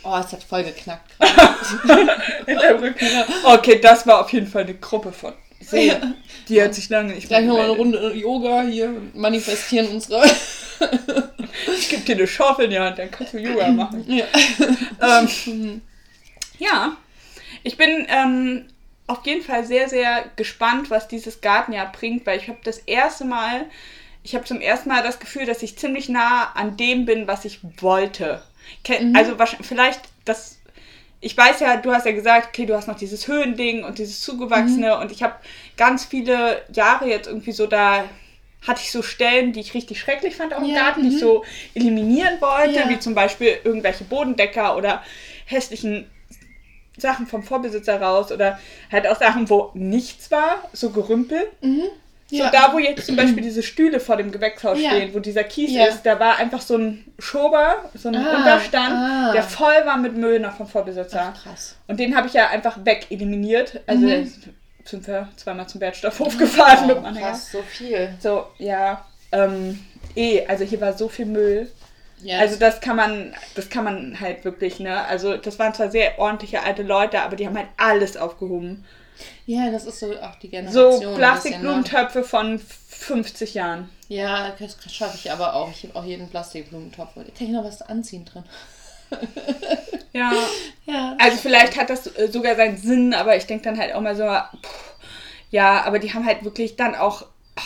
Oh, 0.02 0.16
es 0.16 0.32
hat 0.32 0.42
voll 0.42 0.64
geknackt. 0.64 1.10
In 2.46 2.56
der 2.58 2.80
Rücken. 2.80 3.06
Okay, 3.44 3.78
das 3.80 4.06
war 4.06 4.20
auf 4.20 4.32
jeden 4.32 4.46
Fall 4.46 4.62
eine 4.62 4.74
Gruppe 4.74 5.12
von 5.12 5.34
Seelen. 5.70 6.14
Die 6.48 6.62
hat 6.62 6.74
sich 6.74 6.88
lange 6.88 7.14
nicht 7.14 7.28
Gleich 7.28 7.44
nochmal 7.44 7.64
eine. 7.66 7.72
Runde 7.76 8.12
Yoga 8.14 8.62
hier 8.62 8.90
manifestieren 9.14 9.88
unsere. 9.88 10.22
Ich 11.76 11.88
gebe 11.90 12.02
dir 12.02 12.14
eine 12.16 12.26
Schaufel 12.26 12.66
in 12.66 12.70
die 12.70 12.78
Hand, 12.78 12.98
dann 12.98 13.10
kannst 13.10 13.34
du 13.34 13.38
Yoga 13.38 13.68
machen. 13.72 14.04
ja. 14.08 14.24
ähm, 15.02 15.82
ja, 16.58 16.96
ich 17.62 17.76
bin 17.76 18.06
ähm, 18.08 18.66
auf 19.06 19.26
jeden 19.26 19.42
Fall 19.42 19.66
sehr, 19.66 19.88
sehr 19.88 20.24
gespannt, 20.36 20.88
was 20.90 21.08
dieses 21.08 21.40
Gartenjahr 21.42 21.92
bringt, 21.92 22.24
weil 22.26 22.38
ich 22.38 22.48
habe 22.48 22.58
das 22.64 22.78
erste 22.78 23.24
Mal, 23.24 23.66
ich 24.22 24.34
habe 24.34 24.44
zum 24.44 24.60
ersten 24.60 24.88
Mal 24.88 25.02
das 25.02 25.18
Gefühl, 25.18 25.44
dass 25.44 25.62
ich 25.62 25.76
ziemlich 25.76 26.08
nah 26.08 26.52
an 26.54 26.76
dem 26.78 27.04
bin, 27.04 27.26
was 27.26 27.44
ich 27.44 27.60
wollte. 27.80 28.42
Ke- 28.84 29.12
Also 29.14 29.36
vielleicht 29.62 30.00
das. 30.24 30.59
Ich 31.22 31.36
weiß 31.36 31.60
ja, 31.60 31.76
du 31.76 31.92
hast 31.92 32.06
ja 32.06 32.12
gesagt, 32.12 32.48
okay, 32.48 32.64
du 32.66 32.74
hast 32.74 32.88
noch 32.88 32.96
dieses 32.96 33.28
Höhending 33.28 33.84
und 33.84 33.98
dieses 33.98 34.20
Zugewachsene 34.22 34.98
und 34.98 35.12
ich 35.12 35.22
habe 35.22 35.34
ganz 35.76 36.04
viele 36.06 36.62
Jahre 36.72 37.08
jetzt 37.08 37.26
irgendwie 37.28 37.52
so 37.52 37.66
da 37.66 38.04
hatte 38.66 38.80
ich 38.82 38.90
so 38.92 39.00
Stellen, 39.02 39.52
die 39.52 39.60
ich 39.60 39.72
richtig 39.74 39.98
schrecklich 40.00 40.36
fand 40.36 40.52
auch 40.52 40.58
im 40.60 40.66
Ja, 40.66 40.82
Garten, 40.82 41.02
die 41.02 41.14
ich 41.14 41.20
so 41.20 41.44
eliminieren 41.74 42.40
wollte, 42.40 42.74
Ja. 42.80 42.88
wie 42.90 42.98
zum 42.98 43.14
Beispiel 43.14 43.58
irgendwelche 43.64 44.04
Bodendecker 44.04 44.76
oder 44.76 45.02
hässlichen 45.46 46.06
Sachen 46.98 47.26
vom 47.26 47.42
Vorbesitzer 47.42 48.00
raus 48.00 48.30
oder 48.32 48.58
halt 48.92 49.06
auch 49.06 49.18
Sachen, 49.18 49.48
wo 49.48 49.70
nichts 49.74 50.30
war, 50.30 50.68
so 50.74 50.90
Gerümpel. 50.90 51.50
So 51.62 51.90
Ja. 52.30 52.50
da, 52.50 52.72
wo 52.72 52.78
jetzt 52.78 53.06
zum 53.06 53.16
Beispiel 53.16 53.42
diese 53.42 53.62
Stühle 53.62 54.00
vor 54.00 54.16
dem 54.16 54.30
Gewächshaus 54.32 54.78
Ja. 54.80 54.90
stehen, 54.90 55.14
wo 55.14 55.18
dieser 55.18 55.44
Kies 55.44 55.72
Ja. 55.72 55.86
ist, 55.86 56.02
da 56.04 56.18
war 56.20 56.36
einfach 56.38 56.60
so 56.60 56.76
ein 56.76 57.04
Schober, 57.18 57.90
so 57.94 58.08
ein 58.08 58.16
Ah, 58.16 58.36
Unterstand, 58.36 58.94
ah. 58.94 59.32
der 59.32 59.42
voll 59.42 59.84
war 59.84 59.96
mit 59.96 60.16
Müll 60.16 60.38
noch 60.40 60.54
vom 60.56 60.66
Vorbesitzer. 60.66 61.34
Krass. 61.42 61.76
Und 61.88 61.98
den 62.00 62.16
habe 62.16 62.26
ich 62.28 62.34
ja 62.34 62.48
einfach 62.50 62.84
weg 62.84 63.06
eliminiert. 63.10 63.80
Also 63.86 64.06
Mhm. 64.06 64.32
sind 64.84 65.06
wir 65.06 65.28
zweimal 65.36 65.66
zum 65.68 65.80
Wertstoffhof 65.80 66.36
gefahren 66.38 66.86
mit 66.86 66.96
Oh, 66.98 67.00
meiner 67.00 67.20
krass, 67.20 67.50
so 67.52 67.62
viel. 67.62 68.14
So, 68.20 68.46
ja. 68.58 69.04
Ähm, 69.32 69.78
eh, 70.16 70.44
also 70.46 70.64
hier 70.64 70.80
war 70.80 70.92
so 70.96 71.08
viel 71.08 71.26
Müll. 71.26 71.70
Ja, 72.22 72.38
Also 72.40 72.56
das 72.56 72.80
kann 72.80 72.96
man, 72.96 73.32
das 73.54 73.70
kann 73.70 73.84
man 73.84 74.20
halt 74.20 74.44
wirklich, 74.44 74.78
ne? 74.78 75.04
Also 75.06 75.36
das 75.38 75.58
waren 75.58 75.72
zwar 75.72 75.90
sehr 75.90 76.18
ordentliche 76.18 76.62
alte 76.62 76.82
Leute, 76.82 77.22
aber 77.22 77.34
die 77.36 77.46
haben 77.46 77.56
halt 77.56 77.68
alles 77.78 78.16
aufgehoben. 78.16 78.84
Ja, 79.46 79.70
das 79.70 79.84
ist 79.84 80.00
so 80.00 80.18
auch 80.20 80.36
die 80.36 80.48
Generation. 80.48 81.02
So 81.02 81.10
ne? 81.10 81.16
Plastikblumentöpfe 81.16 82.24
von 82.24 82.58
50 82.58 83.54
Jahren. 83.54 83.88
Ja, 84.08 84.54
das 84.58 84.76
schaffe 84.92 85.16
ich 85.16 85.30
aber 85.30 85.54
auch. 85.54 85.70
Ich 85.70 85.84
habe 85.84 85.96
auch 85.96 86.04
jeden 86.04 86.28
Plastikblumentopf. 86.28 87.14
Da 87.14 87.22
kann 87.22 87.32
ich 87.38 87.48
noch 87.48 87.64
was 87.64 87.82
anziehen 87.82 88.24
drin. 88.24 88.44
Ja. 90.12 90.32
Ja. 90.86 91.16
Also 91.18 91.36
vielleicht 91.36 91.78
hat 91.78 91.90
das 91.90 92.06
äh, 92.16 92.28
sogar 92.30 92.56
seinen 92.56 92.76
Sinn, 92.76 93.14
aber 93.14 93.36
ich 93.36 93.46
denke 93.46 93.64
dann 93.64 93.78
halt 93.78 93.94
auch 93.94 94.00
mal 94.00 94.16
so, 94.16 94.24
pff, 94.24 94.94
ja, 95.50 95.84
aber 95.84 95.98
die 95.98 96.12
haben 96.12 96.26
halt 96.26 96.44
wirklich 96.44 96.76
dann 96.76 96.94
auch, 96.94 97.22
ah, 97.56 97.60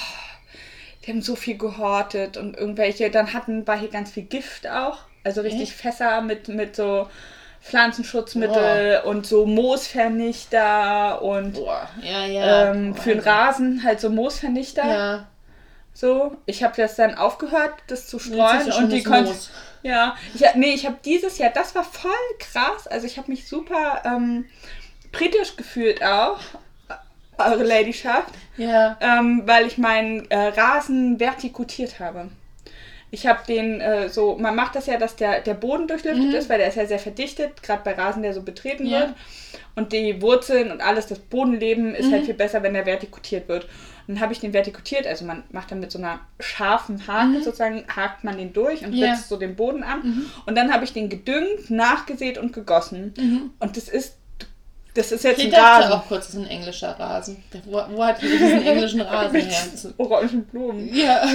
die 1.04 1.10
haben 1.10 1.22
so 1.22 1.36
viel 1.36 1.56
gehortet 1.56 2.36
und 2.36 2.56
irgendwelche, 2.56 3.10
dann 3.10 3.32
hatten, 3.32 3.66
war 3.66 3.78
hier 3.78 3.88
ganz 3.88 4.10
viel 4.10 4.24
Gift 4.24 4.68
auch, 4.68 4.98
also 5.22 5.40
richtig 5.40 5.70
Echt? 5.70 5.72
Fässer 5.72 6.20
mit, 6.20 6.48
mit 6.48 6.76
so 6.76 7.08
Pflanzenschutzmittel 7.64 9.00
und 9.04 9.26
so 9.26 9.46
Moosvernichter 9.46 11.22
und 11.22 11.54
Boah, 11.54 11.88
ja, 12.02 12.26
ja. 12.26 12.70
ähm, 12.70 12.94
für 12.94 13.14
den 13.14 13.20
Rasen 13.20 13.82
halt 13.82 14.00
so 14.00 14.10
Moosvernichter. 14.10 14.86
Ja. 14.86 15.26
So, 15.94 16.36
ich 16.44 16.62
habe 16.62 16.74
das 16.76 16.96
dann 16.96 17.14
aufgehört, 17.14 17.72
das 17.86 18.06
zu 18.06 18.18
streuen 18.18 18.70
und 18.72 18.90
die 18.90 19.02
konnte 19.02 19.32
ja, 19.82 20.16
ich, 20.34 20.42
nee, 20.54 20.74
ich 20.74 20.86
habe 20.86 20.96
dieses 21.04 21.38
Jahr, 21.38 21.50
das 21.50 21.74
war 21.74 21.84
voll 21.84 22.10
krass. 22.38 22.86
Also 22.86 23.06
ich 23.06 23.18
habe 23.18 23.30
mich 23.30 23.46
super 23.48 24.02
ähm, 24.04 24.46
britisch 25.12 25.56
gefühlt 25.56 26.02
auch, 26.02 26.40
eure 27.38 27.64
Ladyschaft, 27.64 28.32
Ja. 28.56 28.96
ähm, 29.00 29.42
weil 29.46 29.66
ich 29.66 29.78
meinen 29.78 30.30
äh, 30.30 30.48
Rasen 30.48 31.18
vertikutiert 31.18 32.00
habe. 32.00 32.28
Ich 33.14 33.28
habe 33.28 33.40
den 33.46 33.80
äh, 33.80 34.08
so, 34.08 34.36
man 34.36 34.56
macht 34.56 34.74
das 34.74 34.86
ja, 34.86 34.96
dass 34.98 35.14
der, 35.14 35.40
der 35.40 35.54
Boden 35.54 35.86
durchlüftet 35.86 36.34
ist, 36.34 36.48
weil 36.48 36.58
der 36.58 36.66
ist 36.68 36.74
ja 36.76 36.84
sehr 36.84 36.98
verdichtet, 36.98 37.62
gerade 37.62 37.82
bei 37.84 37.92
Rasen, 37.94 38.22
der 38.24 38.34
so 38.34 38.42
betreten 38.42 38.86
Ja. 38.86 39.00
wird. 39.00 39.14
Und 39.76 39.92
die 39.92 40.20
Wurzeln 40.20 40.72
und 40.72 40.80
alles, 40.80 41.06
das 41.06 41.20
Bodenleben 41.20 41.94
ist 41.94 42.10
halt 42.12 42.24
viel 42.24 42.34
besser, 42.34 42.62
wenn 42.64 42.74
der 42.74 42.86
vertikutiert 42.86 43.48
wird. 43.48 43.64
Und 44.06 44.14
dann 44.16 44.20
habe 44.20 44.32
ich 44.32 44.40
den 44.40 44.52
vertikutiert, 44.52 45.06
also 45.06 45.24
man 45.24 45.44
macht 45.52 45.70
dann 45.70 45.78
mit 45.80 45.92
so 45.92 45.98
einer 45.98 46.20
scharfen 46.40 47.06
Hake 47.06 47.42
sozusagen, 47.42 47.84
hakt 47.94 48.24
man 48.24 48.36
den 48.36 48.52
durch 48.52 48.84
und 48.84 48.92
Ja. 48.94 49.06
ritzt 49.12 49.28
so 49.28 49.36
den 49.36 49.54
Boden 49.54 49.82
an. 49.84 50.26
Und 50.46 50.56
dann 50.58 50.72
habe 50.72 50.84
ich 50.84 50.92
den 50.92 51.08
gedüngt, 51.08 51.70
nachgesät 51.70 52.36
und 52.36 52.52
gegossen. 52.52 53.14
Und 53.60 53.76
das 53.76 53.88
ist, 53.88 54.16
das 54.94 55.12
ist 55.12 55.24
jetzt 55.24 55.38
Ich 55.42 55.54
ein 55.54 55.60
Rasen. 55.60 55.92
auch 55.92 56.06
kurz, 56.06 56.26
das 56.26 56.34
ist 56.36 56.40
ein 56.40 56.46
englischer 56.48 56.98
Rasen. 56.98 57.42
Wo, 57.64 57.82
wo 57.90 58.04
hat 58.04 58.22
die 58.22 58.28
diesen 58.28 58.64
englischen 58.66 59.00
Rasen 59.00 59.40
her? 59.40 59.62
Orangen 59.98 60.44
Blumen. 60.46 60.94
Ja. 60.94 61.22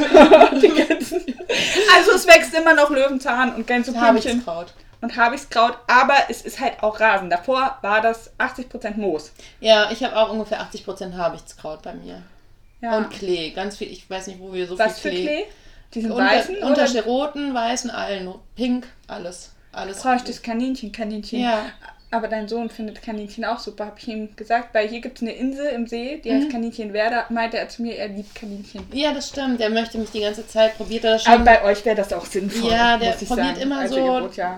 Also 1.95 2.11
es 2.11 2.27
wächst 2.27 2.53
immer 2.53 2.73
noch 2.73 2.89
Löwenzahn 2.89 3.55
und 3.55 3.65
Gänseblümchen 3.67 4.07
Habichtskraut. 4.07 4.73
und 5.01 5.17
Habichtskraut, 5.17 5.77
aber 5.87 6.13
es 6.29 6.41
ist 6.43 6.59
halt 6.59 6.81
auch 6.83 6.99
Rasen. 6.99 7.29
Davor 7.29 7.77
war 7.81 8.01
das 8.01 8.31
80% 8.37 8.97
Moos. 8.97 9.31
Ja, 9.59 9.89
ich 9.91 10.03
habe 10.03 10.15
auch 10.15 10.29
ungefähr 10.31 10.61
80% 10.61 11.15
Habichtskraut 11.17 11.81
bei 11.81 11.93
mir. 11.95 12.21
Ja. 12.81 12.97
Und 12.97 13.09
Klee, 13.09 13.49
ganz 13.51 13.77
viel. 13.77 13.91
Ich 13.91 14.09
weiß 14.09 14.27
nicht, 14.27 14.39
wo 14.39 14.53
wir 14.53 14.67
so 14.67 14.77
Was 14.77 14.99
für 14.99 15.09
viel 15.09 15.25
Klee? 15.25 15.45
Diesen 15.93 16.11
Unter, 16.11 16.25
weißen 16.25 16.57
oder 16.57 16.67
Unterschied-roten, 16.67 17.53
weißen, 17.53 17.89
allen. 17.89 18.33
Pink, 18.55 18.87
alles. 19.07 19.51
Alles. 19.71 20.01
brauche 20.01 20.15
ich 20.17 20.23
das 20.23 20.41
Kaninchen, 20.41 20.91
Kaninchen. 20.91 21.39
Ja. 21.41 21.65
Aber 22.11 22.27
dein 22.27 22.47
Sohn 22.47 22.69
findet 22.71 23.03
Kaninchen 23.03 23.45
auch 23.45 23.59
super, 23.59 23.85
habe 23.85 23.97
ich 23.99 24.07
ihm 24.07 24.35
gesagt, 24.35 24.73
weil 24.73 24.87
hier 24.87 24.99
gibt 24.99 25.17
es 25.17 25.21
eine 25.21 25.31
Insel 25.33 25.67
im 25.67 25.85
See, 25.85 26.19
die 26.23 26.31
Mhm. 26.31 26.35
heißt 26.41 26.49
Kaninchenwerder, 26.51 27.25
meinte 27.29 27.57
er 27.59 27.69
zu 27.69 27.83
mir, 27.83 27.97
er 27.97 28.07
liebt 28.07 28.33
Kaninchen. 28.33 28.87
Ja, 28.91 29.13
das 29.13 29.29
stimmt. 29.29 29.59
Der 29.59 29.69
möchte 29.69 29.99
mich 29.99 30.09
die 30.09 30.21
ganze 30.21 30.47
Zeit, 30.47 30.75
probiert 30.77 31.03
er 31.03 31.13
das 31.13 31.23
schon. 31.23 31.33
Aber 31.33 31.43
bei 31.45 31.63
euch 31.63 31.85
wäre 31.85 31.95
das 31.95 32.11
auch 32.11 32.25
sinnvoll. 32.25 32.71
Ja, 32.71 32.97
der 32.97 33.11
probiert 33.11 33.29
sagen. 33.29 33.61
immer 33.61 33.79
also 33.79 33.95
so- 33.95 34.01
wohnt 34.07 34.35
ja, 34.37 34.57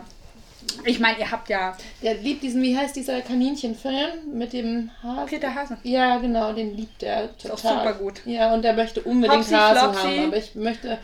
ich 0.86 1.00
meine, 1.02 1.20
ihr 1.20 1.30
habt 1.30 1.50
ja 1.50 1.76
Der 2.02 2.14
liebt 2.14 2.42
diesen, 2.44 2.62
wie 2.62 2.78
heißt 2.78 2.96
dieser 2.96 3.20
Kaninchenfilm 3.22 4.32
mit 4.34 4.54
dem 4.54 4.90
Hasen? 5.04 5.26
Peter 5.26 5.54
Hasen. 5.54 5.78
Ja, 5.84 6.18
genau, 6.20 6.54
den 6.54 6.78
liebt 6.78 7.04
er 7.04 7.36
total. 7.38 7.52
auch 7.52 7.58
super 7.58 7.94
gut. 8.00 8.22
Ja, 8.26 8.54
und 8.54 8.62
der 8.62 8.74
möchte 8.74 9.02
unbedingt 9.02 9.40
Hopsi, 9.42 9.54
Hasen 9.56 9.78
Flopsi. 9.94 10.18
haben, 10.18 10.28
aber 10.28 10.38
ich 10.38 10.56
möchte, 10.56 10.98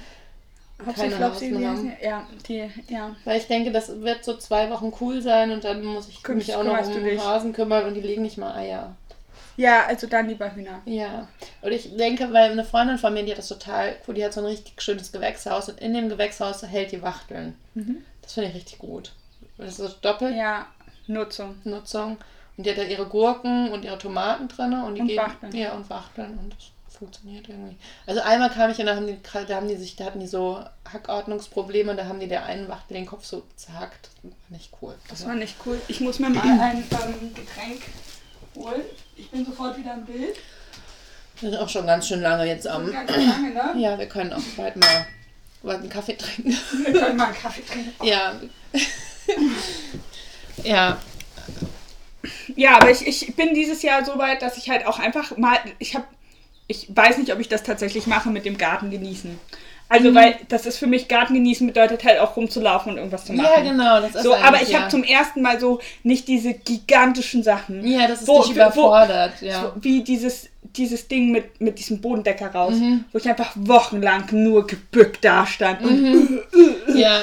Hopsi 0.85 1.09
Flopsi, 1.09 1.51
die? 1.51 2.05
Ja, 2.05 2.27
die, 2.47 2.69
ja. 2.87 3.15
weil 3.25 3.37
ich 3.39 3.47
denke, 3.47 3.71
das 3.71 4.01
wird 4.01 4.23
so 4.23 4.37
zwei 4.37 4.69
Wochen 4.69 4.93
cool 5.01 5.21
sein 5.21 5.51
und 5.51 5.63
dann 5.63 5.83
muss 5.83 6.07
ich 6.07 6.17
Kümmerst- 6.17 6.35
mich 6.35 6.55
auch 6.55 6.63
noch 6.63 6.79
um 6.85 7.03
dich? 7.03 7.19
Hasen 7.19 7.51
kümmern 7.53 7.85
und 7.85 7.93
die 7.95 8.01
legen 8.01 8.21
nicht 8.21 8.37
mal 8.37 8.53
Eier. 8.55 8.95
Ja, 9.55 9.87
also 9.87 10.05
dann 10.05 10.27
lieber 10.29 10.53
Hühner. 10.53 10.81
Ja, 10.85 11.27
und 11.63 11.71
ich 11.71 11.97
denke, 11.97 12.31
weil 12.31 12.51
eine 12.51 12.63
Freundin 12.63 12.99
von 12.99 13.11
mir, 13.13 13.23
die 13.23 13.31
hat 13.31 13.39
das 13.39 13.47
total 13.47 13.95
cool, 14.07 14.13
die 14.13 14.23
hat 14.23 14.33
so 14.33 14.41
ein 14.41 14.45
richtig 14.45 14.79
schönes 14.81 15.11
Gewächshaus 15.11 15.67
und 15.69 15.79
in 15.81 15.95
dem 15.95 16.09
Gewächshaus 16.09 16.61
hält 16.61 16.91
die 16.91 17.01
Wachteln. 17.01 17.55
Das 18.21 18.33
finde 18.33 18.49
ich 18.49 18.55
richtig 18.55 18.77
gut. 18.77 19.13
Das 19.57 19.79
ist 19.79 19.97
doppelt 20.05 20.35
Ja, 20.35 20.67
Nutzung. 21.07 21.55
Nutzung. 21.63 22.17
Und 22.55 22.65
die 22.65 22.69
hat 22.69 22.77
da 22.77 22.83
ihre 22.83 23.07
Gurken 23.07 23.71
und 23.71 23.83
ihre 23.83 23.97
Tomaten 23.97 24.47
drin 24.47 24.73
und 24.73 24.93
die 24.95 25.01
Und 25.01 25.07
geben, 25.07 25.21
Wachteln. 25.25 25.55
Ja, 25.55 25.73
und 25.73 25.89
Wachteln 25.89 26.37
und 26.37 26.53
das 26.53 26.69
funktioniert 26.97 27.47
irgendwie. 27.47 27.77
Also 28.05 28.21
einmal 28.21 28.49
kam 28.49 28.71
ich 28.71 28.79
und 28.79 28.85
da 28.87 28.95
haben 28.95 29.07
die, 29.07 29.17
da 29.47 29.55
haben 29.55 29.67
die 29.67 29.75
sich, 29.75 29.95
da 29.95 30.05
hatten 30.05 30.19
die 30.19 30.27
so 30.27 30.63
Hackordnungsprobleme 30.91 31.91
und 31.91 31.97
da 31.97 32.05
haben 32.05 32.19
die 32.19 32.27
der 32.27 32.45
einen 32.45 32.67
Wachtel 32.67 32.95
den 32.95 33.05
Kopf 33.05 33.25
so 33.25 33.43
zerhackt. 33.55 34.09
Das 34.23 34.31
war 34.31 34.57
nicht 34.57 34.71
cool. 34.81 34.95
Das 35.09 35.25
war 35.25 35.35
nicht 35.35 35.55
cool. 35.65 35.81
Ich 35.87 35.99
muss 36.01 36.19
mir 36.19 36.29
mal 36.29 36.41
ein 36.41 36.77
ähm, 36.77 37.33
Getränk 37.33 37.81
holen. 38.55 38.81
Ich 39.15 39.29
bin 39.29 39.45
sofort 39.45 39.77
wieder 39.77 39.93
im 39.93 40.05
Bild. 40.05 40.37
Wir 41.39 41.51
sind 41.51 41.59
auch 41.59 41.69
schon 41.69 41.85
ganz 41.85 42.07
schön 42.07 42.21
lange 42.21 42.45
jetzt 42.45 42.67
am. 42.67 42.91
Ganz 42.91 43.11
lange, 43.11 43.51
ne? 43.51 43.73
Ja, 43.77 43.97
wir 43.97 44.07
können 44.07 44.33
auch 44.33 44.41
bald 44.55 44.75
mal 44.75 45.05
einen 45.63 45.89
Kaffee 45.89 46.15
trinken. 46.15 46.57
Wir 46.83 46.93
können 46.93 47.17
mal 47.17 47.27
einen 47.27 47.35
Kaffee 47.35 47.63
trinken. 47.63 47.93
ja. 48.05 48.33
ja. 50.63 50.97
Ja, 52.55 52.77
aber 52.77 52.89
ich, 52.89 53.05
ich 53.05 53.35
bin 53.35 53.53
dieses 53.53 53.81
Jahr 53.83 54.03
so 54.03 54.17
weit, 54.17 54.41
dass 54.41 54.57
ich 54.57 54.69
halt 54.69 54.85
auch 54.85 54.99
einfach 54.99 55.37
mal, 55.37 55.57
ich 55.79 55.95
habe, 55.95 56.05
ich 56.67 56.87
weiß 56.93 57.17
nicht, 57.17 57.33
ob 57.33 57.39
ich 57.39 57.47
das 57.49 57.63
tatsächlich 57.63 58.07
mache 58.07 58.29
mit 58.29 58.45
dem 58.45 58.57
Garten 58.57 58.89
genießen. 58.91 59.39
Also, 59.89 60.13
weil 60.13 60.35
das 60.49 60.65
ist 60.65 60.77
für 60.77 60.87
mich, 60.87 61.07
Garten 61.07 61.33
genießen 61.33 61.65
bedeutet 61.65 62.03
halt 62.03 62.19
auch 62.19 62.35
rumzulaufen 62.35 62.91
und 62.91 62.97
irgendwas 62.97 63.23
zu 63.23 63.31
machen. 63.31 63.47
Ja, 63.55 63.61
genau. 63.61 64.01
Das 64.01 64.15
ist 64.15 64.23
So, 64.23 64.35
aber 64.35 64.61
ich 64.61 64.73
habe 64.75 64.83
ja. 64.83 64.89
zum 64.89 65.01
ersten 65.05 65.41
Mal 65.41 65.61
so 65.61 65.79
nicht 66.03 66.27
diese 66.27 66.53
gigantischen 66.53 67.41
Sachen. 67.41 67.87
Ja, 67.87 68.05
das 68.05 68.21
ist 68.23 68.27
Wo- 68.27 68.39
dich 68.41 68.49
wo- 68.49 68.55
überfordert. 68.55 69.41
ja. 69.41 69.61
So, 69.61 69.71
wie 69.81 70.03
dieses, 70.03 70.49
dieses 70.75 71.07
Ding 71.07 71.31
mit, 71.31 71.61
mit 71.61 71.79
diesem 71.79 72.01
Bodendecker 72.01 72.47
raus, 72.53 72.73
Mhm. 72.75 73.05
wo 73.13 73.17
ich 73.17 73.29
einfach 73.29 73.51
wochenlang 73.55 74.25
nur 74.31 74.67
gebückt 74.67 75.23
dastand 75.23 75.81
und, 75.83 76.01
Mhm. 76.01 76.39
ja, 76.53 76.59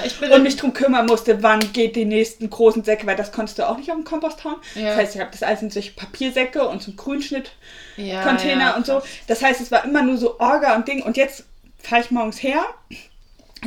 ich 0.05 0.19
bin. 0.19 0.31
und 0.33 0.43
mich 0.43 0.57
drum 0.57 0.73
kümmern 0.73 1.07
musste, 1.07 1.43
wann 1.43 1.73
geht 1.73 1.97
die 1.97 2.05
nächsten 2.05 2.49
großen 2.51 2.85
Säcke, 2.85 3.07
weil 3.07 3.17
das 3.17 3.33
konntest 3.33 3.59
du 3.59 3.69
auch 3.69 3.77
nicht 3.77 3.91
auf 3.91 3.97
den 3.97 4.05
Kompost 4.05 4.45
hauen. 4.45 4.57
Ja. 4.75 4.89
Das 4.89 4.97
heißt, 4.97 5.15
ich 5.15 5.21
habe 5.21 5.31
das 5.31 5.43
alles 5.43 5.63
in 5.63 5.71
solche 5.71 5.93
Papiersäcke 5.93 6.67
und 6.67 6.83
zum 6.83 6.97
Grünschnitt-Container 6.97 8.61
ja, 8.61 8.71
ja, 8.71 8.77
und 8.77 8.87
so. 8.87 9.03
Das 9.27 9.43
heißt, 9.43 9.61
es 9.61 9.71
war 9.71 9.85
immer 9.85 10.03
nur 10.03 10.17
so 10.17 10.39
Orga 10.41 10.75
und 10.77 10.89
Ding. 10.89 11.03
Und 11.03 11.17
jetzt 11.17 11.45
fahre 11.83 12.03
ich 12.03 12.11
morgens 12.11 12.43
her, 12.43 12.65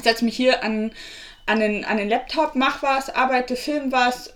setze 0.04 0.26
mich 0.26 0.36
hier 0.36 0.64
an, 0.64 0.92
an, 1.46 1.60
den, 1.60 1.86
an 1.86 1.98
den 1.98 2.10
Laptop, 2.10 2.56
mach 2.56 2.82
was, 2.84 3.10
arbeite, 3.10 3.56
film 3.56 3.92
was, 3.92 4.34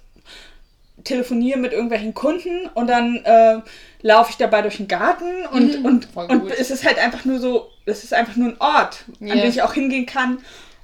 telefoniere 1.03 1.57
mit 1.57 1.71
irgendwelchen 1.73 2.13
Kunden 2.13 2.67
und 2.75 2.87
dann 2.87 3.17
äh, 3.25 3.59
laufe 4.03 4.29
ich 4.31 4.37
dabei 4.37 4.61
durch 4.61 4.77
den 4.77 4.87
Garten 4.87 5.45
und, 5.51 5.79
Mhm, 5.79 5.85
und, 5.85 6.15
und 6.15 6.51
es 6.51 6.69
ist 6.69 6.85
halt 6.85 6.99
einfach 6.99 7.25
nur 7.25 7.39
so, 7.39 7.69
es 7.85 8.03
ist 8.03 8.13
einfach 8.13 8.35
nur 8.35 8.49
ein 8.49 8.61
Ort, 8.61 9.05
an 9.19 9.27
Ja. 9.27 9.35
den 9.35 9.49
ich 9.49 9.61
auch 9.63 9.73
hingehen 9.73 10.05
kann 10.05 10.39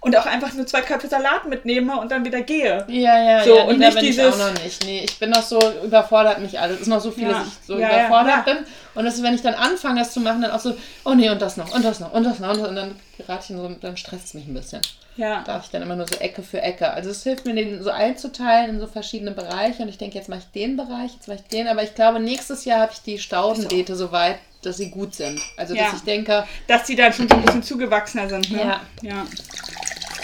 und 0.08 0.18
auch 0.18 0.26
einfach 0.26 0.54
nur 0.54 0.66
zwei 0.66 0.82
Köpfe 0.82 1.08
Salat 1.08 1.46
mitnehme 1.48 2.00
und 2.00 2.12
dann 2.12 2.26
wieder 2.26 2.42
gehe. 2.42 2.86
Ja, 2.90 3.22
ja, 3.22 3.44
So, 3.44 3.56
ja. 3.58 3.64
und 3.66 3.78
nicht 3.80 3.94
bin 3.96 4.04
ich 4.06 4.16
dieses- 4.16 4.34
auch 4.34 4.38
noch 4.54 4.64
nicht. 4.64 4.84
Nee, 4.86 5.02
ich 5.06 5.20
bin 5.20 5.30
noch 5.30 5.44
so, 5.44 5.60
überfordert 5.84 6.40
mich 6.40 6.60
alles. 6.60 6.76
Es 6.76 6.82
ist 6.82 6.88
noch 6.88 7.02
so 7.02 7.12
viel, 7.12 7.24
Ja. 7.30 7.34
dass 7.40 7.48
ich 7.48 7.54
so 7.68 7.78
Ja, 7.78 7.90
überfordert 7.90 8.48
ja. 8.48 8.54
bin. 8.54 8.58
Und 8.96 9.06
das 9.06 9.16
ist, 9.16 9.24
wenn 9.24 9.36
ich 9.36 9.42
dann 9.44 9.54
anfange, 9.54 10.00
das 10.00 10.12
zu 10.12 10.20
machen, 10.20 10.42
dann 10.42 10.52
auch 10.52 10.60
so, 10.60 10.76
oh 11.06 11.14
nee, 11.14 11.30
und 11.30 11.42
das 11.42 11.58
noch, 11.58 11.74
und 11.76 11.86
das 11.86 12.00
noch, 12.00 12.14
und 12.14 12.24
das 12.24 12.40
noch. 12.40 12.50
Und, 12.52 12.60
das, 12.62 12.68
und 12.70 12.76
dann 12.76 12.96
gerate 13.18 13.44
ich 13.44 13.50
in 13.52 13.58
so, 13.58 13.70
dann 13.82 13.96
stresst 13.98 14.26
es 14.26 14.34
mich 14.34 14.48
ein 14.48 14.54
bisschen. 14.56 14.82
Ja. 15.18 15.44
Darf 15.44 15.66
ich 15.66 15.72
dann 15.72 15.82
immer 15.82 15.96
nur 15.96 16.08
so 16.08 16.16
Ecke 16.20 16.44
für 16.44 16.62
Ecke. 16.62 16.92
Also 16.92 17.10
es 17.10 17.24
hilft 17.24 17.46
mir, 17.46 17.56
den 17.56 17.82
so 17.84 17.90
einzuteilen 17.90 18.70
in 18.76 18.80
so 18.80 18.86
verschiedene 18.86 19.32
Bereiche. 19.32 19.82
Und 19.82 19.90
ich 19.90 19.98
denke, 19.98 20.16
jetzt 20.16 20.30
mache 20.30 20.42
ich 20.42 20.52
den 20.52 20.78
Bereich, 20.78 21.12
jetzt 21.14 21.28
mache 21.28 21.40
ich 21.42 21.48
den. 21.48 21.68
Aber 21.68 21.82
ich 21.82 21.96
glaube, 21.96 22.20
nächstes 22.20 22.66
Jahr 22.66 22.82
habe 22.82 22.92
ich 22.94 23.02
die 23.02 23.18
Staudenbeete 23.18 23.96
so 23.96 24.12
weit, 24.12 24.38
dass 24.62 24.78
sie 24.78 24.92
gut 24.92 25.16
sind. 25.16 25.40
Also, 25.58 25.74
dass 25.76 25.94
ich 25.94 26.02
denke, 26.04 26.46
Dass 26.68 26.84
die 26.84 26.96
dann 26.96 27.12
schon 27.14 27.28
so 27.28 27.36
ein 27.36 27.42
bisschen 27.42 27.64
zugewachsener 27.64 28.30
sind, 28.30 28.52
ne? 28.52 28.60
Ja. 28.60 28.82
ja. 29.02 29.26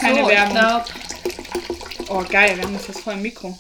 Keine 0.04 0.22
so, 0.22 0.28
Werbung. 0.30 0.56
ich 0.56 0.60
glaube, 0.60 0.86
Oh, 2.10 2.24
geil, 2.30 2.56
wir 2.58 2.64
haben 2.64 2.74
jetzt 2.74 2.90
das 2.90 3.00
voll 3.00 3.14
im 3.14 3.22
Mikro. 3.22 3.58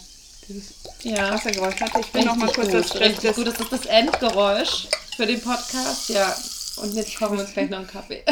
Dieses 0.47 0.73
ja. 1.03 1.31
Wassergeräusch. 1.33 1.75
Warte, 1.79 1.99
ich 2.01 2.13
will 2.13 2.25
noch 2.25 2.35
mal 2.35 2.47
kurz 2.47 2.67
gut, 2.67 2.73
das, 2.75 2.89
das, 2.89 2.99
richtig 3.01 3.35
gut. 3.35 3.47
Das 3.47 3.59
ist 3.59 3.71
das 3.71 3.85
Endgeräusch 3.85 4.87
für 5.15 5.25
den 5.25 5.41
Podcast, 5.41 6.09
ja. 6.09 6.35
Und 6.77 6.93
jetzt 6.93 7.15
kochen 7.17 7.37
wir 7.37 7.43
uns 7.43 7.53
gleich 7.53 7.69
noch 7.69 7.77
einen 7.79 7.87
Kaffee. 7.87 8.23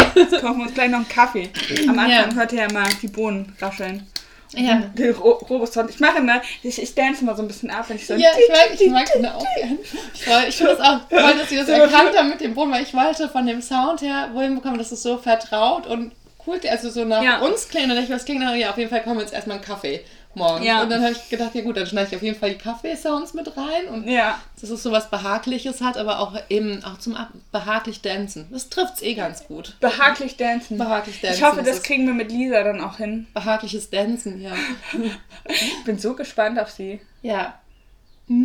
kochen 0.41 0.57
wir 0.57 0.65
uns 0.65 0.73
gleich 0.73 0.89
noch 0.89 0.97
einen 0.99 1.07
Kaffee. 1.07 1.49
Am 1.87 1.97
Anfang 1.97 2.09
Ja. 2.09 2.33
hört 2.35 2.51
ihr 2.53 2.61
ja 2.61 2.71
mal 2.71 2.89
die 3.01 3.07
Bohnen 3.07 3.55
rascheln. 3.61 4.05
ja. 4.53 4.81
Die 4.97 5.09
Ro 5.09 5.31
Robuston. 5.49 5.87
Ich 5.89 5.99
mache 5.99 6.17
immer, 6.17 6.41
ich, 6.63 6.81
ich 6.81 6.93
dance 6.93 7.21
immer 7.21 7.35
so 7.35 7.41
ein 7.43 7.47
bisschen 7.47 7.69
ab, 7.71 7.85
wenn 7.87 7.95
ich 7.97 8.05
so. 8.05 8.15
Ja, 8.15 8.29
ich 8.37 8.49
mag, 8.49 8.79
ich 8.81 8.89
mag 8.89 9.13
den 9.13 9.25
auch 9.27 9.45
gern. 9.55 9.77
Ich, 10.13 10.23
freu- 10.25 10.47
ich 10.49 10.55
finde 10.55 10.73
es 10.73 10.79
auch 10.81 10.99
toll, 11.09 11.35
dass 11.39 11.49
sie 11.49 11.55
das 11.55 11.69
erkannt 11.69 12.17
haben 12.17 12.29
mit 12.29 12.41
dem 12.41 12.53
Boden, 12.53 12.71
weil 12.71 12.83
ich 12.83 12.93
wollte 12.93 13.29
von 13.29 13.45
dem 13.45 13.61
Sound 13.61 14.01
her 14.01 14.29
wohin 14.33 14.55
bekommen, 14.55 14.77
dass 14.79 14.91
es 14.91 15.01
so 15.03 15.17
vertraut 15.17 15.87
und 15.87 16.11
cool, 16.47 16.59
also 16.69 16.89
so 16.89 17.05
nach 17.05 17.21
Ja. 17.23 17.39
uns 17.39 17.67
klingt. 17.69 17.85
Und 17.85 17.89
dann 17.89 17.97
dachte 17.99 18.11
ich, 18.11 18.15
was 18.19 18.25
klingt 18.25 18.41
nach? 18.41 18.53
Ja, 18.55 18.69
auf 18.71 18.77
jeden 18.77 18.89
Fall 18.89 19.01
kommen 19.03 19.17
wir 19.17 19.23
jetzt 19.23 19.33
erstmal 19.33 19.57
einen 19.57 19.65
Kaffee 19.65 20.03
morgens. 20.33 20.65
Ja. 20.65 20.81
Und 20.83 20.89
dann 20.89 21.01
habe 21.03 21.11
ich 21.13 21.29
gedacht, 21.29 21.53
ja 21.55 21.61
gut, 21.61 21.75
dann 21.77 21.85
schneide 21.85 22.07
ich 22.09 22.15
auf 22.15 22.21
jeden 22.21 22.39
Fall 22.39 22.51
die 22.51 22.57
Kaffee-Sounds 22.57 23.33
mit 23.33 23.55
rein 23.57 23.87
und 23.89 24.07
Ja. 24.07 24.39
dass 24.59 24.69
es 24.69 24.81
so 24.81 24.91
was 24.91 25.09
Behagliches 25.09 25.81
hat, 25.81 25.97
aber 25.97 26.19
auch 26.19 26.35
eben 26.49 26.83
auch 26.85 26.97
zum 26.99 27.17
behaglich 27.51 28.01
dancen. 28.01 28.47
Das 28.51 28.69
trifft 28.69 28.95
es 28.95 29.01
eh 29.01 29.13
ganz 29.13 29.45
gut. 29.45 29.75
Behaglich 29.81 30.37
dancen. 30.37 30.77
Behaglich 30.77 31.19
dancen. 31.21 31.37
Ich 31.37 31.43
hoffe, 31.43 31.57
das 31.63 31.67
das 31.77 31.83
kriegen 31.83 32.07
wir 32.07 32.13
mit 32.13 32.31
Lisa 32.31 32.63
dann 32.63 32.79
auch 32.81 32.97
hin. 32.97 33.27
behagliches 33.33 33.89
Dancen, 33.89 34.41
ja. 34.41 34.51
Ich 35.49 35.83
bin 35.83 35.97
so 35.99 36.13
gespannt 36.13 36.59
auf 36.59 36.69
sie. 36.71 37.01
Ja. 37.21 37.55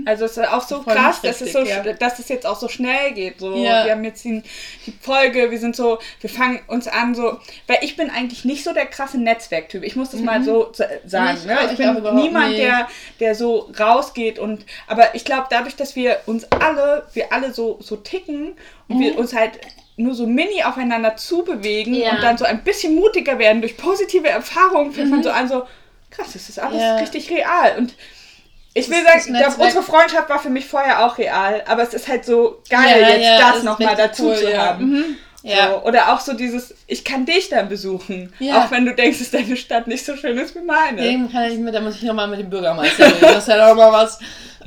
Also 0.05 0.25
es 0.25 0.37
ist 0.37 0.49
auch 0.49 0.63
so 0.67 0.83
Voll 0.83 0.95
krass, 0.95 1.21
dass 1.21 1.41
es, 1.41 1.53
so, 1.53 1.61
ja. 1.61 1.81
dass 1.81 2.19
es 2.19 2.29
jetzt 2.29 2.45
auch 2.45 2.59
so 2.59 2.67
schnell 2.69 3.13
geht. 3.13 3.39
So, 3.39 3.55
Ja. 3.55 3.85
Wir 3.85 3.93
haben 3.93 4.03
jetzt 4.03 4.25
die, 4.25 4.43
die 4.85 4.93
Folge, 5.01 5.53
wir 5.53 5.61
sind 5.61 5.77
so, 5.77 6.01
wir 6.21 6.29
fangen 6.29 6.59
uns 6.67 6.89
an 6.89 7.15
so, 7.15 7.39
weil 7.69 7.79
ich 7.83 7.97
bin 7.97 8.11
eigentlich 8.11 8.45
nicht 8.45 8.65
so 8.65 8.73
der 8.73 8.87
krasse 8.87 9.17
Netzwerktyp. 9.17 9.85
Ich 9.85 9.95
muss 9.95 10.11
das 10.11 10.21
mal 10.23 10.43
so 10.43 10.71
sa- 10.73 10.89
sagen. 11.05 11.37
Ich 11.39 11.45
ne? 11.47 11.59
Ich 11.67 11.73
ich 11.73 11.79
bin 11.79 12.15
niemand, 12.17 12.49
nicht. 12.49 12.63
der, 12.63 12.89
der 13.21 13.37
so 13.37 13.71
rausgeht 13.79 14.41
und 14.41 14.65
aber 14.89 15.15
ich 15.15 15.25
glaube, 15.25 15.47
dadurch, 15.51 15.77
dass 15.77 15.95
wir 15.95 16.19
uns 16.27 16.51
alle, 16.51 17.07
wir 17.15 17.33
alle 17.33 17.53
so, 17.55 17.79
so 17.81 17.95
ticken 17.95 18.57
und 18.89 18.99
wir 18.99 19.17
uns 19.17 19.35
halt 19.37 19.53
nur 19.97 20.15
so 20.15 20.27
mini 20.27 20.65
aufeinander 20.65 21.15
zubewegen 21.17 21.93
Mhm. 21.95 22.01
Ja. 22.01 22.11
und 22.17 22.23
dann 22.25 22.37
so 22.39 22.45
ein 22.45 22.65
bisschen 22.65 22.97
mutiger 22.97 23.39
werden 23.39 23.61
durch 23.61 23.77
positive 23.77 24.29
Erfahrungen, 24.29 24.91
fängt 24.93 25.11
man 25.11 25.23
so 25.23 25.31
an, 25.31 25.47
so, 25.49 25.63
krass, 26.11 26.33
das 26.33 26.49
ist 26.49 26.59
alles 26.59 26.83
Mhm. 26.83 26.99
Richtig 26.99 27.31
real. 27.31 27.77
Und 27.79 27.95
ich 28.79 28.91
will 28.91 29.03
Das- 29.05 29.13
das 29.15 29.25
sagen, 29.25 29.33
Netzwerk- 29.39 29.59
unsere 29.59 29.83
Freundschaft 29.83 30.29
war 30.29 30.39
für 30.39 30.51
mich 30.51 30.67
vorher 30.67 31.05
auch 31.07 31.19
real, 31.19 31.63
aber 31.67 31.83
es 31.83 31.95
ist 31.95 32.09
halt 32.09 32.25
so 32.25 32.61
geil, 32.69 33.01
Ja, 33.01 33.09
jetzt 33.09 33.23
ja, 33.25 33.53
das 33.53 33.63
nochmal 33.63 33.97
dazu 33.97 34.27
cool, 34.27 34.37
zu 34.37 34.51
ja. 34.51 34.67
haben. 34.67 34.91
Mhm. 34.91 35.05
Ja. 35.43 35.69
So, 35.71 35.83
oder 35.87 36.13
auch 36.13 36.19
so 36.19 36.33
dieses, 36.33 36.75
ich 36.89 37.05
kann 37.05 37.25
dich 37.25 37.49
dann 37.51 37.69
besuchen, 37.69 38.33
auch 38.53 38.71
wenn 38.73 38.85
du 38.85 38.93
denkst, 38.95 39.21
dass 39.21 39.31
deine 39.31 39.57
Stadt 39.57 39.87
nicht 39.87 40.05
so 40.05 40.17
schön 40.17 40.37
ist 40.39 40.57
wie 40.57 40.61
meine. 40.61 41.01
Dem 41.03 41.31
kann 41.31 41.45
ich 41.53 41.59
mit, 41.59 41.73
da 41.73 41.81
muss 41.81 41.95
ich 41.97 42.03
nochmal 42.03 42.27
mit 42.27 42.41
dem 42.41 42.51
Bürgermeister 42.51 43.07
reden. 43.07 43.19
Das 43.21 43.39
ist 43.39 43.49
ja 43.49 43.69
doch 43.69 43.77
mal 43.77 43.93
was. 43.93 44.19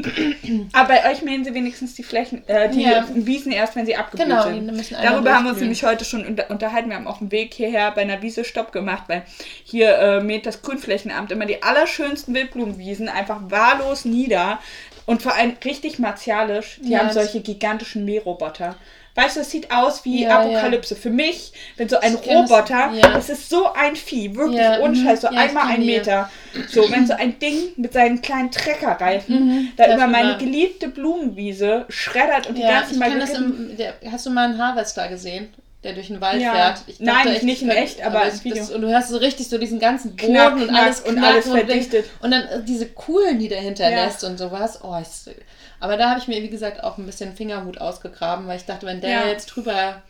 Aber 0.73 0.87
bei 0.89 1.11
euch 1.11 1.21
mähen 1.21 1.43
sie 1.43 1.53
wenigstens 1.53 1.95
die 1.95 2.03
Flächen, 2.03 2.47
äh, 2.47 2.69
die 2.69 2.83
Ja. 2.83 3.05
Wiesen 3.13 3.51
erst, 3.51 3.75
wenn 3.75 3.85
sie 3.85 3.95
abgeblüht 3.95 4.27
Genau, 4.27 4.43
sind. 4.43 4.65
müssen 4.71 4.95
einmal 4.95 5.13
Darüber 5.13 5.33
haben 5.33 5.45
wir 5.45 5.51
uns 5.51 5.59
nämlich 5.61 5.83
heute 5.83 6.05
schon 6.05 6.25
unter 6.25 6.49
unterhalten. 6.49 6.89
Wir 6.89 6.95
haben 6.97 7.07
auf 7.07 7.19
dem 7.19 7.31
Weg 7.31 7.53
hierher 7.53 7.91
bei 7.91 8.01
einer 8.01 8.21
Wiese 8.21 8.43
Stopp 8.43 8.71
gemacht, 8.71 9.03
weil 9.07 9.23
hier 9.63 9.97
äh, 9.97 10.21
mäht 10.21 10.45
das 10.45 10.61
Grünflächenamt 10.61 11.31
immer 11.31 11.45
die 11.45 11.61
allerschönsten 11.63 12.33
Wildblumenwiesen 12.33 13.09
einfach 13.09 13.39
wahllos 13.49 14.05
nieder 14.05 14.59
und 15.05 15.21
vor 15.21 15.35
allem 15.35 15.53
richtig 15.65 15.99
martialisch. 15.99 16.79
Die 16.83 16.91
Ja, 16.91 16.99
haben 16.99 17.11
solche 17.11 17.41
gigantischen 17.41 18.05
Mähroboter. 18.05 18.75
Weißt 19.15 19.35
du, 19.35 19.41
es 19.41 19.51
sieht 19.51 19.71
aus 19.71 20.05
wie 20.05 20.23
Ja, 20.23 20.39
Apokalypse. 20.39 20.95
Für 20.95 21.09
mich, 21.09 21.51
wenn 21.77 21.89
so 21.89 21.99
ein 21.99 22.21
kenn 22.21 22.41
das, 22.43 22.51
Roboter, 22.51 22.91
ja. 22.93 23.09
das 23.09 23.29
ist 23.29 23.49
so 23.49 23.73
ein 23.73 23.95
Vieh, 23.95 24.35
wirklich 24.35 24.61
Ja, 24.61 24.79
ohne 24.79 24.95
mhm. 24.95 25.15
So 25.17 25.27
Ja, 25.31 25.39
einmal 25.41 25.67
ein. 25.67 25.85
Meter. 25.85 26.29
So, 26.67 26.89
wenn 26.91 27.05
so 27.05 27.13
ein 27.13 27.37
Ding 27.39 27.55
mit 27.77 27.93
seinen 27.93 28.21
kleinen 28.21 28.51
Treckerreifen 28.51 29.35
Mhm, 29.47 29.71
da 29.77 29.85
das 29.87 29.95
über 29.95 30.07
meine 30.07 30.37
geliebte 30.37 30.87
Blumenwiese 30.89 31.85
schreddert 31.89 32.47
und 32.47 32.57
die 32.57 32.61
Ja, 32.61 32.81
ganzen 32.81 33.01
ich 33.01 33.19
das 33.19 33.29
im, 33.37 33.77
der, 33.77 33.93
Hast 34.11 34.25
du 34.25 34.29
mal 34.31 34.45
einen 34.49 34.57
Harvester 34.57 35.07
gesehen? 35.07 35.53
Der 35.83 35.93
durch 35.93 36.07
den 36.07 36.19
Wald 36.19 36.41
Ja. 36.41 36.51
fährt. 36.53 36.81
Ich 36.87 36.99
Nein, 36.99 37.27
echt, 37.27 37.43
nicht 37.43 37.61
in 37.61 37.69
echt, 37.69 38.01
aber 38.05 38.21
als 38.21 38.33
das- 38.35 38.43
Video. 38.43 38.65
und 38.75 38.81
du 38.81 38.89
hörst 38.89 39.07
so 39.09 39.17
richtig 39.17 39.47
so 39.47 39.57
diesen 39.57 39.79
ganzen 39.79 40.15
Boden 40.17 40.33
Knack, 40.33 40.53
und 40.55 40.67
knack 40.67 40.81
alles 40.83 40.99
und 41.01 41.17
alles 41.23 41.45
und, 41.45 41.55
denkst- 41.55 41.67
verdichtet. 41.87 42.05
und 42.21 42.31
dann 42.31 42.43
äh, 42.47 42.63
diese 42.63 42.87
Kuhlen, 42.87 43.39
die 43.39 43.47
dahinter 43.47 43.89
Ja. 43.89 44.03
lässt 44.05 44.23
und 44.25 44.37
sowas. 44.37 44.79
Oh, 44.83 44.97
ich, 45.01 45.33
aber 45.79 45.95
da 45.95 46.09
habe 46.09 46.19
ich 46.19 46.27
mir, 46.27 46.41
wie 46.43 46.49
gesagt, 46.49 46.83
auch 46.83 46.97
ein 46.97 47.05
bisschen 47.05 47.33
Fingerhut 47.33 47.79
ausgegraben, 47.79 48.45
weil 48.47 48.57
ich 48.57 48.65
dachte, 48.65 48.85
wenn 48.87 48.99
der 48.99 49.09
Ja. 49.09 49.27
jetzt 49.29 49.45
drüber 49.45 50.01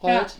rollt. 0.00 0.34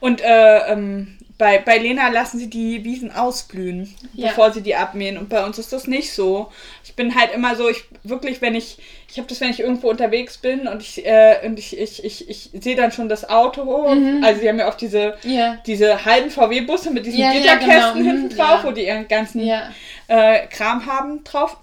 Und 0.00 0.20
äh, 0.22 0.58
ähm, 0.72 1.18
bei, 1.42 1.58
bei 1.58 1.76
Lena 1.78 2.08
lassen 2.08 2.38
sie 2.38 2.48
die 2.48 2.84
Wiesen 2.84 3.10
ausblühen, 3.10 3.92
Ja. 4.14 4.28
bevor 4.28 4.52
sie 4.52 4.60
die 4.62 4.76
abmähen. 4.76 5.18
Und 5.18 5.28
bei 5.28 5.44
uns 5.44 5.58
ist 5.58 5.72
das 5.72 5.88
nicht 5.88 6.12
so. 6.12 6.52
Ich 6.84 6.94
bin 6.94 7.16
halt 7.16 7.34
immer 7.34 7.56
so, 7.56 7.68
ich 7.68 7.82
wirklich, 8.04 8.40
wenn 8.40 8.54
ich, 8.54 8.78
ich 9.10 9.18
habe 9.18 9.26
das, 9.26 9.40
wenn 9.40 9.50
ich 9.50 9.58
irgendwo 9.58 9.90
unterwegs 9.90 10.38
bin 10.38 10.68
und 10.68 10.80
ich, 10.82 11.04
äh, 11.04 11.38
und 11.44 11.58
ich, 11.58 11.76
ich, 11.76 12.04
ich, 12.04 12.28
ich 12.30 12.50
sehe 12.62 12.76
dann 12.76 12.92
schon 12.92 13.08
das 13.08 13.28
Auto. 13.28 13.86
Also 14.22 14.40
sie 14.40 14.48
haben 14.48 14.60
ja 14.60 14.68
oft 14.68 14.80
diese, 14.80 15.16
Ja. 15.24 15.58
diese 15.66 16.04
halben 16.04 16.30
VW-Busse 16.30 16.92
mit 16.92 17.06
diesen 17.06 17.18
Ja, 17.18 17.32
ja, 17.32 17.40
Gitterkästen 17.56 17.94
genau. 18.04 18.10
hinten 18.12 18.24
Mhm, 18.34 18.38
drauf, 18.38 18.60
ja. 18.62 18.64
wo 18.64 18.70
die 18.70 18.86
ihren 18.86 19.08
ganzen 19.08 19.44
Ja. 19.44 19.70
äh, 20.06 20.46
Kram 20.46 20.86
haben 20.86 21.24
drauf. 21.24 21.56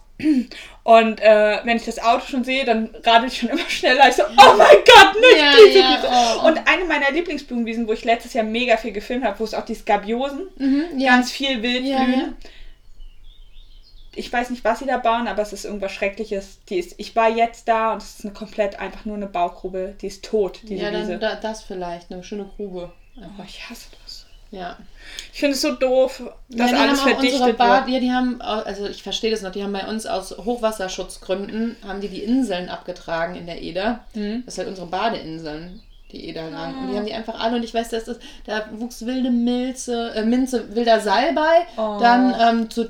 Und 0.84 1.22
äh, 1.22 1.60
wenn 1.64 1.78
ich 1.78 1.86
das 1.86 2.00
Auto 2.00 2.26
schon 2.26 2.44
sehe, 2.44 2.66
dann 2.66 2.90
radel 3.04 3.28
ich 3.30 3.38
schon 3.38 3.50
immer 3.50 3.70
schneller. 3.70 4.10
Ich 4.10 4.16
so, 4.16 4.24
oh 4.24 4.54
mein 4.58 4.78
Gott, 4.86 5.16
nicht 5.22 5.40
Ja, 5.40 5.54
diese 5.66 5.80
ja, 5.80 5.98
Wiese. 5.98 6.08
oh. 6.42 6.48
Und 6.48 6.58
eine 6.68 6.86
meiner 6.86 7.12
Lieblingsblumenwiesen, 7.12 7.88
wo 7.88 7.94
ich 7.94 8.04
letztes 8.04 8.34
Jahr 8.34 8.44
mega 8.44 8.76
viel 8.78 8.92
gefilmt 8.92 9.24
habe, 9.24 9.40
wo 9.40 9.44
es 9.44 9.54
auch 9.54 9.66
die 9.66 9.76
Skabiosen, 9.76 10.48
Mhm, 10.58 10.86
ja. 11.00 11.12
ganz 11.16 11.32
viel 11.32 11.62
wild 11.62 11.84
blühen. 11.84 12.36
Ich 14.16 14.34
weiß 14.34 14.50
nicht, 14.50 14.64
was 14.66 14.80
sie 14.80 14.86
da 14.88 14.98
bauen, 14.98 15.28
aber 15.28 15.42
es 15.42 15.54
ist 15.54 15.66
irgendwas 15.66 15.92
Schreckliches. 15.94 16.60
Die 16.68 16.78
ist, 16.80 16.96
ich 16.98 17.16
war 17.16 17.30
jetzt 17.30 17.68
da 17.68 17.94
und 17.94 18.02
es 18.02 18.16
ist 18.20 18.26
eine 18.26 18.34
komplett 18.34 18.80
einfach 18.80 19.06
nur 19.06 19.16
eine 19.16 19.28
Baugrube. 19.28 19.96
Die 20.02 20.08
ist 20.08 20.26
tot, 20.26 20.60
diese 20.64 20.84
ja, 20.84 20.92
Wiese. 20.92 21.12
dann 21.12 21.20
da, 21.20 21.36
das 21.36 21.64
vielleicht, 21.64 22.12
eine 22.12 22.24
schöne 22.24 22.50
Grube. 22.58 22.92
oh, 23.18 23.44
ich 23.46 23.70
hasse 23.70 23.88
das. 24.04 24.09
Ja. 24.52 24.78
Ich 25.32 25.40
finde 25.40 25.54
es 25.56 25.62
so 25.62 25.74
doof, 25.74 26.24
dass 26.50 26.72
ja, 26.72 26.78
die 26.78 26.82
alles 26.82 27.02
haben 27.02 27.14
auch 27.14 27.18
unsere 27.18 27.32
verdichtet 27.38 27.58
Bad, 27.58 27.86
wird. 27.86 27.94
ja, 27.96 28.00
die 28.00 28.12
haben, 28.12 28.42
also 28.42 28.88
ich 28.88 29.04
verstehe 29.04 29.30
das 29.32 29.42
noch, 29.42 29.52
die 29.52 29.64
haben 29.64 29.74
bei 29.74 29.88
uns 29.88 30.06
aus 30.06 30.36
Hochwasserschutzgründen, 30.38 31.76
haben 31.88 32.02
die 32.02 32.08
die 32.10 32.24
Inseln 32.24 32.70
abgetragen 32.70 33.36
in 33.36 33.46
der 33.46 33.62
Eder. 33.62 34.00
Mhm. 34.16 34.44
Das 34.46 34.56
sind 34.56 34.64
halt 34.64 34.70
unsere 34.70 34.88
Badeinseln, 34.88 35.82
die 36.12 36.30
Eder 36.30 36.50
lang. 36.50 36.74
Ah. 36.76 36.82
Und 36.82 36.92
die 36.92 36.98
haben 36.98 37.06
die 37.06 37.14
einfach 37.14 37.40
alle, 37.40 37.58
und 37.58 37.64
ich 37.64 37.74
weiß, 37.74 37.90
dass 37.90 38.06
das, 38.06 38.18
da 38.46 38.66
wuchs 38.72 39.06
wilde 39.06 39.30
Milze, 39.32 40.14
äh, 40.16 40.26
Minze, 40.26 40.76
wilder 40.76 41.00
Salbei, 41.00 41.68
Oh. 41.78 41.98
dann 42.00 42.36
ähm, 42.42 42.68
so 42.72 42.86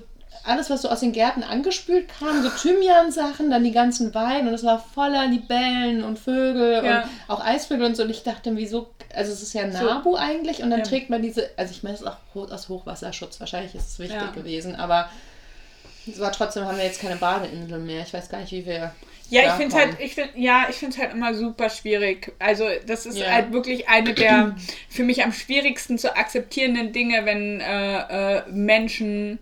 alles, 0.46 0.70
was 0.70 0.82
so 0.82 0.90
aus 0.90 1.00
den 1.02 1.12
Gärten 1.12 1.44
angespült 1.44 2.08
kam, 2.20 2.42
so 2.42 2.50
Thymian-Sachen, 2.50 3.50
dann 3.50 3.64
die 3.64 3.72
ganzen 3.72 4.14
Weine 4.14 4.50
und 4.50 4.56
es 4.56 4.64
war 4.64 4.80
voller 4.80 5.28
Libellen 5.28 6.04
und 6.04 6.18
Vögel 6.20 6.84
Ja. 6.84 7.02
und 7.02 7.10
auch 7.28 7.44
Eisvögel 7.44 7.86
und 7.86 7.96
so. 7.96 8.04
Und 8.04 8.10
ich 8.10 8.24
dachte, 8.24 8.56
wieso, 8.56 8.90
also 9.14 9.32
es 9.32 9.42
ist 9.42 9.54
ja 9.54 9.66
Nabu 9.68 10.16
eigentlich 10.16 10.64
und 10.64 10.70
dann 10.70 10.80
Ja. 10.82 10.86
trägt 10.86 11.10
man 11.10 11.22
diese, 11.22 11.50
also 11.58 11.72
ich 11.72 11.84
meine, 11.84 11.96
es 11.96 12.02
ist 12.02 12.08
auch 12.08 12.18
aus 12.36 12.70
Hochwasserschutz, 12.70 13.40
wahrscheinlich 13.40 13.76
ist 13.76 13.88
es 13.92 14.00
wichtig 14.00 14.22
Ja. 14.22 14.32
gewesen, 14.32 14.76
aber 14.76 15.10
es 16.12 16.20
war 16.20 16.32
trotzdem, 16.32 16.66
haben 16.66 16.78
wir 16.78 16.86
jetzt 16.86 17.02
keine 17.02 17.18
Badeinsel 17.18 17.78
mehr. 17.80 18.02
Ich 18.02 18.14
weiß 18.14 18.30
gar 18.30 18.40
nicht, 18.40 18.52
wie 18.52 18.66
wir. 18.66 18.94
Ja, 19.30 19.44
ich 19.46 19.52
finde 19.52 19.76
halt, 19.76 20.00
ich 20.00 20.16
find, 20.16 20.30
ja, 20.36 20.66
ich 20.70 20.78
finde 20.78 20.96
es 20.96 21.02
halt 21.02 21.14
immer 21.14 21.36
super 21.36 21.70
schwierig. 21.70 22.34
Also 22.40 22.66
das 22.88 23.06
ist 23.06 23.18
Ja. 23.20 23.28
halt 23.32 23.52
wirklich 23.52 23.88
eine 23.88 24.14
der 24.16 24.56
für 24.90 25.04
mich 25.04 25.24
am 25.24 25.32
schwierigsten 25.34 26.00
zu 26.00 26.16
akzeptierenden 26.16 26.94
Dinge, 26.94 27.26
wenn 27.26 27.60
äh, 27.62 28.38
äh, 28.38 28.42
Menschen 28.50 29.38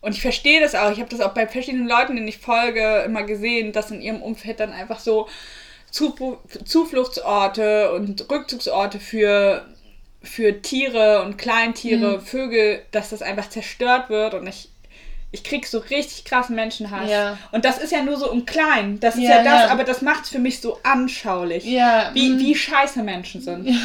und 0.00 0.12
ich 0.12 0.22
verstehe 0.22 0.60
das 0.60 0.74
auch. 0.74 0.90
Ich 0.92 1.00
habe 1.00 1.10
das 1.10 1.20
auch 1.20 1.34
bei 1.34 1.46
verschiedenen 1.46 1.88
Leuten, 1.88 2.16
denen 2.16 2.28
ich 2.28 2.38
folge, 2.38 3.02
immer 3.04 3.24
gesehen, 3.24 3.72
dass 3.72 3.90
in 3.90 4.00
ihrem 4.00 4.22
Umfeld 4.22 4.60
dann 4.60 4.72
einfach 4.72 5.00
so 5.00 5.28
Zufluchtsorte 5.90 7.92
und 7.92 8.30
Rückzugsorte 8.30 9.00
für 9.00 9.66
für 10.22 10.60
Tiere 10.60 11.22
und 11.22 11.38
Kleintiere, 11.38 12.18
Mhm. 12.18 12.20
Vögel, 12.20 12.82
dass 12.90 13.10
das 13.10 13.22
einfach 13.22 13.48
zerstört 13.48 14.10
wird 14.10 14.34
und 14.34 14.46
ich 14.46 14.68
ich 15.32 15.42
krieg 15.42 15.66
so 15.66 15.78
richtig 15.78 16.24
krassen 16.24 16.56
Menschenhass. 16.56 17.10
Ja. 17.10 17.36
Und 17.50 17.64
das 17.64 17.78
ist 17.78 17.92
ja 17.92 18.02
nur 18.02 18.16
so 18.16 18.30
im 18.30 18.46
Kleinen. 18.46 19.00
Das 19.00 19.16
ist 19.16 19.22
Ja, 19.22 19.38
ja, 19.38 19.42
das, 19.42 19.62
ja. 19.62 19.68
aber 19.68 19.84
das 19.84 20.00
macht 20.00 20.24
es 20.24 20.30
für 20.30 20.38
mich 20.38 20.60
so 20.60 20.78
anschaulich. 20.82 21.64
Wie, 22.14 22.30
mm. 22.30 22.38
wie 22.38 22.54
scheiße 22.54 23.02
Menschen 23.02 23.40
sind. 23.40 23.68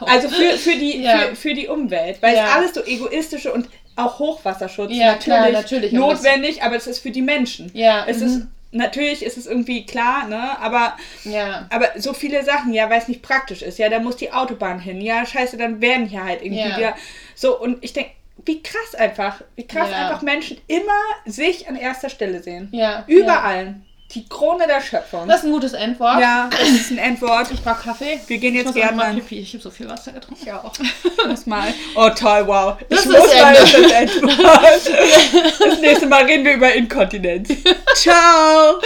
Also 0.00 0.28
für, 0.28 0.58
für, 0.58 0.76
die, 0.76 1.06
für, 1.06 1.34
für 1.34 1.54
die 1.54 1.68
Umwelt. 1.68 2.20
Weil 2.20 2.34
es 2.34 2.40
alles 2.40 2.74
so 2.74 2.84
egoistische 2.84 3.50
und 3.50 3.66
auch 4.04 4.18
Hochwasserschutz 4.18 4.90
Ja, 4.92 5.12
natürlich, 5.12 5.24
klar, 5.24 5.50
natürlich, 5.50 5.92
notwendig, 5.92 6.62
aber 6.62 6.76
es 6.76 6.86
ist 6.86 7.00
für 7.00 7.10
die 7.10 7.22
Menschen. 7.22 7.70
Ja, 7.74 8.04
Es 8.06 8.18
mhm. 8.18 8.26
ist, 8.26 8.46
natürlich 8.72 9.24
ist 9.24 9.36
es 9.36 9.46
irgendwie 9.46 9.84
klar, 9.86 10.26
ne? 10.28 10.58
Aber, 10.60 10.96
ja. 11.24 11.66
aber 11.70 11.88
so 11.96 12.12
viele 12.12 12.44
Sachen, 12.44 12.72
ja, 12.72 12.88
weil 12.90 12.98
es 13.00 13.08
nicht 13.08 13.22
praktisch 13.22 13.62
ist. 13.62 13.78
Ja, 13.78 13.88
da 13.88 13.98
muss 13.98 14.16
die 14.16 14.32
Autobahn 14.32 14.78
hin. 14.80 15.00
Ja, 15.00 15.26
scheiße, 15.26 15.56
dann 15.56 15.80
werden 15.80 16.06
hier 16.06 16.24
halt 16.24 16.42
irgendwie 16.42 16.68
Ja. 16.68 16.76
wieder. 16.76 16.96
So, 17.34 17.58
und 17.58 17.82
ich 17.82 17.92
denke, 17.92 18.10
wie 18.44 18.62
krass 18.62 18.94
einfach, 18.94 19.42
wie 19.56 19.66
krass 19.66 19.88
Ja. 19.90 20.08
einfach 20.08 20.22
Menschen 20.22 20.56
immer 20.66 20.92
sich 21.26 21.68
an 21.68 21.76
erster 21.76 22.08
Stelle 22.08 22.42
sehen. 22.42 22.68
Ja. 22.72 23.04
Überall. 23.06 23.76
Die 24.14 24.28
Krone 24.28 24.66
der 24.66 24.80
Schöpfung. 24.80 25.28
Das 25.28 25.38
ist 25.40 25.44
ein 25.46 25.52
gutes 25.52 25.72
Endwort. 25.72 26.20
ja, 26.20 26.48
das 26.50 26.68
ist 26.68 26.90
ein 26.90 26.98
Endwort. 26.98 27.50
Ich 27.52 27.62
brauche 27.62 27.82
Kaffee. 27.84 28.18
Wir 28.26 28.38
gehen 28.38 28.54
Ich 28.56 28.64
jetzt 28.64 28.74
gerne 28.74 28.96
mal 28.96 29.12
mal. 29.12 29.20
Pipi. 29.20 29.38
Ich 29.38 29.52
habe 29.52 29.62
so 29.62 29.70
viel 29.70 29.88
Wasser 29.88 30.10
getrunken. 30.12 30.44
Ja, 30.46 30.64
auch. 30.64 30.72
Muss 31.28 31.46
mal. 31.46 31.72
Oh, 31.94 32.10
toll, 32.10 32.46
wow. 32.46 32.76
Das 32.88 33.04
ich 33.04 33.10
ist 33.10 33.18
muss 33.18 33.34
mal 33.34 33.54
Ende. 33.54 33.82
das 33.82 33.92
Endwort. 33.92 35.60
Das 35.60 35.80
nächste 35.80 36.06
Mal 36.06 36.24
reden 36.24 36.44
wir 36.44 36.54
über 36.54 36.72
Inkontinenz. 36.74 37.50
Ciao. 37.94 38.80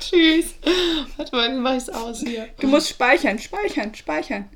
Tschüss. 0.00 0.46
Warte 1.16 1.36
mal, 1.36 1.50
wie 1.52 1.56
mache 1.58 1.76
ich 1.76 1.82
es 1.82 1.90
aus 1.90 2.20
hier? 2.20 2.48
Du 2.60 2.66
musst 2.68 2.88
speichern, 2.88 3.38
speichern, 3.38 3.94
speichern. 3.94 4.48